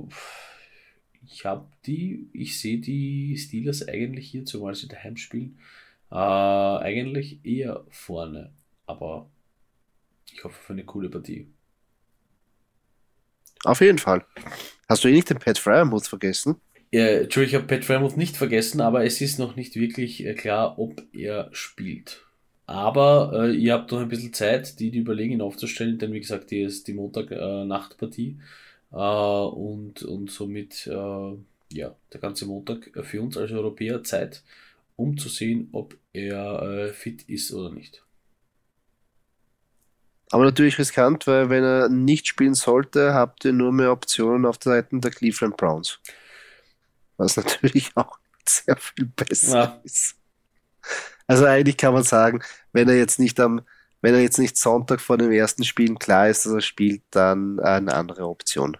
ich 1.26 1.46
habe 1.46 1.68
die, 1.86 2.30
ich 2.34 2.60
sehe 2.60 2.80
die 2.80 3.38
Steelers 3.38 3.88
eigentlich 3.88 4.30
hier, 4.30 4.46
zumal 4.46 4.76
sie 4.76 4.88
daheim 4.88 5.18
spielen, 5.18 5.58
äh, 6.12 6.16
eigentlich 6.16 7.40
eher 7.44 7.86
vorne. 7.90 8.52
Aber 8.86 9.30
ich 10.32 10.44
hoffe 10.44 10.62
für 10.62 10.74
eine 10.74 10.84
coole 10.84 11.10
Partie. 11.10 11.48
Auf 13.64 13.82
jeden 13.82 13.98
Fall. 13.98 14.26
Hast 14.90 15.04
du 15.04 15.08
eh 15.08 15.14
nicht 15.14 15.30
den 15.30 15.40
Pat 15.40 15.58
Fryermuth 15.58 16.08
vergessen? 16.08 16.58
Ja, 16.92 17.08
Entschuldigung, 17.08 17.48
ich 17.48 17.64
habe 17.64 17.76
Pat 17.76 17.86
Fryermuth 17.86 18.18
nicht 18.18 18.36
vergessen, 18.36 18.82
aber 18.82 19.06
es 19.06 19.22
ist 19.22 19.40
noch 19.40 19.56
nicht 19.56 19.76
wirklich 19.76 20.26
äh, 20.26 20.34
klar, 20.34 20.78
ob 20.78 21.02
er 21.14 21.50
spielt. 21.52 22.26
Aber 22.66 23.32
äh, 23.34 23.52
ihr 23.56 23.74
habt 23.74 23.92
noch 23.92 24.00
ein 24.00 24.08
bisschen 24.08 24.34
Zeit, 24.34 24.80
die, 24.80 24.90
die 24.90 25.00
überlegen, 25.00 25.34
ihn 25.34 25.42
aufzustellen, 25.42 25.98
denn 25.98 26.14
wie 26.14 26.22
gesagt, 26.22 26.52
die 26.52 26.62
ist 26.62 26.88
die 26.88 26.94
Montag-Nachtpartie. 26.94 28.38
Äh, 28.40 28.44
äh, 28.94 28.98
und, 28.98 30.04
und 30.04 30.32
somit 30.32 30.88
äh, 30.88 31.38
ja, 31.72 31.96
der 32.14 32.20
ganze 32.22 32.46
Montag 32.46 32.92
für 33.04 33.22
uns 33.22 33.38
als 33.38 33.52
Europäer 33.52 34.04
Zeit, 34.04 34.44
um 34.96 35.18
zu 35.18 35.30
sehen, 35.30 35.70
ob 35.72 35.98
er 36.14 36.62
äh, 36.62 36.94
fit 36.94 37.24
ist 37.24 37.52
oder 37.52 37.72
nicht. 37.72 38.04
Aber 40.32 40.46
natürlich 40.46 40.80
riskant, 40.80 41.28
weil 41.28 41.50
wenn 41.50 41.64
er 41.64 41.90
nicht 41.90 42.28
spielen 42.28 42.56
sollte, 42.56 43.14
habt 43.14 43.46
ihr 43.46 43.54
nur 43.54 43.72
mehr 43.72 43.92
Optionen 43.92 44.46
auf 44.46 44.58
der 44.58 44.74
Seite 44.74 45.00
der 45.00 45.12
Cleveland 45.12 45.58
Browns. 45.58 46.00
Was 47.18 47.38
natürlich 47.38 47.92
auch 47.96 48.18
sehr 48.46 48.76
viel 48.78 49.06
besser 49.06 49.58
ja. 49.58 49.82
ist. 49.84 50.16
Also 51.28 51.46
eigentlich 51.46 51.78
kann 51.78 51.94
man 51.94 52.04
sagen, 52.04 52.42
wenn 52.72 52.90
er 52.90 52.98
jetzt 52.98 53.20
nicht 53.20 53.40
am, 53.40 53.62
wenn 54.02 54.14
er 54.14 54.22
jetzt 54.22 54.40
nicht 54.40 54.58
Sonntag 54.58 55.00
vor 55.00 55.18
dem 55.18 55.32
ersten 55.32 55.64
Spielen 55.64 55.98
klar 55.98 56.30
ist, 56.30 56.46
dass 56.46 56.54
er 56.54 56.62
spielt, 56.62 57.04
dann 57.12 57.60
eine 57.60 57.94
andere 57.94 58.28
Option. 58.28 58.78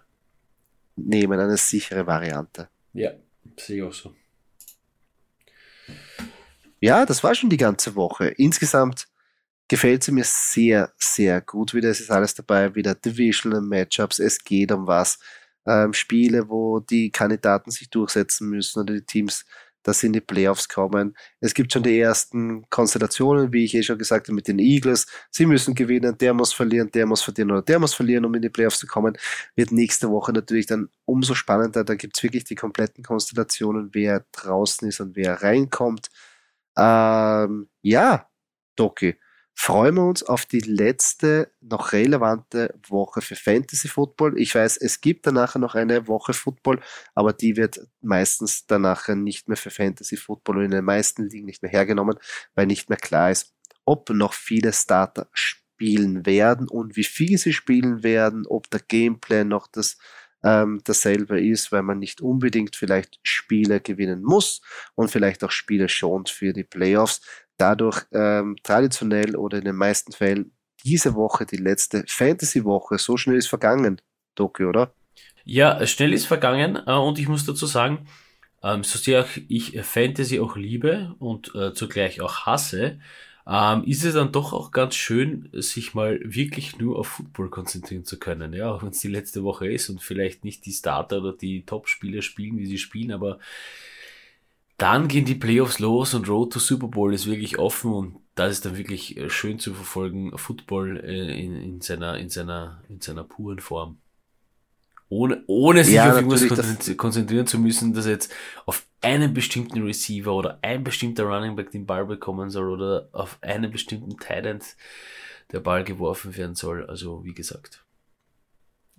Nehmen, 0.96 1.40
eine 1.40 1.56
sichere 1.56 2.06
Variante. 2.06 2.68
Ja, 2.92 3.10
sehe 3.56 3.78
ich 3.78 3.82
auch 3.82 3.92
so. 3.92 4.14
Ja, 6.80 7.06
das 7.06 7.24
war 7.24 7.34
schon 7.34 7.50
die 7.50 7.56
ganze 7.56 7.94
Woche. 7.94 8.28
Insgesamt 8.28 9.08
gefällt 9.68 10.04
sie 10.04 10.12
mir 10.12 10.24
sehr, 10.24 10.92
sehr 10.98 11.40
gut 11.40 11.72
wieder. 11.74 11.88
Es 11.88 12.00
ist 12.00 12.10
alles 12.10 12.34
dabei, 12.34 12.74
wieder 12.74 12.94
Divisional 12.94 13.62
Matchups, 13.62 14.18
es 14.18 14.42
geht 14.44 14.70
um 14.70 14.86
was. 14.86 15.18
Ähm, 15.66 15.94
Spiele, 15.94 16.48
wo 16.50 16.80
die 16.80 17.10
Kandidaten 17.10 17.70
sich 17.70 17.88
durchsetzen 17.88 18.50
müssen 18.50 18.80
oder 18.80 18.92
die 18.92 19.06
Teams, 19.06 19.46
dass 19.84 20.00
sie 20.00 20.08
in 20.08 20.12
die 20.12 20.20
Playoffs 20.20 20.68
kommen. 20.68 21.16
Es 21.40 21.54
gibt 21.54 21.72
schon 21.72 21.84
die 21.84 21.98
ersten 22.00 22.68
Konstellationen, 22.70 23.52
wie 23.52 23.64
ich 23.64 23.74
eh 23.74 23.82
schon 23.82 23.98
gesagt 23.98 24.26
habe, 24.26 24.34
mit 24.34 24.48
den 24.48 24.58
Eagles. 24.58 25.06
Sie 25.30 25.46
müssen 25.46 25.74
gewinnen, 25.74 26.18
der 26.18 26.34
muss 26.34 26.52
verlieren, 26.52 26.90
der 26.90 27.06
muss 27.06 27.22
verlieren 27.22 27.52
oder 27.52 27.62
der 27.62 27.78
muss 27.78 27.94
verlieren, 27.94 28.24
um 28.24 28.34
in 28.34 28.42
die 28.42 28.50
Playoffs 28.50 28.80
zu 28.80 28.86
kommen. 28.88 29.16
Wird 29.54 29.70
nächste 29.70 30.10
Woche 30.10 30.32
natürlich 30.32 30.66
dann 30.66 30.88
umso 31.04 31.34
spannender. 31.34 31.84
Da 31.84 31.94
gibt 31.94 32.16
es 32.16 32.22
wirklich 32.22 32.44
die 32.44 32.56
kompletten 32.56 33.04
Konstellationen, 33.04 33.90
wer 33.92 34.24
draußen 34.32 34.88
ist 34.88 35.00
und 35.00 35.14
wer 35.14 35.42
reinkommt. 35.42 36.08
Ähm, 36.76 37.68
ja, 37.82 38.28
Doki 38.76 39.16
freuen 39.54 39.94
wir 39.94 40.04
uns 40.04 40.22
auf 40.22 40.46
die 40.46 40.60
letzte 40.60 41.52
noch 41.60 41.92
relevante 41.92 42.74
Woche 42.88 43.20
für 43.20 43.36
Fantasy 43.36 43.88
Football. 43.88 44.38
Ich 44.38 44.54
weiß, 44.54 44.76
es 44.76 45.00
gibt 45.00 45.26
danach 45.26 45.54
noch 45.56 45.74
eine 45.74 46.08
Woche 46.08 46.32
Football, 46.32 46.80
aber 47.14 47.32
die 47.32 47.56
wird 47.56 47.80
meistens 48.00 48.66
danach 48.66 49.08
nicht 49.08 49.48
mehr 49.48 49.56
für 49.56 49.70
Fantasy 49.70 50.16
Football 50.16 50.58
und 50.58 50.64
in 50.64 50.70
den 50.72 50.84
meisten 50.84 51.28
Ligen 51.28 51.46
nicht 51.46 51.62
mehr 51.62 51.70
hergenommen, 51.70 52.18
weil 52.54 52.66
nicht 52.66 52.88
mehr 52.88 52.98
klar 52.98 53.30
ist, 53.30 53.54
ob 53.84 54.10
noch 54.10 54.32
viele 54.32 54.72
Starter 54.72 55.28
spielen 55.32 56.26
werden 56.26 56.68
und 56.68 56.96
wie 56.96 57.04
viel 57.04 57.38
sie 57.38 57.52
spielen 57.52 58.02
werden, 58.02 58.46
ob 58.46 58.70
der 58.70 58.80
Gameplay 58.80 59.44
noch 59.44 59.66
das 59.68 59.98
ähm, 60.44 60.82
dasselbe 60.84 61.40
ist, 61.40 61.72
weil 61.72 61.82
man 61.82 61.98
nicht 61.98 62.20
unbedingt 62.20 62.76
vielleicht 62.76 63.18
Spiele 63.22 63.80
gewinnen 63.80 64.22
muss 64.22 64.60
und 64.94 65.10
vielleicht 65.10 65.42
auch 65.42 65.50
Spiele 65.50 65.88
schont 65.88 66.28
für 66.28 66.52
die 66.52 66.64
Playoffs 66.64 67.22
dadurch 67.56 68.04
ähm, 68.12 68.56
traditionell 68.62 69.36
oder 69.36 69.58
in 69.58 69.64
den 69.64 69.76
meisten 69.76 70.12
Fällen 70.12 70.52
diese 70.84 71.14
Woche, 71.14 71.46
die 71.46 71.56
letzte 71.56 72.04
Fantasy-Woche, 72.06 72.98
so 72.98 73.16
schnell 73.16 73.36
ist 73.36 73.48
vergangen, 73.48 74.00
Doki, 74.34 74.64
oder? 74.64 74.94
Ja, 75.44 75.86
schnell 75.86 76.12
ist 76.12 76.26
vergangen 76.26 76.78
äh, 76.86 76.92
und 76.92 77.18
ich 77.18 77.28
muss 77.28 77.44
dazu 77.44 77.66
sagen, 77.66 78.06
ähm, 78.62 78.82
so 78.82 78.98
sehr 78.98 79.26
ich 79.48 79.80
Fantasy 79.82 80.40
auch 80.40 80.56
liebe 80.56 81.14
und 81.18 81.54
äh, 81.54 81.74
zugleich 81.74 82.20
auch 82.20 82.46
hasse, 82.46 82.98
ähm, 83.46 83.84
ist 83.84 84.04
es 84.04 84.14
dann 84.14 84.32
doch 84.32 84.54
auch 84.54 84.70
ganz 84.70 84.94
schön, 84.94 85.50
sich 85.52 85.94
mal 85.94 86.18
wirklich 86.24 86.78
nur 86.78 86.98
auf 86.98 87.08
Football 87.08 87.50
konzentrieren 87.50 88.04
zu 88.04 88.18
können. 88.18 88.54
Ja, 88.54 88.72
auch 88.72 88.82
wenn 88.82 88.90
es 88.90 89.00
die 89.00 89.08
letzte 89.08 89.42
Woche 89.42 89.70
ist 89.70 89.90
und 89.90 90.02
vielleicht 90.02 90.44
nicht 90.44 90.64
die 90.64 90.72
Starter 90.72 91.18
oder 91.18 91.34
die 91.34 91.64
Top-Spieler 91.66 92.22
spielen, 92.22 92.56
wie 92.58 92.66
sie 92.66 92.78
spielen, 92.78 93.12
aber 93.12 93.38
dann 94.84 95.08
gehen 95.08 95.24
die 95.24 95.34
Playoffs 95.34 95.78
los 95.78 96.12
und 96.12 96.28
Road 96.28 96.52
to 96.52 96.58
Super 96.58 96.88
Bowl 96.88 97.14
ist 97.14 97.24
wirklich 97.24 97.58
offen 97.58 97.90
und 97.90 98.16
das 98.34 98.52
ist 98.52 98.66
dann 98.66 98.76
wirklich 98.76 99.16
äh, 99.16 99.30
schön 99.30 99.58
zu 99.58 99.72
verfolgen, 99.72 100.36
Football 100.36 101.00
äh, 101.02 101.42
in, 101.42 101.56
in, 101.56 101.80
seiner, 101.80 102.18
in, 102.18 102.28
seiner, 102.28 102.82
in 102.90 103.00
seiner 103.00 103.24
puren 103.24 103.60
Form. 103.60 103.96
Ohne, 105.08 105.42
ohne 105.46 105.84
sich 105.84 105.94
ja, 105.94 106.10
auf 106.10 106.16
irgendwas 106.16 106.96
konzentrieren 106.98 107.46
zu 107.46 107.58
müssen, 107.58 107.94
dass 107.94 108.04
jetzt 108.04 108.30
auf 108.66 108.84
einen 109.00 109.32
bestimmten 109.32 109.82
Receiver 109.82 110.34
oder 110.34 110.58
ein 110.60 110.84
bestimmter 110.84 111.24
Running 111.24 111.56
Back 111.56 111.70
den 111.70 111.86
Ball 111.86 112.04
bekommen 112.04 112.50
soll 112.50 112.68
oder 112.68 113.08
auf 113.12 113.38
einen 113.40 113.70
bestimmten 113.70 114.18
Tight 114.18 114.76
der 115.50 115.60
Ball 115.60 115.82
geworfen 115.82 116.36
werden 116.36 116.56
soll. 116.56 116.84
Also 116.84 117.24
wie 117.24 117.32
gesagt, 117.32 117.82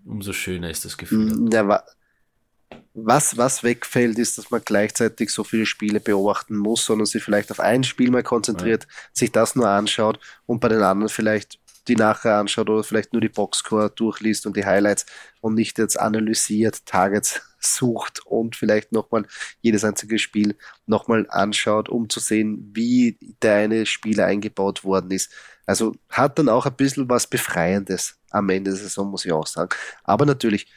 umso 0.03 0.33
schöner 0.33 0.71
ist 0.71 0.83
das 0.83 0.97
Gefühl. 0.97 1.35
Mm, 1.35 1.51
ja, 1.51 1.83
was, 2.93 3.37
was 3.37 3.63
wegfällt, 3.63 4.17
ist, 4.19 4.37
dass 4.37 4.51
man 4.51 4.61
gleichzeitig 4.63 5.29
so 5.29 5.43
viele 5.43 5.65
Spiele 5.65 5.99
beobachten 5.99 6.55
muss, 6.55 6.85
sondern 6.85 7.05
sich 7.05 7.23
vielleicht 7.23 7.51
auf 7.51 7.59
ein 7.59 7.83
Spiel 7.83 8.11
mal 8.11 8.23
konzentriert, 8.23 8.83
ja. 8.83 8.89
sich 9.13 9.31
das 9.31 9.55
nur 9.55 9.67
anschaut 9.67 10.19
und 10.45 10.59
bei 10.59 10.69
den 10.69 10.81
anderen 10.81 11.09
vielleicht 11.09 11.59
die 11.87 11.95
nachher 11.95 12.37
anschaut 12.37 12.69
oder 12.69 12.83
vielleicht 12.83 13.13
nur 13.13 13.21
die 13.21 13.29
Boxscore 13.29 13.91
durchliest 13.91 14.45
und 14.45 14.57
die 14.57 14.65
Highlights 14.65 15.05
und 15.41 15.55
nicht 15.55 15.77
jetzt 15.77 15.99
analysiert, 15.99 16.85
Targets 16.85 17.41
sucht 17.59 18.25
und 18.25 18.55
vielleicht 18.55 18.91
nochmal 18.91 19.25
jedes 19.61 19.83
einzige 19.83 20.19
Spiel 20.19 20.55
nochmal 20.85 21.25
anschaut, 21.29 21.89
um 21.89 22.09
zu 22.09 22.19
sehen, 22.19 22.71
wie 22.73 23.17
der 23.41 23.55
eine 23.55 23.85
Spieler 23.85 24.25
eingebaut 24.25 24.83
worden 24.83 25.11
ist. 25.11 25.31
Also 25.65 25.95
hat 26.09 26.37
dann 26.39 26.49
auch 26.49 26.65
ein 26.65 26.75
bisschen 26.75 27.09
was 27.09 27.27
Befreiendes 27.27 28.17
am 28.29 28.49
Ende 28.49 28.71
der 28.71 28.79
Saison, 28.79 29.09
muss 29.09 29.25
ich 29.25 29.31
auch 29.31 29.47
sagen. 29.47 29.69
Aber 30.03 30.25
natürlich 30.25 30.67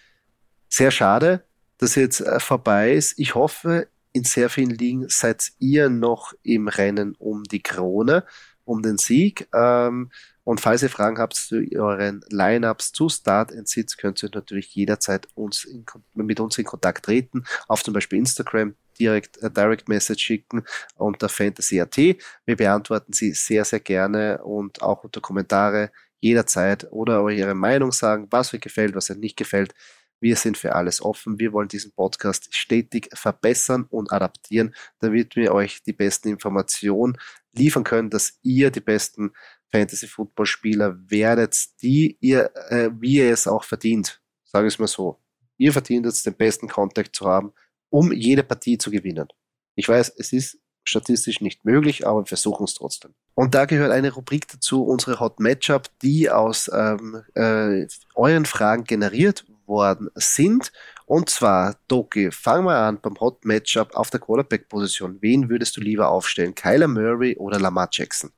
sehr 0.68 0.90
schade, 0.90 1.44
das 1.78 1.94
jetzt 1.94 2.20
äh, 2.20 2.40
vorbei 2.40 2.92
ist. 2.92 3.18
Ich 3.18 3.34
hoffe, 3.34 3.88
in 4.12 4.24
sehr 4.24 4.50
vielen 4.50 4.70
Ligen 4.70 5.08
seid 5.08 5.52
ihr 5.58 5.88
noch 5.88 6.32
im 6.42 6.68
Rennen 6.68 7.14
um 7.18 7.44
die 7.44 7.62
Krone, 7.62 8.24
um 8.64 8.82
den 8.82 8.98
Sieg. 8.98 9.48
Ähm, 9.54 10.10
und 10.44 10.60
falls 10.60 10.82
ihr 10.82 10.88
Fragen 10.88 11.18
habt 11.18 11.34
zu 11.34 11.62
euren 11.74 12.24
Lineups 12.30 12.92
zu 12.92 13.08
Start 13.10 13.52
and 13.52 13.68
Sits, 13.68 13.98
könnt 13.98 14.22
ihr 14.22 14.30
natürlich 14.32 14.74
jederzeit 14.74 15.28
uns 15.34 15.64
in, 15.64 15.84
mit 16.14 16.40
uns 16.40 16.56
in 16.56 16.64
Kontakt 16.64 17.04
treten, 17.04 17.44
auf 17.66 17.84
zum 17.84 17.92
Beispiel 17.92 18.18
Instagram, 18.18 18.74
direkt 18.98 19.36
äh, 19.42 19.50
Direct 19.50 19.88
Message 19.88 20.24
schicken 20.24 20.64
unter 20.96 21.28
Fantasy.at. 21.28 21.96
Wir 21.96 22.56
beantworten 22.56 23.12
sie 23.12 23.32
sehr, 23.32 23.64
sehr 23.64 23.80
gerne 23.80 24.42
und 24.42 24.82
auch 24.82 25.04
unter 25.04 25.20
Kommentare 25.20 25.90
jederzeit 26.20 26.90
oder 26.90 27.22
eure 27.22 27.54
Meinung 27.54 27.92
sagen, 27.92 28.26
was 28.30 28.52
euch 28.54 28.60
gefällt, 28.60 28.94
was 28.94 29.10
euch 29.10 29.18
nicht 29.18 29.36
gefällt. 29.36 29.74
Wir 30.20 30.36
sind 30.36 30.56
für 30.56 30.74
alles 30.74 31.00
offen. 31.00 31.38
Wir 31.38 31.52
wollen 31.52 31.68
diesen 31.68 31.92
Podcast 31.92 32.54
stetig 32.54 33.08
verbessern 33.14 33.86
und 33.88 34.12
adaptieren, 34.12 34.74
damit 34.98 35.36
wir 35.36 35.52
euch 35.52 35.82
die 35.82 35.92
besten 35.92 36.28
Informationen 36.28 37.16
liefern 37.52 37.84
können, 37.84 38.10
dass 38.10 38.38
ihr 38.42 38.70
die 38.70 38.80
besten 38.80 39.32
Fantasy-Football-Spieler 39.70 40.98
werdet, 41.08 41.82
die 41.82 42.16
ihr, 42.20 42.50
äh, 42.68 42.90
wie 42.98 43.16
ihr 43.16 43.32
es 43.32 43.46
auch 43.46 43.64
verdient. 43.64 44.20
Sage 44.44 44.66
ich 44.66 44.74
es 44.74 44.78
mal 44.78 44.86
so. 44.86 45.18
Ihr 45.56 45.72
verdient 45.72 46.06
jetzt 46.06 46.24
den 46.24 46.34
besten 46.34 46.68
Kontakt 46.68 47.14
zu 47.14 47.26
haben, 47.26 47.52
um 47.90 48.12
jede 48.12 48.42
Partie 48.42 48.78
zu 48.78 48.90
gewinnen. 48.90 49.28
Ich 49.74 49.88
weiß, 49.88 50.14
es 50.16 50.32
ist 50.32 50.58
statistisch 50.84 51.40
nicht 51.40 51.64
möglich, 51.64 52.06
aber 52.06 52.22
wir 52.22 52.26
versuchen 52.26 52.64
es 52.64 52.74
trotzdem. 52.74 53.14
Und 53.34 53.54
da 53.54 53.66
gehört 53.66 53.92
eine 53.92 54.12
Rubrik 54.12 54.48
dazu, 54.48 54.84
unsere 54.84 55.20
Hot 55.20 55.38
Matchup, 55.38 55.88
die 56.02 56.30
aus 56.30 56.70
ähm, 56.72 57.22
äh, 57.34 57.86
euren 58.14 58.46
Fragen 58.46 58.84
generiert 58.84 59.44
worden 59.68 60.08
sind. 60.14 60.72
Und 61.06 61.30
zwar, 61.30 61.76
Doki, 61.88 62.30
fangen 62.30 62.66
wir 62.66 62.76
an 62.76 63.00
beim 63.00 63.18
Hot 63.20 63.44
Matchup 63.44 63.94
auf 63.94 64.10
der 64.10 64.20
Quarterback-Position. 64.20 65.18
Wen 65.20 65.48
würdest 65.48 65.76
du 65.76 65.80
lieber 65.80 66.08
aufstellen? 66.08 66.54
Kyler 66.54 66.88
Murray 66.88 67.36
oder 67.36 67.58
Lamar 67.58 67.88
Jackson? 67.90 68.30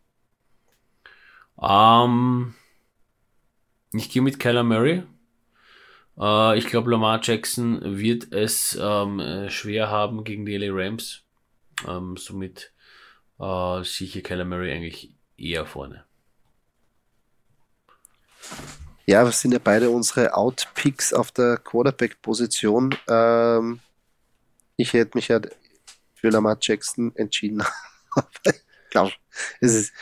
Um, 1.56 2.54
ähm, 3.92 3.98
ich 3.98 4.10
gehe 4.10 4.22
mit 4.22 4.38
Kyler 4.38 4.62
Murray. 4.62 5.02
Uh, 6.16 6.52
ich 6.54 6.66
glaube, 6.66 6.90
Lamar 6.90 7.20
Jackson 7.22 7.80
wird 7.98 8.32
es 8.32 8.76
um, 8.76 9.20
ähm, 9.20 9.50
schwer 9.50 9.90
haben 9.90 10.24
gegen 10.24 10.44
die 10.44 10.56
LA 10.56 10.68
Rams. 10.70 11.24
Um, 11.84 12.10
ähm, 12.10 12.16
somit 12.16 12.72
uh, 13.38 13.82
sehe 13.82 14.06
ich 14.06 14.22
Kyler 14.22 14.44
Murray 14.44 14.72
eigentlich 14.72 15.14
eher 15.36 15.66
vorne. 15.66 16.04
Ja, 19.06 19.24
wir 19.24 19.32
sind 19.32 19.52
ja 19.52 19.60
beide 19.62 19.90
unsere 19.90 20.34
Outpicks 20.34 21.12
auf 21.12 21.32
der 21.32 21.56
Quarterback-Position. 21.56 22.94
Ähm, 23.08 23.80
ich 24.76 24.92
hätte 24.92 25.16
mich 25.16 25.28
ja 25.28 25.40
für 26.14 26.30
Lamar 26.30 26.58
Jackson 26.60 27.14
entschieden. 27.16 27.62
glaube, 28.90 29.12
es 29.60 29.74
ist, 29.74 29.92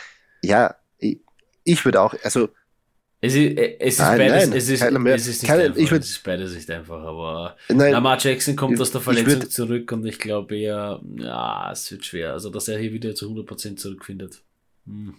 ja, 0.43 0.75
ich, 0.99 1.21
ich 1.65 1.85
würde 1.85 2.01
auch, 2.01 2.15
also 2.23 2.49
es 3.21 3.35
ist, 3.35 3.59
es 3.59 3.95
ist 3.95 3.99
nein, 3.99 4.19
beides, 4.19 4.49
nein, 4.49 4.59
es 4.59 4.69
ist, 4.69 4.83
es 4.83 5.27
ist 5.27 5.43
nicht 5.43 5.51
keine, 5.51 5.65
einfach, 5.65 5.77
ich 5.77 5.91
würd, 5.91 6.03
es 6.05 6.11
ist 6.11 6.23
beides 6.23 6.55
nicht 6.55 6.71
einfach, 6.71 7.01
aber 7.01 7.57
nein, 7.69 7.93
Lamar 7.93 8.19
Jackson 8.19 8.55
kommt 8.55 8.75
ich, 8.75 8.81
aus 8.81 8.93
der 8.93 9.01
Verletzung 9.01 9.41
würd, 9.41 9.53
zurück 9.53 9.93
und 9.93 10.07
ich 10.07 10.19
glaube 10.19 10.57
eher, 10.57 11.01
ja, 11.17 11.73
es 11.73 11.91
wird 11.91 12.05
schwer, 12.05 12.33
also 12.33 12.51
dass 12.51 12.69
er 12.69 12.79
hier 12.79 12.93
wieder 12.93 13.15
zu 13.15 13.29
100% 13.29 13.77
zurückfindet. 13.77 14.43
Hm. 14.87 15.17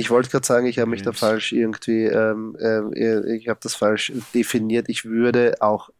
Ich 0.00 0.10
wollte 0.10 0.30
gerade 0.30 0.46
sagen, 0.46 0.66
ich 0.66 0.78
habe 0.78 0.90
mich 0.90 1.02
da 1.02 1.12
falsch 1.12 1.52
irgendwie, 1.52 2.04
ähm, 2.04 2.56
äh, 2.58 3.36
ich 3.36 3.48
habe 3.48 3.60
das 3.62 3.74
falsch 3.74 4.12
definiert. 4.34 4.88
Ich 4.88 5.04
würde 5.04 5.56
auch 5.60 5.90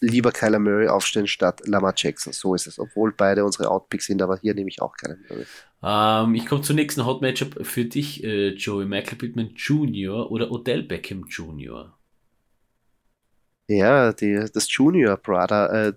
lieber 0.00 0.32
Kyler 0.32 0.58
Murray 0.58 0.88
aufstellen 0.88 1.26
statt 1.26 1.62
Lamar 1.64 1.94
Jackson. 1.96 2.32
So 2.32 2.54
ist 2.54 2.66
es. 2.66 2.78
Obwohl 2.78 3.12
beide 3.12 3.44
unsere 3.44 3.70
Outpicks 3.70 4.06
sind, 4.06 4.20
aber 4.20 4.38
hier 4.38 4.54
nehme 4.54 4.68
ich 4.68 4.82
auch 4.82 4.96
Kyler 4.96 5.16
Murray. 5.28 5.46
Ähm, 5.82 6.34
ich 6.34 6.46
komme 6.46 6.62
zum 6.62 6.76
nächsten 6.76 7.06
Hot 7.06 7.22
Matchup 7.22 7.64
für 7.64 7.84
dich, 7.84 8.24
äh, 8.24 8.48
Joey. 8.48 8.84
Michael 8.86 9.18
Pittman 9.18 9.54
Jr. 9.54 10.30
oder 10.30 10.50
Odell 10.50 10.82
Beckham 10.82 11.24
Jr. 11.28 11.96
Ja, 13.68 14.12
die, 14.12 14.44
das 14.52 14.66
Junior 14.70 15.16
Brother 15.16 15.72
äh, 15.72 15.92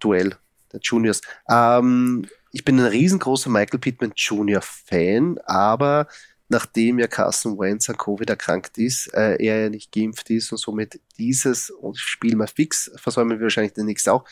Duell 0.00 0.36
der 0.72 0.80
Juniors. 0.82 1.20
Ähm, 1.48 2.26
ich 2.52 2.64
bin 2.64 2.78
ein 2.78 2.86
riesengroßer 2.86 3.50
Michael 3.50 3.80
Pittman 3.80 4.12
Jr. 4.16 4.60
Fan, 4.62 5.38
aber 5.44 6.06
nachdem 6.54 7.00
ja 7.00 7.08
Carson 7.08 7.58
Wentz 7.58 7.90
an 7.90 7.98
Covid 7.98 8.30
erkrankt 8.30 8.78
ist, 8.78 9.08
äh, 9.08 9.36
er 9.44 9.62
ja 9.62 9.68
nicht 9.68 9.92
geimpft 9.92 10.30
ist 10.30 10.52
und 10.52 10.58
somit 10.58 11.00
dieses 11.18 11.72
Spiel 11.94 12.36
mal 12.36 12.46
fix 12.46 12.90
versäumen 12.96 13.38
wir 13.38 13.44
wahrscheinlich 13.44 13.74
den 13.74 13.86
nächsten 13.86 14.10
auch, 14.10 14.24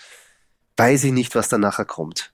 weiß 0.77 1.05
ich 1.05 1.13
nicht, 1.13 1.35
was 1.35 1.49
da 1.49 1.59
nachher 1.59 1.85
kommt. 1.85 2.33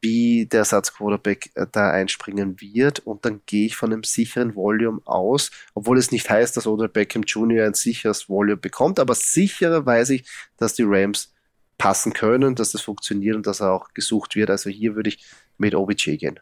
Wie 0.00 0.46
der 0.46 0.60
Ersatzquarterback 0.60 1.50
äh, 1.54 1.66
da 1.70 1.90
einspringen 1.90 2.60
wird 2.60 3.00
und 3.00 3.24
dann 3.24 3.42
gehe 3.46 3.66
ich 3.66 3.76
von 3.76 3.92
einem 3.92 4.02
sicheren 4.02 4.54
Volume 4.54 5.00
aus, 5.04 5.50
obwohl 5.74 5.98
es 5.98 6.10
nicht 6.10 6.30
heißt, 6.30 6.56
dass 6.56 6.66
Odell 6.66 6.88
Beckham 6.88 7.22
Jr. 7.22 7.66
ein 7.66 7.74
sicheres 7.74 8.28
Volume 8.28 8.56
bekommt, 8.56 8.98
aber 8.98 9.14
sicherer 9.14 9.84
weiß 9.84 10.10
ich, 10.10 10.24
dass 10.56 10.74
die 10.74 10.84
Rams 10.86 11.34
passen 11.76 12.12
können, 12.12 12.54
dass 12.54 12.72
das 12.72 12.80
funktioniert 12.80 13.36
und 13.36 13.46
dass 13.46 13.60
er 13.60 13.72
auch 13.72 13.92
gesucht 13.92 14.36
wird. 14.36 14.50
Also 14.50 14.70
hier 14.70 14.96
würde 14.96 15.10
ich 15.10 15.24
mit 15.58 15.74
OBJ 15.74 16.16
gehen. 16.16 16.40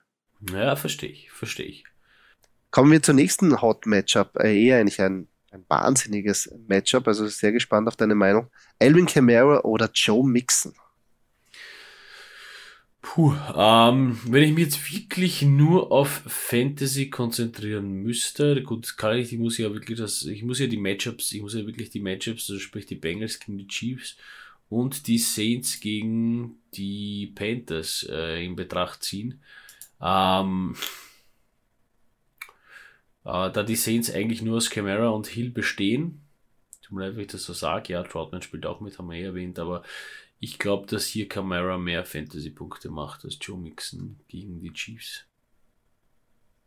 Ja, 0.52 0.76
verstehe 0.76 1.10
ich, 1.10 1.30
verstehe 1.30 1.66
ich. 1.66 1.84
Kommen 2.70 2.92
wir 2.92 3.02
zur 3.02 3.14
nächsten 3.14 3.60
Hot-Matchup. 3.60 4.36
Äh, 4.38 4.64
eher 4.64 4.78
eigentlich 4.78 5.00
ein, 5.00 5.28
ein 5.50 5.64
wahnsinniges 5.68 6.52
Matchup. 6.66 7.08
Also 7.08 7.26
sehr 7.26 7.52
gespannt 7.52 7.88
auf 7.88 7.96
deine 7.96 8.14
Meinung. 8.14 8.50
Alvin 8.78 9.06
Kamara 9.06 9.60
oder 9.60 9.90
Joe 9.92 10.26
Mixon? 10.26 10.74
Puh, 13.08 13.34
ähm, 13.54 14.18
wenn 14.24 14.42
ich 14.42 14.52
mich 14.52 14.64
jetzt 14.64 14.92
wirklich 14.92 15.40
nur 15.42 15.92
auf 15.92 16.22
Fantasy 16.26 17.08
konzentrieren 17.08 18.02
müsste, 18.02 18.60
gut, 18.64 18.96
kann 18.98 19.16
ich, 19.16 19.32
ich 19.32 19.38
muss 19.38 19.58
ja 19.58 19.72
wirklich 19.72 19.96
das, 19.96 20.24
ich 20.24 20.42
muss 20.42 20.58
ja 20.58 20.66
die 20.66 20.76
Matchups, 20.76 21.30
ich 21.30 21.40
muss 21.40 21.54
ja 21.54 21.64
wirklich 21.64 21.90
die 21.90 22.00
Matchups, 22.00 22.50
also 22.50 22.58
sprich 22.58 22.84
die 22.84 22.96
Bengals 22.96 23.38
gegen 23.38 23.58
die 23.58 23.68
Chiefs 23.68 24.16
und 24.68 25.06
die 25.06 25.18
Saints 25.18 25.78
gegen 25.78 26.56
die 26.74 27.32
Panthers 27.34 28.04
äh, 28.10 28.44
in 28.44 28.56
Betracht 28.56 29.04
ziehen. 29.04 29.40
Ähm, 30.02 30.74
äh, 30.74 31.05
da 33.26 33.62
die 33.62 33.76
Saints 33.76 34.12
eigentlich 34.12 34.42
nur 34.42 34.58
aus 34.58 34.70
Camara 34.70 35.08
und 35.08 35.26
Hill 35.26 35.50
bestehen, 35.50 36.22
tut 36.82 36.96
mir 36.96 37.06
leid, 37.06 37.16
wenn 37.16 37.22
ich 37.22 37.32
das 37.32 37.42
so 37.42 37.52
sage, 37.52 37.92
ja, 37.92 38.02
Troutman 38.02 38.42
spielt 38.42 38.66
auch 38.66 38.80
mit, 38.80 38.98
haben 38.98 39.10
wir 39.10 39.16
eh 39.16 39.24
erwähnt, 39.24 39.58
aber 39.58 39.82
ich 40.38 40.58
glaube, 40.58 40.86
dass 40.86 41.06
hier 41.06 41.28
Camara 41.28 41.78
mehr 41.78 42.04
Fantasy-Punkte 42.04 42.90
macht 42.90 43.24
als 43.24 43.38
Joe 43.40 43.58
Mixon 43.58 44.20
gegen 44.28 44.60
die 44.60 44.72
Chiefs. 44.72 45.24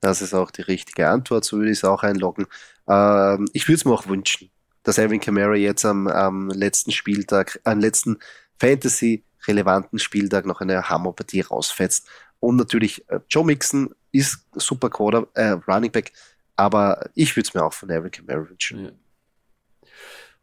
Das 0.02 0.22
ist 0.22 0.34
auch 0.34 0.52
die 0.52 0.62
richtige 0.62 1.10
Antwort, 1.10 1.46
so 1.46 1.58
würde 1.58 1.72
ich 1.72 1.78
es 1.78 1.84
auch 1.84 2.04
einloggen. 2.04 2.48
Ähm, 2.88 3.48
ich 3.54 3.68
würde 3.68 3.76
es 3.76 3.86
mir 3.86 3.94
auch 3.94 4.08
wünschen, 4.08 4.50
dass 4.84 5.00
Alvin 5.00 5.20
Kamara 5.20 5.56
jetzt 5.56 5.86
am, 5.86 6.08
am 6.08 6.50
letzten 6.50 6.92
Spieltag, 6.92 7.60
am 7.64 7.80
letzten 7.80 8.18
Fantasy-relevanten 8.60 10.00
Spieltag 10.00 10.46
noch 10.46 10.62
eine 10.62 10.90
Hammerpartie 10.90 11.42
rausfetzt. 11.42 12.08
Und 12.40 12.56
natürlich, 12.56 13.08
äh, 13.10 13.20
Joe 13.30 13.46
Mixon 13.46 13.94
ist 14.12 14.46
super 14.54 14.90
Quarter, 14.90 15.28
äh, 15.36 15.52
Running 15.68 15.92
Back, 15.92 16.14
aber 16.60 17.10
ich 17.16 17.38
würde 17.38 17.48
es 17.48 17.54
mir 17.54 17.64
auch 17.64 17.72
von 17.72 17.90
Alvin 17.90 18.12
Kamara 18.12 18.50
wünschen. 18.50 18.84
Ja. 18.84 18.92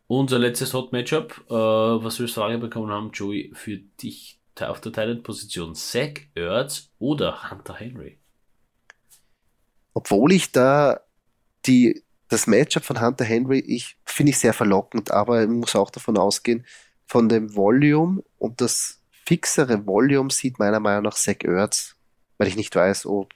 Unser 0.06 0.38
letztes 0.38 0.72
Hot 0.72 0.90
Matchup, 0.90 1.44
äh, 1.50 1.52
was 1.52 2.18
wir 2.18 2.24
als 2.24 2.32
Frage 2.32 2.56
bekommen 2.56 2.90
haben, 2.90 3.10
Joey, 3.12 3.52
für 3.54 3.76
dich 3.76 4.40
auf 4.58 4.80
der 4.80 4.92
Talent-Position 4.92 5.74
Zach 5.74 6.14
Ertz 6.34 6.90
oder 6.98 7.50
Hunter 7.50 7.74
Henry? 7.74 8.18
Obwohl 9.92 10.32
ich 10.32 10.52
da 10.52 11.00
die, 11.66 12.02
das 12.28 12.46
Matchup 12.46 12.84
von 12.84 13.02
Hunter 13.02 13.26
Henry, 13.26 13.58
ich 13.58 13.98
finde 14.06 14.30
ich 14.30 14.38
sehr 14.38 14.54
verlockend, 14.54 15.10
aber 15.10 15.42
ich 15.42 15.48
muss 15.50 15.76
auch 15.76 15.90
davon 15.90 16.16
ausgehen, 16.16 16.64
von 17.04 17.28
dem 17.28 17.54
Volume 17.54 18.24
und 18.38 18.62
das 18.62 19.02
fixere 19.10 19.86
Volume 19.86 20.30
sieht 20.30 20.58
meiner 20.58 20.80
Meinung 20.80 21.02
nach 21.02 21.16
Zach 21.16 21.42
Ertz, 21.42 21.94
weil 22.38 22.48
ich 22.48 22.56
nicht 22.56 22.74
weiß, 22.74 23.04
ob, 23.04 23.34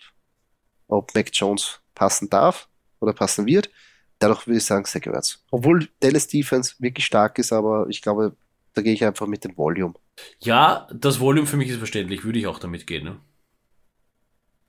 ob 0.88 1.14
Mac 1.14 1.28
Jones 1.34 1.82
passen 1.94 2.30
darf 2.30 2.69
oder 3.00 3.12
passen 3.12 3.46
wird. 3.46 3.70
Dadurch 4.18 4.46
würde 4.46 4.58
ich 4.58 4.64
sagen, 4.64 4.84
Zach 4.84 5.06
Ertz. 5.06 5.42
Obwohl 5.50 5.88
Dallas 6.00 6.28
Defense 6.28 6.74
wirklich 6.78 7.06
stark 7.06 7.38
ist, 7.38 7.52
aber 7.52 7.86
ich 7.88 8.02
glaube, 8.02 8.36
da 8.74 8.82
gehe 8.82 8.92
ich 8.92 9.04
einfach 9.04 9.26
mit 9.26 9.44
dem 9.44 9.56
Volume. 9.56 9.94
Ja, 10.40 10.86
das 10.92 11.20
Volume 11.20 11.46
für 11.46 11.56
mich 11.56 11.70
ist 11.70 11.78
verständlich, 11.78 12.24
würde 12.24 12.38
ich 12.38 12.46
auch 12.46 12.58
damit 12.58 12.86
gehen. 12.86 13.04
Ne? 13.04 13.20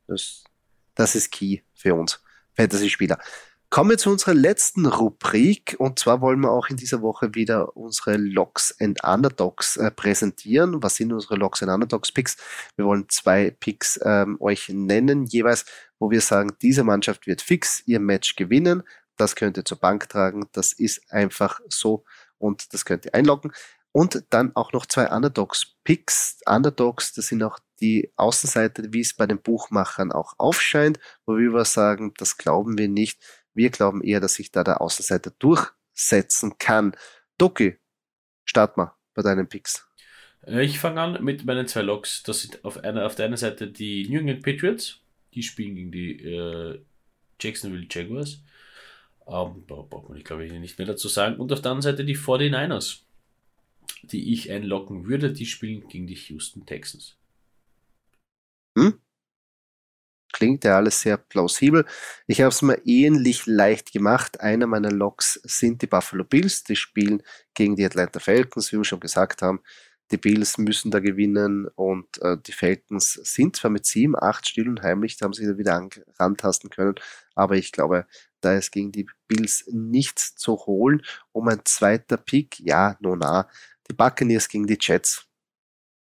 Das, 0.08 0.44
das 0.96 1.16
ist 1.16 1.32
key 1.32 1.60
für 1.74 1.96
uns, 1.96 2.22
Fantasy-Spieler. 2.56 3.20
Kommen 3.70 3.92
wir 3.92 3.98
zu 3.98 4.10
unserer 4.10 4.34
letzten 4.34 4.86
Rubrik 4.86 5.78
und 5.80 5.98
zwar 5.98 6.20
wollen 6.20 6.42
wir 6.42 6.52
auch 6.52 6.68
in 6.68 6.76
dieser 6.76 7.02
Woche 7.02 7.36
wieder 7.36 7.78
unsere 7.78 8.18
Locks 8.18 8.76
and 8.82 9.02
Underdogs 9.02 9.78
äh, 9.78 9.92
präsentieren. 9.92 10.84
Was 10.84 10.96
sind 10.96 11.14
unsere 11.14 11.36
Locks 11.36 11.64
and 11.64 11.72
Underdogs 11.72 12.12
Picks? 12.12 12.36
Wir 12.76 12.84
wollen 12.84 13.08
zwei 13.08 13.52
Picks 13.52 13.98
ähm, 14.04 14.36
euch 14.42 14.68
nennen, 14.68 15.26
jeweils, 15.26 15.64
wo 16.02 16.12
wir 16.12 16.20
sagen, 16.20 16.52
diese 16.62 16.84
Mannschaft 16.84 17.28
wird 17.28 17.42
fix 17.42 17.84
ihr 17.86 18.00
Match 18.00 18.36
gewinnen. 18.36 18.84
Das 19.16 19.36
könnt 19.36 19.56
ihr 19.56 19.66
zur 19.66 19.80
Bank 19.80 20.10
tragen. 20.10 20.48
Das 20.52 20.74
ist 20.74 21.12
einfach 21.12 21.62
so 21.70 22.04
und 22.38 22.74
das 22.74 22.84
könnt 22.84 23.06
ihr 23.06 23.14
einloggen. 23.14 23.54
Und 23.94 24.24
dann 24.30 24.56
auch 24.56 24.74
noch 24.74 24.86
zwei 24.86 25.10
Underdogs 25.10 25.76
Picks. 25.84 26.40
Underdogs, 26.46 27.14
das 27.14 27.28
sind 27.28 27.44
auch 27.44 27.60
die 27.82 28.12
Außenseite, 28.16 28.94
wie 28.94 29.02
es 29.02 29.14
bei 29.14 29.28
den 29.28 29.42
Buchmachern 29.42 30.12
auch 30.12 30.34
aufscheint, 30.38 31.00
wo 31.26 31.38
wir 31.38 31.66
sagen, 31.66 32.14
das 32.18 32.38
glauben 32.38 32.78
wir 32.78 32.88
nicht 32.88 33.22
wir 33.54 33.70
glauben 33.70 34.02
eher, 34.02 34.20
dass 34.20 34.36
sich 34.36 34.52
da 34.52 34.64
der 34.64 34.82
Außenseiter 34.82 35.32
durchsetzen 35.40 36.58
kann. 36.58 36.96
Doki, 37.38 37.78
start 38.46 38.78
mal 38.78 38.96
bei 39.14 39.22
deinen 39.22 39.48
Picks. 39.48 39.88
Äh, 40.46 40.64
ich 40.64 40.80
fange 40.80 41.02
an 41.02 41.24
mit 41.24 41.46
meinen 41.46 41.68
zwei 41.68 41.82
Logs. 41.82 42.24
Das 42.24 42.42
sind 42.42 42.64
auf, 42.64 42.84
einer, 42.84 43.06
auf 43.06 43.16
der 43.16 43.26
einen 43.26 43.38
Seite 43.38 43.68
die 43.68 44.08
New 44.10 44.20
England 44.20 44.44
Patriots. 44.44 45.00
Die 45.34 45.44
spielen 45.44 45.76
gegen 45.76 45.92
die 45.92 46.24
äh, 46.24 46.82
Jacksonville 47.40 47.88
Jaguars. 47.90 48.44
Ähm, 49.28 49.66
braucht 49.66 50.10
man, 50.10 50.18
ich 50.18 50.24
glaube, 50.24 50.46
ich 50.46 50.52
nicht 50.52 50.78
mehr 50.78 50.88
dazu 50.88 51.08
sagen. 51.08 51.38
Und 51.38 51.52
auf 51.52 51.62
der 51.62 51.72
anderen 51.72 51.94
Seite 51.94 52.06
die 52.06 52.18
49ers, 52.18 53.02
die 54.04 54.34
ich 54.34 54.52
einlocken 54.52 55.06
würde. 55.06 55.32
Die 55.32 55.46
spielen 55.46 55.88
gegen 55.88 56.08
die 56.08 56.16
Houston 56.16 56.66
Texans. 56.66 57.18
Hm? 58.78 59.00
klingt 60.42 60.64
ja 60.64 60.78
alles 60.78 61.02
sehr 61.02 61.18
plausibel. 61.18 61.86
Ich 62.26 62.42
habe 62.42 62.50
es 62.50 62.64
mir 62.64 62.82
ähnlich 62.86 63.46
leicht 63.46 63.92
gemacht. 63.92 64.40
Einer 64.42 64.66
meiner 64.66 64.92
Logs 64.92 65.40
sind 65.44 65.84
die 65.84 65.88
Buffalo 65.88 66.24
Bills. 66.24 66.64
Die 66.64 66.76
spielen 66.76 67.22
gegen 67.54 67.76
die 67.76 67.86
Atlanta 67.86 68.20
Falcons, 68.20 68.72
wie 68.72 68.78
wir 68.78 68.84
schon 68.84 69.00
gesagt 69.00 69.44
haben. 69.44 69.62
Die 70.12 70.18
Bills 70.18 70.58
müssen 70.58 70.92
da 70.92 71.00
gewinnen 71.00 71.68
und 71.76 72.22
äh, 72.22 72.38
die 72.38 72.52
Falcons 72.52 73.14
sind 73.14 73.56
zwar 73.56 73.72
mit 73.72 73.86
sieben, 73.86 74.16
acht 74.22 74.48
still 74.48 74.68
und 74.68 74.82
heimlich, 74.84 75.18
da 75.18 75.26
haben 75.26 75.34
sie 75.34 75.58
wieder 75.58 75.88
rantasten 76.20 76.70
können, 76.70 76.96
aber 77.34 77.56
ich 77.56 77.72
glaube, 77.72 78.06
da 78.42 78.54
ist 78.54 78.72
gegen 78.72 78.92
die 78.92 79.08
Bills 79.28 79.66
nichts 79.72 80.36
zu 80.36 80.58
holen. 80.66 81.04
Um 81.32 81.48
ein 81.48 81.62
zweiter 81.64 82.18
Pick, 82.18 82.60
ja, 82.60 82.98
no 83.00 83.16
na. 83.16 83.48
Die 83.90 83.94
Buccaneers 83.94 84.50
gegen 84.50 84.68
die 84.68 84.78
Jets. 84.80 85.28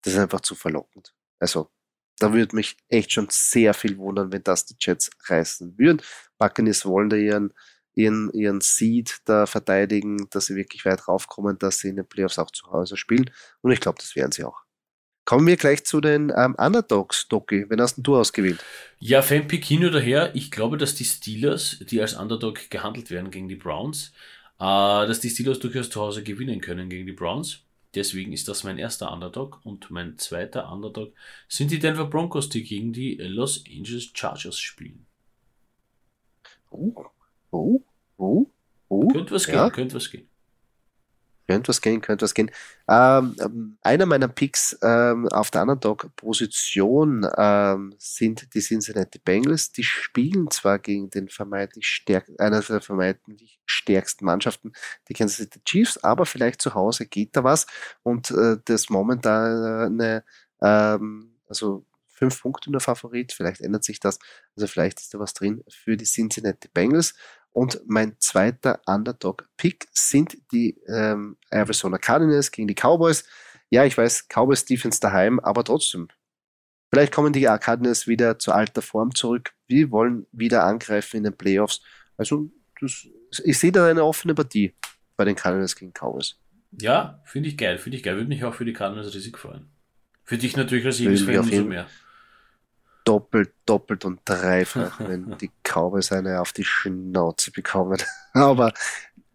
Das 0.04 0.14
ist 0.14 0.20
einfach 0.20 0.42
zu 0.42 0.56
verlockend. 0.56 1.14
Also 1.40 1.70
da 2.20 2.34
würde 2.34 2.56
mich 2.56 2.78
echt 2.90 3.12
schon 3.12 3.28
sehr 3.30 3.74
viel 3.74 3.98
wundern, 3.98 4.32
wenn 4.32 4.44
das 4.44 4.66
die 4.66 4.76
Jets 4.80 5.10
reißen 5.26 5.78
würden. 5.78 6.02
Buccaneers 6.38 6.86
wollen 6.86 7.10
da 7.10 7.18
ihren, 7.18 7.54
ihren, 7.98 8.32
ihren 8.32 8.62
Seed 8.62 9.22
da 9.26 9.46
verteidigen, 9.46 10.30
dass 10.30 10.46
sie 10.46 10.56
wirklich 10.56 10.86
weit 10.86 11.08
raufkommen, 11.08 11.58
dass 11.58 11.80
sie 11.80 11.90
in 11.90 11.96
den 11.96 12.06
Playoffs 12.06 12.38
auch 12.38 12.52
zu 12.52 12.68
Hause 12.72 12.96
spielen. 12.96 13.32
Und 13.62 13.72
ich 13.72 13.80
glaube, 13.80 13.98
das 14.00 14.16
werden 14.16 14.32
sie 14.32 14.44
auch. 14.44 14.62
Kommen 15.26 15.48
wir 15.48 15.58
gleich 15.58 15.84
zu 15.84 16.00
den 16.00 16.32
ähm, 16.38 16.56
Underdogs, 16.58 17.28
Doki. 17.28 17.66
Wen 17.70 17.82
hast 17.82 17.96
denn 17.96 18.04
du 18.04 18.16
ausgewählt? 18.16 18.64
Ja, 19.00 19.22
Fanpick 19.22 19.66
hin 19.66 19.84
oder 19.84 20.00
her. 20.00 20.32
Ich 20.36 20.52
glaube, 20.52 20.78
dass 20.78 20.96
die 20.96 21.04
Steelers, 21.04 21.80
die 21.82 22.00
als 22.00 22.14
Underdog 22.14 22.70
gehandelt 22.70 23.10
werden 23.10 23.30
gegen 23.30 23.50
die 23.50 23.56
Browns, 23.56 24.14
äh, 24.60 24.64
dass 24.64 25.20
die 25.20 25.30
Steelers 25.30 25.60
durchaus 25.60 25.90
zu 25.90 26.00
Hause 26.00 26.24
gewinnen 26.24 26.62
können 26.62 26.88
gegen 26.88 27.08
die 27.08 27.14
Browns. 27.14 27.64
Deswegen 27.96 28.32
ist 28.32 28.48
das 28.48 28.64
mein 28.64 28.78
erster 28.78 29.12
Underdog 29.12 29.60
und 29.64 29.90
mein 29.90 30.18
zweiter 30.18 30.72
Underdog 30.72 31.14
sind 31.50 31.72
die 31.72 31.80
Denver 31.80 32.06
Broncos, 32.06 32.48
die 32.48 32.64
gegen 32.64 32.94
die 32.94 33.16
Los 33.16 33.64
Angeles 33.68 34.12
Chargers 34.14 34.60
spielen. 34.60 35.08
Oh, 36.70 37.06
oh, 37.52 37.82
oh, 38.18 38.48
oh. 38.90 39.08
Könnte 39.08 39.36
was 39.36 39.46
gehen, 39.46 39.56
ja. 39.56 39.70
könnte 39.70 39.96
was 39.96 40.10
gehen. 40.10 40.28
Könnte 41.48 41.70
was 41.70 41.82
gehen, 41.82 42.02
könnte 42.02 42.24
was 42.24 42.34
gehen. 42.34 42.52
Ähm, 42.90 43.36
ähm, 43.40 43.78
einer 43.82 44.06
meiner 44.06 44.28
Picks 44.28 44.78
ähm, 44.82 45.30
auf 45.30 45.50
der 45.50 45.62
Underdog-Position 45.62 47.26
ähm, 47.38 47.96
sind 47.98 48.54
die 48.54 48.60
Cincinnati 48.60 49.18
Bengals. 49.20 49.72
Die 49.72 49.84
spielen 49.84 50.52
zwar 50.52 50.78
gegen 50.78 51.10
den 51.10 51.30
vermeintlich 51.30 51.88
stärk 51.88 52.30
einer 52.38 52.62
der 52.62 52.82
vermeintlich 52.82 53.62
stärksten 53.66 54.26
Mannschaften, 54.26 54.74
die 55.08 55.14
Kansas 55.14 55.38
City 55.38 55.62
Chiefs, 55.64 55.98
aber 56.04 56.26
vielleicht 56.26 56.62
zu 56.62 56.74
Hause 56.74 57.06
geht 57.06 57.38
da 57.38 57.46
was 57.46 57.66
und 58.04 58.30
äh, 58.32 58.58
das 58.66 58.90
momentan 58.90 59.86
eine, 59.86 60.26
ähm, 60.62 61.32
also 61.48 61.86
fünf 62.18 62.42
Punkte 62.42 62.72
nur 62.72 62.82
Favorit, 62.82 63.32
vielleicht 63.32 63.62
ändert 63.62 63.84
sich 63.84 64.00
das, 64.00 64.20
also 64.56 64.68
vielleicht 64.68 65.00
ist 65.00 65.14
da 65.14 65.20
was 65.20 65.34
drin 65.34 65.64
für 65.70 65.96
die 65.96 66.06
Cincinnati 66.06 66.68
Bengals. 66.74 67.14
Und 67.52 67.82
mein 67.88 68.16
zweiter 68.20 68.82
Underdog-Pick 68.86 69.88
sind 69.92 70.38
die 70.52 70.80
ähm, 70.88 71.38
Arizona 71.50 71.98
Cardinals 71.98 72.52
gegen 72.52 72.68
die 72.68 72.76
Cowboys. 72.76 73.26
Ja, 73.70 73.84
ich 73.84 73.98
weiß, 73.98 74.28
Cowboys 74.30 74.66
Defense 74.66 75.00
daheim, 75.00 75.40
aber 75.40 75.64
trotzdem. 75.64 76.08
Vielleicht 76.92 77.14
kommen 77.14 77.34
die 77.34 77.42
Cardinals 77.42 78.08
wieder 78.08 78.40
zur 78.40 78.56
alter 78.56 78.82
Form 78.82 79.14
zurück. 79.14 79.54
Wir 79.68 79.92
wollen 79.92 80.26
wieder 80.32 80.64
angreifen 80.64 81.18
in 81.18 81.24
den 81.24 81.36
Playoffs. 81.36 81.82
Also, 82.16 82.50
das, 82.80 83.08
ich 83.44 83.60
sehe 83.60 83.72
da 83.72 83.88
eine 83.88 84.04
offene 84.04 84.36
Partie 84.36 84.74
bei 85.18 85.26
den 85.26 85.36
Cardinals 85.36 85.76
gegen 85.76 85.92
Cowboys. 85.92 86.36
Ja, 86.80 87.22
finde 87.26 87.50
ich 87.50 87.58
geil, 87.58 87.78
finde 87.78 87.98
ich 87.98 88.04
geil. 88.04 88.16
Würde 88.16 88.30
mich 88.30 88.44
auch 88.46 88.54
für 88.54 88.66
die 88.66 88.74
Cardinals 88.74 89.14
riesig 89.14 89.38
freuen. 89.38 89.68
Für 90.24 90.38
dich 90.38 90.56
natürlich 90.56 90.86
als 90.86 91.00
Eagles-Fan 91.00 91.40
umso 91.40 91.64
mehr 91.64 91.88
doppelt, 93.08 93.54
doppelt 93.66 94.04
und 94.06 94.20
dreifach, 94.26 95.00
wenn 95.08 95.38
die 95.38 95.52
Cowboys 95.64 96.12
eine 96.12 96.42
auf 96.42 96.52
die 96.52 96.66
Schnauze 96.66 97.52
bekommen. 97.52 97.98
Aber 98.34 98.74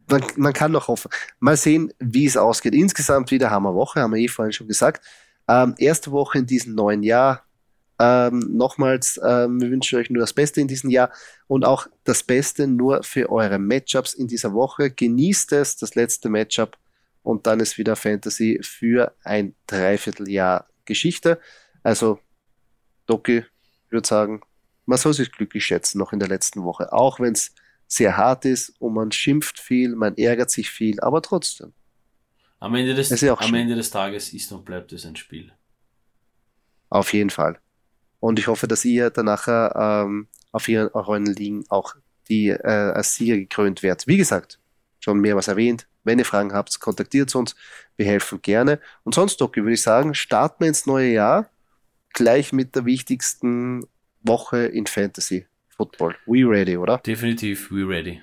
man, 0.09 0.23
man 0.37 0.53
kann 0.53 0.73
noch 0.73 0.89
hoffen. 0.89 1.11
Mal 1.41 1.57
sehen, 1.57 1.93
wie 1.99 2.27
es 2.27 2.37
ausgeht. 2.37 2.75
Insgesamt 2.75 3.31
wieder 3.31 3.51
Hammerwoche, 3.51 4.01
haben 4.01 4.13
wir 4.13 4.21
eh 4.21 4.29
vorhin 4.29 4.53
schon 4.53 4.69
gesagt. 4.69 5.05
Ähm, 5.49 5.75
erste 5.79 6.13
Woche 6.13 6.39
in 6.39 6.47
diesem 6.47 6.75
neuen 6.75 7.03
Jahr. 7.03 7.45
Ähm, 7.99 8.41
nochmals, 8.51 9.21
ähm, 9.25 9.61
wir 9.61 9.71
wünschen 9.71 9.99
euch 9.99 10.11
nur 10.11 10.21
das 10.21 10.33
Beste 10.33 10.61
in 10.61 10.69
diesem 10.69 10.91
Jahr 10.91 11.11
und 11.47 11.65
auch 11.65 11.87
das 12.05 12.23
Beste 12.23 12.67
nur 12.67 13.03
für 13.03 13.31
eure 13.31 13.59
Matchups 13.59 14.13
in 14.13 14.29
dieser 14.29 14.53
Woche. 14.53 14.91
Genießt 14.91 15.53
es, 15.53 15.77
das 15.77 15.95
letzte 15.95 16.29
Matchup 16.29 16.77
und 17.23 17.47
dann 17.47 17.61
ist 17.61 17.79
wieder 17.79 17.97
Fantasy 17.97 18.61
für 18.63 19.15
ein 19.25 19.55
Dreivierteljahr 19.67 20.67
Geschichte. 20.85 21.39
Also, 21.85 22.19
Doki, 23.07 23.45
ich 23.93 23.95
würde 23.95 24.09
sagen, 24.09 24.41
man 24.87 24.97
soll 24.97 25.13
sich 25.13 25.31
glücklich 25.31 25.67
schätzen 25.67 25.99
noch 25.99 26.15
in 26.15 26.19
der 26.19 26.29
letzten 26.29 26.65
Woche, 26.65 26.95
auch 26.95 27.21
wenn 27.21 27.35
es 27.35 27.55
sehr 27.87 28.17
hart 28.17 28.47
ist 28.47 28.71
und 28.81 28.95
man 28.95 29.13
schimpft 29.13 29.61
viel, 29.61 29.95
man 29.95 30.17
ärgert 30.17 30.51
sich 30.51 30.71
viel, 30.71 30.99
aber 31.01 31.21
trotzdem. 31.21 31.75
Am 32.59 32.75
Ende 32.75 32.95
des, 32.95 33.21
ja 33.21 33.39
am 33.39 33.53
Ende 33.53 33.75
des 33.75 33.91
Tages 33.91 34.33
ist 34.33 34.51
und 34.51 34.65
bleibt 34.65 34.95
es 34.95 35.05
ein 35.05 35.15
Spiel. 35.15 35.53
Auf 36.89 37.13
jeden 37.13 37.29
Fall. 37.29 37.59
Und 38.19 38.39
ich 38.39 38.47
hoffe, 38.47 38.67
dass 38.67 38.83
ihr 38.87 39.11
danach 39.11 39.47
ähm, 39.75 40.27
auf 40.53 40.67
ihren, 40.69 40.89
euren 40.95 41.27
Ligen 41.27 41.67
auch 41.69 41.95
die 42.31 42.49
äh, 42.49 42.63
als 42.95 43.17
Sieger 43.17 43.37
gekrönt 43.37 43.83
werdet. 43.83 44.07
Wie 44.07 44.17
gesagt, 44.17 44.59
schon 45.01 45.21
mehrmals 45.21 45.49
erwähnt, 45.49 45.87
wenn 46.03 46.19
ihr 46.19 46.25
Fragen 46.25 46.55
habt, 46.55 46.81
kontaktiert 46.81 47.35
uns. 47.35 47.55
Wir 47.99 48.07
helfen 48.07 48.41
gerne. 48.41 48.81
Und 49.05 49.15
sonst, 49.15 49.39
Doki, 49.39 49.63
würde 49.63 49.75
ich 49.75 49.83
sagen, 49.83 50.15
starten 50.15 50.61
wir 50.61 50.69
ins 50.69 50.87
neue 50.87 51.13
Jahr 51.13 51.52
gleich 52.13 52.53
mit 52.53 52.75
der 52.75 52.85
wichtigsten 52.85 53.85
Woche 54.23 54.67
in 54.67 54.87
Fantasy 54.87 55.47
Football. 55.69 56.17
We 56.27 56.49
ready, 56.49 56.77
oder? 56.77 56.99
Definitiv, 56.99 57.71
we 57.71 57.87
ready. 57.87 58.23